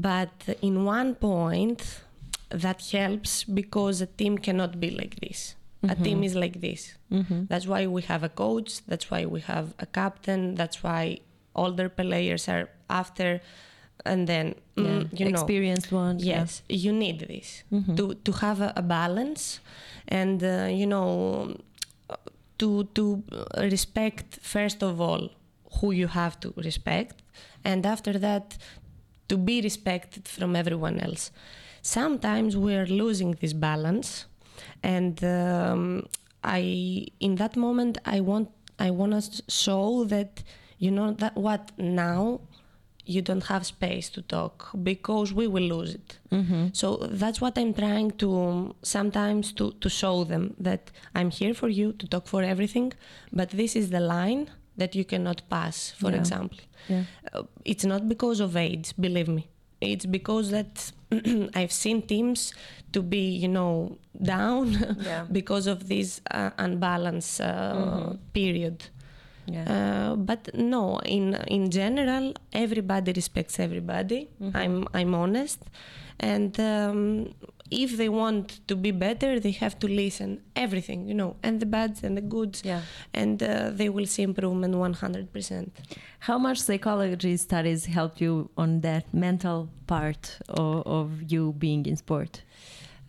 But 0.08 0.36
in 0.62 0.76
one 0.98 1.12
point, 1.30 1.80
that 2.64 2.80
helps 2.98 3.32
because 3.62 3.96
a 4.08 4.10
team 4.20 4.34
cannot 4.48 4.72
be 4.84 4.90
like 5.02 5.16
this. 5.26 5.56
A 5.84 5.96
team 5.96 6.24
is 6.24 6.34
like 6.36 6.60
this. 6.60 6.96
Mm-hmm. 7.12 7.46
That's 7.50 7.68
why 7.68 7.86
we 7.88 8.02
have 8.04 8.24
a 8.24 8.30
coach. 8.30 8.82
That's 8.88 9.12
why 9.12 9.26
we 9.26 9.42
have 9.42 9.74
a 9.80 9.86
captain. 9.86 10.56
That's 10.56 10.82
why 10.84 11.20
older 11.56 11.88
players 11.90 12.48
are 12.50 12.68
after, 12.90 13.42
and 14.06 14.28
then 14.28 14.56
Yeah. 14.76 14.84
mm, 14.84 15.20
you 15.20 15.26
know. 15.26 15.32
Experienced 15.42 15.92
ones. 15.92 16.24
yeah. 16.24 16.40
Yes, 16.40 16.62
you 16.70 16.92
need 16.94 17.20
this 17.28 17.64
Mhm. 17.72 17.96
to 17.98 18.14
to 18.26 18.32
have 18.44 18.60
a, 18.62 18.74
a 18.76 18.82
balance, 18.82 19.60
and 20.08 20.42
uh, 20.44 20.68
you 20.80 20.88
know, 20.88 21.56
to 22.60 22.84
to 22.98 23.24
respect 23.58 24.40
first 24.42 24.82
of 24.84 25.00
all 25.00 25.30
who 25.80 25.92
you 25.92 26.08
have 26.08 26.40
to 26.40 26.54
respect, 26.56 27.16
and 27.64 27.86
after 27.86 28.14
that, 28.20 28.58
to 29.30 29.38
be 29.38 29.62
respected 29.62 30.28
from 30.28 30.56
everyone 30.56 31.00
else. 31.00 31.32
Sometimes 31.82 32.56
we 32.58 32.76
are 32.76 32.88
losing 32.88 33.32
this 33.42 33.54
balance, 33.54 34.26
and 34.84 35.24
um, 35.24 36.08
I 36.44 37.08
in 37.20 37.36
that 37.36 37.56
moment 37.56 37.98
I 38.06 38.20
want 38.22 38.50
I 38.80 38.90
want 38.92 39.14
to 39.24 39.44
show 39.50 40.04
that 40.06 40.44
you 40.80 40.92
know 40.92 41.12
that 41.14 41.36
what 41.36 41.72
now 41.78 42.42
you 43.10 43.22
don't 43.22 43.46
have 43.46 43.66
space 43.66 44.10
to 44.10 44.22
talk 44.22 44.70
because 44.84 45.34
we 45.34 45.48
will 45.48 45.64
lose 45.64 45.96
it. 45.96 46.20
Mm-hmm. 46.30 46.68
So 46.74 46.98
that's 47.10 47.40
what 47.40 47.58
I'm 47.58 47.74
trying 47.74 48.12
to 48.24 48.76
sometimes 48.84 49.54
to, 49.54 49.72
to 49.80 49.90
show 49.90 50.26
them 50.26 50.56
that 50.60 50.92
I'm 51.16 51.30
here 51.32 51.54
for 51.54 51.70
you 51.70 51.94
to 51.94 52.06
talk 52.08 52.28
for 52.28 52.44
everything, 52.44 52.92
but 53.32 53.50
this 53.52 53.78
is 53.78 53.92
the 53.92 54.02
line 54.02 54.50
that 54.76 54.94
you 54.94 55.06
cannot 55.06 55.42
pass, 55.50 55.92
for 55.98 56.12
Yeah. 56.12 56.18
example. 56.18 56.60
Yeah. 56.90 57.04
Uh, 57.34 57.44
it's 57.64 57.86
not 57.86 58.10
because 58.10 58.42
of 58.42 58.58
age, 58.58 58.94
believe 59.00 59.30
me. 59.30 59.48
It's 59.82 60.06
because 60.06 60.50
that 60.52 60.92
I've 61.56 61.72
seen 61.72 62.02
teams 62.02 62.54
to 62.94 63.02
be, 63.02 63.30
you 63.30 63.48
know, 63.48 63.98
down 64.22 64.72
Yeah. 65.02 65.26
because 65.32 65.68
of 65.68 65.88
this 65.88 66.22
uh, 66.32 66.50
unbalanced 66.58 67.42
uh, 67.42 68.14
period. 68.34 68.86
Yeah. 69.46 69.64
Uh, 70.12 70.16
but 70.16 70.54
no, 70.54 71.00
in 71.06 71.36
in 71.48 71.70
general, 71.72 72.34
everybody 72.52 73.14
respects 73.14 73.60
everybody. 73.60 74.28
I'm 74.54 74.88
I'm 74.94 75.14
honest, 75.16 75.60
and 76.20 76.60
um, 76.60 77.34
if 77.70 77.98
they 77.98 78.10
want 78.10 78.60
to 78.68 78.76
be 78.76 78.92
better, 78.92 79.40
they 79.40 79.52
have 79.52 79.78
to 79.80 79.88
listen 79.88 80.42
everything, 80.56 81.08
you 81.08 81.14
know, 81.14 81.36
and 81.44 81.60
the 81.60 81.66
bads 81.66 82.04
and 82.04 82.16
the 82.18 82.22
goods, 82.22 82.62
Yeah. 82.66 82.82
and 83.14 83.42
uh, 83.44 83.70
they 83.72 83.90
will 83.90 84.06
see 84.06 84.24
improvement 84.24 84.76
100 84.76 85.32
percent. 85.34 85.72
How 86.20 86.38
much 86.38 86.60
psychology 86.60 87.38
studies 87.38 87.86
helped 87.86 88.22
you 88.22 88.50
on 88.58 88.82
that 88.82 89.14
mental 89.14 89.70
part 89.88 90.40
of, 90.50 90.84
of 90.86 91.10
you 91.32 91.54
being 91.58 91.86
in 91.86 91.96
sport? 91.98 92.42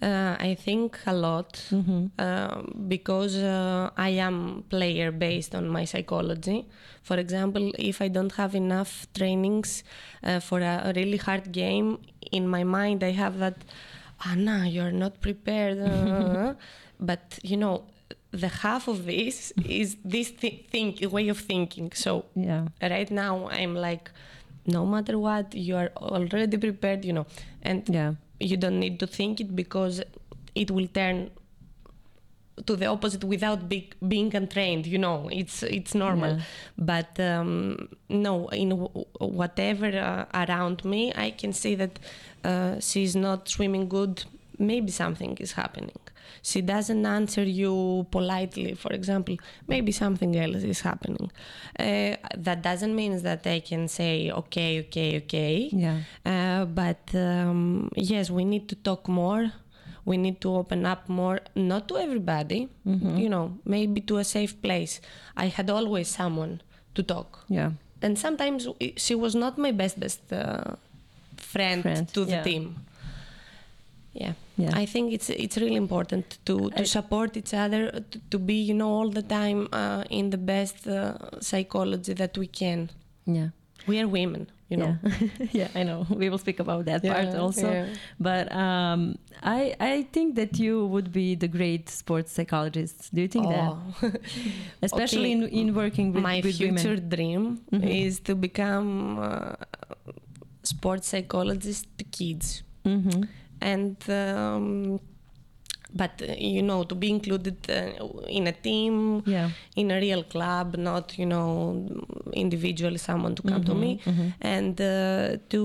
Uh, 0.01 0.37
I 0.39 0.55
think 0.55 0.97
a 1.07 1.13
lot 1.13 1.61
um, 1.73 2.85
because 2.87 3.37
uh, 3.37 3.91
I 3.97 4.11
am 4.11 4.63
player 4.71 5.11
based 5.11 5.55
on 5.57 5.69
my 5.69 5.85
psychology. 5.87 6.69
For 7.03 7.17
example, 7.17 7.73
if 7.79 8.01
I 8.01 8.07
don't 8.09 8.33
have 8.35 8.55
enough 8.55 9.09
trainings 9.15 9.83
uh, 10.23 10.39
for 10.39 10.61
a 10.61 10.93
really 10.95 11.17
hard 11.17 11.51
game, 11.51 11.99
in 12.31 12.47
my 12.47 12.63
mind 12.63 13.03
I 13.03 13.11
have 13.11 13.39
that, 13.41 13.57
Ana, 14.25 14.67
you're 14.67 14.91
not 14.93 15.21
prepared. 15.21 15.79
uh, 15.79 16.55
but 17.01 17.39
you 17.43 17.57
know, 17.57 17.85
the 18.31 18.49
half 18.49 18.89
of 18.89 19.07
this 19.07 19.53
is 19.65 19.97
this 20.05 20.31
th- 20.33 20.67
think 20.71 21.01
way 21.13 21.29
of 21.29 21.39
thinking. 21.39 21.93
So 21.95 22.25
Yeah. 22.35 22.67
right 22.83 23.11
now 23.11 23.49
I'm 23.49 23.75
like, 23.75 24.11
no 24.67 24.85
matter 24.85 25.19
what, 25.19 25.55
you 25.55 25.77
are 25.77 25.91
already 25.97 26.57
prepared. 26.59 27.05
You 27.05 27.13
know, 27.15 27.27
and 27.63 27.89
Yeah. 27.89 28.15
you 28.41 28.57
don't 28.57 28.79
need 28.81 28.99
to 29.01 29.07
think 29.07 29.41
it 29.41 29.55
because 29.57 30.03
it 30.55 30.71
will 30.71 30.89
turn 30.89 31.31
to 32.67 32.75
the 32.75 32.87
opposite 32.87 33.23
without 33.23 33.69
be, 33.69 33.89
being 34.09 34.35
untrained 34.35 34.85
you 34.85 34.99
know 34.99 35.29
it's 35.31 35.63
it's 35.63 35.95
normal 35.95 36.33
Yeah. 36.39 36.43
but 36.77 37.21
um, 37.21 37.89
no 38.09 38.49
in 38.49 38.71
w- 38.71 39.05
whatever 39.21 39.87
uh, 39.87 40.25
around 40.45 40.85
me 40.85 41.13
i 41.15 41.31
can 41.31 41.53
see 41.53 41.77
that 41.77 42.01
uh, 42.45 42.79
she's 42.81 43.15
not 43.17 43.49
swimming 43.49 43.89
good 43.89 44.25
maybe 44.59 44.91
something 44.91 45.37
is 45.39 45.53
happening 45.53 45.99
she 46.43 46.61
doesn't 46.61 47.05
answer 47.07 47.43
you 47.43 48.07
politely 48.11 48.75
for 48.75 48.93
example 48.93 49.37
maybe 49.67 49.93
something 49.93 50.37
else 50.37 50.63
is 50.63 50.81
happening 50.81 51.31
uh, 51.79 52.15
that 52.37 52.63
doesn't 52.63 52.95
mean 52.95 53.23
that 53.23 53.47
i 53.47 53.61
can 53.61 53.89
say 53.89 54.31
okay 54.31 54.81
okay 54.81 55.17
okay 55.23 55.69
Yeah. 55.73 55.99
uh, 56.27 56.65
but 56.67 57.15
um, 57.15 57.91
yes, 57.97 58.31
we 58.31 58.45
need 58.45 58.69
to 58.69 58.77
talk 58.77 59.09
more. 59.09 59.53
we 60.05 60.17
need 60.17 60.41
to 60.41 60.51
open 60.57 60.87
up 60.87 61.03
more, 61.09 61.39
not 61.55 61.83
to 61.89 61.95
everybody, 61.99 62.61
you 63.23 63.29
know, 63.29 63.47
maybe 63.67 64.01
to 64.11 64.17
a 64.17 64.25
safe 64.25 64.55
place. 64.63 64.95
I 65.37 65.47
had 65.57 65.69
always 65.69 66.09
someone 66.09 66.63
to 66.95 67.03
talk. 67.03 67.45
Yeah. 67.49 67.73
And 68.01 68.17
sometimes 68.19 68.67
she 68.97 69.15
was 69.15 69.35
not 69.35 69.59
my 69.59 69.71
best, 69.81 70.01
best 70.01 70.23
uh, 70.33 70.77
friend, 71.53 71.83
Friend, 71.83 72.07
to 72.15 72.25
the 72.25 72.31
yeah. 72.37 72.43
team. 72.49 72.65
Yeah. 74.13 74.33
Yeah. 74.57 74.83
I 74.83 74.87
think 74.87 75.13
it's 75.13 75.31
it's 75.31 75.57
really 75.57 75.77
important 75.77 76.39
to, 76.45 76.55
to 76.71 76.81
I- 76.83 76.85
support 76.87 77.37
each 77.37 77.55
other, 77.55 77.83
to, 78.11 78.19
to 78.31 78.39
be, 78.39 78.55
you 78.69 78.75
know, 78.75 78.91
all 78.99 79.11
the 79.11 79.23
time 79.23 79.69
uh, 79.73 80.03
in 80.11 80.31
the 80.31 80.39
best 80.39 80.87
uh, 80.87 81.13
psychology 81.41 82.15
that 82.15 82.37
we 82.39 82.47
can. 82.49 82.89
Yeah. 83.27 83.49
We 83.87 84.01
are 84.01 84.09
women, 84.09 84.47
you 84.71 84.77
know. 84.79 84.97
Yeah. 85.03 85.29
yeah, 85.61 85.69
I 85.81 85.83
know. 85.85 86.07
We 86.11 86.29
will 86.31 86.39
speak 86.39 86.61
about 86.61 86.85
that 86.87 87.03
part 87.03 87.35
also. 87.37 87.71
yeah. 87.71 87.87
But 88.19 88.47
um, 88.53 89.01
I 89.43 89.75
I 89.81 90.07
think 90.13 90.35
that 90.37 90.59
you 90.59 90.87
would 90.93 91.09
be 91.13 91.37
the 91.37 91.49
great 91.49 91.89
sports 91.89 92.33
psychologist. 92.33 93.15
Do 93.15 93.21
you 93.21 93.29
think 93.29 93.47
that? 93.49 93.73
Oh. 93.73 94.13
Especially 94.83 95.33
Okay. 95.35 95.57
in, 95.57 95.69
in 95.69 95.75
working 95.75 96.13
with, 96.13 96.23
My 96.23 96.41
with 96.45 96.57
future 96.57 96.95
women. 96.97 97.09
dream 97.09 97.43
Mhm. 97.73 98.07
is 98.07 98.21
to 98.21 98.35
become 98.35 99.19
uh, 99.19 99.55
sports 100.73 101.07
psychologist 101.13 101.85
to 101.99 102.05
kids. 102.19 102.49
hmm 102.85 103.23
and 103.73 103.97
um, 104.23 104.67
but 106.01 106.15
uh, 106.23 106.35
you 106.55 106.63
know 106.69 106.85
to 106.91 106.95
be 106.95 107.09
included 107.17 107.57
uh, 107.71 108.07
in 108.39 108.45
a 108.47 108.53
team 108.67 108.95
Yeah. 109.27 109.49
in 109.81 109.91
a 109.91 109.99
real 110.07 110.23
club 110.35 110.67
not 110.89 111.05
you 111.21 111.27
know 111.27 111.49
individually 112.45 112.99
someone 112.99 113.35
to 113.35 113.43
come 113.51 113.63
to 113.71 113.75
me 113.75 113.91
mhm. 114.07 114.27
and 114.55 114.77
uh, 114.81 115.29
to 115.53 115.63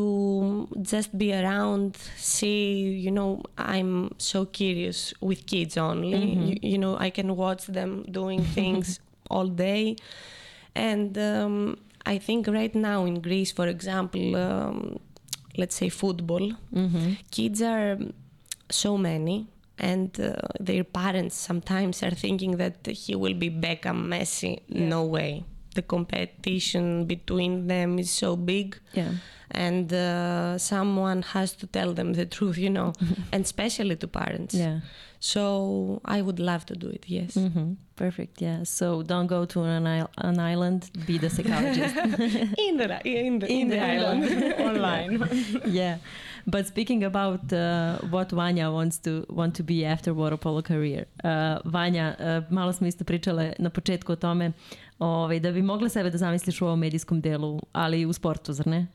just 0.93 1.11
be 1.23 1.27
around 1.41 1.95
see 2.17 2.63
you 3.05 3.11
know 3.17 3.29
i'm 3.73 3.93
so 4.17 4.39
curious 4.59 4.99
with 5.29 5.41
kids 5.53 5.77
only 5.77 6.11
Mhm. 6.17 6.47
you, 6.47 6.55
you 6.71 6.77
know 6.83 6.93
i 7.07 7.09
can 7.17 7.29
watch 7.45 7.63
them 7.79 7.91
doing 8.19 8.41
things 8.57 8.87
all 9.29 9.47
day 9.67 9.95
and 10.75 11.17
um, 11.17 11.77
i 12.05 12.17
think 12.17 12.47
right 12.47 12.75
now 12.75 13.05
in 13.05 13.21
greece 13.21 13.51
for 13.51 13.67
example 13.67 14.35
um, 14.35 14.99
let's 15.57 15.75
say 15.75 15.89
football 15.89 16.51
hmm 16.73 17.13
kids 17.31 17.61
are 17.61 17.97
so 18.69 18.97
many 18.97 19.47
and 19.79 20.19
uh, 20.19 20.35
their 20.59 20.83
parents 20.83 21.35
sometimes 21.35 22.03
are 22.03 22.11
thinking 22.11 22.57
that 22.57 22.85
he 22.85 23.15
will 23.15 23.33
be 23.33 23.49
Beckham 23.49 24.05
Messi. 24.07 24.61
No 24.69 25.03
way. 25.03 25.43
The 25.75 25.81
competition 25.81 27.05
between 27.05 27.67
them 27.67 27.97
is 27.99 28.11
so 28.11 28.35
big. 28.35 28.77
Yeah. 28.93 29.13
And 29.53 29.91
uh, 29.93 30.57
someone 30.57 31.21
has 31.21 31.53
to 31.57 31.67
tell 31.67 31.93
them 31.93 32.13
the 32.13 32.25
truth 32.25 32.57
you 32.57 32.69
know 32.69 32.91
and 33.33 33.43
especially 33.45 33.95
to 33.95 34.07
parents 34.07 34.53
Yeah. 34.55 34.79
so 35.19 35.41
i 36.05 36.21
would 36.21 36.39
love 36.39 36.65
to 36.65 36.75
do 36.75 36.87
it 36.89 37.05
yes 37.07 37.33
hmm 37.35 37.73
Perfect. 37.95 38.41
Yeah. 38.41 38.63
So 38.63 39.03
don't 39.03 39.27
go 39.27 39.45
to 39.45 39.61
an, 39.63 39.85
isle, 39.85 40.09
an 40.17 40.39
island. 40.39 40.89
Be 41.05 41.19
the 41.19 41.29
psychologist. 41.29 41.95
in 42.67 42.77
the 42.77 42.99
in 43.05 43.39
the, 43.39 43.47
In 43.47 43.69
the 43.69 43.79
island. 43.79 44.23
online. 44.67 45.19
yeah. 45.67 45.97
But 46.47 46.65
speaking 46.67 47.03
about 47.03 47.53
uh, 47.53 47.99
what 48.09 48.29
Vanja 48.33 48.71
wants 48.73 48.97
to 49.01 49.25
want 49.29 49.53
to 49.57 49.63
be 49.63 49.85
after 49.85 50.11
water 50.13 50.37
polo 50.37 50.61
career. 50.63 51.05
Uh, 51.23 51.29
Vanja, 51.65 52.15
uh, 52.19 52.51
malo 52.53 52.73
smo 52.73 52.87
isto 52.87 53.03
pričale 53.03 53.53
na 53.59 53.69
početku 53.69 54.11
o 54.11 54.15
tome 54.15 54.51
ovaj, 54.99 55.39
da 55.39 55.51
bi 55.51 55.61
mogla 55.61 55.89
sebe 55.89 56.09
da 56.09 56.17
zamisliš 56.17 56.61
u 56.61 56.65
ovom 56.65 56.79
medijskom 56.79 57.21
delu, 57.21 57.59
ali 57.73 58.01
i 58.01 58.05
u 58.05 58.13
sportu, 58.13 58.53
zar 58.53 58.67
ne? 58.67 58.87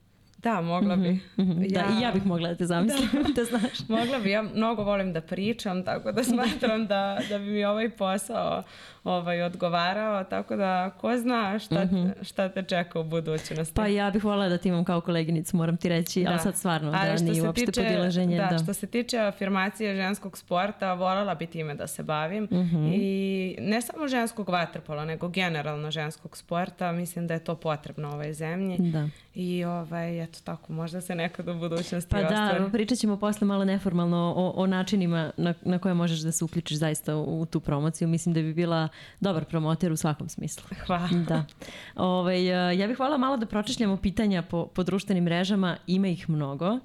Da, 0.43 0.60
mogla 0.60 0.97
bi. 0.97 1.20
Mhm. 1.39 1.62
Da, 1.69 1.85
i 1.98 2.02
ja 2.02 2.12
bih 2.12 2.27
mogla 2.27 2.48
da 2.48 2.55
te 2.55 2.66
zamislim, 2.66 3.09
da, 3.36 3.44
znaš. 3.44 3.89
Mogla 3.89 4.19
bi, 4.19 4.31
ja 4.31 4.43
mnogo 4.43 4.82
volim 4.82 5.12
da 5.12 5.20
pričam, 5.20 5.85
tako 5.85 6.12
da 6.12 6.24
smatram 6.24 6.86
da, 6.86 7.19
da 7.28 7.39
bi 7.39 7.44
mi 7.44 7.65
ovaj 7.65 7.90
posao 7.90 8.62
ovaj, 9.09 9.43
odgovarao, 9.43 10.24
tako 10.24 10.56
da 10.56 10.90
ko 10.90 11.16
zna 11.16 11.59
šta, 11.59 11.89
šta 12.22 12.48
te 12.48 12.62
čeka 12.62 13.01
u 13.01 13.05
budućnosti. 13.05 13.74
Pa 13.74 13.86
ja 13.86 14.10
bih 14.10 14.24
voljela 14.24 14.48
da 14.48 14.59
ti 14.59 14.68
imam 14.68 14.85
kao 14.85 15.01
koleginicu, 15.01 15.56
moram 15.56 15.76
ti 15.76 15.89
reći, 15.89 16.20
ali 16.20 16.36
Da. 16.36 16.39
sad 16.39 16.56
stvarno 16.56 16.90
da 16.90 16.98
Ali 17.01 17.16
što 17.16 17.24
nije 17.24 17.43
uopšte 17.43 17.66
tiče- 17.66 17.82
podilaženje. 17.82 18.36
Da, 18.39 18.47
Da, 18.47 18.59
što 18.59 18.74
se 18.74 18.86
tiče 18.86 19.18
afirmacije 19.18 19.97
ženskog 19.97 20.39
sporta, 20.39 20.93
voljela 20.94 21.35
bi 21.35 21.47
time 21.47 21.74
da 21.74 21.86
se 21.86 22.02
bavim. 22.02 22.44
Mhm. 22.44 22.86
I 22.86 23.09
ne 23.60 23.82
samo 23.82 24.09
ženskog 24.09 24.48
vaterpola, 24.48 25.05
nego 25.05 25.28
generalno 25.28 25.90
ženskog 25.90 26.36
sporta. 26.36 26.93
Mislim 26.93 27.26
da 27.26 27.35
je 27.35 27.40
to 27.40 27.55
potrebno 27.56 28.09
ovoj 28.09 28.32
zemlji. 28.32 28.76
da. 28.80 29.09
I 29.36 29.64
ovaj, 29.64 30.22
eto 30.22 30.39
tako, 30.44 30.72
možda 30.72 31.01
se 31.01 31.14
nekad 31.14 31.48
u 31.48 31.55
budućnosti 31.55 32.10
Pa 32.10 32.18
da, 32.18 32.24
ostvari. 32.24 32.72
pričat 32.72 32.98
ćemo 32.98 33.16
posle 33.18 33.47
malo 33.47 33.64
neformalno 33.64 34.35
o, 34.36 34.52
o 34.52 34.66
načinima 34.66 35.30
na, 35.36 35.55
na 35.62 35.78
koje 35.78 35.94
možeš 35.94 36.18
da 36.18 36.32
se 36.32 36.44
uključiš 36.44 36.78
zaista 36.78 37.16
u, 37.16 37.40
u 37.40 37.47
tu 37.47 37.60
promociju. 37.60 38.09
Mislim 38.09 38.35
da 38.35 38.40
bi 38.40 38.55
bila 38.55 38.89
dobar 39.20 39.44
promoter 39.44 39.92
u 39.92 39.96
svakom 39.96 40.28
smislu. 40.28 40.64
Hvala. 40.86 41.08
Da. 41.28 41.44
Ovaj, 41.94 42.70
eh, 42.70 42.78
ja 42.78 42.86
bih 42.86 42.96
hvala 42.96 43.18
malo 43.18 43.36
da 43.36 43.46
pročešljamo 43.46 43.96
pitanja 43.96 44.42
po, 44.42 44.66
po 44.66 44.82
društvenim 44.82 45.24
mrežama. 45.24 45.76
Ima 45.86 46.08
ih 46.08 46.30
mnogo. 46.30 46.78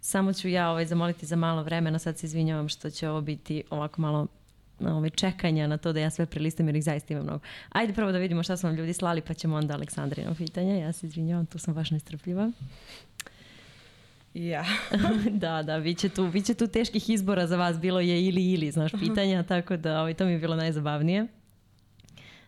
Samo 0.00 0.32
ću 0.32 0.48
ja 0.48 0.70
ovaj, 0.70 0.86
zamoliti 0.86 1.26
za 1.26 1.36
malo 1.36 1.62
vremena. 1.62 1.98
Sad 1.98 2.18
se 2.18 2.26
izvinjavam 2.26 2.68
što 2.68 2.90
će 2.90 3.08
ovo 3.08 3.20
biti 3.20 3.62
ovako 3.70 4.00
malo 4.00 4.26
ovaj, 4.80 5.10
čekanja 5.10 5.66
na 5.66 5.76
to 5.76 5.92
da 5.92 6.00
ja 6.00 6.10
sve 6.10 6.26
prelistam 6.26 6.68
jer 6.68 6.76
ih 6.76 6.84
zaista 6.84 7.14
ima 7.14 7.22
mnogo. 7.22 7.40
Ajde 7.68 7.92
prvo 7.92 8.12
da 8.12 8.18
vidimo 8.18 8.42
šta 8.42 8.56
su 8.56 8.66
vam 8.66 8.76
ljudi 8.76 8.92
slali 8.92 9.20
pa 9.20 9.34
ćemo 9.34 9.56
onda 9.56 9.74
Aleksandrino 9.74 10.34
pitanja. 10.34 10.74
Ja 10.74 10.92
se 10.92 11.06
izvinjavam, 11.06 11.46
tu 11.46 11.58
sam 11.58 11.74
baš 11.74 11.90
nestrpljiva. 11.90 12.50
Ja. 14.34 14.64
da, 15.32 15.62
da, 15.62 15.80
bit 15.80 15.98
će, 15.98 16.08
tu, 16.08 16.28
bit 16.28 16.46
će 16.46 16.54
tu 16.54 16.66
teških 16.66 17.10
izbora 17.10 17.46
za 17.46 17.56
vas. 17.56 17.80
Bilo 17.80 18.00
je 18.00 18.26
ili 18.26 18.44
ili, 18.44 18.70
znaš, 18.70 18.92
pitanja, 18.92 19.42
tako 19.42 19.76
da 19.76 20.00
ovaj, 20.00 20.14
to 20.14 20.24
mi 20.24 20.32
je 20.32 20.38
bilo 20.38 20.56
najzabavnije. 20.56 21.26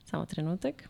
Samo 0.04 0.26
trenutak. 0.26 0.88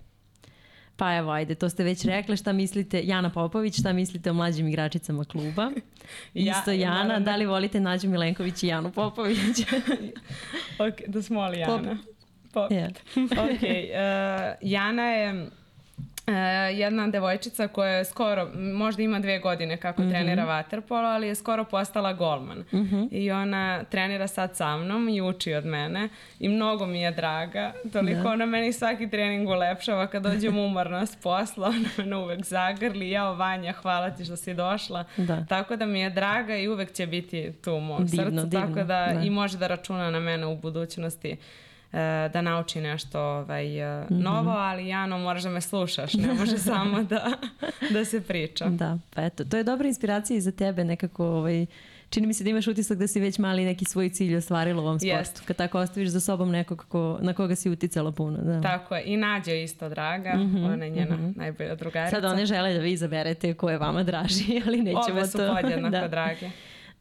Pa 0.96 1.14
evo, 1.14 1.30
ajde, 1.30 1.54
to 1.54 1.68
ste 1.68 1.84
već 1.84 2.04
rekli. 2.06 2.36
Šta 2.36 2.52
mislite, 2.52 3.00
Jana 3.04 3.30
Popović, 3.30 3.78
šta 3.78 3.92
mislite 3.92 4.30
o 4.30 4.34
mlađim 4.34 4.68
igračicama 4.68 5.24
kluba? 5.24 5.70
Ja- 6.34 6.52
Isto 6.52 6.70
Jana, 6.70 7.04
moram 7.04 7.24
da- 7.24 7.36
li 7.36 7.46
volite 7.46 7.80
Nađu 7.80 8.08
Milenković 8.08 8.62
i 8.62 8.66
Janu 8.66 8.90
Popović? 8.92 9.38
Ok, 10.78 10.94
da 11.06 11.22
smo 11.22 11.48
li 11.48 11.58
Jana? 11.58 11.96
Pop. 12.52 12.70
Ja. 12.72 12.88
ok, 13.16 13.62
uh, 13.62 13.68
Jana 14.62 15.02
je 15.02 15.46
uh, 16.26 16.34
jedna 16.78 17.06
devojčica 17.08 17.68
koja 17.68 17.90
je 17.90 18.04
skoro, 18.04 18.48
možda 18.54 19.02
ima 19.02 19.18
dve 19.18 19.38
godine 19.38 19.76
kako 19.76 20.02
trenira 20.02 20.44
vaterpolo, 20.44 21.08
ali 21.08 21.26
je 21.26 21.34
skoro 21.34 21.64
postala 21.64 22.12
golman. 22.12 22.64
I 23.10 23.30
ona 23.30 23.84
trenira 23.84 24.28
sad 24.28 24.56
sa 24.56 24.76
mnom 24.76 25.08
i 25.08 25.20
uči 25.22 25.54
od 25.54 25.66
mene 25.66 26.08
i 26.40 26.48
mnogo 26.48 26.86
mi 26.86 27.00
je 27.00 27.10
draga. 27.10 27.72
Toliko 27.92 28.28
ona 28.28 28.46
meni 28.46 28.72
svaki 28.72 29.10
trening 29.10 29.48
ulepšava 29.48 30.06
kad 30.06 30.22
dođem 30.22 30.58
umorna 30.58 31.06
s 31.06 31.16
posla, 31.16 31.68
ona 31.68 31.88
mene 31.98 32.16
uvek 32.16 32.44
zagrli. 32.44 33.10
Jao 33.10 33.34
Vanja, 33.34 33.72
hvala 33.72 34.10
ti 34.10 34.24
što 34.24 34.36
si 34.36 34.54
došla. 34.54 35.04
Da. 35.16 35.44
Tako 35.48 35.76
da 35.76 35.86
mi 35.86 36.00
je 36.00 36.10
draga 36.10 36.56
i 36.56 36.68
uvek 36.68 36.92
će 36.92 37.06
biti 37.06 37.52
tu 37.64 37.72
u 37.72 37.80
mom 37.80 38.06
Divno, 38.06 38.40
srcu. 38.40 38.46
divno, 38.48 38.66
Tako 38.66 38.74
da, 38.74 38.84
da. 39.14 39.20
i 39.24 39.30
može 39.30 39.58
da 39.58 39.66
računa 39.66 40.10
na 40.10 40.20
mene 40.20 40.46
u 40.46 40.56
budućnosti 40.56 41.36
da 42.28 42.42
nauči 42.42 42.80
nešto 42.80 43.20
ovaj, 43.20 43.78
e, 44.00 44.04
Mhm. 44.04 44.20
novo, 44.20 44.50
ali 44.50 44.88
Jano 44.88 45.18
moraš 45.18 45.42
da 45.42 45.50
me 45.50 45.60
slušaš, 45.60 46.14
ne 46.14 46.34
može 46.34 46.58
samo 46.70 47.02
da, 47.02 47.32
da 47.90 48.04
se 48.04 48.20
priča. 48.20 48.64
da, 48.66 48.98
pa 49.10 49.22
eto, 49.22 49.44
to 49.44 49.56
je 49.56 49.64
dobra 49.64 49.88
inspiracija 49.88 50.36
i 50.36 50.40
za 50.40 50.52
tebe 50.52 50.84
nekako, 50.84 51.26
ovaj, 51.26 51.66
čini 52.10 52.26
mi 52.26 52.34
se 52.34 52.44
da 52.44 52.50
imaš 52.50 52.66
utisak 52.66 52.98
da 52.98 53.06
si 53.06 53.20
već 53.20 53.38
mali 53.38 53.64
neki 53.64 53.84
svoj 53.84 54.08
cilj 54.08 54.36
ostvarila 54.36 54.82
u 54.82 54.84
ovom 54.84 54.98
sportu. 54.98 55.16
Jest. 55.16 55.40
Kad 55.40 55.56
tako 55.56 55.78
ostaviš 55.78 56.08
za 56.08 56.20
sobom 56.20 56.50
nekog 56.50 56.84
ko, 56.84 57.18
na 57.20 57.32
koga 57.32 57.54
si 57.54 57.70
uticala 57.70 58.12
puno. 58.12 58.38
Da. 58.38 58.60
Tako 58.60 58.96
je, 58.96 59.02
i 59.04 59.16
Nađa 59.16 59.50
je 59.50 59.64
isto 59.64 59.88
draga, 59.88 60.32
ona 60.64 60.84
je 60.84 60.90
njena 60.90 61.16
najbolja 61.36 61.74
drugarica. 61.74 62.16
Sad 62.16 62.24
one 62.24 62.46
žele 62.46 62.72
da 62.72 62.80
vi 62.80 62.92
izaberete 62.92 63.54
ko 63.54 63.70
je 63.70 63.78
vama 63.78 64.02
draži, 64.02 64.44
ali 64.66 64.76
nećemo 64.78 65.04
Ove 65.10 65.26
su 65.26 65.38
to. 65.38 65.54
podjednako 65.54 65.90
Da. 65.98 66.08
drage. 66.08 66.46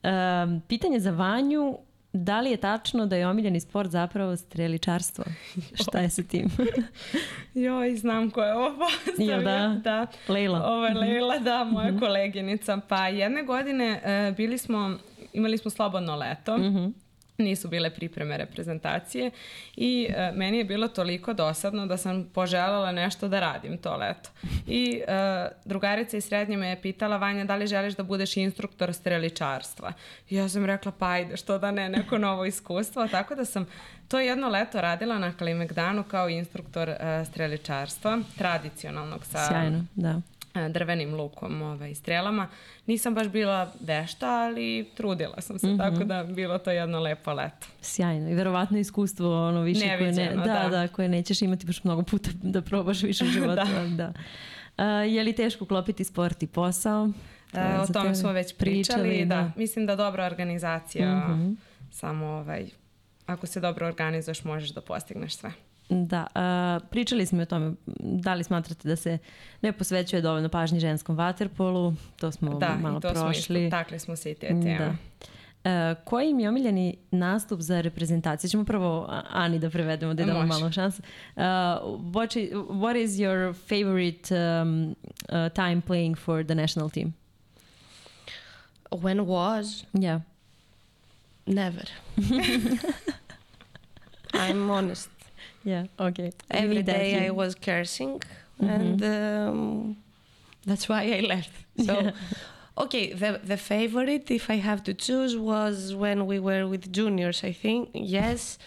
Um, 0.04 0.62
pitanje 0.62 1.00
za 1.00 1.12
Vanju, 1.12 1.78
da 2.14 2.42
li 2.42 2.52
je 2.52 2.58
tačno 2.58 3.06
da 3.06 3.16
je 3.16 3.28
omiljeni 3.28 3.60
sport 3.60 3.90
zapravo 3.90 4.38
streličarstvo? 4.38 5.24
Šta 5.84 6.00
je 6.00 6.10
sa 6.10 6.24
tim? 6.24 6.50
Joj, 7.54 7.96
znam 7.96 8.30
ko 8.30 8.44
je 8.44 8.56
ovo 8.56 8.78
postavio. 8.78 9.30
Jel 9.32 9.44
da? 9.44 9.80
da. 9.84 10.08
Leila. 10.28 10.64
Ovo 10.66 10.86
je 10.86 10.94
Leila, 10.94 11.40
da, 11.40 11.64
moja 11.64 12.00
koleginica. 12.00 12.80
Pa 12.88 13.08
jedne 13.08 13.44
godine 13.44 14.02
e, 14.04 14.34
bili 14.38 14.58
smo, 14.58 14.98
imali 15.34 15.58
smo 15.58 15.72
slobodno 15.72 16.16
leto. 16.16 16.58
Nisu 17.42 17.68
bile 17.68 17.90
pripreme 17.90 18.38
reprezentacije 18.38 19.32
i 19.76 20.08
e, 20.10 20.32
meni 20.36 20.58
je 20.58 20.64
bilo 20.64 20.88
toliko 20.88 21.34
dosadno 21.34 21.86
da 21.86 21.98
sam 21.98 22.30
poželjela 22.34 22.92
nešto 22.92 23.28
da 23.28 23.40
radim 23.40 23.78
to 23.78 23.96
leto. 23.96 24.30
I 24.68 25.02
e, 25.08 25.50
drugarica 25.66 26.18
iz 26.18 26.26
srednje 26.26 26.58
me 26.58 26.70
je 26.70 26.82
pitala 26.82 27.18
Vanja 27.18 27.46
da 27.46 27.56
li 27.56 27.68
želiš 27.68 27.94
da 27.94 28.04
budeš 28.04 28.38
instruktor 28.38 28.94
streličarstva. 28.94 29.94
I 30.30 30.36
ja 30.36 30.50
sam 30.50 30.66
rekla 30.66 30.92
pa 30.92 31.10
ajde 31.10 31.38
što 31.38 31.58
da 31.58 31.72
ne, 31.72 31.90
neko 31.90 32.18
novo 32.18 32.46
iskustvo. 32.46 33.08
Tako 33.08 33.36
da 33.36 33.46
sam 33.46 33.66
to 34.08 34.20
jedno 34.20 34.50
leto 34.50 34.82
radila 34.82 35.20
na 35.20 35.34
Kalimegdanu 35.34 36.04
kao 36.04 36.30
instruktor 36.30 36.90
e, 36.90 37.26
streličarstva, 37.26 38.20
tradicionalnog 38.38 39.26
sa 39.26 39.48
Sjajno, 39.48 39.86
da. 39.96 40.22
E, 40.56 40.70
drvenim 40.70 41.16
lukom 41.16 41.62
ovaj, 41.62 41.96
strelama. 41.96 42.48
Nisam 42.86 43.16
baš 43.16 43.28
bila 43.28 43.72
vešta, 43.80 44.28
ali 44.30 44.90
trudila 44.96 45.42
sam 45.42 45.60
se, 45.60 45.68
Mhm. 45.68 45.78
tako 45.78 46.04
da 46.04 46.24
bilo 46.26 46.58
to 46.58 46.72
jedno 46.72 47.00
lepo 47.00 47.34
leto. 47.34 47.68
Sjajno 47.82 48.30
i 48.30 48.36
verovatno 48.36 48.78
iskustvo 48.78 49.48
ono 49.48 49.62
više 49.62 49.80
koje 49.80 49.90
ne, 49.90 49.98
Neviđeno, 49.98 50.44
da, 50.44 50.54
da. 50.54 50.70
da, 50.72 50.88
koje 50.88 51.10
nećeš 51.10 51.42
imati 51.42 51.66
baš 51.66 51.84
mnogo 51.84 52.04
puta 52.04 52.30
da 52.34 52.62
probaš 52.62 53.04
više 53.04 53.24
u 53.24 53.32
životu. 53.36 53.56
Da. 53.56 53.66
da. 53.88 54.14
A, 54.78 54.86
je 54.86 55.24
li 55.24 55.34
teško 55.34 55.66
klopiti 55.66 56.04
sport 56.04 56.44
i 56.44 56.48
posao? 56.48 57.10
E, 57.54 57.80
o 57.80 57.88
tome 57.88 58.16
smo 58.16 58.32
već 58.32 58.56
pričali, 58.58 59.02
Pričali, 59.02 59.26
da. 59.26 59.36
da. 59.36 59.52
Mislim 59.56 59.86
da 59.86 59.96
dobra 59.96 60.26
organizacija, 60.26 61.38
samo 61.92 62.26
ovaj, 62.26 62.66
ako 63.26 63.48
se 63.48 63.60
dobro 63.60 63.88
organizuješ 63.88 64.44
možeš 64.44 64.70
da 64.70 64.82
postigneš 64.82 65.36
sve. 65.36 65.52
Da, 65.94 66.28
a, 66.36 66.80
pričali 66.82 67.26
smo 67.26 67.42
o 67.42 67.46
tome, 67.46 67.74
da 67.98 68.34
li 68.34 68.44
smatrate 68.44 68.88
da 68.88 68.96
se 68.96 69.18
ne 69.62 69.72
posvećuje 69.72 70.22
dovoljno 70.22 70.50
pažnji 70.50 70.80
ženskom 70.80 71.18
vaterpolu, 71.18 71.94
to 72.16 72.32
smo 72.32 72.54
Da, 72.54 72.76
malo 72.76 72.98
i 72.98 73.02
to 73.02 73.10
smo 73.10 73.22
prošli. 73.24 73.64
isto, 73.66 73.72
takli 73.72 74.00
smo 74.00 74.16
se 74.16 74.32
i 74.32 74.36
te 74.36 74.48
teme. 74.48 74.78
Da. 74.78 74.96
E, 75.66 75.96
koji 75.96 76.30
im 76.30 76.40
je 76.40 76.50
omiljeni 76.50 76.98
nastup 77.12 77.62
za 77.62 77.82
reprezentaciju? 77.82 78.50
Ćemo 78.50 78.66
prvo 78.66 79.08
Ani 79.30 79.60
da 79.60 79.70
prevedemo, 79.70 80.14
da 80.14 80.24
je 80.24 80.28
damo 80.28 80.46
malo 80.46 80.72
šansu. 80.72 81.02
Uh, 81.36 81.42
what, 81.42 82.40
i- 82.40 82.52
what 82.54 82.96
is 82.98 83.12
your 83.12 83.54
favorite 83.56 84.36
um, 84.36 84.90
uh, 84.90 84.96
time 85.50 85.82
playing 85.82 86.16
for 86.16 86.44
the 86.44 86.56
national 86.56 86.90
team? 86.90 87.14
When 88.92 89.20
was? 89.20 89.86
Yeah. 89.94 90.20
Never. 91.46 91.86
I'm 94.34 94.70
honest. 94.70 95.10
Yeah, 95.64 95.86
okay. 96.00 96.32
Every 96.50 96.82
day 96.84 97.28
I 97.28 97.32
was 97.32 97.56
cursing, 97.56 98.22
and 98.60 99.02
um, 99.04 99.98
that's 100.66 100.88
why 100.90 101.04
I 101.18 101.20
left. 101.22 101.52
So, 101.86 101.94
Yeah. 102.02 102.12
okay, 102.78 103.14
the 103.14 103.40
the 103.44 103.58
favorite, 103.58 104.30
if 104.32 104.50
I 104.50 104.58
have 104.58 104.82
to 104.84 104.94
choose, 104.94 105.36
was 105.38 105.94
when 105.96 106.26
we 106.28 106.40
were 106.40 106.68
with 106.68 106.92
juniors. 106.92 107.44
I 107.44 107.54
think 107.54 107.90
yes. 107.94 108.58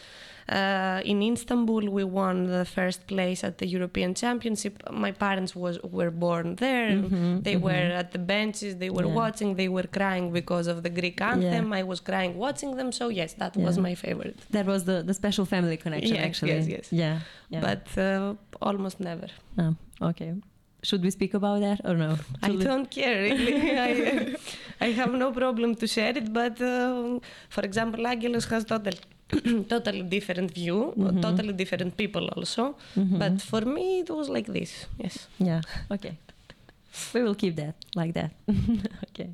Uh, 0.49 1.01
in 1.05 1.23
Istanbul, 1.23 1.89
we 1.89 2.05
won 2.05 2.47
the 2.47 2.65
first 2.65 3.07
place 3.07 3.43
at 3.45 3.59
the 3.59 3.67
European 3.67 4.15
Championship. 4.15 4.75
My 4.91 5.11
parents 5.13 5.57
was 5.57 5.79
were 5.83 6.11
born 6.11 6.57
there. 6.57 6.91
they 7.49 7.57
were 7.57 7.87
at 8.01 8.09
the 8.13 8.19
benches. 8.19 8.77
They 8.77 8.91
were 8.91 9.05
Mm-hmm, 9.05 9.09
Yeah. 9.17 9.23
watching. 9.25 9.51
They 9.63 9.69
were 9.69 9.89
crying 9.99 10.27
because 10.41 10.67
of 10.73 10.83
the 10.83 10.91
Greek 11.01 11.21
anthem. 11.21 11.73
I 11.73 11.83
was 11.83 12.01
crying 12.01 12.33
watching 12.47 12.71
them. 12.79 12.89
So 12.93 13.05
yes, 13.21 13.31
that 13.43 13.53
was 13.57 13.77
my 13.79 13.95
favorite. 13.95 14.39
That 14.57 14.67
was 14.67 14.81
the, 14.85 15.03
the 15.03 15.15
special 15.15 15.45
family 15.55 15.77
connection, 15.85 16.15
Yes, 16.17 16.25
actually. 16.29 16.53
yes, 16.57 16.67
yes. 16.77 16.87
Yeah. 16.93 17.17
yeah. 17.55 17.61
But 17.67 17.85
uh, 17.99 18.35
almost 18.69 19.01
never. 19.01 19.29
Oh, 19.59 19.75
okay. 20.11 20.31
Should 20.89 21.03
we 21.03 21.11
speak 21.11 21.33
about 21.33 21.61
that 21.67 21.81
or 21.89 21.95
no? 21.97 22.19
I 22.43 22.51
don't 22.69 22.91
care 22.91 23.17
really. 23.29 23.55
I, 23.89 24.37
I 24.87 24.89
have 25.01 25.13
no 25.25 25.33
problem 25.33 25.75
to 25.77 25.87
share 25.87 26.15
it, 26.21 26.31
but 26.41 26.61
uh, 26.61 27.19
for 27.49 27.63
example, 27.69 28.07
Angelos 28.07 28.45
has 28.53 28.65
total, 28.67 28.93
totally 29.69 30.03
different 30.05 30.51
view, 30.53 30.93
Mm-hmm. 30.97 31.21
totally 31.21 31.53
different 31.55 31.97
people 31.97 32.29
also. 32.37 32.75
But 32.95 33.43
for 33.43 33.65
me, 33.67 34.01
it 34.01 34.11
was 34.11 34.29
like 34.29 34.53
this. 34.53 34.87
Yes. 34.99 35.29
Yeah, 35.39 35.61
okay. 35.91 36.13
We 37.13 37.23
will 37.23 37.35
keep 37.35 37.57
that, 37.57 37.75
like 37.97 38.13
that. 38.13 38.31
okay. 39.09 39.29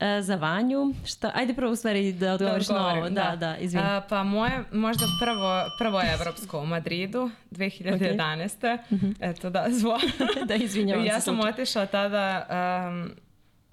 E, 0.00 0.22
za 0.22 0.36
Vanju, 0.36 0.94
šta, 1.04 1.30
ajde 1.34 1.54
prvo 1.54 1.72
u 1.72 1.76
stvari 1.76 2.12
da 2.12 2.32
odgovoriš 2.32 2.68
na 2.68 2.74
ovo. 2.76 2.86
odgovorim, 2.86 3.14
Da, 3.14 3.36
da, 3.36 3.56
izvini. 3.56 3.84
A, 3.86 4.00
pa 4.00 4.22
moje, 4.24 4.64
možda 4.72 5.04
prvo, 5.20 5.50
prvo 5.78 6.00
evropsko 6.04 6.60
u 6.60 6.66
Madridu, 6.66 7.30
2011. 7.50 8.78
Eto 9.20 9.50
da, 9.50 9.66
zvo. 9.70 9.98
da, 10.48 10.54
izvinjavam 10.54 11.04
ja 11.06 11.14
se. 11.14 11.20
sam 11.20 11.34
slučajno. 11.34 11.54
otišla 11.54 11.86
tada, 11.86 12.46
um, 12.88 13.10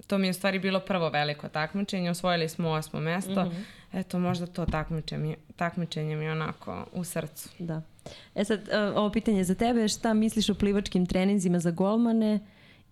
to 0.07 0.18
mi 0.18 0.27
je 0.27 0.31
u 0.31 0.34
stvari 0.34 0.60
bilo 0.60 0.80
prvo 0.80 1.10
veliko 1.10 1.49
takmičenje, 1.49 2.10
osvojili 2.10 2.49
smo 2.49 2.69
osmo 2.69 2.99
mesto. 2.99 3.45
Mhm. 3.45 3.56
Eto, 3.93 4.19
možda 4.19 4.45
to 4.47 4.65
takmičenje, 4.65 5.35
takmičenje 5.55 6.15
mi 6.15 6.26
je 6.26 6.31
onako 6.31 6.85
u 6.93 7.03
srcu. 7.03 7.49
Da. 7.59 7.81
E 8.35 8.45
sad, 8.45 8.69
e, 8.69 8.80
ovo 8.80 9.09
pitanje 9.09 9.38
je 9.38 9.43
za 9.43 9.55
tebe, 9.55 9.88
šta 9.88 10.13
misliš 10.13 10.49
o 10.49 10.55
plivačkim 10.55 11.05
treninzima 11.05 11.59
za 11.59 11.72
golmane 11.72 12.39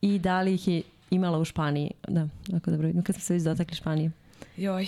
i 0.01 0.19
da 0.19 0.41
li 0.41 0.53
ih 0.53 0.67
je 0.67 0.81
imala 1.11 1.39
u 1.39 1.45
Španiji? 1.45 1.91
Da, 2.07 2.27
ako 2.55 2.71
dobro 2.71 2.87
vidim, 2.87 3.03
kad 3.03 3.15
smo 3.15 3.21
se 3.21 3.33
već 3.33 3.43
dotakli 3.43 3.75
Španije. 3.75 4.11
Joj, 4.57 4.83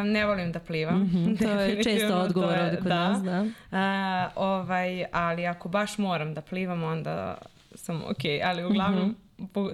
um, 0.00 0.08
ne 0.08 0.26
volim 0.26 0.52
da 0.52 0.58
plivam. 0.60 1.02
Mhm, 1.02 1.34
To 1.36 1.50
je 1.50 1.82
često 1.84 2.16
odgovor 2.16 2.52
je- 2.52 2.64
ovde 2.64 2.76
kod 2.76 2.86
nas, 2.86 3.22
da. 3.22 3.46
A, 3.72 4.28
ovaj, 4.36 5.04
ali 5.12 5.46
ako 5.46 5.68
baš 5.68 5.98
moram 5.98 6.34
da 6.34 6.40
plivam, 6.40 6.82
onda 6.82 7.38
sam 7.74 7.96
ok. 8.02 8.18
Ali 8.44 8.64
uglavnom 8.64 9.02
Mhm. 9.02 9.12
po- 9.12 9.25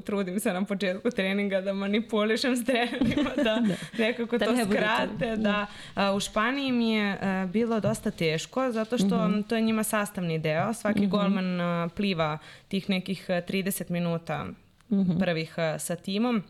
trudim 0.03 0.41
se 0.41 0.53
na 0.53 0.65
početku 0.65 1.11
treninga 1.11 1.61
da 1.61 1.73
manipulišem 1.75 2.57
strelima, 2.57 3.31
da, 3.45 3.63
nekako 3.99 4.39
Da 4.39 4.47
to 4.47 4.53
ne 4.53 4.65
skrate. 4.65 5.37
Da. 5.37 5.67
A, 5.95 6.13
u 6.13 6.21
Španiji 6.21 6.73
mi 6.73 6.91
je 6.91 7.19
a, 7.21 7.47
bilo 7.47 7.81
dosta 7.81 8.11
teško, 8.11 8.73
zato 8.73 8.99
što 8.99 9.29
Mhm. 9.29 9.41
to 9.41 9.57
je 9.57 9.63
njima 9.63 9.83
sastavni 9.85 10.39
deo. 10.39 10.75
Svaki 10.75 11.07
golman 11.07 11.61
a, 11.61 11.89
pliva 11.89 12.39
tih 12.69 12.91
nekih 12.91 13.27
a, 13.29 13.43
30 13.43 13.91
minuta 13.91 14.47
Mhm. 14.91 15.19
prvih 15.19 15.59
a, 15.59 15.79
sa 15.79 15.97
timom. 15.97 16.43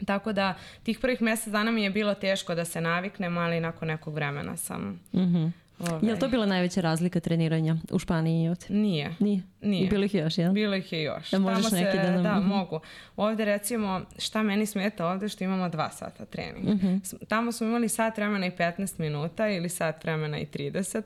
Tako 0.00 0.32
da 0.32 0.54
tih 0.82 0.98
prvih 0.98 1.22
mjesec 1.22 1.48
dana 1.48 1.70
mi 1.70 1.82
je 1.82 1.90
bilo 1.90 2.14
teško 2.14 2.54
da 2.54 2.64
se 2.64 2.80
naviknem, 2.80 3.38
ali 3.38 3.60
nakon 3.60 3.88
nekog 3.88 4.14
vremena 4.14 4.56
sam... 4.56 5.00
Mhm. 5.14 5.46
Ovaj, 5.80 6.00
Je 6.02 6.12
li 6.12 6.18
to 6.18 6.28
bila 6.28 6.46
najveća 6.46 6.80
razlika 6.80 7.20
treniranja 7.20 7.76
u 7.90 7.98
Španiji 7.98 8.44
i 8.44 8.48
ovdje? 8.48 8.66
Nije. 8.70 9.14
Nije. 9.18 9.42
Nije. 9.60 9.88
Bilo 9.88 10.04
ih 10.04 10.14
je 10.14 10.20
još, 10.20 10.38
jel? 10.38 10.52
Bilo 10.52 10.74
ih 10.76 10.92
je 10.92 11.02
još. 11.02 11.30
Da 11.30 11.38
možeš 11.38 11.64
Tamo 11.64 11.76
neki 11.76 11.90
se, 11.92 11.98
da 11.98 12.10
nam- 12.10 12.22
Da, 12.22 12.34
Mhm. 12.34 12.48
mogu. 12.48 12.80
Ovdje 13.16 13.44
recimo, 13.44 14.00
šta 14.18 14.42
meni 14.42 14.66
smeta 14.66 15.06
ovdje 15.06 15.28
što 15.28 15.44
imamo 15.44 15.68
dva 15.68 15.90
sata 15.90 16.24
trening. 16.24 16.68
Mhm. 16.68 16.96
S- 16.96 17.14
Tamo 17.28 17.52
smo 17.52 17.66
imali 17.66 17.88
sat 17.88 18.16
vremena 18.16 18.46
i 18.46 18.50
15 18.50 18.98
minuta 18.98 19.48
ili 19.48 19.68
sat 19.68 20.04
vremena 20.04 20.38
i 20.38 20.46
30. 20.46 21.02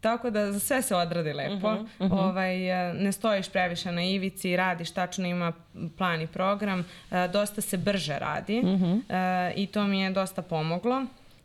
Tako 0.00 0.30
da 0.30 0.52
za 0.52 0.60
sve 0.60 0.82
se 0.82 0.96
odradi 0.96 1.32
lepo. 1.32 1.74
Mhm, 1.74 2.12
Ovaj, 2.12 2.56
e, 2.90 2.94
ne 2.94 3.12
stojiš 3.12 3.48
previše 3.48 3.92
na 3.92 4.02
ivici, 4.04 4.56
radiš, 4.56 4.90
tačno 4.90 5.26
ima 5.26 5.52
plan 5.90 6.20
i 6.20 6.26
program. 6.26 6.80
E, 7.10 7.28
Dosta 7.28 7.60
se 7.60 7.76
brže 7.76 8.18
radi 8.18 8.62
Mhm. 8.62 8.98
e, 9.08 9.52
i 9.56 9.66
to 9.66 9.84
mi 9.84 10.00
je 10.00 10.10
dosta 10.10 10.42
pomoglo. 10.42 11.04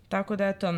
Tako 0.10 0.36
da 0.36 0.46
eto, 0.46 0.74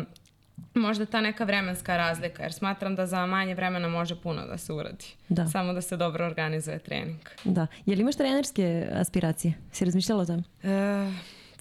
možda 0.74 1.06
ta 1.06 1.20
neka 1.20 1.44
vremenska 1.44 1.96
razlika, 1.96 2.42
jer 2.42 2.52
smatram 2.52 2.96
da 2.96 3.06
za 3.06 3.26
manje 3.26 3.54
vremena 3.54 3.88
može 3.88 4.20
puno 4.20 4.46
da 4.46 4.58
se 4.58 4.72
uradi. 4.72 5.04
Da. 5.28 5.46
Samo 5.46 5.72
da 5.72 5.80
se 5.80 5.96
dobro 5.96 6.26
organizuje 6.26 6.78
trening. 6.78 7.18
Da. 7.44 7.66
Je 7.86 7.96
li 7.96 8.00
imaš 8.02 8.16
trenerske 8.16 8.88
aspiracije? 8.92 9.54
Si 9.72 9.84
razmišljala 9.84 10.22
o 10.22 10.26
tom? 10.26 10.44
E, 10.62 11.12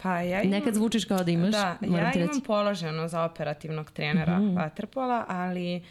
pa 0.04 0.20
ja 0.22 0.42
imam, 0.42 0.60
Nekad 0.60 0.74
zvučiš 0.74 1.06
kao 1.06 1.24
da 1.24 1.32
imaš, 1.32 1.52
da, 1.52 1.78
ja 1.82 2.12
ti 2.12 2.20
imam 2.20 2.42
položeno 2.48 3.08
za 3.08 3.24
operativnog 3.24 3.92
trenera 3.92 4.40
vaterpola, 4.56 5.26
ali 5.28 5.84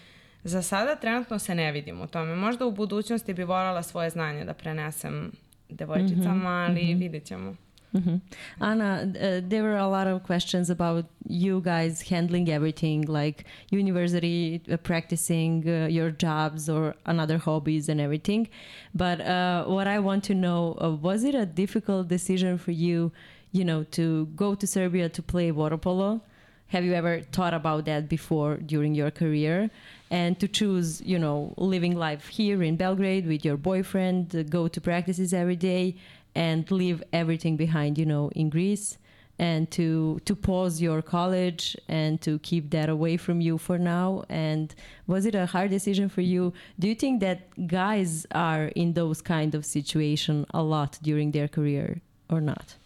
za 0.44 0.62
sada 0.62 0.96
trenutno 0.96 1.38
se 1.38 1.54
ne 1.54 1.72
vidim 1.72 2.00
u 2.00 2.06
tome. 2.06 2.36
Možda 2.36 2.66
u 2.66 2.72
budućnosti 2.72 3.34
bi 3.34 3.44
voljela 3.44 3.82
svoje 3.82 4.10
znanje 4.10 4.44
da 4.44 4.54
prenesem 4.54 5.32
devojčicama, 5.68 6.34
Mhm, 6.34 6.46
ali 6.70 6.94
vidjet 6.94 7.24
ćemo. 7.24 7.56
Mhm. 7.94 8.20
Ana, 8.60 9.12
uh, 9.20 9.40
there 9.46 9.62
were 9.62 9.76
a 9.76 9.86
lot 9.86 10.08
of 10.08 10.24
questions 10.24 10.68
about 10.68 11.04
you 11.28 11.60
guys 11.60 12.02
handling 12.02 12.48
everything, 12.50 13.02
like 13.02 13.44
university, 13.70 14.60
uh, 14.70 14.76
practicing 14.78 15.68
uh, 15.68 15.86
your 15.86 16.10
jobs 16.10 16.68
or 16.68 16.96
another 17.06 17.38
hobbies 17.38 17.88
and 17.88 18.00
everything. 18.00 18.48
But 18.94 19.20
uh, 19.20 19.66
what 19.66 19.86
I 19.86 20.00
want 20.00 20.24
to 20.24 20.34
know 20.34 20.76
uh, 20.82 20.90
was 20.90 21.22
it 21.22 21.36
a 21.36 21.46
difficult 21.46 22.08
decision 22.08 22.58
for 22.58 22.72
you, 22.72 23.12
you 23.52 23.64
know, 23.64 23.84
to 23.92 24.26
go 24.34 24.56
to 24.56 24.66
Serbia 24.66 25.08
to 25.10 25.22
play 25.22 25.52
water 25.52 25.76
polo? 25.78 26.20
Have 26.68 26.82
you 26.84 26.94
ever 26.94 27.20
thought 27.20 27.54
about 27.54 27.84
that 27.84 28.08
before 28.08 28.56
during 28.56 28.94
your 28.96 29.12
career? 29.12 29.70
And 30.10 30.38
to 30.40 30.48
choose, 30.48 31.00
you 31.02 31.18
know, 31.18 31.54
living 31.56 31.96
life 31.96 32.26
here 32.28 32.62
in 32.62 32.76
Belgrade 32.76 33.26
with 33.26 33.44
your 33.44 33.56
boyfriend, 33.56 34.34
uh, 34.34 34.42
go 34.42 34.66
to 34.68 34.80
practices 34.80 35.32
every 35.32 35.56
day, 35.56 35.96
and 36.34 36.70
leave 36.70 37.02
everything 37.12 37.56
behind, 37.56 37.98
you 37.98 38.06
know, 38.06 38.30
in 38.34 38.50
Greece, 38.50 38.98
and 39.38 39.70
to 39.72 40.20
to 40.24 40.34
pause 40.34 40.80
your 40.80 41.02
college 41.02 41.76
and 41.88 42.20
to 42.20 42.38
keep 42.40 42.70
that 42.70 42.88
away 42.88 43.16
from 43.16 43.40
you 43.40 43.58
for 43.58 43.78
now. 43.78 44.24
And 44.28 44.74
was 45.06 45.26
it 45.26 45.34
a 45.34 45.46
hard 45.46 45.70
decision 45.70 46.08
for 46.08 46.20
you? 46.20 46.52
Do 46.78 46.88
you 46.88 46.94
think 46.94 47.20
that 47.20 47.66
guys 47.66 48.26
are 48.32 48.66
in 48.76 48.92
those 48.92 49.20
kind 49.20 49.54
of 49.54 49.64
situation 49.64 50.46
a 50.54 50.62
lot 50.62 50.98
during 51.02 51.32
their 51.32 51.48
career 51.48 52.00
or 52.30 52.40
not? 52.40 52.76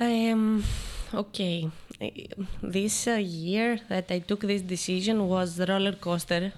Um, 0.00 0.64
okay. 1.12 1.70
This 2.60 3.06
uh, 3.06 3.12
year 3.12 3.78
that 3.88 4.10
I 4.10 4.18
took 4.18 4.40
this 4.40 4.62
decision 4.62 5.28
was 5.28 5.60
roller 5.60 5.92
coaster 5.92 6.52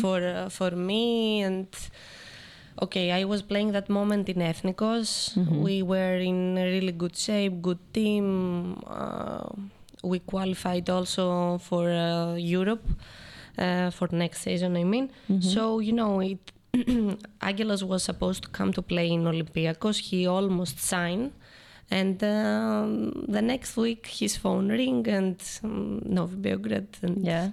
for 0.00 0.18
uh, 0.26 0.48
for 0.48 0.72
me 0.72 1.42
and 1.42 1.68
okay 2.82 3.10
I 3.12 3.24
was 3.24 3.42
playing 3.42 3.72
that 3.72 3.88
moment 3.88 4.28
in 4.28 4.36
Ethnikos. 4.36 5.36
We 5.62 5.82
were 5.82 6.16
in 6.16 6.56
a 6.58 6.64
really 6.64 6.92
good 6.92 7.16
shape, 7.16 7.60
good 7.62 7.78
team. 7.92 8.82
Uh, 8.86 9.48
we 10.02 10.18
qualified 10.20 10.88
also 10.88 11.58
for 11.58 11.90
uh, 11.90 12.34
Europe 12.34 12.86
uh, 13.58 13.90
for 13.90 14.08
next 14.12 14.42
season. 14.42 14.76
I 14.76 14.84
mean, 14.84 15.10
so 15.40 15.78
you 15.80 15.92
know 15.92 16.20
it 16.20 16.52
was 17.92 18.02
supposed 18.02 18.42
to 18.44 18.48
come 18.48 18.72
to 18.72 18.82
play 18.82 19.10
in 19.10 19.24
Olympiacos. 19.24 19.98
He 19.98 20.26
almost 20.26 20.78
signed. 20.78 21.32
And 21.92 22.22
um, 22.22 23.24
the 23.26 23.42
next 23.42 23.76
week, 23.76 24.06
his 24.06 24.36
phone 24.36 24.68
ring 24.68 25.08
and 25.08 25.42
um, 25.64 26.00
Novi 26.04 26.36
Beograd. 26.36 26.86
And 27.02 27.24
Yeah. 27.26 27.50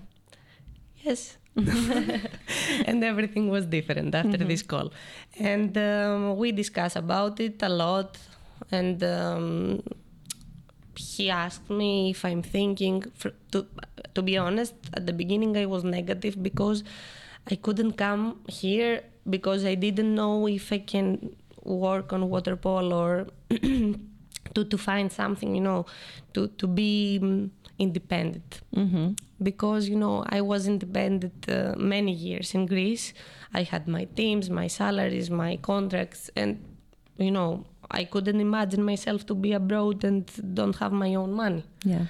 yes. 1.03 1.37
and 2.85 3.03
everything 3.03 3.49
was 3.49 3.65
different 3.65 4.13
after 4.13 4.37
this 4.37 4.61
call. 4.61 4.91
And 5.39 5.77
um, 5.77 6.37
we 6.37 6.51
discussed 6.51 6.95
about 6.95 7.39
it 7.39 7.61
a 7.63 7.69
lot. 7.69 8.17
And 8.71 9.03
um, 9.03 9.83
he 10.95 11.29
asked 11.29 11.69
me 11.69 12.11
if 12.11 12.23
I'm 12.25 12.41
thinking. 12.41 13.03
For, 13.15 13.31
to 13.51 13.65
to 14.13 14.21
be 14.23 14.35
honest, 14.35 14.73
at 14.93 15.05
the 15.05 15.13
beginning 15.13 15.55
I 15.57 15.65
was 15.65 15.83
negative 15.83 16.41
because 16.41 16.83
I 17.49 17.55
couldn't 17.55 17.93
come 17.93 18.41
here 18.47 19.03
because 19.29 19.63
I 19.63 19.75
didn't 19.75 20.15
know 20.15 20.47
if 20.47 20.71
I 20.73 20.79
can 20.79 21.35
work 21.63 22.13
on 22.13 22.29
water 22.29 22.55
polo 22.55 22.97
or 22.97 23.27
to 24.53 24.63
to 24.65 24.77
find 24.77 25.11
something, 25.11 25.55
you 25.55 25.61
know, 25.61 25.85
to 26.33 26.47
to 26.47 26.67
be 26.67 27.19
mm, 27.21 27.49
independent. 27.79 28.61
Mm-hmm. 28.75 29.13
Because 29.41 29.87
you 29.87 29.95
know 29.95 30.23
I 30.27 30.41
was 30.41 30.67
independent 30.67 31.49
uh, 31.49 31.75
many 31.77 32.11
years 32.11 32.53
in 32.53 32.65
Greece. 32.65 33.13
I 33.53 33.63
had 33.63 33.87
my 33.87 34.05
teams, 34.15 34.49
my 34.49 34.67
salaries, 34.67 35.29
my 35.29 35.57
contracts, 35.57 36.29
and 36.35 36.59
you 37.17 37.31
know 37.31 37.65
I 37.89 38.03
couldn't 38.05 38.41
imagine 38.41 38.83
myself 38.83 39.25
to 39.27 39.35
be 39.35 39.53
abroad 39.53 40.03
and 40.03 40.29
don't 40.53 40.75
have 40.77 40.91
my 40.91 41.15
own 41.15 41.33
money. 41.33 41.63
Yeah. 41.83 42.05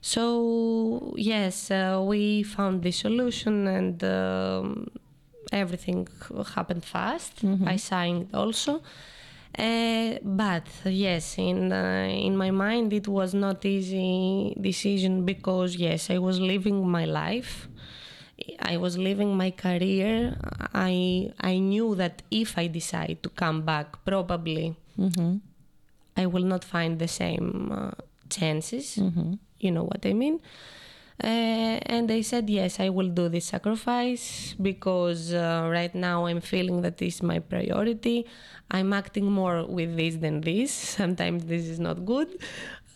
So 0.00 1.14
yes, 1.16 1.70
uh, 1.70 2.00
we 2.04 2.42
found 2.42 2.82
the 2.82 2.92
solution, 2.92 3.66
and 3.66 4.02
um, 4.04 4.88
everything 5.52 6.08
happened 6.54 6.84
fast. 6.84 7.44
I 7.66 7.76
signed 7.76 8.28
also, 8.34 8.82
uh, 9.58 10.18
but 10.22 10.66
yes, 10.84 11.38
in 11.38 11.72
uh, 11.72 12.06
in 12.08 12.36
my 12.36 12.50
mind, 12.50 12.92
it 12.92 13.08
was 13.08 13.34
not 13.34 13.64
easy 13.64 14.56
decision 14.60 15.24
because 15.24 15.76
yes, 15.76 16.10
I 16.10 16.18
was 16.18 16.40
living 16.40 16.88
my 16.88 17.04
life. 17.04 17.68
I 18.60 18.76
was 18.76 18.98
living 18.98 19.36
my 19.36 19.50
career. 19.50 20.36
I 20.74 21.30
I 21.40 21.58
knew 21.58 21.94
that 21.94 22.22
if 22.30 22.58
I 22.58 22.66
decide 22.66 23.22
to 23.22 23.30
come 23.30 23.62
back, 23.62 24.04
probably 24.04 24.76
Mm-hmm. 24.98 25.36
I 26.16 26.26
will 26.26 26.44
not 26.44 26.64
find 26.64 26.98
the 26.98 27.08
same 27.08 27.70
uh, 27.72 27.90
chances. 28.30 28.96
Mm-hmm. 28.96 29.34
You 29.60 29.70
know 29.70 29.84
what 29.84 30.04
I 30.06 30.12
mean? 30.12 30.40
Uh, 31.22 31.80
and 31.86 32.10
I 32.10 32.20
said, 32.20 32.50
yes, 32.50 32.78
I 32.78 32.90
will 32.90 33.08
do 33.08 33.28
this 33.28 33.46
sacrifice 33.46 34.54
because 34.60 35.32
uh, 35.32 35.66
right 35.70 35.94
now 35.94 36.26
I'm 36.26 36.42
feeling 36.42 36.82
that 36.82 36.98
this 36.98 37.16
is 37.16 37.22
my 37.22 37.38
priority. 37.38 38.26
I'm 38.70 38.92
acting 38.92 39.30
more 39.30 39.64
with 39.64 39.96
this 39.96 40.16
than 40.16 40.42
this. 40.42 40.72
Sometimes 41.00 41.46
this 41.46 41.64
is 41.66 41.80
not 41.80 42.04
good. 42.04 42.28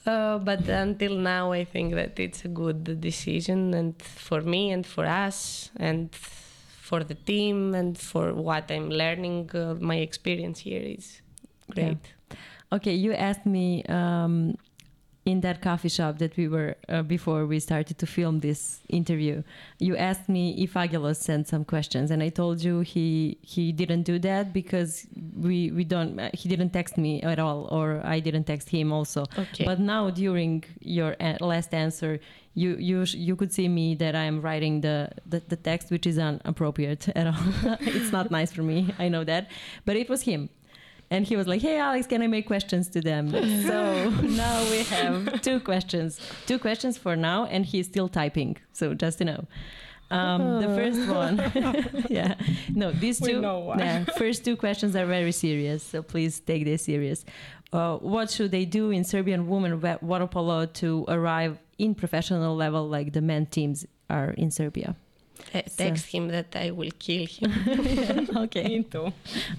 Uh, 0.07 0.39
but 0.39 0.69
until 0.69 1.17
now, 1.17 1.53
I 1.53 1.65
think 1.65 1.95
that 1.95 2.19
it's 2.19 2.45
a 2.45 2.49
good 2.49 3.01
decision, 3.01 3.75
and 3.75 4.01
for 4.01 4.41
me, 4.41 4.71
and 4.71 4.87
for 4.87 5.05
us, 5.05 5.71
and 5.77 6.09
for 6.15 7.05
the 7.05 7.15
team, 7.15 7.75
and 7.75 7.99
for 7.99 8.33
what 8.33 8.71
I'm 8.71 8.89
learning. 8.89 9.51
Uh, 9.53 9.75
my 9.79 9.97
experience 9.97 10.61
here 10.61 10.81
is 10.81 11.21
great. 11.71 11.99
Okay, 12.73 12.95
you 12.95 13.13
asked 13.13 13.45
me 13.45 13.85
um, 13.85 14.57
in 15.27 15.43
that 15.43 15.61
coffee 15.61 15.89
shop 15.89 16.19
that 16.19 16.37
we 16.37 16.49
were 16.49 16.77
uh, 16.89 17.03
before 17.03 17.45
we 17.45 17.61
started 17.61 17.99
to 17.99 18.07
film 18.07 18.41
this 18.41 18.81
interview. 18.89 19.43
You 19.79 19.97
asked 19.97 20.29
me 20.29 20.63
if 20.63 20.77
Angelos 20.77 21.19
sent 21.19 21.47
some 21.47 21.65
questions, 21.65 22.11
and 22.11 22.23
I 22.23 22.31
told 22.31 22.63
you 22.63 22.81
he 22.81 23.39
he 23.43 23.71
didn't 23.73 24.05
do 24.05 24.19
that 24.21 24.53
because 24.53 25.07
we 25.37 25.71
we 25.73 25.85
don't. 25.85 26.19
Uh, 26.19 26.31
he 26.33 26.49
didn't 26.49 26.71
text 26.71 26.97
me 26.97 27.23
at 27.23 27.39
all, 27.39 27.69
or 27.71 28.01
I 28.05 28.21
didn't 28.21 28.45
text 28.45 28.71
him 28.71 28.93
also. 28.93 29.27
Okay. 29.39 29.65
But 29.65 29.79
now 29.79 30.11
during 30.11 30.65
your 30.81 31.17
a- 31.21 31.37
last 31.41 31.75
answer, 31.75 32.19
you 32.55 32.77
you 32.77 33.05
sh- 33.05 33.15
you 33.15 33.37
could 33.37 33.53
see 33.53 33.69
me 33.69 33.95
that 33.97 34.15
I 34.15 34.25
am 34.25 34.41
writing 34.41 34.81
the, 34.81 35.11
the 35.27 35.41
the 35.49 35.57
text, 35.57 35.91
which 35.91 36.07
is 36.07 36.17
inappropriate 36.17 37.09
at 37.11 37.27
all. 37.27 37.45
it's 37.81 38.11
not 38.11 38.31
nice 38.31 38.53
for 38.53 38.63
me. 38.63 38.95
I 38.99 39.09
know 39.09 39.25
that, 39.25 39.51
but 39.85 39.97
it 39.97 40.09
was 40.09 40.23
him. 40.23 40.49
And 41.11 41.27
he 41.27 41.37
was 41.37 41.47
like, 41.47 41.61
"Hey, 41.61 41.79
Alex, 41.79 42.07
can 42.07 42.23
I 42.23 42.29
make 42.29 42.47
questions 42.47 42.89
to 42.91 43.01
them?" 43.01 43.31
so 43.67 44.11
now 44.11 44.71
we 44.71 44.83
have 44.85 45.43
two 45.49 45.59
questions, 45.61 46.21
two 46.47 46.59
questions 46.59 46.97
for 46.97 47.17
now, 47.17 47.47
and 47.47 47.67
he's 47.67 47.87
still 47.87 48.09
typing. 48.09 48.57
So 48.73 48.95
just 48.95 49.19
to 49.19 49.25
know, 49.25 49.47
um, 50.11 50.61
the 50.61 50.69
first 50.69 51.09
one, 51.09 52.07
yeah, 52.11 52.35
no, 52.75 52.93
these 52.93 53.21
two, 53.21 53.41
yeah, 53.41 54.05
first 54.17 54.45
two 54.45 54.57
questions 54.57 54.95
are 54.97 55.07
very 55.07 55.33
serious. 55.33 55.83
So 55.83 56.03
please 56.03 56.41
take 56.41 56.65
this 56.65 56.85
serious. 56.85 57.25
Uh, 57.73 57.97
what 57.99 58.31
should 58.31 58.51
they 58.51 58.65
do 58.65 58.91
in 58.91 59.05
Serbian 59.05 59.49
women 59.49 59.81
water 60.03 60.27
polo 60.27 60.67
to 60.67 61.05
arrive 61.09 61.59
in 61.79 61.95
professional 61.95 62.57
level 62.57 62.89
like 62.89 63.13
the 63.13 63.21
men 63.21 63.47
teams 63.47 63.87
are 64.09 64.31
in 64.31 64.51
Serbia? 64.51 64.97
Text 65.53 66.07
him 66.07 66.29
that 66.29 66.55
I 66.55 66.71
will 66.71 66.91
kill 66.99 67.27
him. 67.27 68.29
okay, 68.37 68.69
Me 68.69 68.83
too. 68.85 69.13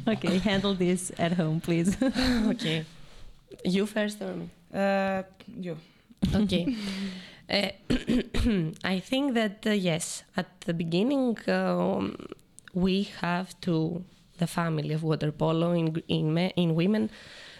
okay, 0.07 0.37
handle 0.37 0.73
this 0.73 1.11
at 1.17 1.33
home, 1.33 1.59
please. 1.59 1.97
okay. 2.47 2.85
You 3.65 3.85
first 3.85 4.21
or 4.21 4.33
me? 4.33 4.49
Uh, 4.73 5.23
you. 5.59 5.77
Okay. 6.33 6.75
Uh, 7.49 7.69
I 8.83 8.99
think 8.99 9.33
that 9.33 9.67
uh, 9.67 9.71
yes, 9.71 10.23
at 10.37 10.61
the 10.61 10.73
beginning 10.73 11.37
um, 11.47 12.15
we 12.73 13.09
have 13.19 13.59
to 13.61 14.03
the 14.37 14.47
family 14.47 14.93
of 14.93 15.03
water 15.03 15.31
polo 15.31 15.73
in 15.73 16.01
in 16.07 16.33
me, 16.33 16.53
in 16.55 16.75
women. 16.75 17.09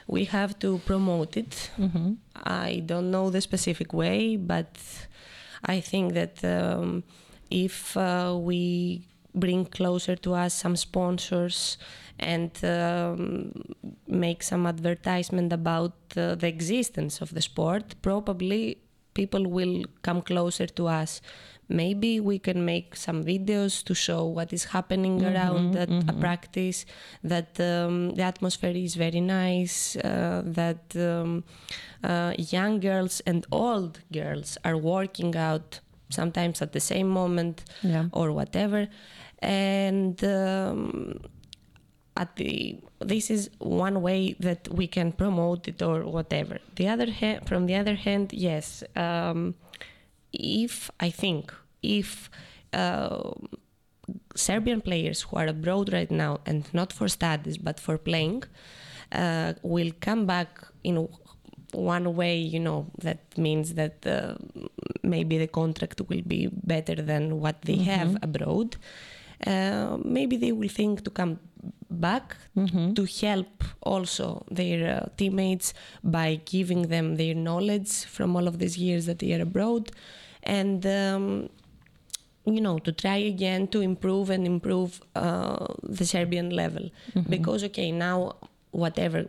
We 0.07 0.25
have 0.25 0.57
to 0.59 0.79
promote 0.85 1.37
it. 1.37 1.71
mm-hmm. 1.77 2.13
I 2.35 2.83
don't 2.85 3.11
know 3.11 3.29
the 3.29 3.41
specific 3.41 3.93
way, 3.93 4.35
but 4.35 4.77
I 5.63 5.79
think 5.79 6.13
that 6.13 6.43
um, 6.43 7.03
if 7.51 7.95
uh, 7.97 8.35
we 8.39 9.07
bring 9.33 9.65
closer 9.65 10.15
to 10.15 10.33
us 10.33 10.53
some 10.53 10.75
sponsors 10.75 11.77
and 12.19 12.51
um, 12.63 13.51
make 14.07 14.43
some 14.43 14.65
advertisement 14.67 15.53
about 15.53 15.93
uh, 16.17 16.35
the 16.35 16.47
existence 16.47 17.21
of 17.21 17.33
the 17.33 17.41
sport, 17.41 17.95
probably 18.01 18.77
people 19.13 19.47
will 19.49 19.83
come 20.01 20.21
closer 20.21 20.67
to 20.67 20.87
us. 20.87 21.21
Maybe 21.67 22.19
we 22.19 22.37
can 22.37 22.65
make 22.65 22.97
some 22.97 23.23
videos 23.23 23.81
to 23.85 23.95
show 23.95 24.25
what 24.25 24.51
is 24.51 24.65
happening 24.65 25.23
around 25.23 25.73
that 25.73 25.89
a 26.09 26.13
practice, 26.13 26.85
that 27.23 27.57
um, 27.61 28.15
the 28.15 28.23
atmosphere 28.23 28.75
is 28.75 28.95
very 28.95 29.21
nice, 29.21 29.95
uh, 29.95 30.41
that 30.45 30.93
um, 30.97 31.45
uh, 32.03 32.33
young 32.37 32.81
girls 32.81 33.21
and 33.21 33.45
old 33.51 33.99
girls 34.11 34.57
are 34.65 34.77
working 34.77 35.35
out 35.37 35.79
sometimes 36.11 36.61
at 36.61 36.71
the 36.73 36.79
same 36.79 37.07
moment 37.07 37.63
Yeah. 37.83 38.05
or 38.11 38.31
whatever. 38.31 38.87
And 39.39 40.23
um, 40.23 41.19
at 42.15 42.35
the 42.35 42.77
this 42.99 43.31
is 43.31 43.49
one 43.59 44.01
way 44.01 44.35
that 44.39 44.67
we 44.79 44.85
can 44.87 45.11
promote 45.11 45.67
it 45.67 45.81
or 45.81 46.03
whatever. 46.05 46.59
The 46.75 46.87
other 46.87 47.09
hand, 47.09 47.47
from 47.47 47.65
the 47.65 47.75
other 47.75 47.95
hand, 47.95 48.31
yes, 48.33 48.83
um, 48.95 49.55
if 50.33 50.91
I 50.99 51.09
think 51.09 51.51
if 51.81 52.29
uh, 52.73 53.31
Serbian 54.35 54.81
players 54.81 55.21
who 55.21 55.37
are 55.37 55.47
abroad 55.47 55.91
right 55.93 56.11
now 56.11 56.39
and 56.45 56.65
not 56.73 56.93
for 56.93 57.07
studies 57.07 57.57
but 57.57 57.79
for 57.79 57.97
playing 57.97 58.43
uh, 59.11 59.53
will 59.63 59.91
come 59.99 60.25
back 60.25 60.49
in 60.83 61.07
one 61.73 62.15
way, 62.15 62.37
you 62.37 62.59
know, 62.59 62.87
that 62.99 63.19
means 63.37 63.73
that 63.75 64.05
uh, 64.05 64.35
maybe 65.03 65.37
the 65.37 65.47
contract 65.47 66.01
will 66.09 66.21
be 66.21 66.47
better 66.51 66.95
than 66.95 67.39
what 67.39 67.61
they 67.63 67.77
have 67.77 68.17
abroad. 68.21 68.75
Uh, 69.45 69.97
maybe 70.03 70.37
they 70.37 70.51
will 70.51 70.69
think 70.69 71.03
to 71.03 71.09
come 71.09 71.39
back 71.89 72.37
Mm-hmm. 72.57 72.93
to 72.95 73.05
help 73.25 73.63
also 73.81 74.45
their 74.51 74.79
uh, 75.03 75.07
teammates 75.17 75.73
by 76.03 76.41
giving 76.45 76.83
them 76.89 77.15
their 77.15 77.33
knowledge 77.33 78.03
from 78.05 78.35
all 78.35 78.45
of 78.47 78.59
these 78.59 78.77
years 78.77 79.05
that 79.05 79.19
they 79.19 79.33
are 79.33 79.41
abroad 79.41 79.91
and 80.43 80.85
um, 80.85 81.49
you 82.45 82.59
know 82.59 82.77
to 82.79 82.91
try 82.91 83.15
again 83.15 83.67
to 83.69 83.79
improve 83.81 84.29
and 84.29 84.45
improve 84.45 85.01
uh, 85.15 85.65
the 85.83 86.05
serbian 86.05 86.49
level 86.49 86.89
because 87.29 87.63
okay 87.63 87.89
now 87.91 88.35
whatever 88.71 89.25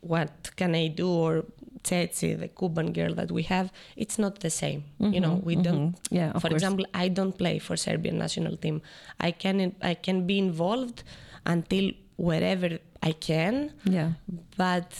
what 0.00 0.50
can 0.56 0.74
i 0.74 0.88
do 0.88 1.08
or 1.08 1.44
Tsetse, 1.84 2.38
the 2.38 2.48
Cuban 2.48 2.92
girl 2.92 3.12
that 3.14 3.30
we 3.32 3.42
have, 3.44 3.72
it's 3.96 4.18
not 4.18 4.40
the 4.40 4.50
same. 4.50 4.84
You 5.00 5.20
know, 5.20 5.40
we 5.44 5.54
don't. 5.56 5.96
Yeah, 6.10 6.30
of 6.30 6.42
for 6.42 6.48
course. 6.48 6.52
example, 6.62 6.86
I 6.94 7.08
don't 7.08 7.36
play 7.36 7.58
for 7.58 7.76
Serbian 7.76 8.18
national 8.18 8.56
team. 8.56 8.82
I 9.20 9.30
can 9.32 9.74
I 9.82 9.94
can 9.94 10.26
be 10.26 10.38
involved 10.38 11.02
until 11.44 11.90
wherever 12.16 12.78
I 13.02 13.12
can, 13.12 13.72
Yeah. 13.84 14.10
but 14.56 14.90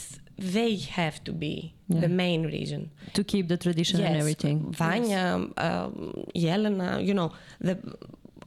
they 0.57 0.77
have 0.99 1.17
to 1.25 1.33
be 1.33 1.55
Yeah. 1.89 2.01
the 2.01 2.09
main 2.09 2.43
reason. 2.57 2.91
To 3.19 3.23
keep 3.23 3.47
the 3.49 3.57
tradition 3.57 4.01
and 4.01 4.17
everything. 4.17 4.57
Vanja, 4.81 5.25
um, 5.67 6.25
Yelena, 6.35 6.89
you 7.09 7.15
know, 7.15 7.31
the 7.61 7.77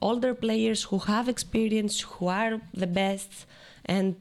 older 0.01 0.33
players 0.45 0.83
who 0.89 0.97
have 1.11 1.29
experience, 1.29 2.01
who 2.01 2.27
are 2.27 2.59
the 2.73 2.87
best, 2.87 3.31
and 3.85 4.15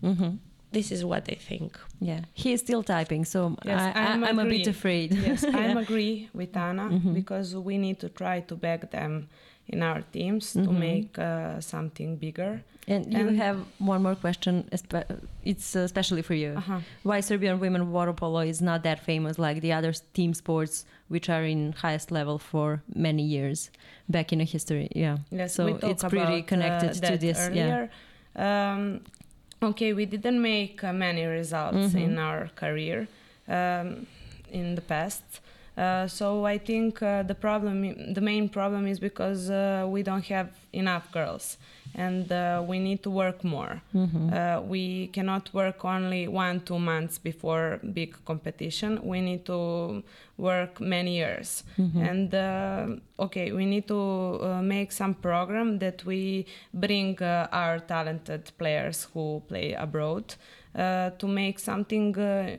hmm 0.00 0.36
this 0.72 0.90
is 0.92 1.04
what 1.04 1.28
I 1.30 1.34
think. 1.34 1.78
Yeah, 2.00 2.20
he 2.34 2.52
is 2.52 2.60
still 2.60 2.82
typing, 2.82 3.24
so 3.24 3.56
Yes, 3.64 3.80
I, 3.80 3.90
I, 4.00 4.04
I'm 4.12 4.24
I'm 4.24 4.38
a 4.38 4.44
bit 4.44 4.66
afraid. 4.66 5.14
yes, 5.14 5.44
I 5.54 5.66
Yeah. 5.66 5.78
agree 5.80 6.28
with 6.34 6.56
Ana 6.56 6.88
Mhm. 6.90 7.14
because 7.14 7.54
we 7.56 7.78
need 7.78 7.98
to 8.00 8.08
try 8.08 8.40
to 8.40 8.54
back 8.56 8.90
them 8.90 9.28
in 9.72 9.82
our 9.82 10.02
teams 10.12 10.52
to 10.52 10.60
Mhm. 10.68 10.78
make 10.78 11.18
uh, 11.18 11.60
something 11.60 12.16
bigger. 12.18 12.62
And 12.90 13.12
you 13.12 13.26
have 13.36 13.56
one 13.78 14.02
more 14.02 14.14
question. 14.16 14.64
It's 15.44 15.76
uh, 15.76 15.80
especially 15.84 16.22
for 16.22 16.34
you. 16.34 16.54
Uh-huh. 16.56 16.80
Why 17.02 17.20
Serbian 17.20 17.60
women 17.60 17.92
water 17.92 18.14
polo 18.14 18.40
is 18.40 18.60
not 18.62 18.82
that 18.82 18.98
famous 19.04 19.38
like 19.38 19.60
the 19.60 19.72
other 19.74 19.92
team 20.14 20.32
sports, 20.34 20.86
which 21.08 21.28
are 21.28 21.44
in 21.44 21.72
highest 21.72 22.10
level 22.10 22.38
for 22.38 22.80
many 22.94 23.22
years 23.22 23.70
back 24.08 24.32
in 24.32 24.38
the 24.38 24.44
history? 24.46 24.88
Yeah. 24.96 25.18
Yes, 25.30 25.54
So 25.54 25.66
it's 25.82 26.02
pretty 26.04 26.38
about, 26.38 26.46
connected 26.46 26.90
uh, 26.90 26.94
to 26.94 27.00
that 27.00 27.20
this, 27.20 27.50
yeah. 27.52 27.88
Um, 28.36 29.00
okay, 29.62 29.92
we 29.92 30.06
didn't 30.06 30.40
make 30.40 30.82
uh, 30.84 30.92
many 30.92 31.24
results 31.24 31.94
Mhm. 31.94 32.02
in 32.04 32.18
our 32.18 32.48
career 32.54 33.06
um, 33.48 34.06
in 34.52 34.74
the 34.74 34.80
past. 34.82 35.22
Uh, 35.76 36.06
so 36.08 36.44
I 36.44 36.58
think 36.58 37.02
uh, 37.02 37.22
the 37.22 37.34
problem, 37.34 38.12
the 38.14 38.20
main 38.20 38.48
problem, 38.48 38.86
is 38.86 38.98
because 38.98 39.48
uh, 39.50 39.86
we 39.88 40.02
don't 40.02 40.24
have 40.26 40.48
enough 40.72 41.10
girls, 41.12 41.56
and 41.94 42.30
uh, 42.32 42.62
we 42.68 42.78
need 42.78 43.02
to 43.02 43.10
work 43.10 43.44
more. 43.44 43.80
Mhm. 43.94 44.32
Uh, 44.32 44.60
we 44.62 45.08
cannot 45.08 45.52
work 45.54 45.84
only 45.84 46.28
one 46.28 46.60
two 46.60 46.78
months 46.78 47.18
before 47.18 47.78
big 47.92 48.14
competition. 48.24 48.98
We 49.02 49.20
need 49.20 49.44
to 49.44 50.02
work 50.36 50.80
many 50.80 51.16
years. 51.16 51.64
Mhm. 51.78 52.08
And 52.10 52.34
uh, 52.34 53.24
okay, 53.24 53.52
we 53.52 53.64
need 53.66 53.86
to 53.88 54.38
uh, 54.42 54.62
make 54.62 54.92
some 54.92 55.14
program 55.14 55.78
that 55.78 56.04
we 56.04 56.46
bring 56.72 57.18
uh, 57.22 57.48
our 57.52 57.78
talented 57.80 58.50
players 58.58 59.08
who 59.14 59.42
play 59.48 59.72
abroad 59.74 60.34
uh, 60.74 61.10
to 61.18 61.26
make 61.26 61.58
something 61.58 62.16
uh, 62.18 62.56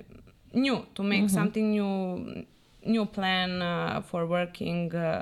new, 0.54 0.86
to 0.96 1.04
make 1.04 1.24
Mhm. 1.24 1.30
something 1.30 1.72
new, 1.72 2.46
new 2.86 3.06
plan 3.06 3.62
uh, 3.62 4.02
for 4.02 4.26
working 4.26 4.94
uh, 4.96 5.22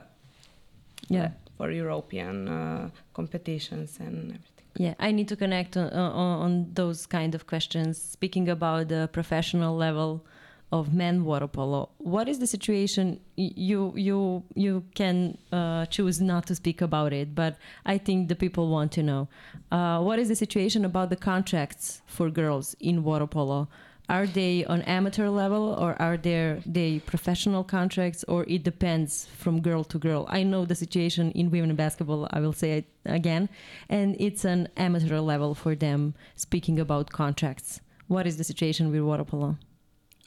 Yeah. 1.09 1.29
For 1.57 1.71
European 1.71 2.47
uh, 2.47 2.89
competitions 3.13 3.97
and 3.99 4.31
everything. 4.31 4.65
Yeah, 4.77 4.93
I 4.99 5.11
need 5.11 5.27
to 5.29 5.35
connect 5.35 5.75
on, 5.75 5.91
on, 5.91 6.41
on 6.41 6.73
those 6.73 7.07
kind 7.07 7.33
of 7.33 7.47
questions. 7.47 7.99
Speaking 7.99 8.47
about 8.47 8.89
the 8.89 9.09
professional 9.11 9.75
level 9.75 10.23
of 10.71 10.93
men 10.93 11.23
water 11.23 11.47
polo, 11.47 11.89
what 11.97 12.27
is 12.27 12.39
the 12.39 12.45
situation? 12.45 13.19
You 13.35 13.93
you 13.95 14.43
you 14.53 14.83
can 14.93 15.37
uh, 15.51 15.85
choose 15.87 16.21
not 16.21 16.45
to 16.47 16.55
speak 16.55 16.81
about 16.81 17.11
it, 17.13 17.33
but 17.33 17.57
I 17.85 17.97
think 17.97 18.27
the 18.27 18.35
people 18.35 18.69
want 18.69 18.91
to 18.93 19.03
know. 19.03 19.29
Uh, 19.71 19.99
what 20.01 20.19
is 20.19 20.27
the 20.27 20.35
situation 20.35 20.85
about 20.85 21.09
the 21.09 21.15
contracts 21.15 22.01
for 22.05 22.29
girls 22.29 22.75
in 22.79 23.03
water 23.03 23.27
polo? 23.27 23.67
Are 24.09 24.25
they 24.25 24.63
on 24.65 24.81
amateur 24.83 25.27
level 25.27 25.73
or 25.77 26.01
are 26.01 26.15
there 26.15 26.61
they 26.65 26.99
professional 26.99 27.63
contracts 27.65 28.23
or 28.29 28.45
it 28.47 28.63
depends 28.63 29.27
from 29.37 29.59
girl 29.61 29.83
to 29.83 29.97
girl? 29.99 30.25
I 30.29 30.43
know 30.43 30.63
the 30.65 30.75
situation 30.75 31.31
in 31.31 31.51
women 31.51 31.75
basketball, 31.75 32.27
I 32.31 32.39
will 32.39 32.53
say 32.53 32.71
it 32.77 32.85
again, 33.05 33.49
and 33.89 34.15
it's 34.17 34.45
an 34.45 34.69
amateur 34.77 35.19
level 35.19 35.53
for 35.55 35.75
them 35.75 36.13
speaking 36.35 36.79
about 36.79 37.09
contracts. 37.11 37.81
What 38.07 38.25
is 38.25 38.37
the 38.37 38.45
situation 38.45 38.91
with 38.91 39.01
water 39.01 39.25
polo? 39.25 39.57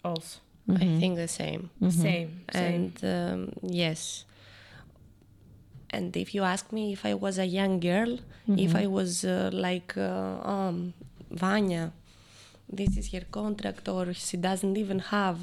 Also, 0.05 0.41
I 0.69 0.73
Mhm. 0.85 1.01
think 1.01 1.17
the 1.17 1.29
same. 1.29 1.71
Mhm. 1.81 1.91
same, 1.93 2.29
same. 2.53 2.75
And 2.75 2.95
um, 3.17 3.53
yes. 3.63 4.25
And 5.93 6.17
if 6.17 6.35
you 6.35 6.43
ask 6.45 6.71
me 6.73 6.93
if 6.93 7.05
I 7.05 7.15
was 7.15 7.39
a 7.39 7.47
young 7.47 7.81
girl, 7.81 8.19
if 8.47 8.73
Mhm. 8.73 8.83
I 8.83 8.87
was 8.87 9.25
uh, 9.25 9.51
like, 9.53 9.97
uh, 9.97 10.39
um, 10.55 10.93
Vanja, 11.33 11.93
this 12.73 12.97
is 12.97 13.13
her 13.13 13.25
contract, 13.31 13.89
or 13.89 14.13
she 14.15 14.37
doesn't 14.37 14.77
even 14.77 14.99
have 15.17 15.39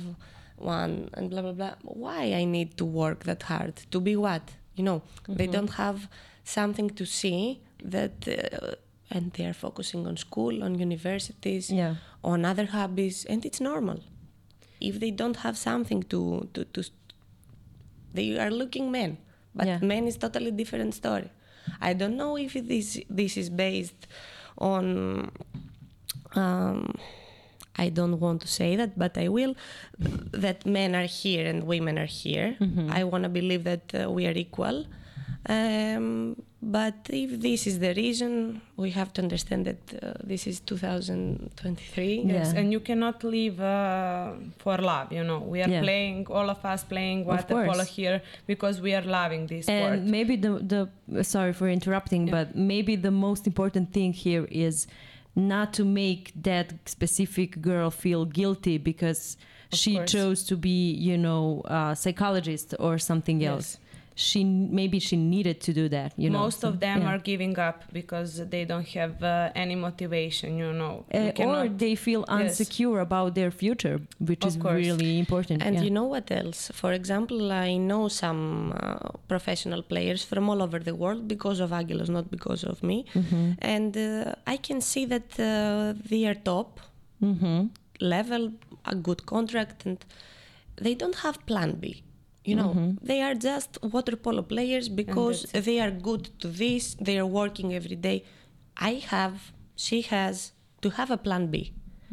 one, 0.58 1.10
and 1.14 1.30
blah 1.30 1.42
blah 1.42 1.52
blah. 1.60 1.76
Why 1.84 2.34
I 2.42 2.44
need 2.46 2.78
to 2.78 2.86
work 2.86 3.24
that 3.26 3.44
hard 3.44 3.76
to 3.92 4.00
be 4.00 4.16
what? 4.16 4.46
You 4.76 4.84
know, 4.84 5.02
they 5.28 5.48
Mhm. 5.48 5.52
don't 5.56 5.74
have 5.84 6.00
something 6.44 6.90
to 7.00 7.06
see 7.06 7.60
that, 7.84 8.28
uh, 8.28 8.76
and 9.16 9.32
they 9.34 9.46
are 9.46 9.54
focusing 9.66 10.02
on 10.08 10.16
school, 10.18 10.64
on 10.64 10.72
universities, 10.80 11.66
Yeah. 11.72 11.96
on 12.24 12.46
other 12.46 12.66
hobbies, 12.78 13.26
and 13.32 13.46
it's 13.46 13.60
normal. 13.72 14.00
If 14.80 15.00
they 15.00 15.12
don't 15.12 15.38
have 15.46 15.58
something 15.58 16.04
to 16.14 16.22
to, 16.54 16.62
to 16.74 16.82
they 18.14 18.38
are 18.40 18.52
looking 18.52 18.92
men, 18.92 19.18
but 19.56 19.68
Yeah. 19.68 19.80
men 19.82 20.08
is 20.08 20.18
totally 20.18 20.52
different 20.52 20.94
story. 20.94 21.30
I 21.82 21.94
don't 21.94 22.16
know 22.16 22.38
if 22.38 22.54
this 22.54 22.88
this 23.10 23.38
is 23.38 23.50
based 23.50 24.08
on. 24.58 24.86
Um, 26.38 26.94
I 27.80 27.90
don't 27.90 28.20
want 28.20 28.42
to 28.42 28.48
say 28.48 28.76
that, 28.76 28.92
but 28.98 29.18
I 29.18 29.28
will. 29.38 29.54
That 30.44 30.66
men 30.66 30.96
are 30.96 31.06
here 31.22 31.46
and 31.52 31.64
women 31.74 31.96
are 32.04 32.12
here. 32.24 32.56
Mhm. 32.60 32.90
I 33.00 33.04
want 33.12 33.24
to 33.28 33.30
believe 33.40 33.64
that 33.72 33.86
uh, 33.94 34.00
we 34.16 34.26
are 34.30 34.38
equal. 34.46 34.78
Um, 35.50 36.36
but 36.62 36.96
if 37.10 37.40
this 37.40 37.68
is 37.68 37.76
the 37.80 37.94
reason, 37.94 38.62
we 38.84 38.90
have 38.92 39.10
to 39.14 39.22
understand 39.22 39.62
that 39.70 39.82
uh, 39.94 40.14
this 40.32 40.48
is 40.48 40.60
2023. 40.60 42.24
Yeah. 42.26 42.54
And 42.56 42.72
you 42.74 42.80
cannot 42.80 43.24
live 43.24 43.62
uh, 43.62 44.32
for 44.58 44.78
love. 44.78 45.12
You 45.14 45.24
know, 45.24 45.40
we 45.40 45.62
are 45.62 45.70
Yeah. 45.70 45.82
playing, 45.82 46.28
all 46.30 46.50
of 46.50 46.66
us 46.66 46.84
playing 46.84 47.26
water 47.26 47.44
polo 47.68 47.84
here 47.84 48.22
because 48.48 48.82
we 48.82 48.94
are 48.96 49.04
loving 49.20 49.48
this 49.48 49.66
sport. 49.66 49.94
And 49.94 50.08
maybe 50.18 50.36
the 50.36 50.52
the 51.14 51.24
sorry 51.24 51.54
for 51.54 51.68
interrupting, 51.70 52.28
Yeah. 52.28 52.36
but 52.38 52.56
maybe 52.56 52.94
the 53.08 53.12
most 53.12 53.48
important 53.48 53.94
thing 53.94 54.12
here 54.26 54.46
is 54.52 54.88
not 55.38 55.72
to 55.74 55.86
make 55.86 56.32
that 56.36 56.74
specific 56.90 57.62
girl 57.62 57.92
feel 57.92 58.26
guilty 58.26 58.78
because 58.78 59.38
Of 59.72 59.78
she 59.78 59.96
course. 59.96 60.12
chose 60.12 60.44
to 60.46 60.58
be, 60.58 60.92
you 60.94 61.18
know, 61.18 61.62
a 61.66 61.96
psychologist 61.96 62.74
or 62.80 62.98
something 62.98 63.40
Yes. 63.42 63.52
else. 63.52 63.78
She 64.26 64.40
maybe 64.80 64.98
she 65.08 65.16
needed 65.16 65.58
to 65.68 65.72
do 65.82 65.86
that. 65.98 66.10
You 66.24 66.30
know, 66.32 66.40
Most 66.46 66.60
so- 66.62 66.70
of 66.70 66.76
them 66.86 66.98
yeah. 67.02 67.10
are 67.12 67.20
giving 67.32 67.56
up 67.68 67.78
because 68.00 68.32
they 68.54 68.64
don't 68.72 68.88
have 69.00 69.16
uh, 69.22 69.64
any 69.64 69.76
motivation. 69.88 70.50
You 70.64 70.72
know, 70.82 70.94
Uh, 71.14 71.32
You 71.40 71.46
or 71.52 71.64
they 71.84 71.94
feel 72.06 72.22
Yes. 72.28 72.40
insecure 72.46 73.00
about 73.08 73.30
their 73.40 73.52
future, 73.64 73.98
which 74.30 74.44
Of 74.44 74.50
is 74.52 74.58
course. 74.64 74.82
really 74.88 75.12
important. 75.26 75.58
And 75.66 75.74
yeah. 75.76 75.84
you 75.86 75.92
know 75.98 76.08
what 76.16 76.28
else? 76.42 76.60
For 76.82 76.92
example, 77.00 77.40
I 77.68 77.78
know 77.90 78.04
some 78.24 78.42
uh, 78.74 79.10
professional 79.34 79.82
players 79.92 80.22
from 80.32 80.44
all 80.50 80.62
over 80.66 80.80
the 80.90 80.96
world 81.04 81.22
because 81.36 81.60
of 81.66 81.70
Angelos, 81.80 82.10
not 82.18 82.26
because 82.38 82.62
of 82.72 82.78
me. 82.90 82.98
Mhm. 83.14 83.44
And 83.76 83.92
uh, 83.98 84.54
I 84.54 84.58
can 84.68 84.80
see 84.92 85.06
that 85.14 85.30
uh, 85.40 85.94
they 86.12 86.22
are 86.30 86.38
top 86.54 86.70
Mhm. 87.30 87.70
level, 88.16 88.44
a 88.94 88.96
good 89.08 89.22
contract, 89.34 89.78
and 89.88 89.98
they 90.86 90.94
don't 91.02 91.18
have 91.26 91.38
plan 91.50 91.72
B. 91.84 91.86
You 92.50 92.56
know, 92.60 92.70
Mhm. 92.74 92.90
they 93.10 93.20
are 93.28 93.36
just 93.50 93.72
water 93.96 94.16
polo 94.26 94.42
players 94.54 94.86
because 95.02 95.38
they 95.68 95.78
are 95.84 95.92
good 96.10 96.24
to 96.42 96.48
this, 96.64 96.84
they 97.08 97.16
are 97.22 97.30
working 97.42 97.68
every 97.80 97.98
day. 98.10 98.18
I 98.92 98.94
have, 99.14 99.36
she 99.86 100.00
has 100.14 100.36
to 100.84 100.88
have 100.98 101.10
a 101.18 101.20
plan 101.26 101.44
B. 101.54 101.56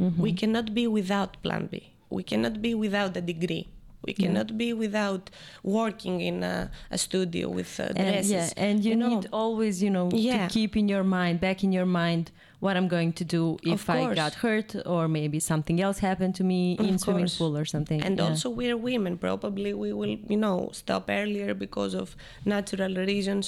Mm-hmm. 0.01 0.21
We 0.27 0.31
cannot 0.41 0.67
be 0.79 0.85
without 0.99 1.33
plan 1.45 1.65
B. 1.73 1.75
We 2.17 2.23
cannot 2.31 2.55
be 2.67 2.73
without 2.85 3.13
a 3.17 3.25
degree. 3.33 3.65
We 4.07 4.13
cannot 4.23 4.49
be 4.63 4.69
without 4.85 5.25
working 5.63 6.17
in 6.21 6.37
a, 6.43 6.71
a 6.91 6.99
studio 7.07 7.45
with 7.59 7.71
uh, 7.81 7.85
and 7.85 7.97
dresses. 7.97 8.31
yeah 8.31 8.65
and 8.67 8.85
you, 8.85 8.95
know. 9.01 9.09
need 9.13 9.27
always 9.43 9.75
you 9.85 9.91
know 9.97 10.07
Yeah. 10.13 10.47
to 10.47 10.53
keep 10.57 10.73
in 10.81 10.87
your 10.95 11.05
mind 11.19 11.37
back 11.47 11.59
in 11.67 11.71
your 11.79 11.87
mind 12.03 12.25
what 12.65 12.75
i'm 12.79 12.89
going 12.97 13.13
to 13.21 13.25
do 13.39 13.43
if 13.75 13.83
i 13.97 14.01
got 14.23 14.33
hurt 14.45 14.71
or 14.95 15.03
maybe 15.19 15.39
something 15.53 15.79
else 15.87 15.99
happened 16.09 16.35
to 16.41 16.45
me 16.53 16.61
in 16.89 16.95
Of 16.95 17.01
swimming 17.05 17.31
pool 17.39 17.53
or 17.63 17.67
something 17.75 18.01
And 18.07 18.15
yeah. 18.19 18.27
also, 18.29 18.47
we're 18.61 18.79
women. 18.91 19.13
Probably 19.29 19.71
we 19.85 19.91
will, 20.01 20.15
you 20.33 20.41
know, 20.45 20.59
stop 20.83 21.05
earlier 21.21 21.51
because 21.67 21.93
of 22.03 22.07
natural 22.55 22.95
reasons 23.13 23.45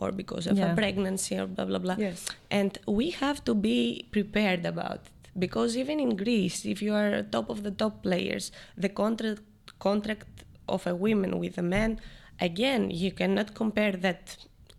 or 0.00 0.08
because 0.22 0.44
of 0.50 0.54
Yeah. 0.58 0.72
a 0.72 0.76
pregnancy 0.82 1.34
or 1.40 1.46
blah 1.54 1.66
blah 1.70 1.82
blah. 1.84 1.96
Yes. 2.06 2.18
And 2.60 2.72
we 2.98 3.06
have 3.24 3.38
to 3.48 3.52
be 3.68 3.78
prepared 4.16 4.62
about 4.72 5.00
it 5.08 5.24
because 5.44 5.70
even 5.82 5.96
in 6.06 6.10
Greece, 6.24 6.58
if 6.74 6.78
you 6.86 6.92
are 7.02 7.12
top 7.36 7.46
of 7.54 7.58
the 7.66 7.74
top 7.82 7.94
players, 8.06 8.44
the 8.84 8.90
contract 9.02 9.42
contract 9.88 10.32
of 10.74 10.80
a 10.92 10.94
woman 11.06 11.32
with 11.42 11.54
a 11.64 11.66
man, 11.76 11.90
again, 12.48 12.82
you 13.02 13.10
cannot 13.20 13.48
compare 13.62 13.94
that, 14.06 14.22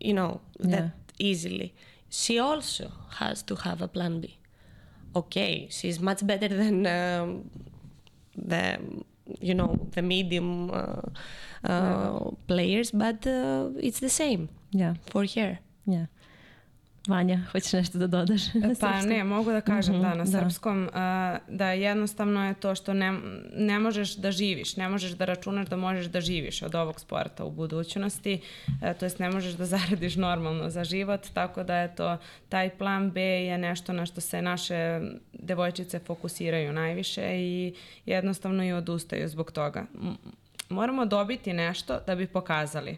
you 0.07 0.14
know, 0.20 0.32
that 0.74 0.88
Yeah. 0.91 1.30
easily. 1.30 1.70
She 2.10 2.40
also 2.40 2.91
has 3.18 3.44
to 3.44 3.56
have 3.56 3.81
a 3.81 3.88
plan 3.88 4.22
B. 4.22 4.38
Okay, 5.15 5.68
she's 5.72 5.99
much 5.99 6.26
better 6.26 6.48
than 6.48 6.86
um, 6.88 7.49
the, 8.36 8.80
you 9.41 9.53
know, 9.53 9.77
the 9.91 10.02
medium 10.02 10.72
uh, 10.72 11.02
uh, 11.64 12.31
players, 12.48 12.91
but 12.91 13.26
uh, 13.26 13.69
it's 13.80 13.99
the 13.99 14.10
same 14.10 14.49
yeah 14.72 14.94
for 15.10 15.26
her. 15.36 15.60
yeah 15.86 16.06
Vanja, 17.10 17.40
hoćeš 17.52 17.73
nešto 17.73 17.98
da 17.98 18.07
dodaš? 18.07 18.53
na 18.53 18.76
Pa 18.80 19.02
ne, 19.02 19.23
mogu 19.23 19.52
da 19.52 19.61
kažem 19.61 19.94
Mhm, 19.94 20.03
da 20.03 20.15
na 20.15 20.23
da. 20.23 20.31
srpskom 20.40 20.84
uh, 20.84 20.94
da 21.48 21.72
jednostavno 21.72 22.48
je 22.48 22.53
to 22.53 22.76
što 22.76 22.94
ne, 22.94 23.19
ne 23.56 23.80
možeš 23.80 24.15
da 24.15 24.31
živiš, 24.31 24.76
ne 24.77 24.90
možeš 24.90 25.11
da 25.11 25.26
računaš 25.26 25.68
da 25.68 25.76
možeš 25.76 26.06
da 26.06 26.22
živiš 26.22 26.61
od 26.61 26.76
ovog 26.76 26.99
sporta 26.99 27.45
u 27.45 27.52
budućnosti, 27.52 28.41
uh, 28.68 28.98
to 28.99 29.06
jest 29.06 29.19
ne 29.19 29.30
možeš 29.31 29.53
da 29.53 29.65
zaradiš 29.76 30.15
normalno 30.15 30.69
za 30.69 30.84
život, 30.84 31.27
tako 31.34 31.64
da 31.64 31.77
je 31.77 31.95
to 31.95 32.18
taj 32.49 32.69
plan 32.69 33.11
B 33.11 33.22
je 33.22 33.57
nešto 33.57 33.94
na 33.94 34.06
što 34.06 34.22
se 34.22 34.41
naše 34.41 35.02
devojčice 35.34 35.99
fokusiraju 35.99 36.73
najviše 36.73 37.22
i 37.34 37.73
jednostavno 38.06 38.64
i 38.64 38.73
odustaju 38.73 39.27
zbog 39.30 39.52
toga. 39.52 39.86
Moramo 40.70 41.06
dobiti 41.06 41.54
nešto 41.54 42.00
da 42.08 42.16
bi 42.16 42.28
pokazali. 42.28 42.98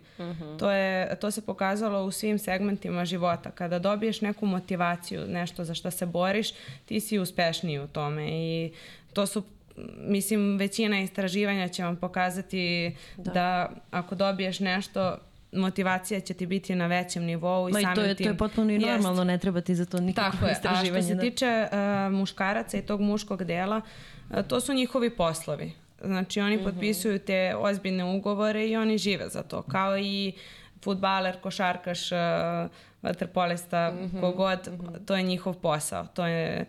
to, 0.59 0.71
je, 0.71 1.15
to 1.15 1.31
se 1.31 1.45
pokazalo 1.45 2.03
u 2.03 2.11
svim 2.11 2.39
segmentima 2.39 3.05
života. 3.05 3.51
Kada 3.51 3.79
dobiješ 3.79 4.21
neku 4.21 4.45
motivaciju, 4.45 5.27
nešto 5.27 5.63
za 5.63 5.73
što 5.73 5.91
se 5.91 6.05
boriš, 6.05 6.49
ti 6.85 6.99
si 6.99 7.19
uspešniji 7.19 7.79
u 7.79 7.87
tome 7.87 8.27
i 8.29 8.71
to 9.13 9.25
su 9.25 9.43
mislim 9.97 10.57
većina 10.57 10.99
istraživanja 10.99 11.67
će 11.67 11.83
vam 11.83 11.95
pokazati 11.95 12.95
da, 13.17 13.69
ako 13.91 14.15
dobiješ 14.15 14.59
nešto 14.59 15.17
motivacija 15.51 16.19
će 16.19 16.33
ti 16.33 16.45
biti 16.45 16.75
na 16.75 16.87
većem 16.87 17.23
nivou 17.23 17.69
i 17.69 17.71
Ma 17.71 17.79
i 17.79 17.83
samim 17.83 17.95
to 17.95 18.01
je, 18.01 18.15
tim... 18.15 18.25
to 18.25 18.31
je 18.31 18.37
potpuno 18.37 18.71
i 18.71 18.73
Jest. 18.73 18.85
normalno, 18.85 19.23
ne 19.23 19.37
treba 19.37 19.61
ti 19.61 19.75
za 19.75 19.85
to 19.85 19.99
nikakvo 19.99 20.31
Tako 20.31 20.45
je, 20.45 20.49
a 20.49 20.51
istraživanje. 20.51 21.01
što 21.01 21.07
se 21.07 21.15
da. 21.15 21.21
tiče 21.21 21.67
uh, 21.71 22.13
muškaraca 22.13 22.77
i 22.77 22.81
tog 22.81 23.01
muškog 23.01 23.43
dela, 23.43 23.81
uh, 24.29 24.37
to 24.47 24.59
su 24.59 24.73
njihovi 24.73 25.09
poslovi. 25.09 25.73
Znači 26.03 26.41
oni 26.41 26.55
Mhm. 26.55 26.65
potpisuju 26.65 27.19
te 27.19 27.55
ozbiljne 27.57 28.03
ugovore 28.05 28.67
i 28.67 28.75
oni 28.75 28.97
žive 28.97 29.29
za 29.29 29.43
to. 29.43 29.61
Kao 29.61 29.97
i 29.97 30.33
futbaler, 30.81 31.39
košarkaš, 31.39 32.11
uh, 32.11 32.17
vaterpolista, 33.01 33.93
Mhm, 33.95 34.19
kogod, 34.19 34.59
to 35.05 35.15
je 35.15 35.23
njihov 35.23 35.53
posao. 35.53 36.05
To 36.05 36.25
je 36.25 36.65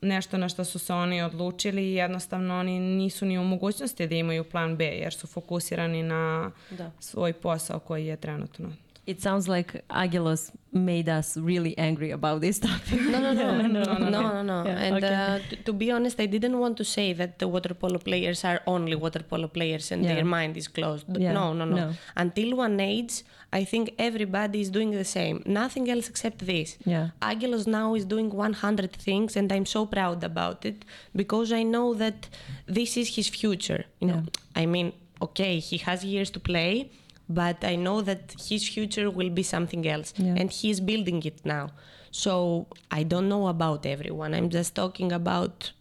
nešto 0.00 0.38
na 0.38 0.48
što 0.48 0.64
su 0.64 0.78
se 0.78 0.94
oni 0.94 1.22
odlučili 1.22 1.82
i 1.84 1.94
jednostavno 1.94 2.58
oni 2.58 2.80
nisu 2.80 3.26
ni 3.26 3.38
u 3.38 3.44
mogućnosti 3.44 4.06
da 4.06 4.14
imaju 4.14 4.44
plan 4.44 4.76
B 4.76 4.84
jer 4.84 5.14
su 5.14 5.26
fokusirani 5.26 6.02
na 6.02 6.50
Da. 6.70 6.90
svoj 7.00 7.32
posao 7.32 7.78
koji 7.78 8.06
je 8.06 8.16
trenutno. 8.16 8.68
It 9.04 9.20
sounds 9.20 9.48
like 9.48 9.82
Angelos 9.90 10.52
made 10.72 11.08
us 11.08 11.36
really 11.36 11.76
angry 11.76 12.12
about 12.12 12.40
this 12.40 12.60
topic. 12.60 13.00
No, 13.00 13.18
no, 13.18 13.32
no, 13.40 13.56
no, 13.66 13.82
no, 13.82 13.82
no, 13.98 14.08
no, 14.08 14.42
no. 14.42 14.58
Yeah, 14.64 14.78
and 14.86 14.96
okay. 15.04 15.14
uh, 15.14 15.38
t- 15.50 15.56
to 15.56 15.72
be 15.72 15.90
honest, 15.90 16.20
I 16.20 16.26
didn't 16.26 16.56
want 16.58 16.76
to 16.76 16.84
say 16.84 17.12
that 17.14 17.40
the 17.40 17.48
water 17.48 17.74
polo 17.74 17.98
players 17.98 18.44
are 18.44 18.60
only 18.64 18.94
water 18.94 19.22
polo 19.30 19.48
players 19.48 19.90
and 19.90 20.04
Yeah. 20.04 20.14
their 20.14 20.24
mind 20.24 20.56
is 20.56 20.68
closed. 20.68 21.06
Yeah, 21.18 21.32
No, 21.32 21.52
no, 21.52 21.64
no, 21.64 21.76
no. 21.76 21.92
Until 22.16 22.56
one 22.56 22.78
age, 22.78 23.24
I 23.52 23.64
think 23.64 23.92
everybody 23.98 24.60
is 24.60 24.70
doing 24.70 24.92
the 24.92 25.04
same. 25.04 25.42
Nothing 25.46 25.90
else 25.90 26.08
except 26.08 26.38
this. 26.46 26.78
Yeah. 26.86 27.08
Angelos 27.20 27.66
now 27.66 27.94
is 27.96 28.04
doing 28.04 28.30
100 28.30 28.92
things, 28.92 29.36
and 29.36 29.52
I'm 29.52 29.66
so 29.66 29.84
proud 29.84 30.22
about 30.22 30.64
it 30.64 30.84
because 31.14 31.52
I 31.52 31.64
know 31.64 31.92
that 31.94 32.28
this 32.66 32.96
is 32.96 33.16
his 33.16 33.28
future. 33.28 33.84
You 34.00 34.06
know, 34.10 34.22
I 34.54 34.64
mean, 34.66 34.92
okay, 35.20 35.58
he 35.58 35.78
has 35.78 36.04
years 36.04 36.30
to 36.30 36.40
play, 36.40 36.92
but 37.34 37.64
I 37.64 37.76
know 37.76 38.02
that 38.02 38.34
his 38.48 38.68
future 38.68 39.08
will 39.10 39.30
be 39.30 39.42
something 39.42 39.86
else, 39.94 40.12
Yeah. 40.16 40.34
and 40.38 40.50
he 40.50 40.70
is 40.70 40.80
building 40.80 41.22
it 41.30 41.38
now. 41.44 41.70
So 42.10 42.66
I 42.90 43.02
don't 43.04 43.28
know 43.28 43.44
about 43.48 43.86
everyone. 43.86 44.34
I'm 44.34 44.50
just 44.50 44.74
talking 44.74 45.10
about 45.12 45.72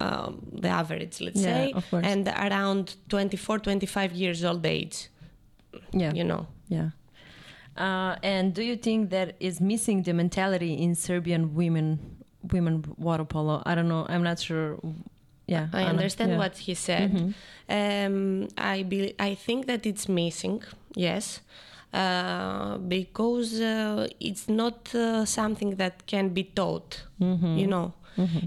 um, 0.00 0.32
the 0.52 0.68
average, 0.68 1.20
let's 1.20 1.40
Yeah, 1.40 1.54
say, 1.66 1.72
of 1.72 1.88
course. 1.90 2.04
and 2.06 2.28
around 2.28 2.96
24, 3.08 3.58
25 3.60 4.12
years 4.12 4.44
old 4.44 4.64
age. 4.66 5.08
Yeah. 5.92 6.12
You 6.12 6.24
know. 6.24 6.46
Yeah. 6.68 6.90
Uh, 7.76 8.16
and 8.22 8.54
do 8.54 8.62
you 8.62 8.76
think 8.76 9.10
that 9.10 9.36
is 9.40 9.60
missing 9.60 10.02
the 10.02 10.12
mentality 10.12 10.72
in 10.74 10.94
Serbian 10.94 11.54
women 11.54 12.16
women 12.52 12.84
water 12.96 13.24
polo? 13.24 13.62
I 13.66 13.74
don't 13.74 13.88
know. 13.88 14.06
I'm 14.08 14.22
not 14.22 14.38
sure. 14.40 14.78
Yeah, 15.46 15.68
I 15.72 15.82
Ana, 15.82 15.90
understand 15.90 16.32
yeah. 16.32 16.38
what 16.38 16.56
he 16.58 16.74
said. 16.74 17.34
Um, 17.68 18.48
I 18.58 18.82
be, 18.82 19.14
I 19.18 19.34
think 19.34 19.66
that 19.66 19.86
it's 19.86 20.08
missing. 20.08 20.62
Yes. 20.94 21.40
Uh, 21.92 22.78
because 22.78 23.60
uh, 23.60 24.06
it's 24.20 24.48
not 24.48 24.94
uh, 24.94 25.24
something 25.24 25.76
that 25.76 26.06
can 26.06 26.30
be 26.30 26.44
taught. 26.44 27.04
You 27.18 27.66
know, 27.66 27.94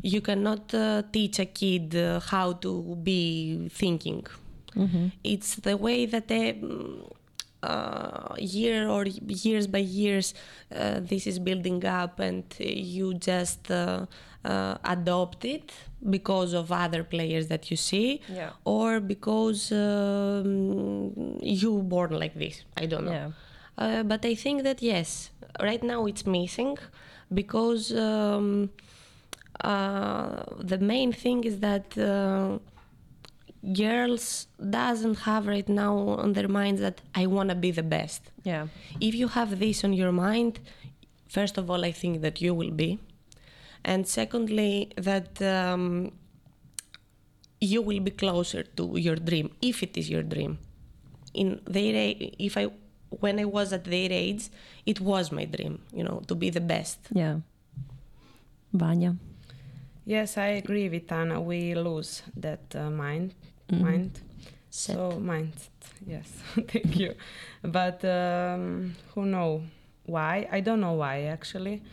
you 0.04 0.22
cannot 0.22 0.74
uh, 0.74 1.04
teach 1.12 1.40
a 1.40 1.46
kid 1.46 1.96
uh, 1.96 2.20
how 2.20 2.54
to 2.54 2.98
be 3.02 3.70
thinking. 3.72 4.26
It's 5.24 5.56
the 5.56 5.76
way 5.78 6.06
that 6.06 6.28
they, 6.28 6.54
mm, 6.54 7.12
uh, 7.64 8.36
year 8.38 8.88
or 8.88 9.06
years 9.06 9.68
by 9.68 9.80
years, 9.80 10.34
uh, 10.74 11.00
this 11.02 11.26
is 11.28 11.40
building 11.40 11.84
up, 11.86 12.20
and 12.20 12.44
you 12.60 13.14
just 13.16 13.70
uh, 13.72 14.06
uh, 14.46 14.78
adopt 14.84 15.44
it 15.46 15.72
because 16.08 16.54
of 16.54 16.72
other 16.72 17.04
players 17.04 17.48
that 17.48 17.70
you 17.72 17.78
see, 17.78 18.22
Yeah. 18.34 18.52
or 18.66 19.00
because 19.00 19.72
um, 19.72 21.38
you 21.42 21.82
born 21.84 22.12
like 22.24 22.36
this. 22.36 22.64
I 22.78 22.86
don't 22.86 23.06
know. 23.06 23.12
Yeah. 23.12 23.32
Uh, 23.78 24.04
but 24.04 24.26
I 24.26 24.36
think 24.36 24.64
that 24.64 24.82
yes, 24.82 25.32
right 25.62 25.82
now 25.84 26.06
it's 26.06 26.26
missing 26.26 26.78
because 27.34 27.94
um, 27.96 28.70
uh, 29.62 30.44
the 30.60 30.78
main 30.78 31.12
thing 31.14 31.44
is 31.44 31.60
that 31.60 31.98
uh, 31.98 32.60
girls 33.74 34.48
doesn't 34.70 35.16
have 35.20 35.48
right 35.48 35.68
now 35.68 35.98
on 35.98 36.34
their 36.34 36.48
minds 36.48 36.80
that 36.82 37.02
I 37.16 37.26
want 37.28 37.50
to 37.50 37.56
be 37.56 37.72
the 37.72 37.84
best. 37.84 38.32
Yeah. 38.44 38.68
If 39.02 39.16
you 39.16 39.28
have 39.30 39.60
this 39.60 39.84
on 39.84 39.94
your 39.94 40.12
mind, 40.12 40.60
first 41.28 41.58
of 41.58 41.70
all, 41.70 41.84
I 41.86 41.92
think 41.92 42.22
that 42.22 42.42
you 42.42 42.54
will 42.54 42.72
be, 42.72 43.00
and 43.84 44.07
secondly, 44.07 44.91
that 44.97 45.41
um, 45.41 46.11
you 47.60 47.81
will 47.81 47.99
be 47.99 48.11
closer 48.11 48.64
to 48.64 48.97
your 48.97 49.15
dream 49.15 49.51
if 49.61 49.84
it 49.84 49.97
is 49.97 50.10
your 50.10 50.23
dream. 50.23 50.60
In 51.34 51.61
their, 51.65 52.15
if 52.18 52.57
I, 52.57 52.68
when 53.10 53.39
I 53.39 53.45
was 53.45 53.73
at 53.73 53.84
their 53.84 54.11
age, 54.11 54.49
it 54.85 54.99
was 54.99 55.31
my 55.31 55.45
dream, 55.45 55.81
you 55.93 56.03
know, 56.03 56.22
to 56.27 56.35
be 56.35 56.49
the 56.49 56.61
best. 56.61 56.99
Yeah. 57.11 57.39
Vanja. 58.73 59.18
Yes, 60.06 60.38
I 60.38 60.47
agree 60.57 60.89
with 60.89 61.11
Ana. 61.11 61.39
We 61.39 61.76
lose 61.76 62.23
that 62.35 62.76
uh, 62.76 62.89
mind. 62.89 63.35
Mm-hmm. 63.72 63.84
Mind. 63.84 64.19
Set. 64.69 64.95
So 64.95 65.19
mind. 65.19 65.53
Yes, 66.06 66.27
thank 66.68 66.97
you. 66.97 67.14
But 67.61 68.03
um, 68.06 68.95
who 69.14 69.26
know 69.26 69.64
why? 70.06 70.47
I 70.51 70.61
don't 70.61 70.80
know 70.81 70.93
why 70.93 71.23
actually. 71.23 71.84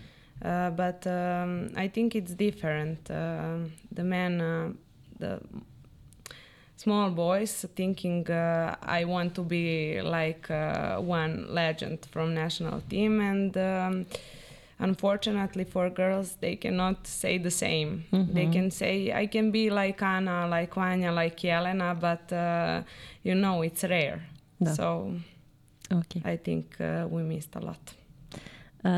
Uh, 0.42 0.70
but 0.70 1.06
um, 1.06 1.70
I 1.76 1.88
think 1.88 2.14
it's 2.14 2.34
different. 2.34 3.10
Um 3.10 3.72
the 3.96 4.04
men, 4.04 4.40
uh, 4.40 4.72
the 5.18 5.40
small 6.76 7.10
boys 7.10 7.64
thinking 7.74 8.30
uh, 8.30 8.76
I 8.82 9.04
want 9.04 9.34
to 9.34 9.42
be 9.42 10.00
like 10.02 10.50
uh, 10.50 10.98
one 10.98 11.46
legend 11.48 12.06
from 12.12 12.34
national 12.34 12.82
team 12.90 13.20
and 13.20 13.56
um, 13.56 14.06
unfortunately 14.78 15.64
for 15.64 15.88
girls 15.90 16.36
they 16.40 16.54
cannot 16.56 17.06
say 17.06 17.38
the 17.38 17.50
same 17.50 18.04
they 18.34 18.46
can 18.46 18.70
say 18.70 19.10
I 19.12 19.26
can 19.26 19.50
be 19.50 19.70
like 19.70 20.02
Ana 20.02 20.46
like 20.48 20.74
Vanja 20.74 21.14
like 21.14 21.38
Jelena 21.38 21.98
but 21.98 22.30
uh, 22.32 22.82
you 23.22 23.34
know 23.34 23.62
it's 23.62 23.82
rare 23.84 24.20
Da. 24.62 24.72
so 24.74 25.14
Okay. 25.92 26.20
I 26.24 26.36
think 26.36 26.76
uh, 26.80 27.06
we 27.08 27.22
missed 27.22 27.54
a 27.56 27.60
lot 27.60 27.94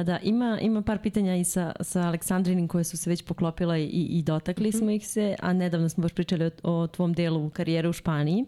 da, 0.05 0.19
ima, 0.23 0.59
ima 0.61 0.83
par 0.83 0.99
pitanja 0.99 1.37
i 1.37 1.45
sa, 1.45 1.73
sa 1.81 2.01
Aleksandrinim 2.01 2.69
koje 2.69 2.85
su 2.85 2.97
se 2.97 3.11
već 3.11 3.23
poklopila 3.23 3.79
i, 3.79 3.87
i 3.87 4.23
dotakli 4.23 4.73
smo 4.73 4.91
ih 4.91 5.09
se, 5.09 5.37
a 5.43 5.53
nedavno 5.53 5.89
smo 5.89 6.03
baš 6.03 6.13
pričali 6.13 6.45
o, 6.45 6.51
o 6.63 6.87
tvom 6.87 7.13
delu 7.13 7.51
karijere 7.51 7.89
u 7.89 7.93
Španiji. 7.93 8.45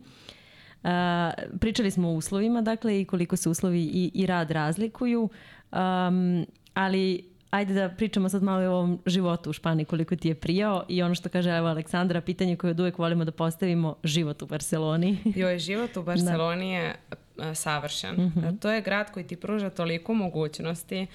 A, 0.84 1.30
pričali 1.60 1.90
smo 1.90 2.08
o 2.08 2.12
uslovima, 2.12 2.62
dakle, 2.62 3.00
i 3.00 3.04
koliko 3.04 3.36
se 3.36 3.48
uslovi 3.48 3.80
i, 3.80 4.10
i 4.14 4.26
rad 4.26 4.50
razlikuju, 4.50 5.28
um, 5.72 6.46
ali 6.74 7.30
ajde 7.50 7.74
da 7.74 7.88
pričamo 7.88 8.28
sad 8.28 8.42
malo 8.42 8.62
o 8.62 8.72
ovom 8.72 8.98
životu 9.06 9.50
u 9.50 9.52
Španiji, 9.52 9.84
koliko 9.84 10.16
ti 10.16 10.28
je 10.28 10.34
prijao 10.34 10.84
i 10.88 11.02
ono 11.02 11.14
što 11.14 11.28
kaže 11.28 11.50
evo 11.50 11.68
Aleksandra, 11.68 12.20
pitanje 12.20 12.56
koje 12.56 12.70
od 12.70 12.80
uvek 12.80 12.98
volimo 12.98 13.24
da 13.24 13.32
postavimo, 13.32 13.96
život 14.04 14.42
u 14.42 14.46
Barceloni. 14.46 15.18
Joj, 15.24 15.58
život 15.58 15.96
u 15.96 16.02
Barceloni 16.10 16.70
je 16.70 16.94
e, 17.42 17.54
savršen. 17.54 18.20
E, 18.20 18.52
To 18.60 18.70
je 18.70 18.80
grad 18.80 19.10
koji 19.12 19.26
ti 19.26 19.36
pruža 19.36 19.70
toliko 19.70 20.14
mogućnosti. 20.14 21.06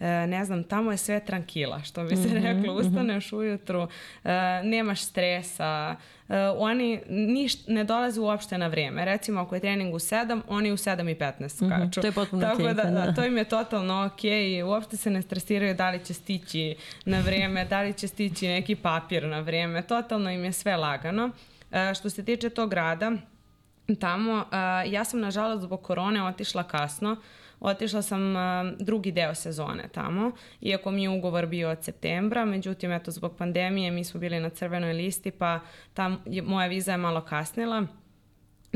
E, 0.00 0.26
ne 0.26 0.44
znam, 0.44 0.64
tamo 0.64 0.90
je 0.90 0.96
sve 0.96 1.20
trankila, 1.20 1.82
što 1.82 2.04
bi 2.04 2.16
se 2.16 2.28
reklo. 2.28 2.74
Ustaneš 2.74 3.32
ujutru, 3.32 3.88
e, 4.24 4.30
nemaš 4.64 5.02
stresa. 5.02 5.96
Oni 6.58 7.00
niš, 7.08 7.66
ne 7.66 7.84
dolaze 7.84 8.20
uopšte 8.20 8.58
na 8.58 8.66
vrijeme. 8.66 9.04
Recimo, 9.04 9.40
ako 9.40 9.54
je 9.54 9.60
trening 9.60 9.94
u 9.94 9.98
7, 9.98 10.40
oni 10.48 10.72
u 10.72 10.76
7 10.76 11.10
i 11.10 11.14
15 11.14 11.48
skaču. 11.48 12.00
To 12.00 12.06
je 12.06 12.12
potpuno 12.12 12.42
Tako 12.42 12.62
okej, 12.62 12.74
da, 12.74 12.82
da. 12.82 12.90
da, 12.90 13.14
to 13.14 13.24
im 13.24 13.36
je 13.36 13.44
totalno 13.44 14.06
ok. 14.06 14.20
Uopšte 14.68 14.96
se 14.96 15.10
ne 15.10 15.22
stresiraju 15.22 15.74
da 15.74 15.90
li 15.90 16.04
će 16.04 16.14
stići 16.14 16.76
na 17.04 17.20
vrijeme, 17.20 17.64
da 17.64 17.82
li 17.82 17.92
će 17.92 18.08
stići 18.08 18.48
neki 18.48 18.76
papir 18.76 19.24
na 19.24 19.40
vrijeme. 19.40 19.82
Totalno 19.82 20.30
im 20.30 20.44
je 20.44 20.52
sve 20.52 20.76
lagano. 20.76 21.30
Što 21.94 22.10
se 22.10 22.24
tiče 22.24 22.50
tog 22.50 22.70
grada, 22.70 23.12
tamo, 24.00 24.44
ja 24.86 25.04
sam 25.04 25.20
nažalost 25.20 25.62
zbog 25.62 25.82
korone 25.82 26.22
otišla 26.22 26.62
kasno, 26.62 27.16
Otišla 27.64 28.02
sam 28.02 28.20
drugi 28.78 29.12
deo 29.12 29.34
sezone 29.34 29.88
tamo, 29.92 30.32
iako 30.60 30.90
mi 30.90 31.02
je 31.02 31.08
ugovor 31.08 31.46
bio 31.46 31.70
od 31.70 31.84
septembra, 31.84 32.44
međutim, 32.44 32.92
eto, 32.92 33.10
zbog 33.10 33.36
pandemije 33.36 33.90
mi 33.90 34.04
smo 34.04 34.20
bili 34.20 34.40
na 34.40 34.50
crvenoj 34.50 34.92
listi, 34.92 35.30
pa 35.30 35.60
ta 35.94 36.16
je, 36.26 36.42
moja 36.42 36.66
viza 36.66 36.92
je 36.92 36.98
malo 36.98 37.20
kasnila. 37.20 37.86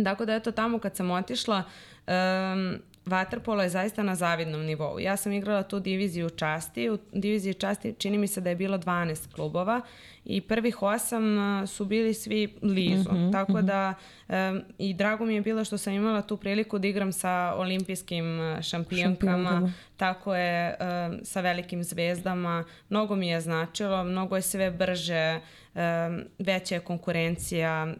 Tako 0.05 0.25
da, 0.25 0.35
eto, 0.35 0.53
tamo 0.53 0.79
kad 0.79 0.97
sam 0.97 1.11
otišla, 1.11 1.63
um, 2.07 2.79
Waterpolo 3.09 3.63
je 3.63 3.69
zaista 3.69 4.03
na 4.03 4.15
zavidnom 4.15 4.61
nivou. 4.65 4.99
Ja 4.99 5.17
sam 5.17 5.33
igrala 5.33 5.63
tu 5.63 5.81
diviziju 5.81 6.31
časti. 6.31 6.91
U 6.91 6.99
diviziji 7.13 7.55
časti 7.55 7.95
čini 7.99 8.19
mi 8.19 8.27
se 8.27 8.41
da 8.41 8.51
je 8.51 8.57
bilo 8.57 8.79
12 8.79 9.33
klubova 9.35 9.81
i 10.25 10.41
prvih 10.41 10.83
osam 10.83 11.39
a, 11.39 11.67
su 11.67 11.85
bili 11.85 12.15
svi 12.15 12.55
blizu. 12.63 13.13
Mm 13.13 13.17
-hmm, 13.17 13.33
Tako 13.33 13.53
mm 13.53 13.57
-hmm. 13.57 13.63
da 13.63 13.95
um, 14.29 14.63
i 14.79 14.95
drago 14.95 15.25
mi 15.25 15.35
je 15.35 15.41
bilo 15.41 15.65
što 15.65 15.79
sam 15.79 15.93
imala 15.93 16.23
tu 16.23 16.37
priliku 16.37 16.79
da 16.79 16.89
igram 16.89 17.13
sa 17.13 17.55
olimpijskim 17.57 18.25
šampionkama, 18.63 19.49
šampionkama. 19.51 19.73
tako 19.97 20.35
je 20.35 20.77
um, 20.81 21.19
sa 21.23 21.41
velikim 21.41 21.85
zvezdama. 21.85 22.65
Mnogo 22.89 23.17
mi 23.17 23.29
je 23.29 23.41
značilo, 23.41 24.05
mnogo 24.05 24.37
je 24.37 24.43
sve 24.43 24.71
brže, 24.71 25.41
um, 25.75 26.25
veća 26.39 26.75
je 26.75 26.81
konkurencija, 26.81 27.95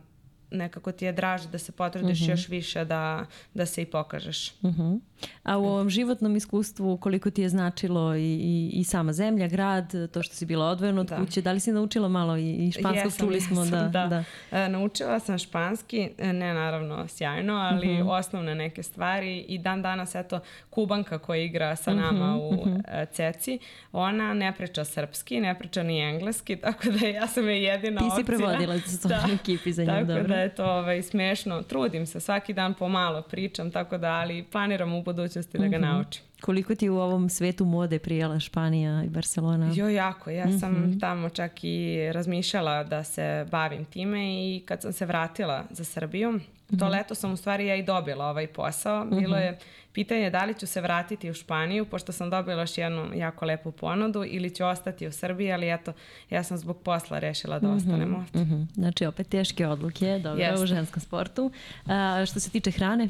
nekako 0.51 0.93
ti 0.93 1.05
je 1.05 1.13
draže 1.13 1.49
da 1.49 1.59
se 1.59 1.73
potrudiš 1.73 2.21
uh 2.21 2.23
mhm. 2.23 2.31
-huh. 2.31 2.33
još 2.33 2.49
više 2.49 2.85
da, 2.85 3.27
da 3.55 3.67
se 3.67 3.83
i 3.83 3.87
pokažeš. 3.87 4.55
Uh 4.63 4.71
mhm. 4.71 4.83
-huh. 4.83 5.01
A 5.43 5.59
u 5.59 5.65
ovom 5.65 5.91
životnom 5.91 6.37
iskustvu 6.37 6.97
koliko 6.97 7.31
ti 7.31 7.43
je 7.43 7.49
značilo 7.49 8.17
i, 8.17 8.23
i, 8.23 8.71
i 8.73 8.85
sama 8.85 9.13
zemlja, 9.13 9.49
grad, 9.49 9.93
to 10.13 10.23
što 10.23 10.35
si 10.35 10.47
bila 10.47 10.67
odvojena 10.67 11.01
od 11.01 11.07
da. 11.07 11.17
kuće, 11.17 11.43
da 11.43 11.53
li 11.53 11.61
si 11.61 11.73
naučila 11.73 12.09
malo 12.09 12.37
i, 12.37 12.53
i 12.53 12.73
španskog? 12.73 13.05
Jesam, 13.05 13.27
Čuli 13.27 13.41
smo 13.41 13.65
jesam, 13.65 13.93
da, 13.93 14.07
da. 14.07 14.25
da. 14.51 14.59
E, 14.59 14.69
naučila 14.69 15.21
sam 15.21 15.39
španski, 15.39 16.11
e, 16.19 16.33
ne 16.33 16.55
naravno 16.55 17.09
sjajno, 17.09 17.55
ali 17.55 17.87
uh 17.87 17.99
mhm. 17.99 18.03
-huh. 18.03 18.19
osnovne 18.19 18.55
neke 18.55 18.83
stvari 18.83 19.39
i 19.39 19.59
dan 19.59 19.83
danas 19.83 20.15
eto 20.15 20.41
Kubanka 20.71 21.19
koja 21.19 21.43
igra 21.43 21.77
sa 21.77 21.95
nama 21.95 22.37
uh 22.37 22.43
-huh, 22.43 22.59
u 22.59 22.61
uh 22.61 22.67
-huh. 22.67 23.07
Ceci, 23.13 23.59
ona 23.93 24.35
ne 24.35 24.55
priča 24.55 24.85
srpski, 24.85 25.41
ne 25.41 25.59
priča 25.59 25.83
ni 25.83 26.01
engleski, 26.01 26.57
tako 26.67 26.91
da 26.91 27.07
ja 27.07 27.27
sam 27.27 27.49
je 27.49 27.63
jedina 27.63 28.01
opcija. 28.01 28.17
Ti 28.17 28.23
si 28.23 28.27
prevodila 28.27 28.75
da. 29.05 29.27
ekipi 29.35 29.73
za 29.73 29.83
nju, 29.83 29.89
tako 29.89 30.05
dobro. 30.05 30.23
da 30.23 30.38
je 30.39 30.55
to 30.55 30.65
ovaj, 30.65 31.03
smešno. 31.03 31.63
Trudim 31.63 32.07
se, 32.07 32.21
svaki 32.21 32.53
dan 32.53 32.75
pomalo 32.75 33.23
pričam, 33.23 33.71
tako 33.71 33.99
da, 33.99 34.13
ali 34.13 34.43
planiram 34.43 34.93
u 34.93 35.03
budućnosti 35.03 35.59
da 35.59 35.69
ga 35.69 35.79
mm 35.79 35.83
-hmm. 35.83 35.93
naučim. 35.95 36.23
Koliko 36.41 36.75
ti 36.75 36.89
u 36.89 36.99
ovom 36.99 37.29
svetu 37.29 37.65
mode 37.65 37.99
prijela 37.99 38.41
Španija 38.41 39.05
i 39.05 39.09
Barcelona? 39.09 39.73
Jo, 39.75 39.89
jako. 39.89 40.31
Ja 40.31 40.59
sam 40.59 40.73
mm 40.73 40.77
-hmm. 40.77 41.01
tamo 41.01 41.29
čak 41.29 41.65
i 41.65 42.09
razmišljala 42.13 42.85
da 42.85 43.05
se 43.05 43.47
bavim 43.51 43.85
time 43.85 44.35
i 44.35 44.63
kad 44.67 44.83
sam 44.83 44.93
se 44.93 45.07
vratila 45.07 45.65
za 45.71 45.85
Srbiju. 45.85 46.41
To 46.69 46.85
mhm. 46.85 46.93
leto 46.93 47.15
sam 47.15 47.33
u 47.33 47.37
stvari 47.37 47.67
ja 47.67 47.75
i 47.75 47.83
dobila 47.83 48.27
ovaj 48.27 48.47
posao. 48.47 49.05
Bilo 49.05 49.37
-hmm. 49.37 49.41
je 49.41 49.59
pitanje 49.93 50.31
da 50.31 50.45
li 50.45 50.55
ću 50.55 50.67
se 50.67 50.81
vratiti 50.81 51.31
u 51.31 51.35
Španiju, 51.35 51.85
pošto 51.85 52.13
sam 52.13 52.31
dobila 52.31 52.61
još 52.61 52.79
jednu 52.79 53.11
jako 53.15 53.45
lepu 53.45 53.73
ponudu, 53.73 54.25
ili 54.27 54.55
ću 54.55 54.65
ostati 54.65 55.07
u 55.07 55.13
Srbiji, 55.13 55.53
ali 55.53 55.75
eto, 55.75 55.93
ja 56.31 56.43
sam 56.43 56.59
zbog 56.59 56.83
posla 56.83 57.19
rešila 57.19 57.59
da 57.59 57.69
-hmm. 57.69 57.77
ostanem. 57.77 58.11
Mm 58.11 58.27
-hmm. 58.35 58.67
Znači, 58.75 59.07
opet 59.07 59.29
teške 59.29 59.67
odluke, 59.67 60.19
dobro, 60.19 60.45
Jeste. 60.45 60.63
u 60.63 60.67
ženskom 60.67 61.01
sportu. 61.03 61.51
A, 61.87 62.25
što 62.27 62.41
se 62.41 62.51
tiče 62.51 62.71
hrane? 62.71 63.09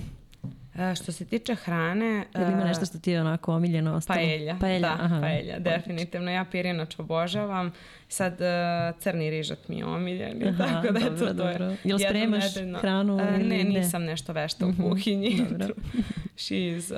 A, 0.79 0.95
što 0.95 1.13
se 1.13 1.25
tiče 1.25 1.55
hrane... 1.55 2.25
Ili 2.35 2.53
ima 2.53 2.65
nešto 2.65 2.87
što 2.87 2.99
ti 2.99 3.11
je 3.11 3.21
onako 3.21 3.55
omiljeno 3.55 3.95
ostalo? 3.95 4.19
Paelja, 4.19 4.57
paelja 4.61 4.89
da, 4.89 4.97
aha. 5.01 5.21
paelja, 5.21 5.59
definitivno. 5.59 6.31
Ja 6.31 6.45
pirinač 6.45 6.99
obožavam. 6.99 7.73
Sad 8.09 8.33
uh, 8.33 9.01
crni 9.01 9.31
rižat 9.31 9.69
mi 9.69 9.79
je 9.79 9.85
omiljen. 9.87 10.49
Aha, 10.49 10.65
tako 10.65 10.93
da 10.93 11.01
dobro, 11.01 11.27
to, 11.27 11.35
to 11.35 11.49
je 11.49 11.77
Jel 11.85 11.99
spremaš 11.99 12.55
nedeljno. 12.55 12.79
hranu? 12.79 13.15
Uh, 13.15 13.39
ne, 13.39 13.65
nisam 13.65 14.03
nešto 14.05 14.33
vešta 14.33 14.67
u 14.67 14.69
mhm, 14.69 14.83
kuhinji. 14.83 15.47
Dobro. 15.51 15.75
She 16.37 16.57
is 16.57 16.91
uh, 16.91 16.97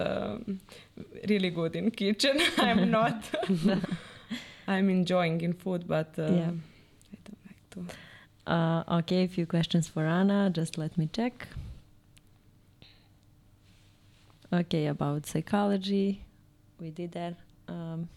really 1.24 1.50
good 1.54 1.74
in 1.74 1.90
kitchen. 1.90 2.36
I'm 2.58 2.90
not. 2.98 3.14
I'm 4.68 4.90
enjoying 4.90 5.42
in 5.42 5.54
food, 5.54 5.86
but 5.86 6.18
uh, 6.18 6.24
yeah. 6.24 6.50
I 7.12 7.16
don't 7.24 7.38
like 7.46 7.70
to. 7.70 7.80
Uh, 8.52 8.98
okay, 8.98 9.24
a 9.24 9.28
few 9.28 9.46
questions 9.46 9.88
for 9.88 10.04
Anna. 10.04 10.50
Just 10.56 10.78
let 10.78 10.98
me 10.98 11.08
check. 11.12 11.48
Okay, 14.52 14.86
about 14.86 15.26
psychology, 15.26 16.24
we 16.80 16.90
did 16.90 17.12
that. 17.12 17.34
Um, 17.68 18.08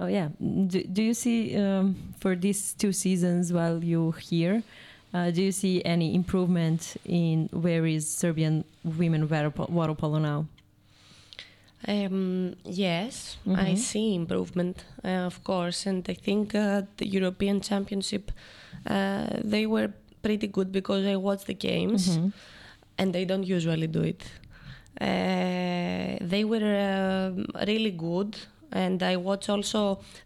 oh 0.00 0.06
yeah, 0.06 0.30
do, 0.40 0.82
do 0.82 1.02
you 1.04 1.14
see 1.14 1.56
um, 1.56 1.94
for 2.18 2.34
these 2.34 2.72
two 2.72 2.92
seasons 2.92 3.52
while 3.52 3.82
you're 3.84 4.12
here? 4.12 4.64
Uh, 5.14 5.30
do 5.30 5.40
you 5.40 5.52
see 5.52 5.84
any 5.84 6.16
improvement 6.16 6.96
in 7.04 7.48
where 7.52 7.86
is 7.86 8.08
Serbian 8.08 8.64
women 8.82 9.28
water 9.28 9.94
polo 9.94 10.18
now? 10.18 10.46
Um, 11.86 12.56
yes, 12.64 13.38
mm 13.46 13.54
-hmm. 13.54 13.60
I 13.60 13.64
mm-hmm. 13.64 13.76
see 13.76 14.14
improvement, 14.14 14.84
uh, 15.04 15.26
of 15.26 15.42
course, 15.44 15.90
and 15.90 16.08
I 16.08 16.14
think 16.14 16.54
uh, 16.54 16.82
the 16.96 17.06
European 17.06 17.60
Championship 17.60 18.32
uh, 18.90 19.26
they 19.44 19.66
were 19.66 19.92
pretty 20.26 20.48
good 20.56 20.70
because 20.78 21.02
I 21.14 21.16
watch 21.28 21.42
the 21.50 21.58
games, 21.70 22.02
mm-hmm. 22.08 22.28
and 22.98 23.08
they 23.16 23.24
don't 23.30 23.46
usually 23.56 23.88
do 23.98 24.02
it. 24.12 24.22
Uh, 25.00 26.12
they 26.32 26.42
were 26.52 26.68
uh, 26.90 27.64
really 27.70 27.94
good, 28.08 28.30
and 28.84 28.98
I 29.12 29.14
watch 29.28 29.44
also 29.54 29.80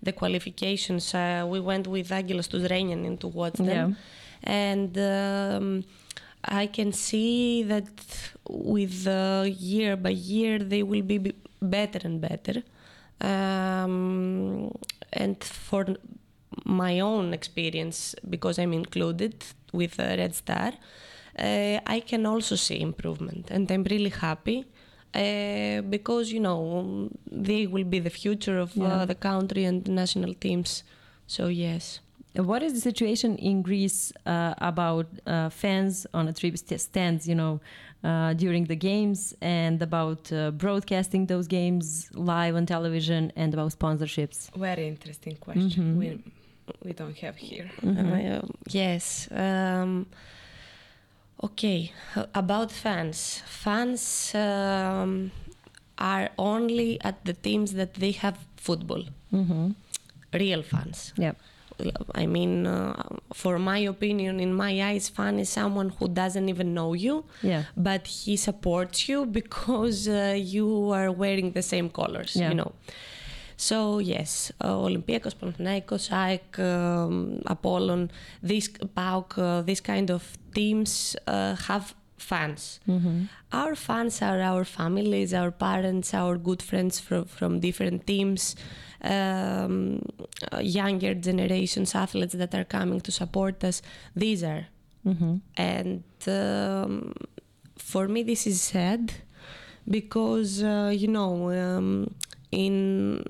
the 0.07 0.13
qualifications. 0.21 1.05
Uh, 1.15 1.45
we 1.53 1.59
went 1.71 1.87
with 1.95 2.11
Angelos 2.19 2.49
to 2.53 2.59
Zrenjanin 2.65 3.17
to 3.25 3.29
watch 3.41 3.59
them, 3.71 3.89
yeah. 3.91 4.53
and 4.63 4.93
um, 4.99 5.85
I 6.63 6.65
can 6.77 6.91
see 6.93 7.63
that 7.73 7.91
with 8.49 9.07
year 9.75 9.97
by 9.97 10.15
year 10.35 10.55
they 10.73 10.83
will 10.91 11.03
be 11.03 11.19
better 11.61 12.01
and 12.09 12.17
better. 12.21 12.57
Um, 13.33 14.73
and 15.13 15.37
for 15.45 15.85
my 16.65 17.01
own 17.01 17.35
experience, 17.35 18.15
because 18.29 18.59
I'm 18.59 18.73
included, 18.73 19.35
with 19.73 19.99
Red 19.99 20.35
Star, 20.35 20.73
uh, 21.39 21.79
I 21.87 22.01
can 22.01 22.27
also 22.27 22.57
see 22.57 22.81
improvement, 22.81 23.51
and 23.51 23.71
I'm 23.71 23.85
really 23.85 24.11
happy. 24.11 24.67
Uh, 25.13 25.81
because 25.81 26.31
you 26.31 26.39
know 26.39 27.11
they 27.27 27.67
will 27.67 27.83
be 27.83 27.99
the 27.99 28.11
future 28.11 28.61
of 28.61 28.71
uh, 28.79 28.83
yeah. 28.83 28.95
uh, 28.95 29.05
the 29.05 29.15
country 29.15 29.65
and 29.65 29.87
national 29.89 30.35
teams. 30.35 30.85
So 31.27 31.49
yes. 31.49 31.99
What 32.37 32.63
is 32.63 32.75
the 32.75 32.81
situation 32.81 33.35
in 33.39 33.63
Greece 33.63 34.13
uh, 34.25 34.55
about 34.59 35.09
uh, 35.27 35.49
fans 35.51 36.07
on 36.15 36.29
a 36.29 36.33
trip 36.33 36.57
stands? 36.57 37.27
You 37.27 37.35
know, 37.35 37.61
during 38.35 38.67
the 38.67 38.77
games 38.77 39.35
and 39.41 39.83
about 39.83 40.31
broadcasting 40.57 41.27
those 41.27 41.49
games 41.49 42.09
live 42.15 42.55
on 42.55 42.67
television 42.67 43.33
and 43.35 43.53
about 43.53 43.77
sponsorships. 43.77 44.49
Very 44.57 44.87
interesting 44.87 45.37
question. 45.41 45.97
Mm 45.97 46.01
-hmm. 46.01 46.40
We 46.85 46.93
don't 46.93 47.17
have 47.19 47.37
here. 47.37 47.71
Mm-hmm. 47.83 48.13
Uh, 48.13 48.49
yes. 48.69 49.29
Um, 49.31 50.07
okay. 51.43 51.93
About 52.35 52.73
fans. 52.73 53.43
Fans 53.47 54.35
um, 54.35 55.31
are 55.99 56.31
only 56.39 57.01
at 57.03 57.25
the 57.25 57.35
teams 57.35 57.73
that 57.75 57.95
they 57.95 58.13
have 58.13 58.39
football. 58.57 59.05
Mm-hmm. 59.33 59.71
Real 60.33 60.63
fans. 60.63 61.13
Yep. 61.17 61.37
I 62.15 62.27
mean, 62.27 62.67
uh, 62.67 63.03
for 63.33 63.59
my 63.59 63.79
opinion, 63.79 64.41
in 64.41 64.53
my 64.53 64.83
eyes, 64.83 65.09
fan 65.09 65.39
is 65.39 65.49
someone 65.49 65.91
who 65.91 66.09
doesn't 66.09 66.49
even 66.49 66.75
know 66.75 66.95
you, 66.95 67.25
yeah. 67.43 67.65
but 67.77 68.07
he 68.07 68.37
supports 68.37 69.09
you 69.09 69.27
because 69.27 70.09
uh, 70.09 70.35
you 70.37 70.91
are 70.91 71.11
wearing 71.11 71.53
the 71.53 71.63
same 71.63 71.89
colors, 71.89 72.37
yeah. 72.37 72.49
you 72.49 72.55
know. 72.55 72.73
So 73.61 73.99
yes, 73.99 74.51
uh, 74.63 74.75
Olympiacos, 74.75 75.35
Panathinaikos, 75.35 76.11
AEK, 76.11 76.59
um, 76.61 77.43
Apollon, 77.45 78.11
these 78.43 78.71
PAOK, 78.71 79.37
uh, 79.37 79.61
these 79.61 79.83
kind 79.83 80.11
of 80.11 80.23
teams 80.55 81.15
uh, 81.27 81.57
have 81.57 81.95
fans. 82.17 82.81
Mm-hmm. 82.89 83.25
Our 83.53 83.75
fans 83.75 84.23
are 84.23 84.41
our 84.41 84.65
families, 84.65 85.35
our 85.35 85.51
parents, 85.51 86.15
our 86.15 86.39
good 86.39 86.63
friends 86.63 87.01
from, 87.01 87.27
from 87.27 87.61
different 87.61 88.07
teams, 88.07 88.57
um, 89.03 90.07
uh, 90.51 90.61
younger 90.61 91.13
generations, 91.13 91.95
athletes 91.95 92.33
that 92.33 92.55
are 92.55 92.65
coming 92.65 93.03
to 93.03 93.13
support 93.13 93.63
us. 93.63 93.83
These 94.17 94.43
are. 94.43 94.69
Mm-hmm. 95.07 95.35
And 95.59 96.05
um, 96.27 97.13
for 97.77 98.09
me, 98.09 98.23
this 98.23 98.47
is 98.47 98.63
sad 98.63 99.13
because, 99.87 100.63
uh, 100.63 100.95
you 100.97 101.09
know, 101.09 101.51
um, 101.51 102.15
in 102.53 103.25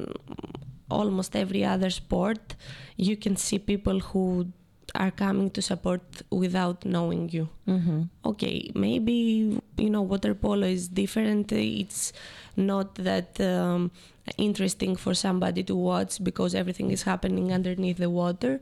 almost 0.91 1.37
every 1.37 1.65
other 1.65 1.91
sport, 1.91 2.55
you 2.97 3.17
can 3.17 3.37
see 3.37 3.59
people 3.59 4.01
who 4.01 4.53
are 4.95 5.11
coming 5.11 5.51
to 5.51 5.63
support 5.63 6.03
without 6.31 6.85
knowing 6.85 7.29
you. 7.31 7.49
Mm-hmm. 7.69 8.03
Okay, 8.25 8.71
maybe 8.75 9.61
you 9.77 9.91
know 9.91 10.03
water 10.03 10.35
polo 10.35 10.67
is 10.67 10.89
different. 10.89 11.53
It's 11.53 12.13
not 12.57 12.95
that 12.97 13.41
um, 13.41 13.91
interesting 14.37 14.97
for 14.97 15.15
somebody 15.15 15.63
to 15.65 15.75
watch 15.75 16.23
because 16.23 16.55
everything 16.55 16.91
is 16.91 17.03
happening 17.03 17.53
underneath 17.53 17.99
the 17.99 18.11
water. 18.11 18.61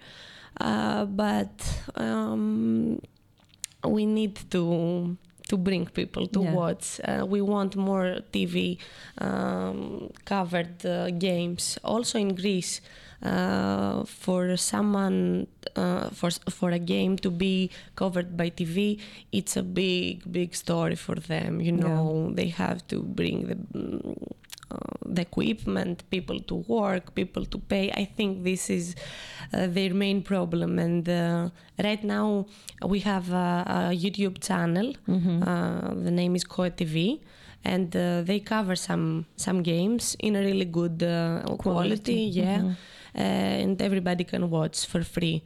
Uh, 0.60 1.05
but 1.05 1.51
um, 1.94 3.01
we 3.85 4.06
need 4.06 4.39
to 4.51 5.16
to 5.49 5.57
bring 5.57 5.87
people 5.87 6.27
to 6.29 6.41
Yeah. 6.43 6.55
watch. 6.55 7.01
Uh, 7.05 7.25
we 7.27 7.41
want 7.41 7.77
more 7.77 8.20
TV 8.33 8.79
um, 9.19 10.11
covered 10.25 10.85
uh, 10.87 11.11
games. 11.11 11.79
Also 11.83 12.19
in 12.19 12.35
Greece, 12.35 12.81
uh, 13.23 14.05
for 14.05 14.57
someone 14.57 15.47
uh, 15.77 16.09
for 16.11 16.31
for 16.51 16.70
a 16.70 16.79
game 16.79 17.16
to 17.19 17.31
be 17.31 17.70
covered 17.97 18.37
by 18.37 18.49
TV, 18.51 18.99
it's 19.33 19.57
a 19.57 19.62
big 19.62 20.23
big 20.31 20.55
story 20.55 20.95
for 20.97 21.16
them. 21.16 21.61
You 21.61 21.73
know, 21.73 22.31
they 22.35 22.49
have 22.49 22.87
to 22.89 23.03
bring 23.03 23.47
the. 23.49 23.57
Uh, 24.70 24.77
the 25.07 25.23
equipment, 25.23 26.03
people 26.11 26.39
to 26.40 26.57
work, 26.69 27.15
people 27.15 27.45
to 27.47 27.59
pay. 27.59 27.90
I 27.90 28.05
think 28.05 28.45
this 28.45 28.69
is 28.69 28.95
uh, 29.55 29.66
their 29.66 29.95
main 29.95 30.20
problem. 30.23 30.78
And 30.78 31.09
uh, 31.09 31.49
right 31.82 32.05
now 32.05 32.45
we 32.86 33.01
have 33.01 33.32
a, 33.32 33.65
a 33.66 33.97
YouTube 33.97 34.43
channel. 34.43 34.93
Uh, 35.43 35.95
the 35.95 36.11
name 36.11 36.36
is 36.36 36.45
KOE 36.45 36.70
TV, 36.70 37.20
and 37.65 37.97
uh, 37.97 38.20
they 38.23 38.40
cover 38.40 38.77
some 38.77 39.24
some 39.36 39.62
games 39.62 40.16
in 40.20 40.36
a 40.36 40.40
really 40.40 40.66
good 40.66 41.03
uh, 41.03 41.40
quality. 41.57 42.20
Yeah, 42.43 42.61
uh, 43.15 43.19
and 43.65 43.81
everybody 43.81 44.24
can 44.24 44.51
watch 44.51 44.85
for 44.85 45.03
free. 45.03 45.43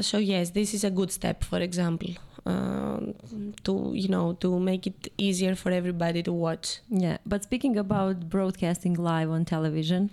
So 0.00 0.18
yes, 0.18 0.50
this 0.50 0.74
is 0.74 0.82
a 0.82 0.90
good 0.90 1.12
step. 1.12 1.44
For 1.44 1.60
example, 1.60 2.10
uh, 2.46 2.98
to 3.64 3.92
you 3.94 4.08
know 4.08 4.32
to 4.40 4.58
make 4.58 4.86
it 4.86 5.12
easier 5.18 5.54
for 5.54 5.70
everybody 5.70 6.22
to 6.22 6.32
watch. 6.32 6.80
Yeah, 6.88 7.18
but 7.26 7.42
speaking 7.42 7.76
about 7.76 8.28
broadcasting 8.28 8.94
live 8.94 9.30
on 9.30 9.44
television, 9.44 10.10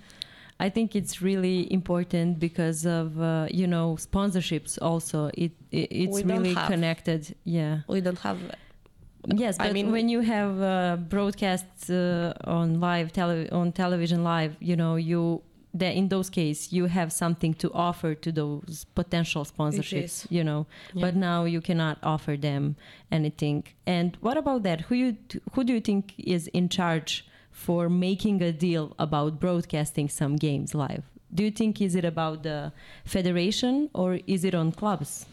I 0.59 0.69
think 0.69 0.95
it's 0.95 1.21
really 1.21 1.71
important 1.71 2.39
because 2.39 2.85
of 2.85 3.19
uh, 3.21 3.47
you 3.51 3.67
know 3.67 3.95
sponsorships. 3.99 4.77
Also, 4.81 5.29
it, 5.33 5.51
it 5.71 5.87
it's 5.91 6.23
really 6.23 6.53
have. 6.53 6.67
connected. 6.69 7.35
Yeah. 7.43 7.79
We 7.87 8.01
don't 8.01 8.19
have 8.19 8.39
Yes, 9.35 9.57
I 9.59 9.73
mean- 9.73 9.91
when 9.91 10.07
you 10.07 10.21
have 10.21 10.61
uh, 10.61 10.95
broadcasts 11.09 11.89
uh, 11.89 12.33
on 12.45 12.79
live 12.79 13.11
tele- 13.11 13.49
on 13.51 13.71
television 13.73 14.23
live, 14.23 14.55
you 14.61 14.75
know 14.77 14.95
you 14.95 15.41
that 15.73 15.95
in 15.95 16.09
those 16.09 16.29
cases 16.29 16.73
you 16.73 16.85
have 16.85 17.11
something 17.11 17.53
to 17.55 17.71
offer 17.73 18.15
to 18.15 18.31
those 18.31 18.85
potential 18.95 19.45
sponsorships. 19.45 20.25
You 20.29 20.43
know, 20.43 20.65
but 20.93 21.15
now 21.15 21.45
you 21.45 21.61
cannot 21.61 21.97
offer 22.03 22.37
them 22.37 22.75
anything. 23.11 23.65
And 23.85 24.17
what 24.21 24.37
about 24.37 24.63
that? 24.63 24.81
Who 24.81 24.95
you 24.95 25.17
who 25.53 25.63
do 25.63 25.73
you 25.73 25.81
think 25.81 26.13
is 26.17 26.47
in 26.47 26.69
charge 26.69 27.25
for 27.51 27.89
making 27.89 28.41
a 28.41 28.51
deal 28.51 28.95
about 28.99 29.39
broadcasting 29.39 30.09
some 30.09 30.35
games 30.35 30.73
live? 30.75 31.03
Do 31.33 31.43
you 31.43 31.51
think 31.51 31.81
is 31.81 31.95
it 31.95 32.05
about 32.05 32.43
the 32.43 32.71
federation 33.05 33.89
or 33.93 34.19
is 34.27 34.45
it 34.45 34.55
on 34.55 34.71
clubs? 34.71 35.25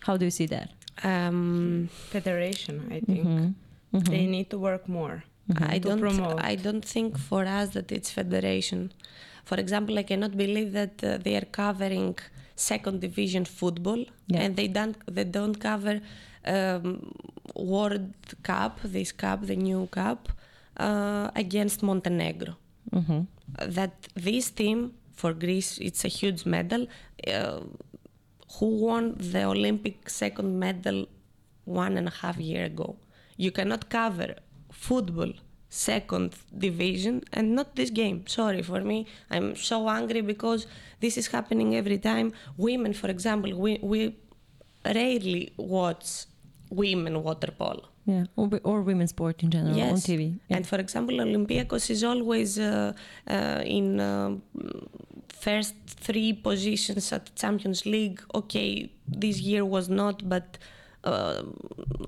How 0.00 0.16
do 0.16 0.24
you 0.24 0.30
see 0.30 0.46
that? 0.46 0.70
um, 1.02 1.88
Federation, 2.10 2.88
I 2.90 3.00
think. 3.00 3.26
Mm-hmm. 3.26 3.98
They 3.98 4.26
need 4.26 4.50
to 4.50 4.58
work 4.58 4.88
more. 4.88 5.24
I 5.56 5.78
don't. 5.78 5.98
promote. 6.00 6.40
I 6.40 6.54
don't 6.54 6.84
think 6.84 7.18
for 7.18 7.44
us 7.44 7.70
that 7.70 7.90
it's 7.90 8.10
federation. 8.10 8.92
For 9.44 9.56
example, 9.58 9.98
I 9.98 10.02
cannot 10.02 10.36
believe 10.36 10.72
that 10.72 11.02
uh, 11.04 11.16
they 11.18 11.36
are 11.36 11.48
covering 11.62 12.18
second 12.56 13.00
division 13.00 13.44
football 13.44 14.04
Yeah. 14.26 14.40
and 14.42 14.56
they 14.56 14.68
don't. 14.68 14.96
They 15.16 15.24
don't 15.24 15.58
cover 15.68 16.00
um, 16.54 17.12
World 17.56 18.12
Cup, 18.42 18.80
this 18.84 19.12
cup, 19.12 19.46
the 19.46 19.56
new 19.56 19.86
cup, 19.88 20.28
uh, 20.76 21.30
against 21.34 21.82
Montenegro. 21.82 22.56
Mm-hmm. 22.92 23.20
That 23.76 23.94
this 24.14 24.50
team 24.50 24.92
for 25.14 25.32
Greece, 25.32 25.78
it's 25.78 26.04
a 26.04 26.08
huge 26.08 26.44
medal. 26.46 26.86
Uh, 27.26 27.60
who 28.58 28.66
won 28.86 29.14
the 29.18 29.44
Olympic 29.44 30.08
second 30.10 30.58
medal 30.58 31.06
one 31.64 31.96
and 31.96 32.08
a 32.08 32.10
half 32.10 32.36
year 32.38 32.64
ago. 32.64 32.96
You 33.36 33.50
cannot 33.52 33.88
cover 33.90 34.34
football 34.72 35.32
second 35.70 36.34
division 36.56 37.22
and 37.32 37.54
not 37.54 37.76
this 37.76 37.90
game. 37.90 38.26
Sorry 38.26 38.62
for 38.62 38.80
me. 38.80 39.06
I'm 39.30 39.54
so 39.56 39.88
angry 39.88 40.20
because 40.20 40.66
this 40.98 41.16
is 41.16 41.28
happening 41.28 41.76
every 41.76 41.98
time. 41.98 42.32
Women, 42.56 42.92
for 42.92 43.08
example, 43.08 43.56
we, 43.56 43.78
we 43.80 44.16
rarely 44.84 45.52
watch 45.56 46.26
women 46.70 47.22
water 47.22 47.52
polo. 47.56 47.84
Yeah, 48.04 48.24
or, 48.34 48.50
or 48.64 48.82
women's 48.82 49.10
sport 49.10 49.42
in 49.42 49.50
general 49.50 49.80
on 49.80 49.94
TV. 49.94 50.38
Yeah. 50.48 50.56
And 50.56 50.66
for 50.66 50.76
example, 50.76 51.16
Olympiacos 51.16 51.90
is 51.90 52.02
always 52.02 52.58
uh, 52.58 52.92
uh, 53.28 53.62
in 53.64 54.00
uh, 54.00 54.36
first 55.28 55.74
three 55.86 56.32
positions 56.32 57.12
at 57.12 57.34
Champions 57.36 57.86
League. 57.86 58.20
Okay, 58.34 58.90
this 59.06 59.40
year 59.40 59.64
was 59.64 59.88
not, 59.88 60.28
but 60.28 60.58
uh, 61.04 61.42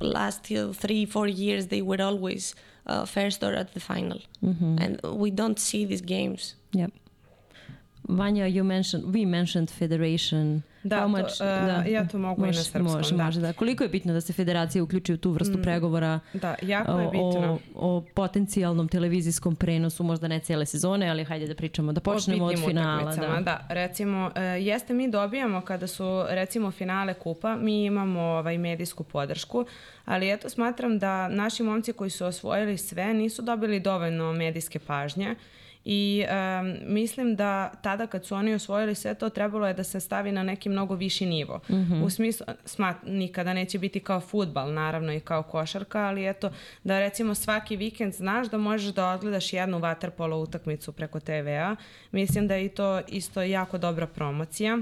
last 0.00 0.50
year, 0.50 0.72
three, 0.72 1.04
four 1.04 1.28
years, 1.28 1.68
they 1.68 1.82
were 1.82 2.00
always 2.00 2.54
uh, 2.86 3.04
first 3.04 3.42
or 3.42 3.54
at 3.54 3.74
the 3.74 3.80
final. 3.80 4.20
Mm-hmm. 4.44 4.76
And 4.78 5.00
we 5.18 5.30
don't 5.30 5.58
see 5.58 5.84
these 5.84 6.00
games. 6.00 6.54
Yep. 6.72 6.92
Vanja, 8.04 8.44
you 8.46 8.64
mentioned, 8.64 9.04
we 9.06 9.26
mentioned 9.26 9.70
federation. 9.70 10.62
Da, 10.84 10.96
How 10.96 11.02
to, 11.02 11.08
much, 11.08 11.40
uh, 11.86 11.92
ja 11.92 12.08
to 12.08 12.18
mogu 12.18 12.44
i 12.44 12.46
na 12.46 12.52
srpskom, 12.52 12.82
Može, 12.82 13.16
da. 13.16 13.24
može, 13.24 13.40
da. 13.40 13.52
Koliko 13.52 13.84
je 13.84 13.88
bitno 13.88 14.12
da 14.12 14.20
se 14.20 14.32
federacija 14.32 14.82
uključi 14.82 15.12
u 15.12 15.16
tu 15.16 15.30
vrstu 15.30 15.62
pregovora 15.62 16.20
Da, 16.32 16.54
jako 16.62 16.98
je 16.98 17.06
bitno. 17.06 17.58
o, 17.74 17.96
o 17.96 18.04
potencijalnom 18.14 18.88
televizijskom 18.88 19.56
prenosu, 19.56 20.04
možda 20.04 20.28
ne 20.28 20.38
cijele 20.40 20.66
sezone, 20.66 21.08
ali 21.10 21.24
hajde 21.24 21.46
da 21.46 21.54
pričamo, 21.54 21.92
da 21.92 22.00
počnemo 22.00 22.44
od 22.44 22.64
finala. 22.66 23.02
utakmicama, 23.02 23.40
da. 23.40 23.66
recimo, 23.68 24.30
e, 24.34 24.40
jeste 24.42 24.94
mi 24.94 25.10
dobijamo 25.10 25.60
kada 25.60 25.86
su 25.86 26.04
recimo 26.28 26.70
finale 26.70 27.14
kupa, 27.14 27.56
mi 27.56 27.84
imamo 27.84 28.20
ovaj 28.20 28.58
medijsku 28.58 29.04
podršku, 29.04 29.64
ali 30.04 30.32
eto 30.32 30.48
smatram 30.48 30.98
da 30.98 31.28
naši 31.28 31.62
momci 31.62 31.92
koji 31.92 32.10
su 32.10 32.24
osvojili 32.26 32.78
sve 32.78 33.14
nisu 33.14 33.42
dobili 33.42 33.80
dovoljno 33.80 34.32
medijske 34.32 34.78
pažnje 34.78 35.34
i 35.84 36.24
em, 36.28 36.76
mislim 36.86 37.36
da 37.36 37.72
tada 37.82 38.06
kad 38.06 38.24
su 38.24 38.34
oni 38.34 38.54
osvojili 38.54 38.94
sve 38.94 39.14
to 39.14 39.28
trebalo 39.28 39.66
je 39.66 39.74
da 39.74 39.84
se 39.84 40.00
stavi 40.00 40.32
na 40.32 40.42
neki 40.42 40.68
mnogo 40.68 40.94
viši 40.94 41.26
nivo. 41.26 41.60
U 42.04 42.10
smislu, 42.10 42.46
smat, 42.64 42.96
nikada 43.06 43.52
neće 43.52 43.78
biti 43.78 44.00
kao 44.00 44.20
futbal 44.20 44.72
naravno 44.72 45.12
i 45.12 45.20
kao 45.20 45.42
košarka, 45.42 46.00
ali 46.00 46.28
eto 46.28 46.50
da 46.84 46.98
recimo 46.98 47.34
svaki 47.34 47.76
vikend 47.76 48.14
znaš 48.14 48.48
da 48.48 48.58
možeš 48.58 48.94
da 48.94 49.10
odgledaš 49.10 49.52
jednu 49.52 49.78
waterpolo 49.78 50.34
utakmicu 50.34 50.92
preko 50.92 51.20
TV-a. 51.20 51.76
Mislim 52.12 52.48
da 52.48 52.54
je 52.54 52.64
i 52.64 52.68
to 52.68 53.00
isto 53.08 53.42
jako 53.42 53.78
dobra 53.78 54.06
promocija. 54.06 54.78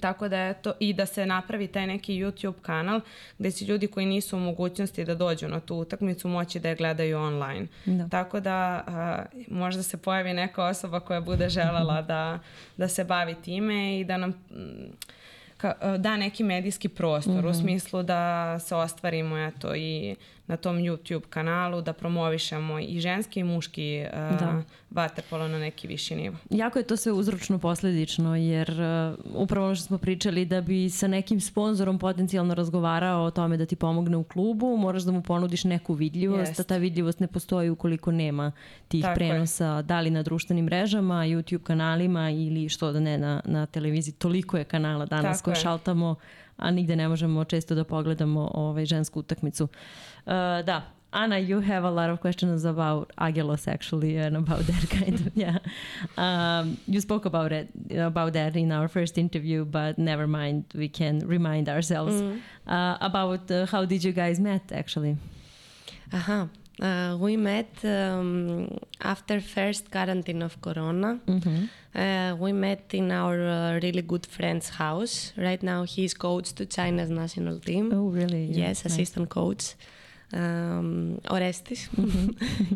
Tako 0.00 0.28
da 0.28 0.48
eto, 0.48 0.72
i 0.80 0.92
da 0.92 1.06
se 1.06 1.26
napravi 1.26 1.66
taj 1.66 1.86
neki 1.86 2.14
YouTube 2.14 2.60
kanal 2.62 3.00
gde 3.38 3.50
će 3.50 3.64
ljudi 3.64 3.86
koji 3.86 4.06
nisu 4.06 4.36
u 4.36 4.40
mogućnosti 4.40 5.04
da 5.04 5.14
dođu 5.14 5.48
na 5.48 5.60
tu 5.60 5.76
utakmicu 5.76 6.28
moći 6.28 6.60
da 6.60 6.68
je 6.68 6.74
gledaju 6.74 7.18
online. 7.18 7.66
Da. 7.84 8.08
Tako 8.08 8.40
da 8.40 8.54
a, 8.86 9.24
možda 9.48 9.82
se 9.82 9.96
pojavi 9.96 10.32
neka 10.32 10.64
osoba 10.64 11.00
koja 11.00 11.20
bude 11.20 11.48
želela 11.48 12.02
da, 12.02 12.38
da 12.76 12.88
se 12.88 13.04
bavi 13.04 13.34
time 13.34 14.00
i 14.00 14.04
da 14.04 14.16
nam 14.16 14.30
mm, 14.30 14.92
ka- 15.60 15.98
da 15.98 16.16
neki 16.16 16.44
medijski 16.44 16.88
prostor 16.88 17.46
u 17.46 17.54
smislu 17.54 18.02
da 18.02 18.58
se 18.58 18.74
ostvarimo 18.74 19.38
eto 19.38 19.74
i 19.74 20.16
na 20.46 20.56
tom 20.56 20.76
YouTube 20.76 21.20
kanalu, 21.20 21.82
da 21.82 21.92
promovišemo 21.92 22.78
i 22.78 23.00
ženski 23.00 23.40
i 23.40 23.44
muški 23.44 24.04
a, 24.12 24.36
Da. 24.36 24.62
vaterpolo 24.90 25.48
na 25.48 25.58
neki 25.58 25.86
viši 25.86 26.16
nivo. 26.16 26.36
Jako 26.50 26.78
je 26.78 26.86
to 26.86 26.96
sve 26.96 27.12
uzročno 27.12 27.58
posledično 27.58 28.36
jer 28.36 28.70
uh, 28.70 29.36
upravo 29.36 29.66
ono 29.66 29.74
što 29.74 29.84
smo 29.84 29.98
pričali 29.98 30.44
da 30.44 30.60
bi 30.60 30.90
sa 30.90 31.06
nekim 31.06 31.40
sponzorom 31.40 31.98
potencijalno 31.98 32.54
razgovarao 32.54 33.24
o 33.24 33.30
tome 33.30 33.56
da 33.56 33.66
ti 33.66 33.76
pomogne 33.76 34.16
u 34.16 34.24
klubu, 34.24 34.76
moraš 34.76 35.02
da 35.02 35.12
mu 35.12 35.22
ponudiš 35.22 35.64
neku 35.64 35.94
vidljivost, 35.94 36.48
Jest. 36.48 36.60
a 36.60 36.64
ta 36.64 36.76
vidljivost 36.76 37.20
ne 37.20 37.26
postoji 37.26 37.70
ukoliko 37.70 38.10
nema 38.12 38.52
tih 38.88 39.02
Tako 39.02 39.10
je. 39.12 39.14
prenosa, 39.14 39.82
da 39.82 40.00
li 40.00 40.10
na 40.10 40.22
društvenim 40.22 40.64
mrežama, 40.64 41.14
YouTube 41.14 41.62
kanalima 41.62 42.30
ili 42.30 42.68
što 42.68 42.92
da 42.92 43.00
ne 43.00 43.18
na, 43.18 43.40
na 43.44 43.66
televiziji. 43.66 44.14
Toliko 44.14 44.56
je 44.56 44.64
kanala 44.64 45.06
danas 45.06 45.38
Tako 45.38 45.44
koje 45.44 45.52
je. 45.52 45.60
šaltamo, 45.60 46.14
a 46.56 46.70
nigde 46.70 46.96
ne 46.96 47.08
možemo 47.08 47.44
često 47.44 47.74
da 47.74 47.84
pogledamo 47.84 48.50
ovaj, 48.54 48.86
žensku 48.86 49.20
utakmicu. 49.20 49.64
Uh, 49.64 49.70
da, 50.26 50.82
Ana, 51.14 51.38
you 51.38 51.60
have 51.60 51.84
a 51.84 51.90
lot 51.90 52.10
of 52.10 52.20
questions 52.20 52.64
about 52.64 53.12
Angelos 53.18 53.68
actually 53.68 54.16
and 54.16 54.36
about 54.36 54.66
that 54.66 54.90
kind 54.98 55.14
of 55.14 55.30
yeah. 55.36 55.58
Um, 56.16 56.78
you 56.88 57.00
spoke 57.00 57.24
about 57.24 57.52
it 57.52 57.68
about 57.96 58.32
that 58.32 58.56
in 58.56 58.72
our 58.72 58.88
first 58.88 59.16
interview, 59.16 59.64
but 59.64 59.96
never 59.96 60.26
mind. 60.26 60.64
We 60.74 60.88
can 60.88 61.20
remind 61.20 61.68
ourselves 61.68 62.20
uh, 62.66 62.96
about 63.00 63.48
uh, 63.50 63.66
how 63.66 63.84
did 63.84 64.02
you 64.02 64.12
guys 64.12 64.40
met 64.40 64.72
actually. 64.72 65.16
Aha. 66.12 66.48
Uh, 66.82 67.16
we 67.20 67.36
met 67.36 67.70
um, 67.84 68.66
after 69.00 69.40
first 69.40 69.92
quarantine 69.92 70.42
of 70.42 70.60
Corona. 70.60 71.20
Uh, 71.94 72.34
we 72.36 72.52
met 72.52 72.92
in 72.92 73.12
our 73.12 73.40
uh, 73.40 73.78
really 73.80 74.02
good 74.02 74.26
friend's 74.26 74.70
house. 74.70 75.32
Right 75.36 75.62
now, 75.62 75.84
he's 75.84 76.14
coach 76.14 76.52
to 76.54 76.66
China's 76.66 77.10
national 77.10 77.60
team. 77.60 77.92
Oh, 77.92 78.08
really? 78.08 78.46
Yes, 78.46 78.84
nice. 78.84 78.86
assistant 78.92 79.28
coach. 79.28 79.76
Um, 80.32 81.20
Orestis, 81.30 81.88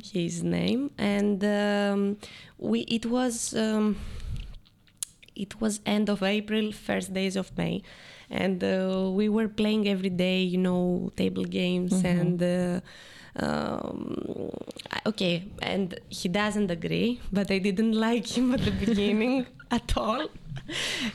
his 0.12 0.42
name, 0.42 0.90
and 0.98 1.42
um, 1.44 2.16
we. 2.58 2.80
It 2.80 3.06
was. 3.06 3.54
Um, 3.54 3.96
it 5.34 5.60
was 5.60 5.80
end 5.86 6.10
of 6.10 6.22
April, 6.22 6.72
first 6.72 7.14
days 7.14 7.36
of 7.36 7.56
May, 7.56 7.82
and 8.28 8.62
uh, 8.62 9.08
we 9.12 9.28
were 9.28 9.48
playing 9.48 9.88
every 9.88 10.10
day, 10.10 10.42
you 10.42 10.58
know, 10.58 11.12
table 11.16 11.44
games 11.44 12.04
and. 12.04 12.42
Uh, 12.42 12.80
um, 13.40 14.50
okay, 15.06 15.44
and 15.62 15.98
he 16.08 16.28
doesn't 16.28 16.70
agree, 16.70 17.20
but 17.32 17.50
I 17.50 17.58
didn't 17.58 17.92
like 18.08 18.26
him 18.26 18.52
at 18.54 18.64
the 18.64 18.72
beginning 18.72 19.46
at 19.70 19.96
all. 19.96 20.28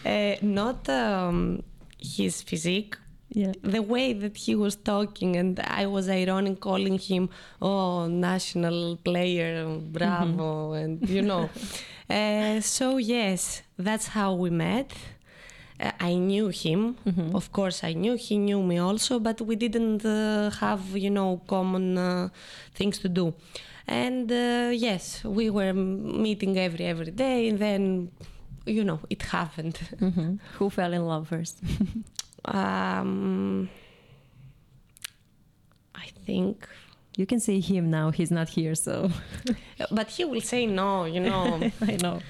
Uh, 0.03 0.35
not 0.41 0.89
um, 0.89 1.61
his 1.99 2.41
physique, 2.41 2.97
Yeah. 3.35 3.53
the 3.63 3.81
way 3.81 4.13
that 4.13 4.37
he 4.37 4.53
was 4.55 4.75
talking, 4.75 5.35
and 5.35 5.59
I 5.59 5.85
was 5.87 6.07
ironic 6.07 6.59
calling 6.59 6.99
him, 6.99 7.29
oh, 7.61 8.07
national 8.07 8.97
player, 8.97 9.65
bravo, 9.91 10.73
and 10.73 11.09
you 11.09 11.21
know. 11.21 11.49
uh, 12.09 12.61
so, 12.61 12.97
yes, 12.97 13.63
that's 13.77 14.07
how 14.07 14.33
we 14.35 14.49
met. 14.49 14.91
Uh, 15.79 15.91
I 15.99 16.13
knew 16.15 16.49
him, 16.49 16.95
of 17.33 17.51
course, 17.51 17.83
I 17.83 17.93
knew 17.93 18.13
he 18.15 18.37
knew 18.37 18.61
me 18.61 18.77
also, 18.77 19.19
but 19.19 19.41
we 19.41 19.55
didn't 19.55 20.05
uh, 20.05 20.51
have, 20.59 20.95
you 20.95 21.09
know, 21.09 21.41
common 21.47 21.97
uh, 21.97 22.29
things 22.75 22.99
to 22.99 23.09
do. 23.09 23.33
And 23.87 24.31
uh, 24.31 24.69
yes, 24.71 25.23
we 25.25 25.49
were 25.49 25.73
meeting 25.73 26.57
every 26.57 26.85
every 26.85 27.11
day, 27.11 27.49
and 27.49 27.57
then, 27.59 28.11
you 28.65 28.83
know, 28.83 28.99
it 29.09 29.23
happened. 29.23 29.77
hmm 29.99 30.35
Who 30.59 30.69
fell 30.69 30.93
in 30.93 31.05
love 31.07 31.27
first? 31.27 31.57
Um, 32.45 33.69
I 35.95 36.07
think, 36.25 36.67
You 37.15 37.25
can 37.27 37.39
say 37.39 37.59
him 37.59 37.89
now. 37.91 38.09
He's 38.11 38.31
not 38.31 38.49
here, 38.49 38.73
so 38.75 39.09
but 39.91 40.07
he 40.09 40.25
will 40.25 40.41
say 40.41 40.65
no. 40.65 41.05
You 41.05 41.19
know, 41.19 41.45
I 41.91 41.95
know. 42.01 42.21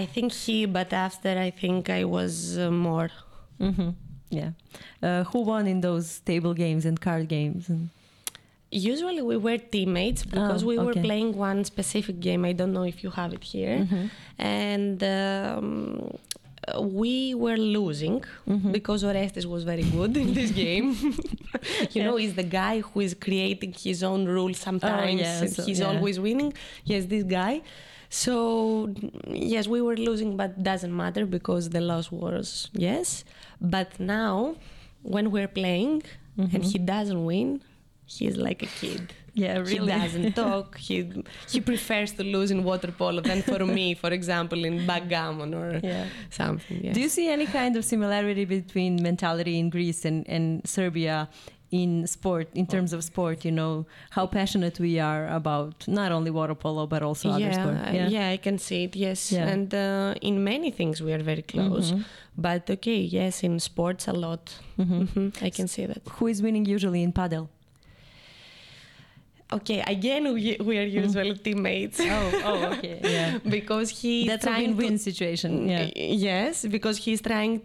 I 0.00 0.04
think 0.06 0.32
he, 0.32 0.66
but 0.66 0.92
after 0.92 1.30
I 1.38 1.50
think 1.50 1.88
I 1.90 2.04
was 2.04 2.58
uh, 2.58 2.70
more. 2.70 3.08
hmm 3.58 3.90
Yeah. 4.30 4.50
Uh, 5.02 5.24
who 5.30 5.40
won 5.52 5.66
in 5.66 5.80
those 5.80 6.20
table 6.20 6.52
games 6.54 6.84
and 6.84 7.00
card 7.00 7.28
games? 7.28 7.68
And 7.70 7.88
Usually 8.70 9.22
we 9.22 9.36
were 9.46 9.58
teammates 9.58 10.22
because 10.24 10.62
Oh, 10.62 10.66
we 10.66 10.76
were 10.78 10.90
okay. 10.90 11.02
playing 11.08 11.30
one 11.38 11.64
specific 11.64 12.16
game. 12.20 12.44
I 12.44 12.52
don't 12.52 12.72
know 12.72 12.84
if 12.84 13.02
you 13.04 13.10
have 13.10 13.32
it 13.32 13.44
here, 13.44 13.76
Mm-hmm. 13.78 14.06
and. 14.38 15.02
Um, 15.02 16.18
we 16.80 17.34
were 17.34 17.56
losing 17.56 18.22
Mm-hmm. 18.48 18.72
because 18.72 19.04
Orestes 19.04 19.46
was 19.46 19.62
very 19.64 19.82
good 19.84 20.16
in 20.16 20.34
this 20.34 20.50
game. 20.64 20.96
you 21.92 22.02
know, 22.04 22.16
he's 22.16 22.34
the 22.34 22.42
guy 22.42 22.80
who 22.80 23.00
is 23.00 23.14
creating 23.14 23.72
his 23.72 24.02
own 24.02 24.26
rules 24.26 24.58
sometimes, 24.58 25.20
Oh, 25.20 25.24
yeah, 25.24 25.40
and 25.42 25.50
so- 25.52 25.62
he's 25.64 25.80
yeah. 25.80 25.86
always 25.88 26.18
winning. 26.20 26.52
Yes, 26.84 27.04
this 27.06 27.24
guy. 27.24 27.62
So 28.08 28.94
yes, 29.28 29.66
we 29.66 29.80
were 29.82 29.96
losing, 29.96 30.36
but 30.36 30.62
doesn't 30.62 30.94
matter 30.96 31.26
because 31.26 31.70
the 31.70 31.80
loss 31.80 32.10
was 32.12 32.68
yes. 32.72 33.24
But 33.60 33.98
now, 33.98 34.56
when 35.02 35.30
we're 35.30 35.48
playing 35.48 36.02
and 36.38 36.50
Mm-hmm. 36.50 36.60
he 36.62 36.78
doesn't 36.78 37.24
win, 37.24 37.62
he's 38.04 38.36
like 38.36 38.62
a 38.62 38.66
kid. 38.66 39.12
Yeah, 39.44 39.58
really. 39.70 39.92
He 39.92 39.98
doesn't 40.02 40.32
talk. 40.44 40.68
He 40.88 40.96
he 41.52 41.58
prefers 41.70 42.10
to 42.18 42.22
lose 42.36 42.50
in 42.54 42.60
water 42.70 42.90
polo 43.00 43.20
than 43.30 43.40
for 43.50 43.60
me, 43.78 43.86
for 44.02 44.10
example, 44.18 44.60
in 44.68 44.74
backgammon 44.90 45.50
or 45.60 45.68
Yeah. 45.90 46.06
something. 46.30 46.78
Yes. 46.84 46.94
Do 46.96 47.00
you 47.04 47.10
see 47.16 47.26
any 47.36 47.46
kind 47.58 47.76
of 47.78 47.82
similarity 47.84 48.44
between 48.58 48.92
mentality 49.10 49.54
in 49.62 49.66
Greece 49.76 50.00
and, 50.10 50.18
and 50.36 50.46
Serbia 50.76 51.28
in 51.80 52.06
sport, 52.06 52.48
in 52.54 52.66
terms 52.74 52.92
of 52.96 53.00
sport? 53.04 53.44
You 53.48 53.52
know, 53.60 53.72
how 54.16 54.24
passionate 54.38 54.76
we 54.86 54.92
are 55.10 55.24
about 55.40 55.74
not 56.00 56.10
only 56.16 56.30
water 56.30 56.54
polo, 56.54 56.86
but 56.94 57.02
also 57.02 57.28
other 57.28 57.40
yeah, 57.50 57.60
sport. 57.60 57.76
I- 57.88 58.06
yeah, 58.16 58.28
I 58.36 58.38
can 58.46 58.56
see 58.58 58.80
it. 58.86 58.96
Yes, 58.96 59.20
Yeah. 59.32 59.52
and 59.52 59.68
uh, 59.74 60.14
in 60.30 60.34
many 60.52 60.70
things 60.78 61.02
we 61.06 61.12
are 61.16 61.22
very 61.32 61.42
close. 61.42 61.92
Mhm. 61.92 62.04
But 62.46 62.70
okay, 62.76 63.00
yes, 63.18 63.42
in 63.42 63.60
sports 63.60 64.08
a 64.08 64.12
lot. 64.24 64.42
Mhm. 64.78 64.98
Mhm, 65.08 65.28
I 65.48 65.50
can 65.58 65.68
see 65.74 65.84
that. 65.92 66.02
Who 66.16 66.24
is 66.32 66.38
winning 66.46 66.64
usually 66.76 67.02
in 67.02 67.12
padel? 67.12 67.48
Okay, 69.56 69.80
again 69.96 70.24
we, 70.34 70.56
we 70.68 70.74
are 70.78 70.88
usually 71.04 71.34
teammates. 71.44 72.00
Oh, 72.00 72.32
oh, 72.44 72.64
okay, 72.72 73.00
yeah. 73.04 73.38
because 73.56 73.88
he's 74.02 74.26
That's 74.28 74.44
a 74.46 74.48
trying 74.50 74.76
win-win 74.76 74.92
to, 74.98 74.98
situation. 74.98 75.68
Yeah. 75.68 75.88
Yes, 75.96 76.64
because 76.66 76.96
he's 77.04 77.22
trying 77.22 77.60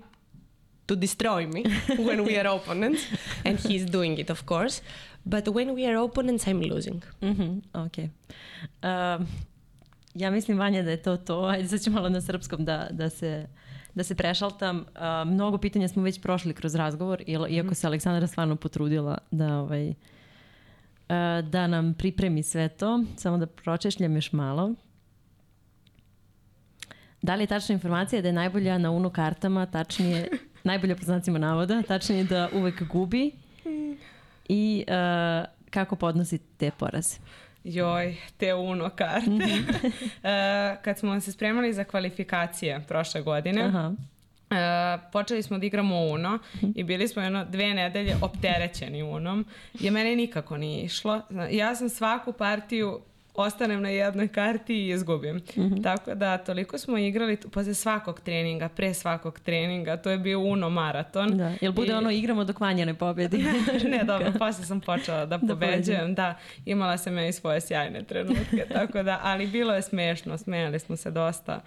to 0.88 0.96
destroy 0.96 1.48
me 1.48 1.64
when 2.08 2.24
we 2.26 2.38
are 2.40 2.48
opponents, 2.56 3.02
and 3.46 3.60
he's 3.60 3.86
doing 3.86 4.20
it, 4.20 4.30
of 4.30 4.46
course. 4.46 4.82
But 5.26 5.48
when 5.48 5.74
we 5.76 5.86
are 5.86 5.98
opponents, 5.98 6.48
I'm 6.48 6.62
losing. 6.64 7.02
Mhm, 7.22 7.62
ok. 7.74 7.98
Um, 8.84 9.28
ja 10.16 10.32
mislim, 10.32 10.58
Vanja, 10.60 10.84
da 10.84 10.92
je 10.92 10.98
to 10.98 11.18
to. 11.18 11.44
Ajde, 11.44 11.68
sad 11.68 11.82
ću 11.84 11.92
malo 11.92 12.10
na 12.10 12.22
srpskom 12.22 12.66
da, 12.66 12.88
da 12.92 13.10
se 13.10 13.48
da 13.96 14.04
se 14.04 14.16
prešaltam. 14.16 14.78
Uh, 14.78 14.86
mnogo 15.28 15.58
pitanja 15.58 15.88
smo 15.88 16.04
već 16.04 16.22
prošli 16.22 16.54
kroz 16.54 16.76
razgovor, 16.76 17.22
il- 17.28 17.48
iako 17.50 17.76
se 17.76 17.88
Aleksandra 17.88 18.28
stvarno 18.28 18.56
potrudila 18.56 19.18
da, 19.32 19.58
ovaj, 19.58 19.90
uh, 19.90 19.96
da 21.44 21.68
nam 21.68 21.94
pripremi 21.94 22.44
sve 22.44 22.70
to. 22.70 23.04
Samo 23.18 23.38
da 23.38 23.46
pročešljam 23.46 24.16
još 24.16 24.32
malo. 24.32 24.74
Da 27.22 27.36
li 27.36 27.44
je 27.44 27.48
tačna 27.48 27.74
informacija 27.74 28.22
da 28.22 28.28
je 28.28 28.34
najbolja 28.34 28.78
na 28.78 28.92
UNO 28.92 29.10
kartama, 29.10 29.66
tačnije, 29.66 30.30
najbolja 30.64 30.96
po 30.96 31.04
znacima 31.04 31.40
navoda, 31.40 31.82
tačnije 31.88 32.24
da 32.24 32.50
uvek 32.54 32.84
gubi 32.84 33.32
i 34.50 34.86
uh, 34.88 35.48
kako 35.70 35.96
podnosi 35.96 36.38
te 36.38 36.72
poraze? 36.78 37.18
Joj, 37.64 38.18
te 38.38 38.54
Uno 38.54 38.90
karte. 38.90 39.30
E, 40.24 40.78
kad 40.82 41.00
smo 41.00 41.20
se 41.20 41.32
spremali 41.32 41.74
za 41.74 41.84
kvalifikacije 41.84 42.84
prošle 42.88 43.22
godine, 43.22 43.62
Aha. 43.62 43.94
E, 44.52 44.56
počeli 45.12 45.44
smo 45.44 45.58
da 45.58 45.66
igramo 45.66 45.98
Uno 45.98 46.40
i 46.76 46.84
bili 46.84 47.08
smo 47.08 47.22
jedno 47.22 47.46
dve 47.46 47.74
nedelje 47.74 48.16
opterećeni 48.22 49.04
Unom 49.04 49.46
je 49.74 49.92
mene 49.92 50.16
nikako 50.16 50.58
nije 50.58 50.84
išlo. 50.84 51.22
Ja 51.52 51.76
sam 51.76 51.90
svaku 51.90 52.34
partiju 52.34 53.00
ostanem 53.36 53.82
na 53.82 53.90
jednoj 53.90 54.28
karti 54.28 54.76
i 54.76 54.90
izgubim. 54.90 55.42
Tako 55.84 56.16
da 56.16 56.38
toliko 56.38 56.78
smo 56.78 56.98
igrali 56.98 57.38
posle 57.38 57.74
svakog 57.74 58.20
treninga, 58.20 58.70
pre 58.70 58.94
svakog 58.94 59.40
treninga, 59.40 59.98
to 59.98 60.10
je 60.10 60.18
bio 60.18 60.40
Uno 60.40 60.70
maraton. 60.70 61.38
Da. 61.38 61.54
Jel 61.62 61.72
bude 61.72 61.92
I- 61.92 61.96
ono 61.96 62.12
igramo 62.12 62.44
dok 62.44 62.60
Vanja 62.60 62.86
ne 62.86 62.94
pobedi? 62.94 63.38
ne, 63.92 64.04
dobro, 64.08 64.32
posle 64.40 64.66
sam 64.66 64.82
počela 64.82 65.26
da 65.26 65.38
Da 65.38 65.48
pobeđujem, 65.48 66.16
da, 66.16 66.38
imala 66.66 66.98
sam 66.98 67.18
ja 67.18 67.28
i 67.28 67.34
svoje 67.34 67.62
sjajne 67.62 68.04
trenutke, 68.04 68.66
tako 68.74 69.04
da, 69.04 69.20
ali 69.24 69.48
bilo 69.48 69.76
je 69.76 69.82
smešno, 69.82 70.38
smejali 70.38 70.80
smo 70.80 70.96
se 70.96 71.12
dosta, 71.12 71.54
Da. 71.56 71.62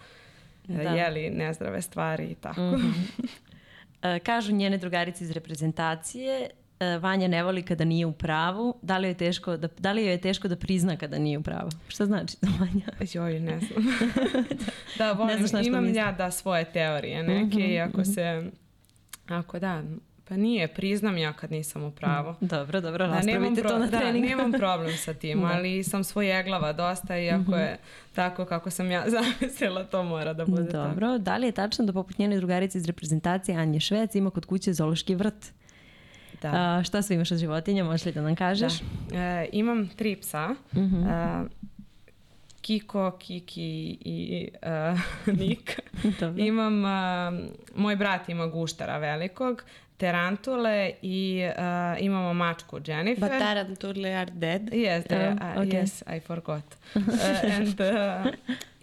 Da. 0.69 0.91
jeli 0.91 1.31
nezdrave 1.31 1.83
stvari 1.83 2.25
i 2.25 2.35
tako. 2.35 2.61
E, 4.05 4.19
Kažu 4.19 4.53
njene 4.53 4.79
drugarice 4.79 5.25
iz 5.25 5.31
reprezentacije, 5.31 6.51
e, 6.81 6.99
Vanja 6.99 7.29
ne 7.29 7.43
voli 7.43 7.63
kada 7.63 7.85
nije 7.85 8.07
u 8.07 8.13
pravu. 8.13 8.79
Da 8.83 8.99
li 8.99 9.07
joj 9.07 9.11
je 9.11 9.15
teško 9.15 9.57
da, 9.57 9.69
da 9.79 9.93
li 9.93 10.03
joj 10.03 10.11
je 10.11 10.21
teško 10.21 10.49
da 10.49 10.57
prizna 10.57 10.97
kada 10.97 11.19
nije 11.19 11.39
u 11.39 11.43
pravu? 11.43 11.71
Šta 11.89 12.07
znači 12.07 12.41
to, 12.41 12.47
Vanja? 12.61 12.87
Joj, 13.15 13.41
ne 13.41 13.61
znam. 13.61 13.85
da, 14.99 15.13
volim, 15.13 15.39
znaš 15.39 15.53
na 15.53 15.59
šta 15.59 15.69
imam 15.69 15.85
mislim. 15.85 16.05
ja 16.05 16.13
da 16.13 16.31
svoje 16.31 16.65
teorije 16.65 17.23
neke 17.23 17.61
i 17.61 17.81
ako 17.81 18.05
se, 18.05 18.51
ako 19.29 19.59
da, 19.59 19.83
pa 20.29 20.37
nije, 20.37 20.69
priznam 20.69 21.17
ja 21.17 21.33
kad 21.33 21.51
nisam 21.51 21.83
u 21.85 21.91
pravu. 21.91 22.35
Dobro, 22.41 22.81
dobro, 22.81 23.07
Da, 23.07 23.15
raspravite 23.15 23.63
to 23.63 23.79
na 23.79 23.87
da, 23.87 23.99
treningu. 23.99 24.29
nemam 24.29 24.53
problem 24.53 24.97
sa 24.97 25.15
tim, 25.15 25.41
Da. 25.41 25.47
ali 25.47 25.83
sam 25.83 26.05
svojeglava 26.05 26.73
dosta 26.73 27.19
i 27.19 27.31
ako 27.31 27.57
je 27.57 27.79
tako 28.15 28.45
kako 28.45 28.71
sam 28.71 28.91
ja 28.91 29.05
zamislila, 29.41 29.85
to 29.85 30.03
mora 30.03 30.33
da 30.33 30.45
bude 30.45 30.65
tako. 30.65 30.89
Dobro, 30.89 31.19
da 31.19 31.37
li 31.37 31.47
je 31.47 31.53
tačno 31.53 31.85
da 31.85 31.93
poput 31.93 32.19
njene 32.19 32.37
drugarice 32.37 32.79
iz 32.79 32.87
reprezentacije 32.87 33.59
Anje 33.59 33.81
Švec 33.81 34.15
ima 34.15 34.31
kod 34.31 34.47
kuće 34.47 34.73
zoološki 34.73 35.15
vrt? 35.15 35.53
Da. 36.43 36.51
A, 36.55 36.83
šta 36.85 37.03
sve 37.03 37.15
imaš 37.17 37.31
od 37.31 37.39
životinja, 37.39 37.85
možeš 37.85 38.07
li 38.07 38.13
da 38.13 38.23
nam 38.23 38.37
kažeš? 38.37 38.73
E, 39.13 39.47
imam 39.53 39.89
tri 39.89 40.17
psa. 40.17 40.55
Mhm. 40.75 41.07
E, 41.07 41.45
Kiko, 42.61 43.17
Kiki 43.19 43.63
i 44.01 44.49
e, 44.63 44.95
Nik. 45.41 45.81
Dobro. 46.21 46.43
Imam, 46.45 46.87
e, 46.87 47.31
moj 47.77 47.97
brat 47.97 48.29
ima 48.29 48.47
guštara 48.47 48.99
velikog, 48.99 49.65
terantule 49.99 50.97
i 51.03 51.39
e, 51.41 51.97
imamo 52.01 52.35
mačku 52.35 52.81
Jennifer. 52.81 53.29
But 53.29 53.39
tarantula 53.39 54.09
are 54.09 54.31
dead. 54.31 54.71
Yes, 54.73 55.05
the, 55.09 55.17
Oh, 55.17 55.59
uh, 55.59 55.63
okay. 55.63 55.73
yes, 55.79 56.03
I 56.07 56.21
forgot. 56.21 56.65
Uh, 56.97 57.01
and 57.57 57.81
uh, 57.81 58.33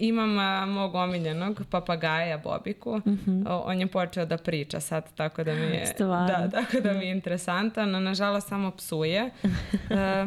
imam 0.01 0.37
uh, 0.37 0.69
mog 0.69 0.95
omiljenog 0.95 1.61
papagaja 1.69 2.37
Bobiku. 2.37 3.01
O, 3.47 3.63
on 3.65 3.79
je 3.79 3.87
počeo 3.87 4.25
da 4.25 4.37
priča 4.37 4.79
sad, 4.79 5.13
tako 5.15 5.43
da 5.43 5.53
mi 5.53 5.61
je, 5.61 5.85
Stvarno? 5.85 6.27
da, 6.27 6.49
tako 6.49 6.79
da 6.79 6.93
mi 6.93 7.05
je 7.05 7.11
interesantan. 7.11 7.91
No, 7.91 7.99
nažalost, 7.99 8.47
samo 8.47 8.71
psuje, 8.71 9.29
uh, 9.43 9.51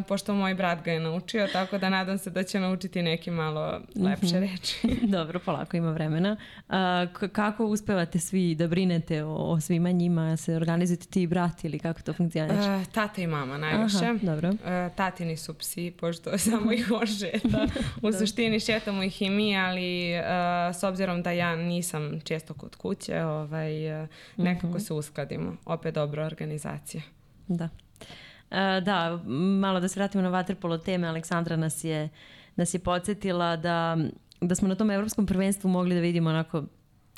pošto 0.09 0.35
moj 0.35 0.55
brat 0.55 0.85
ga 0.85 0.93
je 0.93 1.01
naučio, 1.01 1.49
tako 1.53 1.79
da 1.79 1.89
nadam 1.89 2.19
se 2.19 2.31
da 2.31 2.43
će 2.43 2.61
naučiti 2.61 3.03
neki 3.03 3.31
malo 3.31 3.81
lepše 3.97 4.41
reči. 4.41 4.77
Dobro, 5.17 5.39
polako 5.39 5.77
ima 5.77 5.91
vremena. 5.91 6.37
A, 6.69 7.07
kako 7.33 7.67
uspevate 7.67 8.19
svi 8.19 8.55
da 8.55 8.69
brinete 8.69 9.25
o, 9.25 9.35
o 9.35 9.61
svima 9.61 9.91
njima? 9.91 10.37
Se 10.37 10.57
organizujete 10.57 11.07
ti 11.07 11.23
i 11.23 11.27
brat 11.27 11.65
ili 11.65 11.79
kako 11.79 12.03
to 12.03 12.13
funkcioniše? 12.13 12.71
Uh, 12.71 12.87
tata 12.93 13.23
i 13.23 13.27
mama 13.27 13.59
najviše. 13.59 14.05
Aha, 14.05 14.19
dobro. 14.23 14.49
Uh, 14.49 14.57
tatini 14.97 15.37
su 15.37 15.55
psi, 15.55 15.91
pošto 16.01 16.39
samo 16.39 16.73
ih 16.73 16.91
on 17.01 17.07
šeta. 17.07 17.67
U 18.03 18.13
suštini 18.13 18.61
šetamo 18.61 19.03
ih 19.03 19.23
i 19.23 19.31
mi, 19.31 19.57
ali 19.65 20.13
uh, 20.13 20.25
s 20.71 20.83
obzirom 20.83 21.23
da 21.23 21.31
ja 21.31 21.57
nisam 21.57 22.21
često 22.21 22.55
kod 22.55 22.77
kuće, 22.77 23.23
ovaj, 23.23 24.03
uh, 24.03 24.09
nekako 24.37 24.67
Mhm. 24.69 24.79
se 24.79 24.95
uskladimo. 24.95 25.57
Opet 25.67 25.95
dobra 25.95 26.27
organizacija. 26.27 27.03
Da. 27.49 27.69
E, 28.51 28.81
da, 28.81 29.21
malo 29.61 29.81
da 29.81 29.89
se 29.89 30.01
vratimo 30.01 30.23
na 30.23 30.29
vaterpolo 30.29 30.79
teme, 30.79 31.09
Aleksandra 31.09 31.57
nas 31.57 31.85
je, 31.85 32.09
nas 32.57 32.75
je 32.75 32.79
podsjetila 32.79 33.57
da, 33.57 33.97
da 34.41 34.55
smo 34.55 34.69
na 34.69 34.75
tom 34.75 34.91
evropskom 34.91 35.27
prvenstvu 35.27 35.69
mogli 35.69 35.95
da 35.95 36.01
vidimo 36.01 36.31
onako 36.31 36.63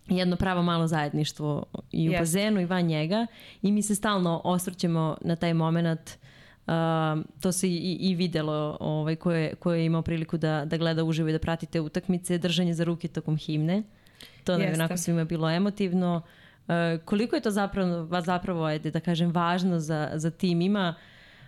jedno 0.06 0.36
pravo 0.36 0.62
malo 0.62 0.86
zajedništvo 0.86 1.64
i 1.92 2.08
u 2.08 2.12
Jeste. 2.12 2.20
bazenu 2.20 2.60
i 2.60 2.66
van 2.66 2.84
njega 2.84 3.26
i 3.62 3.72
mi 3.72 3.82
se 3.82 3.94
stalno 3.94 4.40
osvrćemo 4.44 5.16
na 5.20 5.36
taj 5.36 5.54
moment 5.54 6.10
Uh, 6.10 6.35
to 7.40 7.52
se 7.52 7.68
i, 7.68 7.96
i 8.00 8.14
videlo 8.14 8.76
ovaj, 8.80 9.16
ko, 9.16 9.32
je, 9.32 9.54
ko 9.54 9.72
je 9.72 9.86
imao 9.86 10.02
priliku 10.02 10.36
da, 10.36 10.64
da 10.64 10.76
gleda 10.76 11.04
uživo 11.04 11.28
i 11.28 11.32
da 11.32 11.38
pratite 11.38 11.80
utakmice, 11.80 12.38
držanje 12.38 12.74
za 12.74 12.84
ruke 12.84 13.08
tokom 13.08 13.36
himne. 13.36 13.82
To 14.44 14.52
nam 14.52 14.62
je 14.62 14.74
onako 14.74 14.96
svima 14.96 15.24
bilo 15.24 15.50
emotivno. 15.50 16.22
Uh, 16.68 16.74
koliko 17.04 17.36
je 17.36 17.42
to 17.42 17.50
zapravo, 17.50 18.20
zapravo 18.20 18.64
ajde, 18.64 18.90
da 18.90 19.00
kažem, 19.00 19.30
važno 19.30 19.80
za, 19.80 20.10
za 20.14 20.30
tim? 20.30 20.60
Ima, 20.60 20.94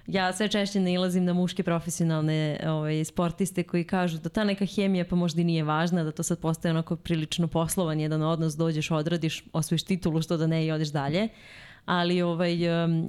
ja 0.07 0.33
sve 0.33 0.49
češće 0.49 0.81
nailazim 0.81 1.25
na 1.25 1.33
muške 1.33 1.63
profesionalne 1.63 2.61
ovaj, 2.67 3.05
sportiste 3.05 3.63
koji 3.63 3.85
kažu 3.85 4.19
da 4.19 4.29
ta 4.29 4.45
neka 4.45 4.67
hemija 4.67 5.05
pa 5.05 5.17
možda 5.17 5.41
i 5.41 5.45
nije 5.45 5.65
važna, 5.65 6.05
da 6.05 6.13
to 6.13 6.23
sad 6.23 6.39
postaje 6.39 6.71
onako 6.71 6.97
prilično 6.97 7.49
poslovan 7.49 8.01
jedan 8.01 8.23
odnos, 8.23 8.57
dođeš, 8.57 8.91
odradiš, 8.91 9.45
osvojiš 9.53 9.83
titulu, 9.83 10.23
što 10.23 10.37
da 10.37 10.47
ne 10.47 10.67
i 10.67 10.71
odeš 10.71 10.89
dalje. 10.89 11.29
Ali 11.89 12.23
ovaj, 12.23 12.57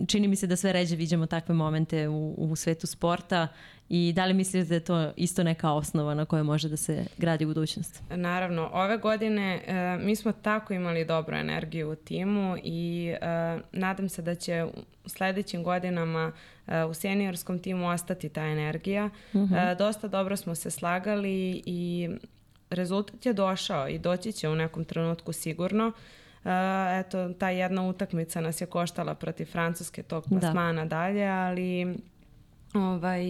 čini 0.08 0.28
mi 0.28 0.36
se 0.36 0.48
da 0.48 0.56
sve 0.56 0.74
ređe 0.74 0.96
viđamo 0.96 1.26
takve 1.26 1.56
momente 1.56 2.08
u, 2.08 2.36
u 2.38 2.56
svetu 2.56 2.88
sporta 2.88 3.48
i 3.90 4.14
da 4.16 4.26
li 4.26 4.34
mislite 4.34 4.70
da 4.70 4.76
je 4.76 4.80
to 4.80 5.12
isto 5.16 5.44
neka 5.44 5.72
osnova 5.72 6.14
na 6.14 6.26
kojoj 6.26 6.44
može 6.44 6.70
da 6.70 6.78
se 6.78 7.06
gradi 7.18 7.46
budućnost? 7.46 8.04
Naravno, 8.10 8.70
ove 8.74 8.98
godine 8.98 9.62
e, 9.68 9.98
mi 10.06 10.16
smo 10.16 10.32
tako 10.32 10.74
imali 10.74 11.06
dobru 11.06 11.36
energiju 11.36 11.92
u 11.92 11.96
timu 11.96 12.56
i 12.64 13.14
e, 13.22 13.60
nadam 13.72 14.10
se 14.10 14.22
da 14.22 14.36
će 14.36 14.66
u 15.06 15.10
sledećim 15.10 15.64
godinama 15.64 16.32
e, 16.68 16.84
u 16.84 16.94
seniorskom 16.94 17.60
timu 17.60 17.90
ostati 17.90 18.30
ta 18.30 18.42
energija. 18.42 19.10
E, 19.34 19.76
dosta 19.76 20.08
dobro 20.08 20.36
smo 20.38 20.56
se 20.56 20.72
slagali 20.72 21.64
i 21.66 22.10
rezultat 22.70 23.26
je 23.26 23.34
došao 23.34 23.88
i 23.88 24.00
doći 24.00 24.32
će 24.32 24.50
u 24.50 24.56
nekom 24.56 24.86
trenutku 24.86 25.34
sigurno. 25.34 25.88
E, 25.88 26.29
eto, 27.00 27.34
ta 27.34 27.50
jedna 27.50 27.84
utakmica 27.84 28.42
nas 28.42 28.62
je 28.62 28.68
koštala 28.68 29.16
protiv 29.16 29.46
Francuske 29.46 30.04
tog 30.04 30.24
Da. 30.28 30.40
plasmana 30.40 30.86
dalje, 30.86 31.28
ali 31.28 31.98
ovaj, 32.74 33.24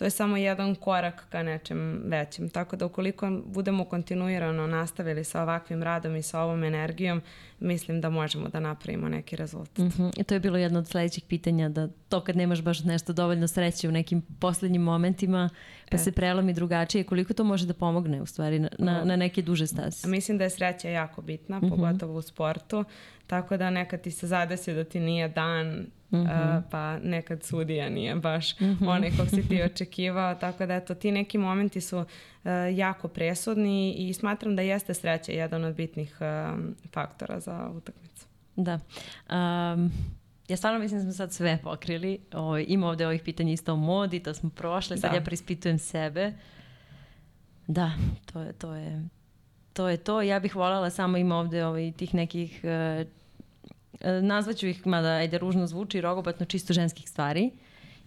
to 0.00 0.04
je 0.04 0.10
samo 0.10 0.36
jedan 0.36 0.74
korak 0.74 1.26
ka 1.30 1.42
nečem 1.42 2.02
većem. 2.04 2.50
Tako 2.50 2.76
da 2.76 2.86
ukoliko 2.86 3.42
budemo 3.46 3.84
kontinuirano 3.84 4.66
nastavili 4.66 5.24
sa 5.24 5.42
ovakvim 5.42 5.82
radom 5.82 6.16
i 6.16 6.22
sa 6.22 6.40
ovom 6.40 6.64
energijom, 6.64 7.22
mislim 7.58 8.00
da 8.00 8.10
možemo 8.10 8.48
da 8.48 8.60
napravimo 8.60 9.08
neki 9.08 9.36
rezultat. 9.36 9.78
Mhm. 9.78 10.08
I 10.16 10.24
to 10.24 10.34
je 10.34 10.40
bilo 10.40 10.58
jedno 10.58 10.78
od 10.78 10.88
sledećih 10.88 11.24
pitanja, 11.28 11.68
da 11.68 11.88
to 12.08 12.20
kad 12.20 12.36
nemaš 12.36 12.62
baš 12.62 12.84
nešto 12.84 13.12
dovoljno 13.12 13.48
sreće 13.48 13.88
u 13.88 13.92
nekim 13.92 14.22
poslednjim 14.22 14.82
momentima, 14.82 15.50
pa 15.90 15.98
se 15.98 16.12
prelomi 16.12 16.52
drugačije, 16.52 17.04
koliko 17.04 17.34
to 17.34 17.44
može 17.44 17.66
da 17.66 17.74
pomogne 17.74 18.22
u 18.22 18.26
stvari 18.26 18.58
na, 18.58 18.68
na, 18.78 19.04
na 19.04 19.16
neke 19.16 19.42
duže 19.42 19.66
staze? 19.66 20.08
Mislim 20.08 20.38
da 20.38 20.44
je 20.44 20.50
sreća 20.50 20.88
jako 20.88 21.22
bitna, 21.22 21.60
pogotovo 21.60 22.18
u 22.18 22.22
sportu, 22.22 22.84
tako 23.26 23.56
da 23.56 23.70
nekad 23.70 24.00
ti 24.00 24.10
se 24.10 24.26
zadesi 24.26 24.74
da 24.74 24.84
ti 24.84 25.00
nije 25.00 25.28
dan, 25.28 25.86
a, 26.12 26.62
pa 26.70 26.98
nekad 26.98 27.42
sudija 27.42 27.88
nije 27.88 28.14
baš 28.14 28.54
onaj 28.88 29.10
kog 29.16 29.28
si 29.28 29.48
ti 29.48 29.62
očekivao, 29.72 30.34
tako 30.34 30.66
da 30.66 30.74
eto, 30.74 30.94
ti 30.94 31.10
neki 31.12 31.38
momenti 31.38 31.80
su 31.80 32.04
a, 32.44 32.50
jako 32.52 33.08
presudni 33.08 33.94
i 33.94 34.12
smatram 34.12 34.56
da 34.56 34.62
jeste 34.62 34.94
sreća 34.94 35.32
jedan 35.32 35.64
od 35.64 35.74
bitnih 35.74 36.16
a, 36.20 36.56
faktora 36.92 37.40
za 37.40 37.70
utakmicu. 37.76 38.26
Da. 38.56 38.78
Um, 39.30 39.92
ja 40.48 40.56
stvarno 40.56 40.78
mislim 40.78 41.00
da 41.00 41.04
smo 41.04 41.12
sad 41.12 41.32
sve 41.32 41.58
pokrili. 41.62 42.18
O, 42.32 42.58
ima 42.58 42.88
ovde 42.88 43.06
ovih 43.06 43.22
pitanja 43.22 43.52
isto 43.52 43.72
o 43.72 43.76
modi, 43.76 44.20
to 44.20 44.34
smo 44.34 44.50
prošle, 44.50 44.96
sad 44.96 45.10
Da. 45.10 45.16
ja 45.16 45.22
prispitujem 45.22 45.78
sebe. 45.78 46.32
Da, 47.66 47.90
to 48.32 48.40
je 48.40 48.52
to. 48.52 48.74
Je, 48.74 49.08
to 49.72 49.88
je 49.88 49.96
to. 49.96 50.22
Ja 50.22 50.40
bih 50.40 50.56
voljela 50.56 50.90
samo 50.90 51.16
ima 51.16 51.36
ovde 51.36 51.64
ovaj, 51.64 51.92
tih 51.92 52.14
nekih, 52.14 52.60
uh, 52.64 53.06
nazvaću 54.22 54.66
ih, 54.66 54.86
mada 54.86 55.08
ajde 55.08 55.38
ružno 55.38 55.66
zvuči, 55.66 56.00
rogobatno 56.00 56.46
čisto 56.46 56.72
ženskih 56.72 57.08
stvari. 57.08 57.50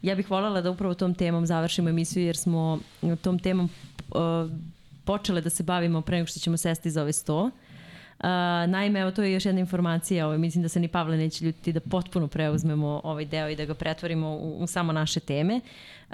Ja 0.02 0.16
bih 0.16 0.32
voljela 0.32 0.62
da 0.62 0.72
upravo 0.72 0.94
tom 0.94 1.16
temom 1.16 1.46
završimo 1.46 1.90
emisiju 1.90 2.24
jer 2.24 2.38
smo 2.38 2.80
tom 3.22 3.40
temom 3.40 3.70
uh, 4.10 4.52
počele 5.06 5.42
da 5.42 5.50
se 5.50 5.64
bavimo 5.64 6.02
pre 6.02 6.18
nego 6.18 6.28
što 6.28 6.40
ćemo 6.40 6.58
sesti 6.58 6.92
za 6.92 7.02
ovaj 7.02 7.14
sto. 7.14 7.50
Naime, 8.68 9.00
evo 9.00 9.12
to 9.12 9.24
je 9.24 9.34
još 9.34 9.46
jedna 9.46 9.60
informacija, 9.60 10.26
ovaj, 10.26 10.38
mislim 10.38 10.62
da 10.62 10.70
se 10.70 10.80
ni 10.80 10.88
Pavle 10.88 11.18
neće 11.18 11.46
ljutiti 11.46 11.74
da 11.74 11.80
potpuno 11.80 12.28
preuzmemo 12.28 13.02
ovaj 13.04 13.26
deo 13.26 13.50
i 13.50 13.56
da 13.56 13.66
ga 13.66 13.74
pretvorimo 13.74 14.30
u, 14.30 14.64
u 14.64 14.68
samo 14.68 14.92
naše 14.92 15.20
teme. 15.20 15.62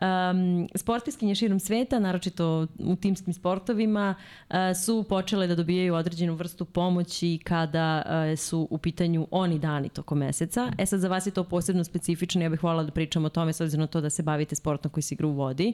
Um, 0.02 0.70
sportiskinje 0.76 1.36
širom 1.36 1.60
sveta, 1.60 2.00
naročito 2.00 2.68
u 2.80 2.96
timskim 2.96 3.34
sportovima, 3.34 4.16
uh, 4.50 4.56
su 4.86 5.06
počele 5.10 5.48
da 5.48 5.56
dobijaju 5.56 5.96
određenu 5.96 6.36
vrstu 6.36 6.66
pomoći 6.66 7.40
kada 7.44 8.04
uh, 8.06 8.40
su 8.40 8.68
u 8.70 8.78
pitanju 8.78 9.28
oni 9.32 9.60
dani 9.60 9.90
tokom 9.90 10.18
meseca. 10.18 10.72
E 10.78 10.86
sad 10.86 11.00
za 11.00 11.08
vas 11.08 11.28
je 11.28 11.32
to 11.32 11.44
posebno 11.44 11.84
specifično, 11.84 12.42
ja 12.42 12.50
bih 12.50 12.64
voljela 12.64 12.84
da 12.84 12.92
pričam 12.92 13.26
o 13.26 13.30
tome 13.30 13.54
s 13.54 13.62
obzirom 13.62 13.82
na 13.82 13.88
to 13.88 14.02
da 14.02 14.10
se 14.10 14.24
bavite 14.24 14.56
sportom 14.56 14.92
koji 14.92 15.04
se 15.04 15.16
igra 15.16 15.28
u 15.28 15.32
vodi. 15.32 15.74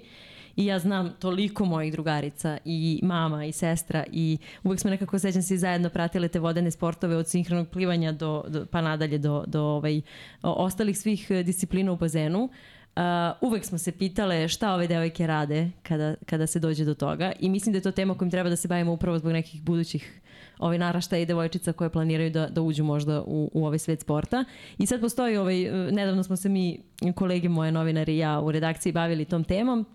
I 0.55 0.65
ja 0.65 0.79
znam 0.79 1.13
toliko 1.19 1.65
mojih 1.65 1.91
drugarica 1.91 2.57
i 2.65 2.99
mama 3.03 3.45
i 3.45 3.51
sestra 3.51 4.03
i 4.11 4.37
uvek 4.63 4.79
smo 4.79 4.89
nekako, 4.89 5.19
sećam 5.19 5.41
se, 5.41 5.57
zajedno 5.57 5.89
pratile 5.89 6.27
te 6.27 6.39
vodene 6.39 6.71
sportove 6.71 7.17
od 7.17 7.27
sinhronog 7.27 7.67
plivanja 7.69 8.11
do, 8.11 8.43
do, 8.47 8.65
pa 8.71 8.81
nadalje 8.81 9.17
do, 9.17 9.43
do 9.47 9.63
ovaj, 9.63 10.01
ostalih 10.41 10.97
svih 10.97 11.31
eh, 11.31 11.43
disciplina 11.43 11.91
u 11.91 11.97
bazenu. 11.97 12.49
Uh, 12.95 13.01
uvek 13.41 13.65
smo 13.65 13.77
se 13.77 13.91
pitale 13.91 14.47
šta 14.47 14.73
ove 14.73 14.87
devojke 14.87 15.27
rade 15.27 15.71
kada, 15.83 16.15
kada 16.25 16.47
se 16.47 16.59
dođe 16.59 16.85
do 16.85 16.93
toga 16.93 17.31
i 17.39 17.49
mislim 17.49 17.73
da 17.73 17.77
je 17.77 17.81
to 17.81 17.91
tema 17.91 18.17
kojim 18.17 18.31
treba 18.31 18.49
da 18.49 18.55
se 18.55 18.67
bavimo 18.67 18.93
upravo 18.93 19.19
zbog 19.19 19.31
nekih 19.31 19.63
budućih 19.63 20.21
ovaj 20.59 20.77
naraštaja 20.77 21.21
i 21.21 21.25
devojčica 21.25 21.73
koje 21.73 21.89
planiraju 21.89 22.29
da, 22.29 22.47
da 22.47 22.61
uđu 22.61 22.83
možda 22.83 23.21
u, 23.21 23.49
u 23.53 23.65
ovaj 23.65 23.79
svet 23.79 24.01
sporta. 24.01 24.45
I 24.77 24.85
sad 24.85 25.01
postoji 25.01 25.37
ovaj, 25.37 25.63
eh, 25.63 25.91
nedavno 25.91 26.23
smo 26.23 26.35
se 26.35 26.49
mi, 26.49 26.79
kolege 27.15 27.49
moje 27.49 27.71
novinari 27.71 28.15
i 28.15 28.17
ja 28.17 28.41
u 28.41 28.51
redakciji 28.51 28.93
bavili 28.93 29.25
tom 29.25 29.43
temom 29.43 29.85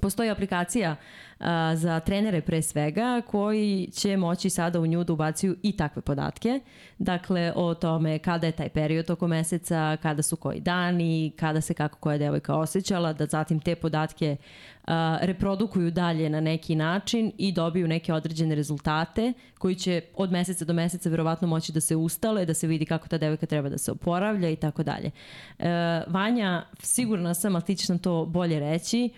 Postoji 0.00 0.30
aplikacija 0.30 0.96
a, 1.38 1.76
za 1.76 2.00
trenere 2.00 2.40
pre 2.40 2.62
svega 2.62 3.22
koji 3.26 3.90
će 3.92 4.16
moći 4.16 4.50
sada 4.50 4.80
u 4.80 4.86
nju 4.86 5.04
da 5.04 5.12
ubacuju 5.12 5.56
i 5.62 5.76
takve 5.76 6.02
podatke. 6.02 6.60
Dakle, 6.98 7.52
o 7.56 7.74
tome 7.74 8.18
kada 8.18 8.46
je 8.46 8.52
taj 8.52 8.68
period 8.68 9.06
tokom 9.06 9.30
meseca, 9.30 9.96
kada 10.02 10.22
su 10.22 10.36
koji 10.36 10.60
dani, 10.60 11.32
kada 11.36 11.60
se 11.60 11.74
kako 11.74 11.98
koja 11.98 12.18
devojka 12.18 12.56
osjećala, 12.56 13.12
da 13.12 13.26
zatim 13.26 13.60
te 13.60 13.74
podatke 13.74 14.36
a, 14.84 15.18
reprodukuju 15.22 15.90
dalje 15.90 16.30
na 16.30 16.40
neki 16.40 16.74
način 16.74 17.32
i 17.38 17.52
dobiju 17.52 17.88
neke 17.88 18.12
određene 18.12 18.54
rezultate 18.54 19.32
koji 19.58 19.74
će 19.74 20.02
od 20.14 20.32
meseca 20.32 20.64
do 20.64 20.72
meseca 20.72 21.10
verovatno 21.10 21.48
moći 21.48 21.72
da 21.72 21.80
se 21.80 21.96
ustale, 21.96 22.46
da 22.46 22.54
se 22.54 22.66
vidi 22.66 22.86
kako 22.86 23.08
ta 23.08 23.18
devojka 23.18 23.46
treba 23.46 23.68
da 23.68 23.78
se 23.78 23.92
oporavlja 23.92 24.50
i 24.50 24.56
tako 24.56 24.82
dalje. 24.82 25.10
E, 25.58 25.68
Vanja, 26.06 26.66
sigurna 26.82 27.34
sam, 27.34 27.54
ali 27.54 27.64
ti 27.64 27.76
ćeš 27.76 27.88
nam 27.88 27.98
to 27.98 28.24
bolje 28.24 28.60
reći, 28.60 29.10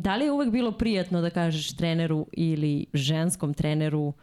Da 0.00 0.16
li 0.16 0.24
je 0.24 0.32
uvek 0.32 0.50
bilo 0.50 0.72
prijatno 0.72 1.20
da 1.20 1.30
kažeš 1.30 1.76
treneru 1.76 2.26
ili 2.32 2.86
ženskom 2.94 3.54
treneru 3.54 4.02
uh, 4.02 4.14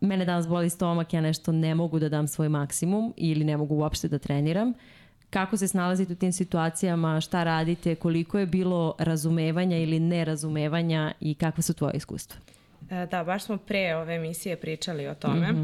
mene 0.00 0.24
danas 0.24 0.48
boli 0.48 0.70
stomak, 0.70 1.12
ja 1.12 1.20
nešto 1.20 1.52
ne 1.52 1.74
mogu 1.74 1.98
da 1.98 2.08
dam 2.08 2.28
svoj 2.28 2.48
maksimum 2.48 3.14
ili 3.16 3.44
ne 3.44 3.56
mogu 3.56 3.74
uopšte 3.74 4.08
da 4.08 4.18
treniram. 4.18 4.72
Kako 5.30 5.56
se 5.56 5.68
snalazite 5.68 6.12
u 6.12 6.16
tim 6.16 6.32
situacijama, 6.32 7.20
šta 7.20 7.44
radite, 7.44 7.94
koliko 7.94 8.38
je 8.38 8.46
bilo 8.46 8.94
razumevanja 8.98 9.76
ili 9.76 10.00
nerazumevanja 10.00 11.12
i 11.20 11.34
kakva 11.34 11.62
su 11.62 11.74
tvoje 11.74 11.94
iskustva? 11.94 12.40
E, 12.90 13.06
Da, 13.06 13.24
baš 13.24 13.42
smo 13.42 13.56
pre 13.56 13.96
ove 13.96 14.14
emisije 14.14 14.56
pričali 14.56 15.06
o 15.06 15.14
tome. 15.14 15.54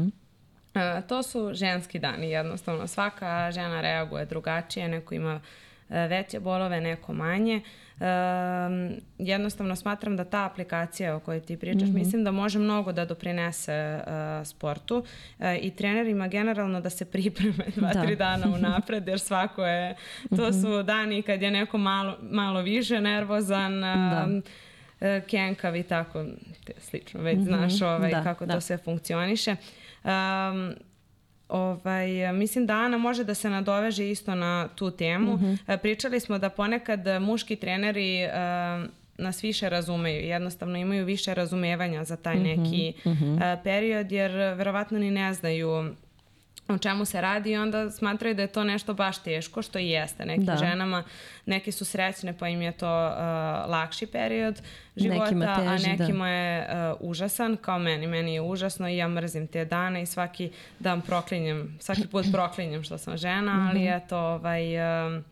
E, 0.75 1.01
to 1.07 1.23
su 1.23 1.49
ženski 1.53 1.99
dani, 1.99 2.29
jednostavno. 2.29 2.87
Svaka 2.87 3.51
žena 3.51 3.81
reaguje 3.81 4.25
drugačije, 4.25 4.87
neko 4.87 5.15
ima 5.15 5.41
e, 5.89 6.07
veće 6.07 6.39
bolove, 6.39 6.81
neko 6.81 7.13
manje. 7.13 7.61
E, 7.99 8.05
jednostavno 9.17 9.75
smatram 9.75 10.17
da 10.17 10.23
ta 10.23 10.45
aplikacija 10.45 11.15
o 11.15 11.19
kojoj 11.19 11.39
ti 11.41 11.57
pričaš, 11.57 11.89
mislim 11.89 12.23
da 12.23 12.31
može 12.31 12.59
mnogo 12.59 12.91
da 12.91 13.05
doprinese 13.05 13.71
e, 13.73 14.01
sportu 14.45 15.03
e, 15.39 15.57
i 15.57 15.71
trenerima 15.71 16.27
generalno 16.27 16.81
da 16.81 16.89
se 16.89 17.05
pripreme 17.05 17.65
dva, 17.75 17.93
Da. 17.93 18.01
tri 18.03 18.15
dana 18.15 18.47
unapred, 18.57 19.07
jer 19.07 19.19
svako 19.19 19.65
je, 19.65 19.95
to 20.35 20.53
su 20.53 20.83
dani 20.83 21.21
kad 21.21 21.41
je 21.41 21.51
neko 21.51 21.77
malo, 21.77 22.17
malo 22.21 22.61
više 22.61 23.01
nervozan, 23.01 23.81
Da. 23.81 24.27
e, 25.01 25.21
kenkav 25.21 25.75
i 25.75 25.83
tako 25.83 26.25
slično, 26.77 27.21
već 27.21 27.39
znaš 27.39 27.81
ovaj, 27.81 28.11
Da, 28.11 28.23
kako 28.23 28.45
da. 28.45 28.53
to 28.53 28.61
sve 28.61 28.77
funkcioniše. 28.77 29.55
Um, 30.03 30.73
Ovaj, 31.49 32.33
mislim 32.33 32.65
da 32.65 32.73
Ana 32.73 32.97
može 32.97 33.23
da 33.23 33.33
se 33.33 33.49
nadoveže 33.49 34.09
isto 34.09 34.35
na 34.35 34.67
tu 34.75 34.91
temu. 34.91 35.39
E, 35.67 35.77
Pričali 35.77 36.19
smo 36.19 36.37
da 36.37 36.49
ponekad 36.49 37.21
muški 37.21 37.55
treneri 37.55 38.21
e, 38.21 38.29
nas 39.17 39.43
više 39.43 39.69
razumeju, 39.69 40.21
jednostavno 40.25 40.77
imaju 40.77 41.05
više 41.05 41.33
razumevanja 41.33 42.03
za 42.03 42.15
taj 42.15 42.35
Mhm, 42.35 42.43
neki 42.43 42.93
e, 43.05 43.57
period, 43.63 44.11
jer 44.11 44.31
verovatno 44.31 44.99
ni 44.99 45.11
ne 45.11 45.33
znaju 45.33 45.93
o 46.69 46.77
čemu 46.77 47.05
se 47.05 47.21
radi 47.21 47.51
i 47.51 47.57
onda 47.57 47.91
smatraju 47.91 48.35
da 48.35 48.41
je 48.41 48.47
to 48.47 48.63
nešto 48.63 48.93
baš 48.93 49.23
teško, 49.23 49.61
što 49.61 49.79
i 49.79 49.89
jeste. 49.89 50.25
Nekim 50.25 50.45
Da. 50.45 50.55
ženama, 50.55 51.03
neke 51.45 51.71
su 51.71 51.85
srećne 51.85 52.37
pa 52.37 52.47
im 52.47 52.61
je 52.61 52.71
to 52.71 53.07
uh, 53.07 53.13
lakši 53.71 54.05
period 54.05 54.61
života, 54.95 55.23
Nekima 55.23 55.55
teži, 55.55 55.89
a 55.89 55.95
da. 55.95 56.03
nekima 56.03 56.29
je 56.29 56.67
uh, 56.91 56.97
užasan, 56.99 57.57
kao 57.61 57.79
meni. 57.79 58.07
Meni 58.07 58.33
je 58.33 58.41
užasno 58.41 58.89
i 58.89 58.97
ja 58.97 59.07
mrzim 59.07 59.47
te 59.47 59.65
dane 59.65 60.01
i 60.01 60.05
svaki 60.05 60.51
dan 60.79 61.01
proklinjem, 61.01 61.77
svaki 61.79 62.07
put 62.07 62.25
proklinjem 62.33 62.83
što 62.83 62.97
sam 62.97 63.17
žena, 63.17 63.69
ali 63.69 63.87
eto, 63.87 64.17
ovaj, 64.17 65.05
um, 65.07 65.23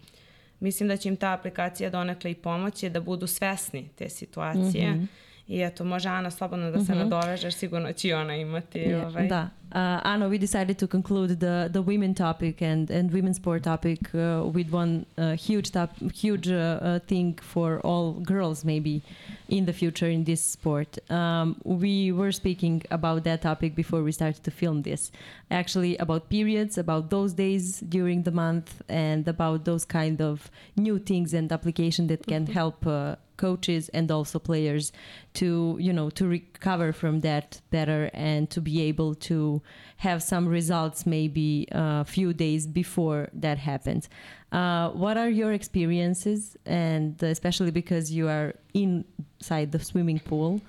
mislim 0.60 0.90
da 0.90 0.98
će 0.98 1.10
im 1.10 1.16
ta 1.16 1.32
aplikacija 1.34 1.90
donekle 1.90 2.32
i 2.32 2.36
pomoći 2.36 2.90
da 2.90 3.02
budu 3.02 3.28
svesni 3.28 3.90
te 3.95 4.10
situacije. 4.10 5.07
I 5.48 5.62
eto, 5.62 5.84
može 5.84 6.10
Ana 6.10 6.32
slobodno 6.32 6.72
da 6.72 6.84
se 6.86 6.95
nadoveže, 6.95 7.45
jer 7.45 7.53
sigurno 7.53 7.94
će 7.94 8.07
i 8.07 8.14
ona 8.14 8.36
imati. 8.36 8.80
Yeah, 8.80 9.06
ovaj, 9.06 9.28
Da. 9.28 9.49
Uh, 9.71 9.99
Ana, 10.05 10.29
we 10.29 10.37
decided 10.37 10.77
to 10.77 10.87
conclude 10.87 11.39
the, 11.39 11.69
the 11.71 11.81
women 11.81 12.13
topic 12.13 12.61
and, 12.61 12.89
and 12.89 13.11
women's 13.11 13.37
sport 13.37 13.63
topic 13.63 13.99
uh, 14.15 14.43
with 14.45 14.69
one 14.69 15.05
uh, 15.17 15.31
huge 15.35 15.71
top, 15.71 15.91
huge 16.13 16.47
uh, 16.47 16.79
uh, 16.81 16.99
thing 16.99 17.37
for 17.41 17.81
all 17.81 18.13
girls 18.13 18.63
maybe 18.63 19.01
in 19.49 19.65
the 19.65 19.73
future 19.73 20.07
in 20.07 20.23
this 20.23 20.41
sport. 20.41 20.97
Um, 21.11 21.59
we 21.63 22.11
were 22.11 22.31
speaking 22.31 22.83
about 22.89 23.25
that 23.25 23.41
topic 23.41 23.75
before 23.75 24.01
we 24.01 24.11
started 24.11 24.43
to 24.43 24.51
film 24.51 24.83
this. 24.83 25.11
Actually, 25.51 25.97
about 25.97 26.29
periods, 26.29 26.77
about 26.77 27.09
those 27.09 27.33
days 27.33 27.79
during 27.81 28.23
the 28.23 28.31
month, 28.31 28.81
and 28.87 29.27
about 29.27 29.65
those 29.65 29.83
kind 29.83 30.21
of 30.21 30.49
new 30.75 30.99
things 30.99 31.33
and 31.33 31.51
application 31.51 32.07
that 32.07 32.25
can 32.25 32.47
help 32.47 32.85
uh, 32.87 33.15
coaches 33.37 33.89
and 33.89 34.11
also 34.11 34.39
players 34.39 34.91
to 35.33 35.77
you 35.79 35.91
know 35.91 36.09
to 36.09 36.39
recover 36.65 36.91
from 36.91 37.21
that 37.21 37.61
better 37.69 38.09
and 38.13 38.49
to 38.49 38.59
be 38.59 38.81
able 38.81 39.13
to 39.13 39.61
have 39.97 40.23
some 40.23 40.47
results 40.47 41.05
maybe 41.05 41.67
a 41.71 42.03
few 42.03 42.33
days 42.33 42.65
before 42.65 43.29
that 43.33 43.57
happens. 43.57 44.09
Uh, 44.51 44.89
what 44.89 45.15
are 45.17 45.29
your 45.29 45.51
experiences? 45.53 46.57
And 46.65 47.21
especially 47.21 47.71
because 47.71 48.11
you 48.11 48.27
are 48.27 48.53
inside 48.73 49.71
the 49.71 49.79
swimming 49.79 50.19
pool 50.19 50.61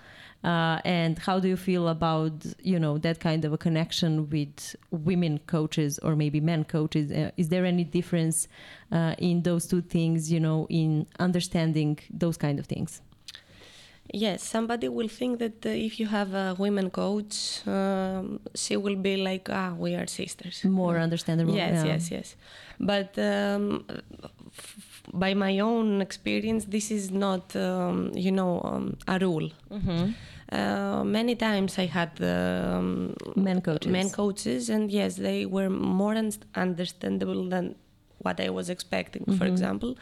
uh, 0.44 0.80
and 0.84 1.18
how 1.18 1.40
do 1.40 1.48
you 1.48 1.56
feel 1.56 1.88
about 1.88 2.32
you 2.60 2.78
know 2.78 2.98
that 2.98 3.18
kind 3.20 3.44
of 3.44 3.52
a 3.52 3.58
connection 3.58 4.28
with 4.30 4.76
women 4.90 5.38
coaches 5.46 5.98
or 6.02 6.14
maybe 6.14 6.40
men 6.40 6.62
coaches? 6.64 7.10
Uh, 7.10 7.30
is 7.36 7.48
there 7.48 7.64
any 7.64 7.84
difference 7.84 8.46
uh, 8.92 9.14
in 9.18 9.42
those 9.42 9.66
two 9.66 9.80
things 9.80 10.30
you 10.30 10.38
know 10.38 10.66
in 10.68 11.06
understanding 11.18 11.98
those 12.10 12.36
kind 12.36 12.58
of 12.60 12.66
things 12.66 13.00
Yes, 14.12 14.42
somebody 14.42 14.88
will 14.88 15.08
think 15.08 15.38
that 15.40 15.66
uh, 15.66 15.70
if 15.70 15.98
you 16.00 16.06
have 16.06 16.32
a 16.34 16.54
women 16.58 16.90
coach, 16.90 17.66
um, 17.66 18.40
she 18.54 18.76
will 18.76 18.96
be 18.96 19.16
like, 19.16 19.48
ah, 19.50 19.74
we 19.78 19.94
are 19.94 20.06
sisters. 20.06 20.64
more 20.64 20.98
understandable 20.98 21.54
Yes, 21.54 21.74
yeah. 21.84 21.92
yes, 21.92 22.10
yes. 22.10 22.36
But 22.78 23.18
um, 23.18 23.84
f- 24.58 25.02
by 25.12 25.34
my 25.34 25.58
own 25.60 26.00
experience, 26.00 26.66
this 26.66 26.90
is 26.90 27.10
not, 27.10 27.54
um, 27.56 28.12
you 28.14 28.32
know, 28.32 28.60
um, 28.64 28.96
a 29.08 29.18
rule. 29.18 29.50
Mm-hmm. 29.70 30.10
Uh, 30.52 31.02
many 31.04 31.34
times 31.34 31.76
I 31.78 31.86
had 31.86 32.12
um, 32.22 33.14
Men 33.34 33.60
coaches. 33.60 33.90
men 33.90 34.10
coaches, 34.10 34.70
and 34.70 34.90
yes, 34.90 35.16
they 35.16 35.44
were 35.46 35.68
more 35.68 36.14
un- 36.14 36.32
understandable 36.54 37.48
than 37.48 37.74
what 38.18 38.40
I 38.40 38.50
was 38.50 38.70
expecting. 38.70 39.24
For 39.38 39.46
Mhm. 39.46 39.52
example, 39.52 39.96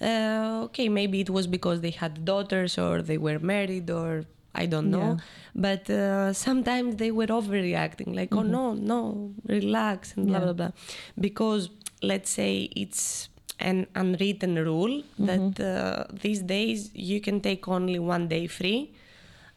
uh, 0.00 0.62
okay, 0.64 0.88
maybe 0.88 1.20
it 1.20 1.30
was 1.30 1.46
because 1.46 1.80
they 1.80 1.90
had 1.90 2.24
daughters 2.24 2.78
or 2.78 3.02
they 3.02 3.18
were 3.18 3.38
married 3.38 3.90
or 3.90 4.24
I 4.54 4.66
don't 4.66 4.90
know. 4.90 5.18
But 5.54 5.88
uh, 5.90 6.32
sometimes 6.32 6.96
they 6.96 7.10
were 7.10 7.26
overreacting, 7.26 8.14
like, 8.14 8.34
oh 8.36 8.42
no, 8.42 8.74
no, 8.74 9.32
relax 9.46 10.14
and 10.16 10.26
blah 10.26 10.38
Yeah. 10.38 10.44
blah 10.44 10.52
blah, 10.52 10.70
because 11.18 11.70
let's 12.02 12.30
say 12.30 12.68
it's 12.76 13.28
an 13.60 13.86
unwritten 13.94 14.56
rule 14.56 15.02
that 15.18 15.60
uh, 15.60 16.04
these 16.22 16.40
days 16.42 16.90
you 16.94 17.20
can 17.20 17.40
take 17.40 17.66
only 17.68 17.98
one 17.98 18.28
day 18.28 18.46
free 18.46 18.92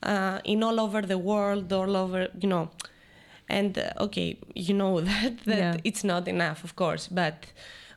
uh, 0.03 0.39
in 0.43 0.63
all 0.63 0.79
over 0.79 1.01
the 1.01 1.17
world, 1.17 1.71
all 1.73 1.95
over, 1.95 2.27
you 2.39 2.47
know. 2.47 2.69
And 3.49 3.77
uh, 3.77 3.91
okay, 4.05 4.37
you 4.55 4.73
know 4.73 5.01
that 5.09 5.37
that 5.45 5.57
Yeah. 5.57 5.77
it's 5.83 6.03
not 6.03 6.27
enough, 6.27 6.63
of 6.63 6.75
course, 6.75 7.07
but 7.07 7.45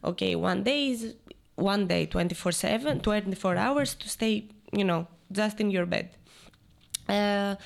okay, 0.04 0.34
one 0.36 0.62
day 0.62 0.88
is 0.90 1.14
one 1.60 1.86
day 1.86 2.06
24 2.06 2.52
7 2.52 3.00
24 3.00 3.56
hours 3.56 3.94
to 3.94 4.08
stay 4.08 4.48
you 4.72 4.84
know 4.84 5.06
just 5.32 5.60
in 5.60 5.70
your 5.70 5.86
bed. 5.86 6.10
Uh, 7.08 7.56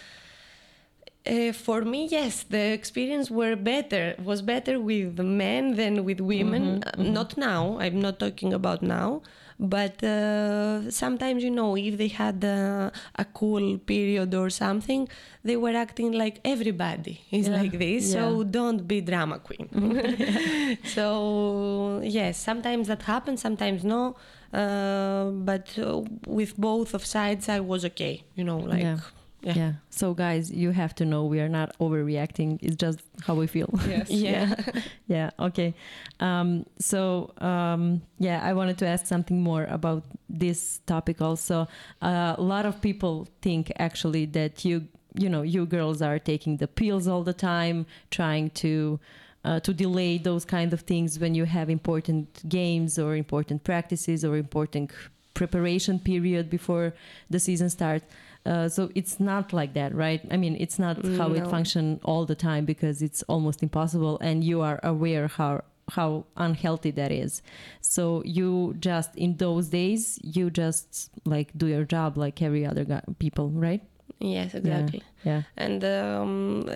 uh, 1.26 1.52
for 1.52 1.82
me 1.82 2.06
yes 2.06 2.42
the 2.44 2.72
experience 2.72 3.30
were 3.30 3.56
better 3.56 4.14
was 4.22 4.42
better 4.42 4.78
with 4.80 5.18
men 5.18 5.76
than 5.76 6.04
with 6.04 6.20
women. 6.20 6.82
Uh, 6.84 7.02
not 7.02 7.36
now 7.36 7.78
i'm 7.80 8.00
not 8.00 8.18
talking 8.18 8.52
about 8.52 8.82
now 8.82 9.22
but 9.59 10.02
uh, 10.02 10.90
sometimes 10.90 11.43
you 11.44 11.51
know 11.51 11.76
if 11.76 11.97
they 11.97 12.09
had 12.09 12.44
uh, 12.44 12.90
a 13.16 13.24
cool 13.24 13.78
period 13.78 14.35
or 14.35 14.51
something 14.51 15.09
they 15.44 15.56
were 15.56 15.74
acting 15.76 16.12
like 16.12 16.40
everybody 16.44 17.20
is 17.31 17.47
Yeah. 17.48 17.56
like 17.60 17.78
this 17.78 18.12
so 18.12 18.43
don't 18.44 18.86
be 18.89 19.01
drama 19.01 19.39
queen 19.39 19.66
so 20.97 22.01
yes 22.02 22.36
sometimes 22.39 22.89
that 22.89 23.02
happens 23.02 23.40
sometimes 23.40 23.85
no 23.85 24.16
uh, 24.52 25.31
but 25.31 25.66
uh, 25.78 26.02
with 26.26 26.56
both 26.56 26.94
of 26.94 27.05
sides 27.06 27.48
i 27.48 27.60
was 27.60 27.85
okay 27.85 28.24
you 28.35 28.44
know 28.44 28.59
like 28.59 28.82
Yeah. 28.82 28.98
Yeah, 29.44 29.52
yeah. 29.54 29.72
So, 29.90 30.14
guys, 30.14 30.50
you 30.50 30.70
have 30.70 30.94
to 30.96 31.04
know 31.04 31.24
we 31.24 31.40
are 31.40 31.48
not 31.48 31.76
overreacting. 31.78 32.58
It's 32.62 32.76
just 32.76 33.00
how 33.26 33.34
we 33.34 33.46
feel. 33.46 33.68
Yes. 33.88 34.10
yeah. 34.10 34.54
yeah. 35.06 35.30
Okay. 35.38 35.74
Um, 36.20 36.64
so, 36.78 37.32
um, 37.38 38.02
yeah, 38.18 38.40
I 38.42 38.54
wanted 38.54 38.78
to 38.78 38.86
ask 38.86 39.06
something 39.06 39.42
more 39.42 39.64
about 39.64 40.04
this 40.28 40.80
topic. 40.86 41.20
Also, 41.20 41.68
uh, 42.02 42.34
a 42.38 42.42
lot 42.42 42.64
of 42.66 42.80
people 42.80 43.28
think 43.42 43.70
actually 43.78 44.24
that 44.26 44.64
you, 44.64 44.88
you 45.14 45.28
know, 45.28 45.42
you 45.42 45.66
girls 45.66 46.00
are 46.00 46.18
taking 46.18 46.56
the 46.56 46.66
pills 46.66 47.06
all 47.06 47.22
the 47.22 47.34
time, 47.34 47.86
trying 48.10 48.50
to. 48.50 48.98
Uh, 49.46 49.60
to 49.60 49.74
delay 49.74 50.16
those 50.16 50.42
kind 50.42 50.72
of 50.72 50.80
things 50.80 51.18
when 51.18 51.34
you 51.34 51.44
have 51.44 51.68
important 51.68 52.48
games 52.48 52.98
or 52.98 53.14
important 53.14 53.62
practices 53.62 54.24
or 54.24 54.38
important 54.38 54.90
preparation 55.34 55.98
period 55.98 56.48
before 56.48 56.94
the 57.28 57.38
season 57.38 57.68
starts. 57.68 58.06
Uh, 58.46 58.68
so 58.68 58.90
it's 58.94 59.18
not 59.18 59.52
like 59.52 59.72
that, 59.74 59.94
right? 59.94 60.20
I 60.30 60.36
mean, 60.36 60.54
it's 60.60 60.78
not 60.78 60.96
how 61.18 61.32
it 61.32 61.44
No. 61.44 61.48
function 61.48 61.98
all 62.04 62.26
the 62.26 62.34
time 62.34 62.64
because 62.66 63.00
it's 63.00 63.22
almost 63.28 63.62
impossible, 63.62 64.18
and 64.20 64.44
you 64.44 64.60
are 64.60 64.78
aware 64.82 65.28
how 65.28 65.62
how 65.88 66.24
unhealthy 66.36 66.90
that 66.92 67.12
is. 67.12 67.42
So 67.80 68.22
you 68.24 68.74
just 68.80 69.14
in 69.16 69.36
those 69.36 69.68
days 69.68 70.18
you 70.22 70.50
just 70.50 71.10
like 71.26 71.48
do 71.56 71.66
your 71.66 71.84
job 71.84 72.16
like 72.16 72.40
every 72.40 72.64
other 72.66 72.84
guy, 72.84 73.02
people, 73.18 73.50
right? 73.50 73.82
yes 74.20 74.54
exactly 74.54 75.02
Yeah. 75.24 75.42
and 75.56 75.84
um, 75.84 76.68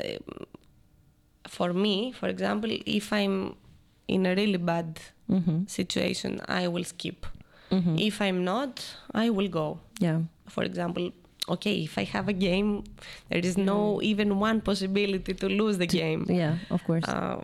for 1.46 1.72
me 1.72 2.12
for 2.12 2.28
example 2.28 2.70
if 2.98 3.12
i'm 3.12 3.54
in 4.08 4.26
a 4.26 4.34
really 4.34 4.56
bad 4.58 5.00
Mm-hmm. 5.30 5.66
situation 5.66 6.40
i 6.48 6.66
will 6.68 6.84
skip 6.84 7.26
Mm-hmm. 7.70 7.96
if 7.98 8.20
i'm 8.22 8.44
not 8.44 8.84
i 9.14 9.28
will 9.30 9.48
go 9.48 9.78
Yeah. 10.00 10.20
for 10.48 10.64
example 10.64 11.12
okay 11.54 11.74
if 11.88 11.98
i 11.98 12.04
have 12.04 12.26
a 12.28 12.32
game 12.48 12.70
there 13.30 13.44
is 13.50 13.56
no 13.56 13.78
even 14.02 14.38
one 14.40 14.60
possibility 14.60 15.32
to 15.34 15.48
lose 15.48 15.76
the 15.78 15.86
game 16.00 16.24
Yeah. 16.28 16.54
Of 16.70 16.80
course. 16.84 17.04
uh, 17.08 17.40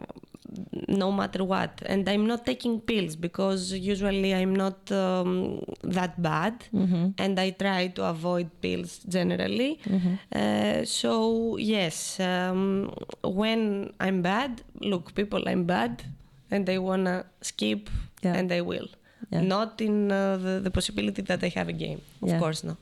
no 0.88 1.10
matter 1.10 1.42
what 1.52 1.82
and 1.86 2.08
i'm 2.08 2.26
not 2.32 2.46
taking 2.46 2.74
pills 2.90 3.16
because 3.16 3.72
usually 3.72 4.30
i'm 4.34 4.54
not 4.54 4.78
um, 4.92 5.60
that 5.82 6.20
bad 6.22 6.54
mm-hmm. 6.72 7.06
and 7.18 7.40
i 7.40 7.50
try 7.50 7.88
to 7.96 8.02
avoid 8.14 8.48
pills 8.60 8.98
generally 9.16 9.72
Mm-hmm. 9.94 10.14
uh, 10.40 10.84
so 10.84 11.56
yes 11.56 12.20
um, 12.20 12.92
when 13.40 13.92
i'm 14.00 14.22
bad 14.22 14.62
look 14.80 15.14
people 15.14 15.42
i'm 15.48 15.64
bad 15.64 16.04
and 16.50 16.66
they 16.66 16.78
wanna 16.78 17.16
skip 17.50 17.90
Yeah. 18.24 18.34
and 18.38 18.48
they 18.54 18.62
will 18.72 18.88
Yeah. 19.34 19.40
not 19.54 19.80
in 19.80 20.12
uh, 20.12 20.36
the, 20.44 20.54
the 20.66 20.70
possibility 20.78 21.22
that 21.30 21.40
they 21.42 21.50
have 21.58 21.68
a 21.68 21.76
game 21.86 22.00
of 22.22 22.28
Yeah. 22.28 22.38
course 22.42 22.60
no 22.70 22.74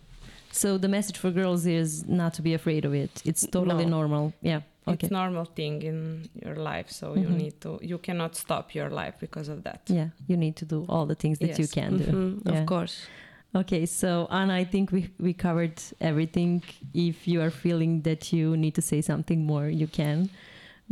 So 0.53 0.79
the 0.79 0.89
message 0.89 1.17
for 1.19 1.31
girls 1.31 1.67
is 1.67 2.07
not 2.07 2.35
to 2.35 2.43
be 2.43 2.55
afraid 2.55 2.85
of 2.85 2.95
it. 2.95 3.23
It's 3.25 3.47
totally 3.47 3.85
No. 3.85 3.91
normal. 3.99 4.33
Yeah. 4.43 4.61
Okay. 4.87 5.07
It's 5.07 5.11
normal 5.11 5.45
thing 5.45 5.83
in 5.83 6.29
your 6.45 6.57
life, 6.57 6.91
so 6.91 7.15
you 7.15 7.29
Mhm. 7.29 7.37
need 7.43 7.61
to. 7.61 7.79
You 7.83 7.99
cannot 7.99 8.35
stop 8.37 8.75
your 8.75 8.91
life 8.91 9.15
because 9.21 9.49
of 9.49 9.63
that. 9.65 9.81
yeah. 9.89 10.09
You 10.27 10.37
need 10.37 10.57
to 10.57 10.65
do 10.65 10.85
all 10.89 11.07
the 11.07 11.15
things 11.15 11.39
that 11.39 11.59
you 11.59 11.69
can 11.69 11.99
do. 11.99 12.05
Mhm, 12.05 12.43
Yeah. 12.47 12.61
of 12.61 12.67
course 12.67 13.07
Okay, 13.55 13.85
so 13.87 14.27
Ana, 14.31 14.55
I 14.55 14.65
think 14.65 14.91
we 14.93 15.11
we 15.19 15.35
covered 15.35 15.79
everything. 16.01 16.63
If 16.95 17.29
you 17.29 17.43
are 17.43 17.51
feeling 17.51 18.03
that 18.03 18.33
you 18.33 18.57
need 18.57 18.75
to 18.75 18.81
say 18.83 19.03
something 19.03 19.45
more, 19.47 19.69
you 19.69 19.87
can. 19.87 20.31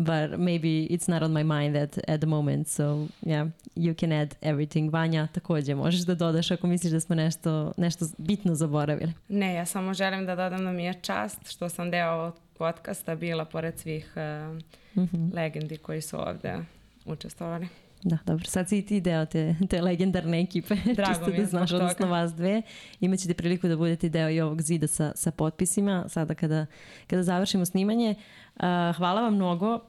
But 0.01 0.39
maybe 0.39 0.87
it's 0.91 1.09
not 1.09 1.23
on 1.23 1.33
my 1.33 1.43
mind 1.43 1.77
at, 1.77 1.99
at 2.09 2.21
the 2.21 2.27
moment. 2.27 2.69
So 2.69 3.09
yeah, 3.23 3.49
you 3.77 3.95
can 3.95 4.13
add 4.13 4.35
everything. 4.43 4.93
Vanja, 4.93 5.29
takođe 5.33 5.75
možeš 5.75 6.01
da 6.01 6.15
dodaš 6.15 6.51
ako 6.51 6.67
misliš 6.67 6.93
da 6.93 7.01
smo 7.01 7.15
nešto, 7.15 7.73
nešto 7.77 8.07
bitno 8.19 8.55
zaboravili. 8.55 9.13
Ne, 9.29 9.55
ja 9.55 9.67
samo 9.67 9.95
želim 9.95 10.27
da 10.27 10.37
dodam 10.37 10.65
da 10.65 10.73
mi 10.73 10.85
je 10.85 10.95
čast 10.95 11.51
što 11.51 11.69
sam 11.69 11.91
deo 11.91 12.11
ovog 12.13 12.35
podcasta 12.59 13.15
bila 13.15 13.45
pored 13.45 13.79
svih 13.79 14.13
uh, 14.17 14.57
mm 15.03 15.09
-hmm. 15.09 15.35
legendi 15.35 15.77
koji 15.77 16.01
su 16.01 16.21
ovde 16.21 16.59
učestvovali. 17.05 17.69
Da, 18.03 18.19
dobro. 18.27 18.45
Sad 18.45 18.69
si 18.69 18.79
i 18.79 18.87
ti 18.87 19.01
deo 19.01 19.27
te, 19.27 19.55
te 19.71 19.83
legendarne 19.83 20.41
ekipe. 20.41 20.75
Drago 20.97 21.13
Čisto 21.13 21.27
mi 21.27 21.33
da 21.33 21.43
je 21.43 21.47
znaš, 21.47 21.69
zbog 21.69 21.81
odnosno 21.81 22.07
vas 22.07 22.35
dve. 22.35 22.63
Imaćete 23.01 23.35
priliku 23.35 23.69
da 23.69 23.77
budete 23.77 24.09
deo 24.09 24.31
i 24.31 24.41
ovog 24.41 24.63
zida 24.63 24.87
sa, 24.87 25.13
sa 25.15 25.31
potpisima 25.31 26.05
sada 26.09 26.35
kada, 26.35 26.67
kada 27.07 27.23
završimo 27.23 27.65
snimanje. 27.65 28.15
Uh, 28.57 28.63
hvala 28.97 29.21
vam 29.21 29.35
mnogo. 29.35 29.81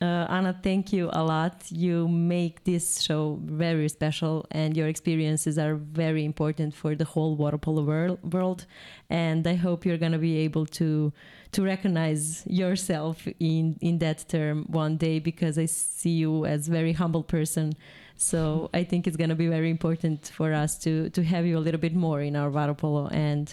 Uh, 0.00 0.26
Ana, 0.28 0.56
thank 0.62 0.92
you 0.92 1.10
a 1.12 1.24
lot. 1.24 1.64
You 1.72 2.06
make 2.06 2.62
this 2.62 3.00
show 3.00 3.40
very 3.42 3.88
special, 3.88 4.46
and 4.52 4.76
your 4.76 4.86
experiences 4.86 5.58
are 5.58 5.74
very 5.74 6.24
important 6.24 6.72
for 6.72 6.94
the 6.94 7.04
whole 7.04 7.34
water 7.34 7.58
polo 7.58 7.82
world. 7.82 8.18
world. 8.32 8.64
And 9.10 9.44
I 9.44 9.54
hope 9.54 9.84
you're 9.84 9.98
going 9.98 10.12
to 10.12 10.18
be 10.18 10.36
able 10.38 10.66
to 10.66 11.12
to 11.50 11.64
recognize 11.64 12.44
yourself 12.46 13.26
in 13.40 13.76
in 13.80 13.98
that 13.98 14.28
term 14.28 14.66
one 14.68 14.98
day, 14.98 15.18
because 15.18 15.58
I 15.58 15.66
see 15.66 16.10
you 16.10 16.46
as 16.46 16.68
very 16.68 16.92
humble 16.92 17.24
person. 17.24 17.72
So 18.14 18.70
I 18.72 18.84
think 18.84 19.08
it's 19.08 19.16
going 19.16 19.30
to 19.30 19.36
be 19.36 19.48
very 19.48 19.70
important 19.70 20.30
for 20.32 20.52
us 20.52 20.78
to 20.84 21.10
to 21.10 21.24
have 21.24 21.44
you 21.44 21.58
a 21.58 21.64
little 21.66 21.80
bit 21.80 21.94
more 21.96 22.20
in 22.20 22.36
our 22.36 22.50
water 22.50 22.74
polo 22.74 23.08
and. 23.08 23.52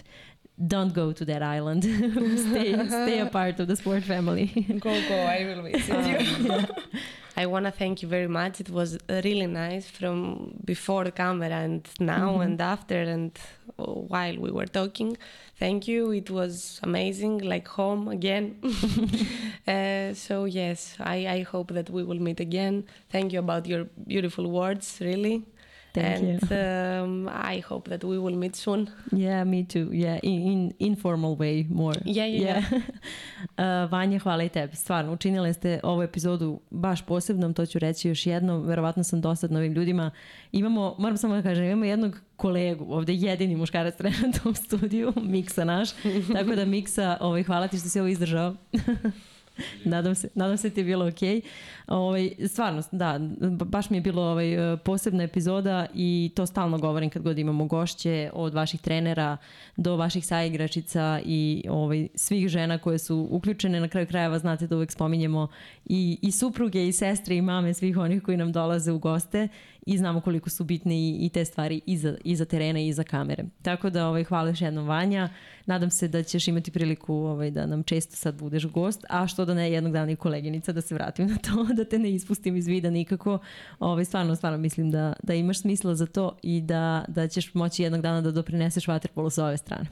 Don't 0.57 0.93
go 0.93 1.11
to 1.11 1.25
that 1.25 1.43
island. 1.43 1.83
stay, 2.47 2.87
stay 2.87 3.19
a 3.19 3.25
part 3.25 3.59
of 3.59 3.67
the 3.67 3.75
sport 3.75 4.03
family. 4.03 4.47
Go, 4.79 4.93
go, 5.09 5.15
I 5.15 5.43
will 5.47 5.61
visit 5.63 6.07
you. 6.07 6.65
I 7.37 7.45
want 7.47 7.65
to 7.65 7.71
thank 7.71 8.01
you 8.01 8.07
very 8.07 8.29
much. 8.29 8.61
It 8.61 8.69
was 8.69 8.97
really 9.09 9.47
nice 9.47 9.85
from 9.89 10.53
before 10.63 11.03
the 11.03 11.11
camera 11.11 11.49
and 11.49 11.85
now 11.99 12.37
Mhm. 12.37 12.43
and 12.45 12.61
after 12.61 13.01
and 13.15 13.31
while 13.75 14.37
we 14.39 14.49
were 14.51 14.65
talking. 14.79 15.17
Thank 15.59 15.89
you. 15.89 16.11
It 16.11 16.29
was 16.29 16.79
amazing, 16.83 17.39
like 17.39 17.67
home 17.67 18.07
again. 18.07 18.55
uh, 19.67 20.13
so 20.13 20.45
yes, 20.45 20.95
I, 20.99 21.27
I 21.27 21.41
hope 21.41 21.73
that 21.73 21.89
we 21.89 22.03
will 22.03 22.19
meet 22.19 22.39
again. 22.39 22.85
Thank 23.09 23.33
you 23.33 23.39
about 23.39 23.65
your 23.67 23.85
beautiful 24.07 24.49
words, 24.49 24.97
really. 25.01 25.43
Thank 25.95 26.21
you. 26.21 26.39
and 26.51 27.27
um, 27.27 27.29
I 27.53 27.59
hope 27.69 27.89
that 27.89 28.03
we 28.03 28.17
will 28.17 28.35
meet 28.35 28.55
soon. 28.55 28.89
Yeah, 29.11 29.43
me 29.43 29.63
too. 29.63 29.89
Yeah, 29.91 30.19
in, 30.23 30.41
in 30.51 30.73
informal 30.79 31.37
way 31.37 31.65
more. 31.69 31.95
Yeah, 32.05 32.25
yeah, 32.25 32.63
uh, 33.57 33.91
Vanja, 33.91 34.19
hvala 34.19 34.43
i 34.43 34.49
tebi. 34.49 34.75
Stvarno, 34.75 35.13
učinile 35.13 35.53
ste 35.53 35.79
ovu 35.83 36.03
epizodu 36.03 36.59
baš 36.69 37.01
posebnom, 37.01 37.53
to 37.53 37.65
ću 37.65 37.79
reći 37.79 38.07
još 38.09 38.25
jednom. 38.25 38.61
Verovatno 38.65 39.03
sam 39.03 39.21
dosadna 39.21 39.59
ovim 39.59 39.73
ljudima. 39.73 40.11
Imamo, 40.51 40.95
moram 40.99 41.17
samo 41.17 41.35
da 41.35 41.41
kažem, 41.41 41.65
imamo 41.65 41.85
jednog 41.85 42.19
kolegu, 42.35 42.85
ovde 42.93 43.13
jedini 43.13 43.55
muškarac 43.55 43.95
trenutno 43.95 44.51
u 44.51 44.53
studiju, 44.53 45.13
Miksa 45.33 45.63
naš. 45.63 45.89
Tako 46.33 46.55
da 46.55 46.65
Miksa, 46.65 47.17
ovaj, 47.21 47.43
hvala 47.43 47.67
ti 47.67 47.77
što 47.77 47.89
si 47.89 47.99
ovo 47.99 48.09
izdržao. 48.09 48.55
nadam, 49.85 50.15
se, 50.15 50.29
nadam 50.35 50.57
se 50.57 50.69
ti 50.69 50.79
je 50.79 50.83
bilo 50.83 51.07
okej. 51.07 51.41
Ovaj, 51.87 52.31
stvarno, 52.47 52.83
da, 52.91 53.19
baš 53.65 53.89
mi 53.89 53.97
je 53.97 54.01
bilo 54.01 54.21
ovaj, 54.21 54.77
posebna 54.83 55.23
epizoda 55.23 55.85
i 55.93 56.31
to 56.35 56.45
stalno 56.45 56.77
govorim 56.77 57.09
kad 57.09 57.21
god 57.21 57.39
imamo 57.39 57.65
gošće 57.65 58.29
od 58.33 58.53
vaših 58.53 58.81
trenera 58.81 59.37
do 59.77 59.95
vaših 59.95 60.25
saigračica 60.25 61.21
i 61.25 61.63
ovaj, 61.69 62.07
svih 62.15 62.47
žena 62.47 62.77
koje 62.77 62.97
su 62.97 63.27
uključene. 63.31 63.79
Na 63.79 63.87
kraju 63.87 64.07
krajeva 64.07 64.39
znate 64.39 64.67
da 64.67 64.75
uvek 64.75 64.91
spominjemo 64.91 65.47
i, 65.85 66.17
i 66.21 66.31
supruge 66.31 66.87
i 66.87 66.91
sestre 66.91 67.35
i 67.35 67.41
mame 67.41 67.73
svih 67.73 67.97
onih 67.97 68.23
koji 68.23 68.37
nam 68.37 68.51
dolaze 68.51 68.91
u 68.91 68.99
goste 68.99 69.47
i 69.85 69.97
znamo 69.97 70.21
koliko 70.21 70.49
su 70.49 70.63
bitne 70.63 70.95
i, 70.95 71.17
i 71.25 71.29
te 71.29 71.45
stvari 71.45 71.81
iza, 71.85 72.17
iza 72.23 72.45
terena 72.45 72.79
i 72.79 72.87
iza 72.87 73.03
kamere. 73.03 73.43
Tako 73.61 73.89
da 73.89 74.07
ovaj, 74.07 74.23
hvala 74.23 74.49
još 74.49 74.61
jednom 74.61 74.87
Vanja. 74.87 75.29
Nadam 75.65 75.89
se 75.89 76.07
da 76.07 76.23
ćeš 76.23 76.47
imati 76.47 76.71
priliku 76.71 77.13
ovaj, 77.13 77.51
da 77.51 77.65
nam 77.65 77.83
često 77.83 78.15
sad 78.15 78.35
budeš 78.35 78.65
gost, 78.65 79.05
a 79.09 79.27
što 79.27 79.45
da 79.45 79.53
ne 79.53 79.71
jednog 79.71 79.93
dana 79.93 80.11
i 80.11 80.15
koleginica 80.15 80.71
da 80.71 80.81
se 80.81 80.95
vratim 80.95 81.27
na 81.27 81.37
to, 81.37 81.63
da 81.77 81.85
te 81.85 81.99
ne 81.99 82.11
ispustim 82.11 82.55
iz 82.55 82.67
vida 82.67 82.89
nikako. 82.89 83.39
Ovaj, 83.79 84.05
stvarno, 84.05 84.35
stvarno 84.35 84.57
mislim 84.57 84.91
da, 84.91 85.13
da 85.23 85.33
imaš 85.33 85.61
smisla 85.61 85.95
za 85.95 86.05
to 86.05 86.37
i 86.43 86.61
da, 86.61 87.05
da 87.07 87.27
ćeš 87.27 87.53
moći 87.53 87.83
jednog 87.83 88.01
dana 88.01 88.21
da 88.21 88.31
doprineseš 88.31 88.87
vaterpolo 88.87 89.29
sa 89.29 89.45
ove 89.45 89.57
strane. 89.57 89.85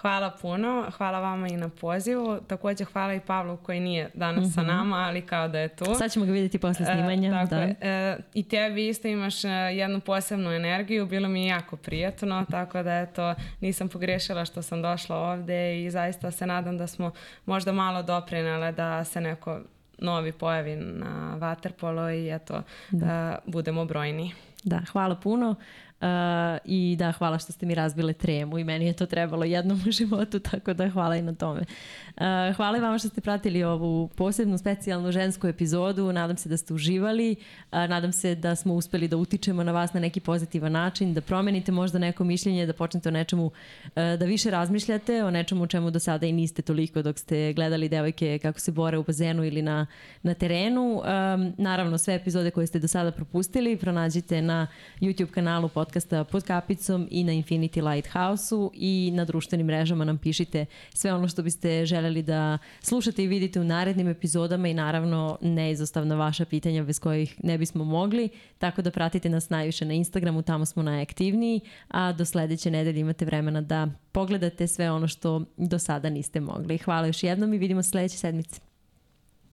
Hvala 0.00 0.30
puno, 0.30 0.90
hvala 0.96 1.20
vama 1.20 1.48
i 1.48 1.56
na 1.56 1.68
pozivu. 1.68 2.40
Takođe 2.46 2.84
hvala 2.84 3.14
i 3.14 3.20
Pavlu 3.20 3.56
koji 3.56 3.80
nije 3.80 4.10
danas 4.14 4.44
mm 4.44 4.48
-hmm. 4.48 4.54
sa 4.54 4.62
nama, 4.62 4.96
ali 4.96 5.26
kao 5.26 5.48
da 5.48 5.58
je 5.58 5.68
tu. 5.68 5.84
Sad 5.94 6.12
ćemo 6.12 6.26
ga 6.26 6.32
vidjeti 6.32 6.58
posle 6.58 6.86
snimanja. 6.86 7.28
E, 7.28 7.32
tako 7.32 7.54
da. 7.54 7.60
je. 7.60 7.76
E, 7.80 8.18
I 8.34 8.48
tebi 8.48 8.88
isto 8.88 9.08
imaš 9.08 9.44
e, 9.44 9.48
jednu 9.48 10.00
posebnu 10.00 10.50
energiju, 10.50 11.06
bilo 11.06 11.28
mi 11.28 11.42
je 11.42 11.46
jako 11.46 11.76
prijatno, 11.76 12.44
tako 12.50 12.82
da 12.82 12.98
eto, 12.98 13.34
nisam 13.60 13.88
pogrešila 13.88 14.44
što 14.44 14.62
sam 14.62 14.82
došla 14.82 15.16
ovde 15.16 15.84
i 15.84 15.90
zaista 15.90 16.30
se 16.30 16.46
nadam 16.46 16.78
da 16.78 16.86
smo 16.86 17.12
možda 17.46 17.72
malo 17.72 18.02
doprinele 18.02 18.72
da 18.72 19.04
se 19.04 19.20
neko 19.20 19.60
novi 19.98 20.32
pojavi 20.32 20.76
na 20.76 21.38
Waterpolo 21.40 22.24
i 22.24 22.34
eto, 22.34 22.62
da. 22.90 23.38
Uh, 23.46 23.52
budemo 23.52 23.84
brojni. 23.84 24.32
Da, 24.64 24.80
hvala 24.92 25.14
puno. 25.14 25.54
Uh, 26.00 26.58
I 26.64 26.96
da, 26.98 27.12
hvala 27.12 27.38
što 27.38 27.52
ste 27.52 27.66
mi 27.66 27.74
razbile 27.74 28.12
tremu 28.12 28.58
i 28.58 28.64
meni 28.64 28.86
je 28.86 28.92
to 28.92 29.06
trebalo 29.06 29.44
jednom 29.44 29.80
u 29.88 29.90
životu, 29.98 30.38
tako 30.38 30.72
da 30.72 30.88
hvala 30.90 31.16
i 31.16 31.22
na 31.22 31.34
tome. 31.34 31.60
Uh, 31.60 32.56
hvala 32.56 32.78
i 32.78 32.80
vama 32.80 32.98
što 32.98 33.08
ste 33.08 33.20
pratili 33.20 33.64
ovu 33.64 34.08
posebnu 34.08 34.58
specijalnu 34.58 35.12
žensku 35.12 35.46
epizodu. 35.46 36.12
Nadam 36.12 36.36
se 36.36 36.48
da 36.48 36.56
ste 36.56 36.74
uživali. 36.74 37.36
Uh, 37.72 37.78
nadam 37.78 38.12
se 38.12 38.34
da 38.34 38.56
smo 38.56 38.74
uspeli 38.74 39.08
da 39.08 39.16
utičemo 39.16 39.62
na 39.62 39.72
vas 39.72 39.92
na 39.92 40.00
neki 40.00 40.20
pozitivan 40.20 40.72
način, 40.72 41.14
da 41.14 41.20
promenite 41.20 41.72
možda 41.72 41.98
neko 41.98 42.24
mišljenje, 42.24 42.66
da 42.66 42.72
počnete 42.72 43.08
o 43.08 43.12
nečemu, 43.12 43.46
uh, 43.46 43.52
da 43.94 44.24
više 44.24 44.50
razmišljate, 44.50 45.24
o 45.24 45.30
nečemu 45.30 45.66
čemu 45.66 45.90
do 45.90 45.98
sada 45.98 46.26
i 46.26 46.32
niste 46.32 46.62
toliko 46.62 47.02
dok 47.02 47.18
ste 47.18 47.52
gledali 47.52 47.88
devojke 47.88 48.38
kako 48.38 48.60
se 48.60 48.72
bore 48.72 48.98
u 48.98 49.02
bazenu 49.02 49.44
ili 49.44 49.62
na, 49.62 49.86
na 50.22 50.34
terenu. 50.34 50.82
Um, 50.92 51.54
naravno, 51.58 51.98
sve 51.98 52.14
epizode 52.14 52.50
koje 52.50 52.66
ste 52.66 52.78
do 52.78 52.88
sada 52.88 53.12
propustili 53.12 53.76
pronađite 53.76 54.42
na 54.42 54.66
YouTube 55.00 55.30
kanalu 55.30 55.68
podcasta 55.88 56.24
pod 56.24 56.44
kapicom 56.44 57.08
i 57.10 57.24
na 57.24 57.32
Infinity 57.32 57.92
Lighthouse-u 57.92 58.70
i 58.74 59.10
na 59.14 59.24
društvenim 59.24 59.66
mrežama 59.66 60.04
nam 60.04 60.18
pišite 60.18 60.66
sve 60.94 61.14
ono 61.14 61.28
što 61.28 61.42
biste 61.42 61.86
želeli 61.86 62.22
da 62.22 62.58
slušate 62.80 63.24
i 63.24 63.26
vidite 63.26 63.60
u 63.60 63.64
narednim 63.64 64.08
epizodama 64.08 64.68
i 64.68 64.74
naravno 64.74 65.38
neizostavna 65.40 66.14
vaša 66.14 66.44
pitanja 66.44 66.84
bez 66.84 66.98
kojih 66.98 67.34
ne 67.44 67.58
bismo 67.58 67.84
mogli, 67.84 68.28
tako 68.58 68.82
da 68.82 68.90
pratite 68.90 69.28
nas 69.28 69.50
najviše 69.50 69.84
na 69.84 69.94
Instagramu, 69.94 70.42
tamo 70.42 70.66
smo 70.66 70.82
najaktivniji, 70.82 71.60
a 71.88 72.12
do 72.12 72.24
sledeće 72.24 72.70
nedelje 72.70 73.00
imate 73.00 73.24
vremena 73.24 73.60
da 73.60 73.88
pogledate 74.12 74.66
sve 74.66 74.90
ono 74.90 75.08
što 75.08 75.44
do 75.56 75.78
sada 75.78 76.10
niste 76.10 76.40
mogli. 76.40 76.78
Hvala 76.78 77.06
još 77.06 77.22
jednom 77.22 77.54
i 77.54 77.58
vidimo 77.58 77.82
sledeće 77.82 78.16
sedmice. 78.16 78.67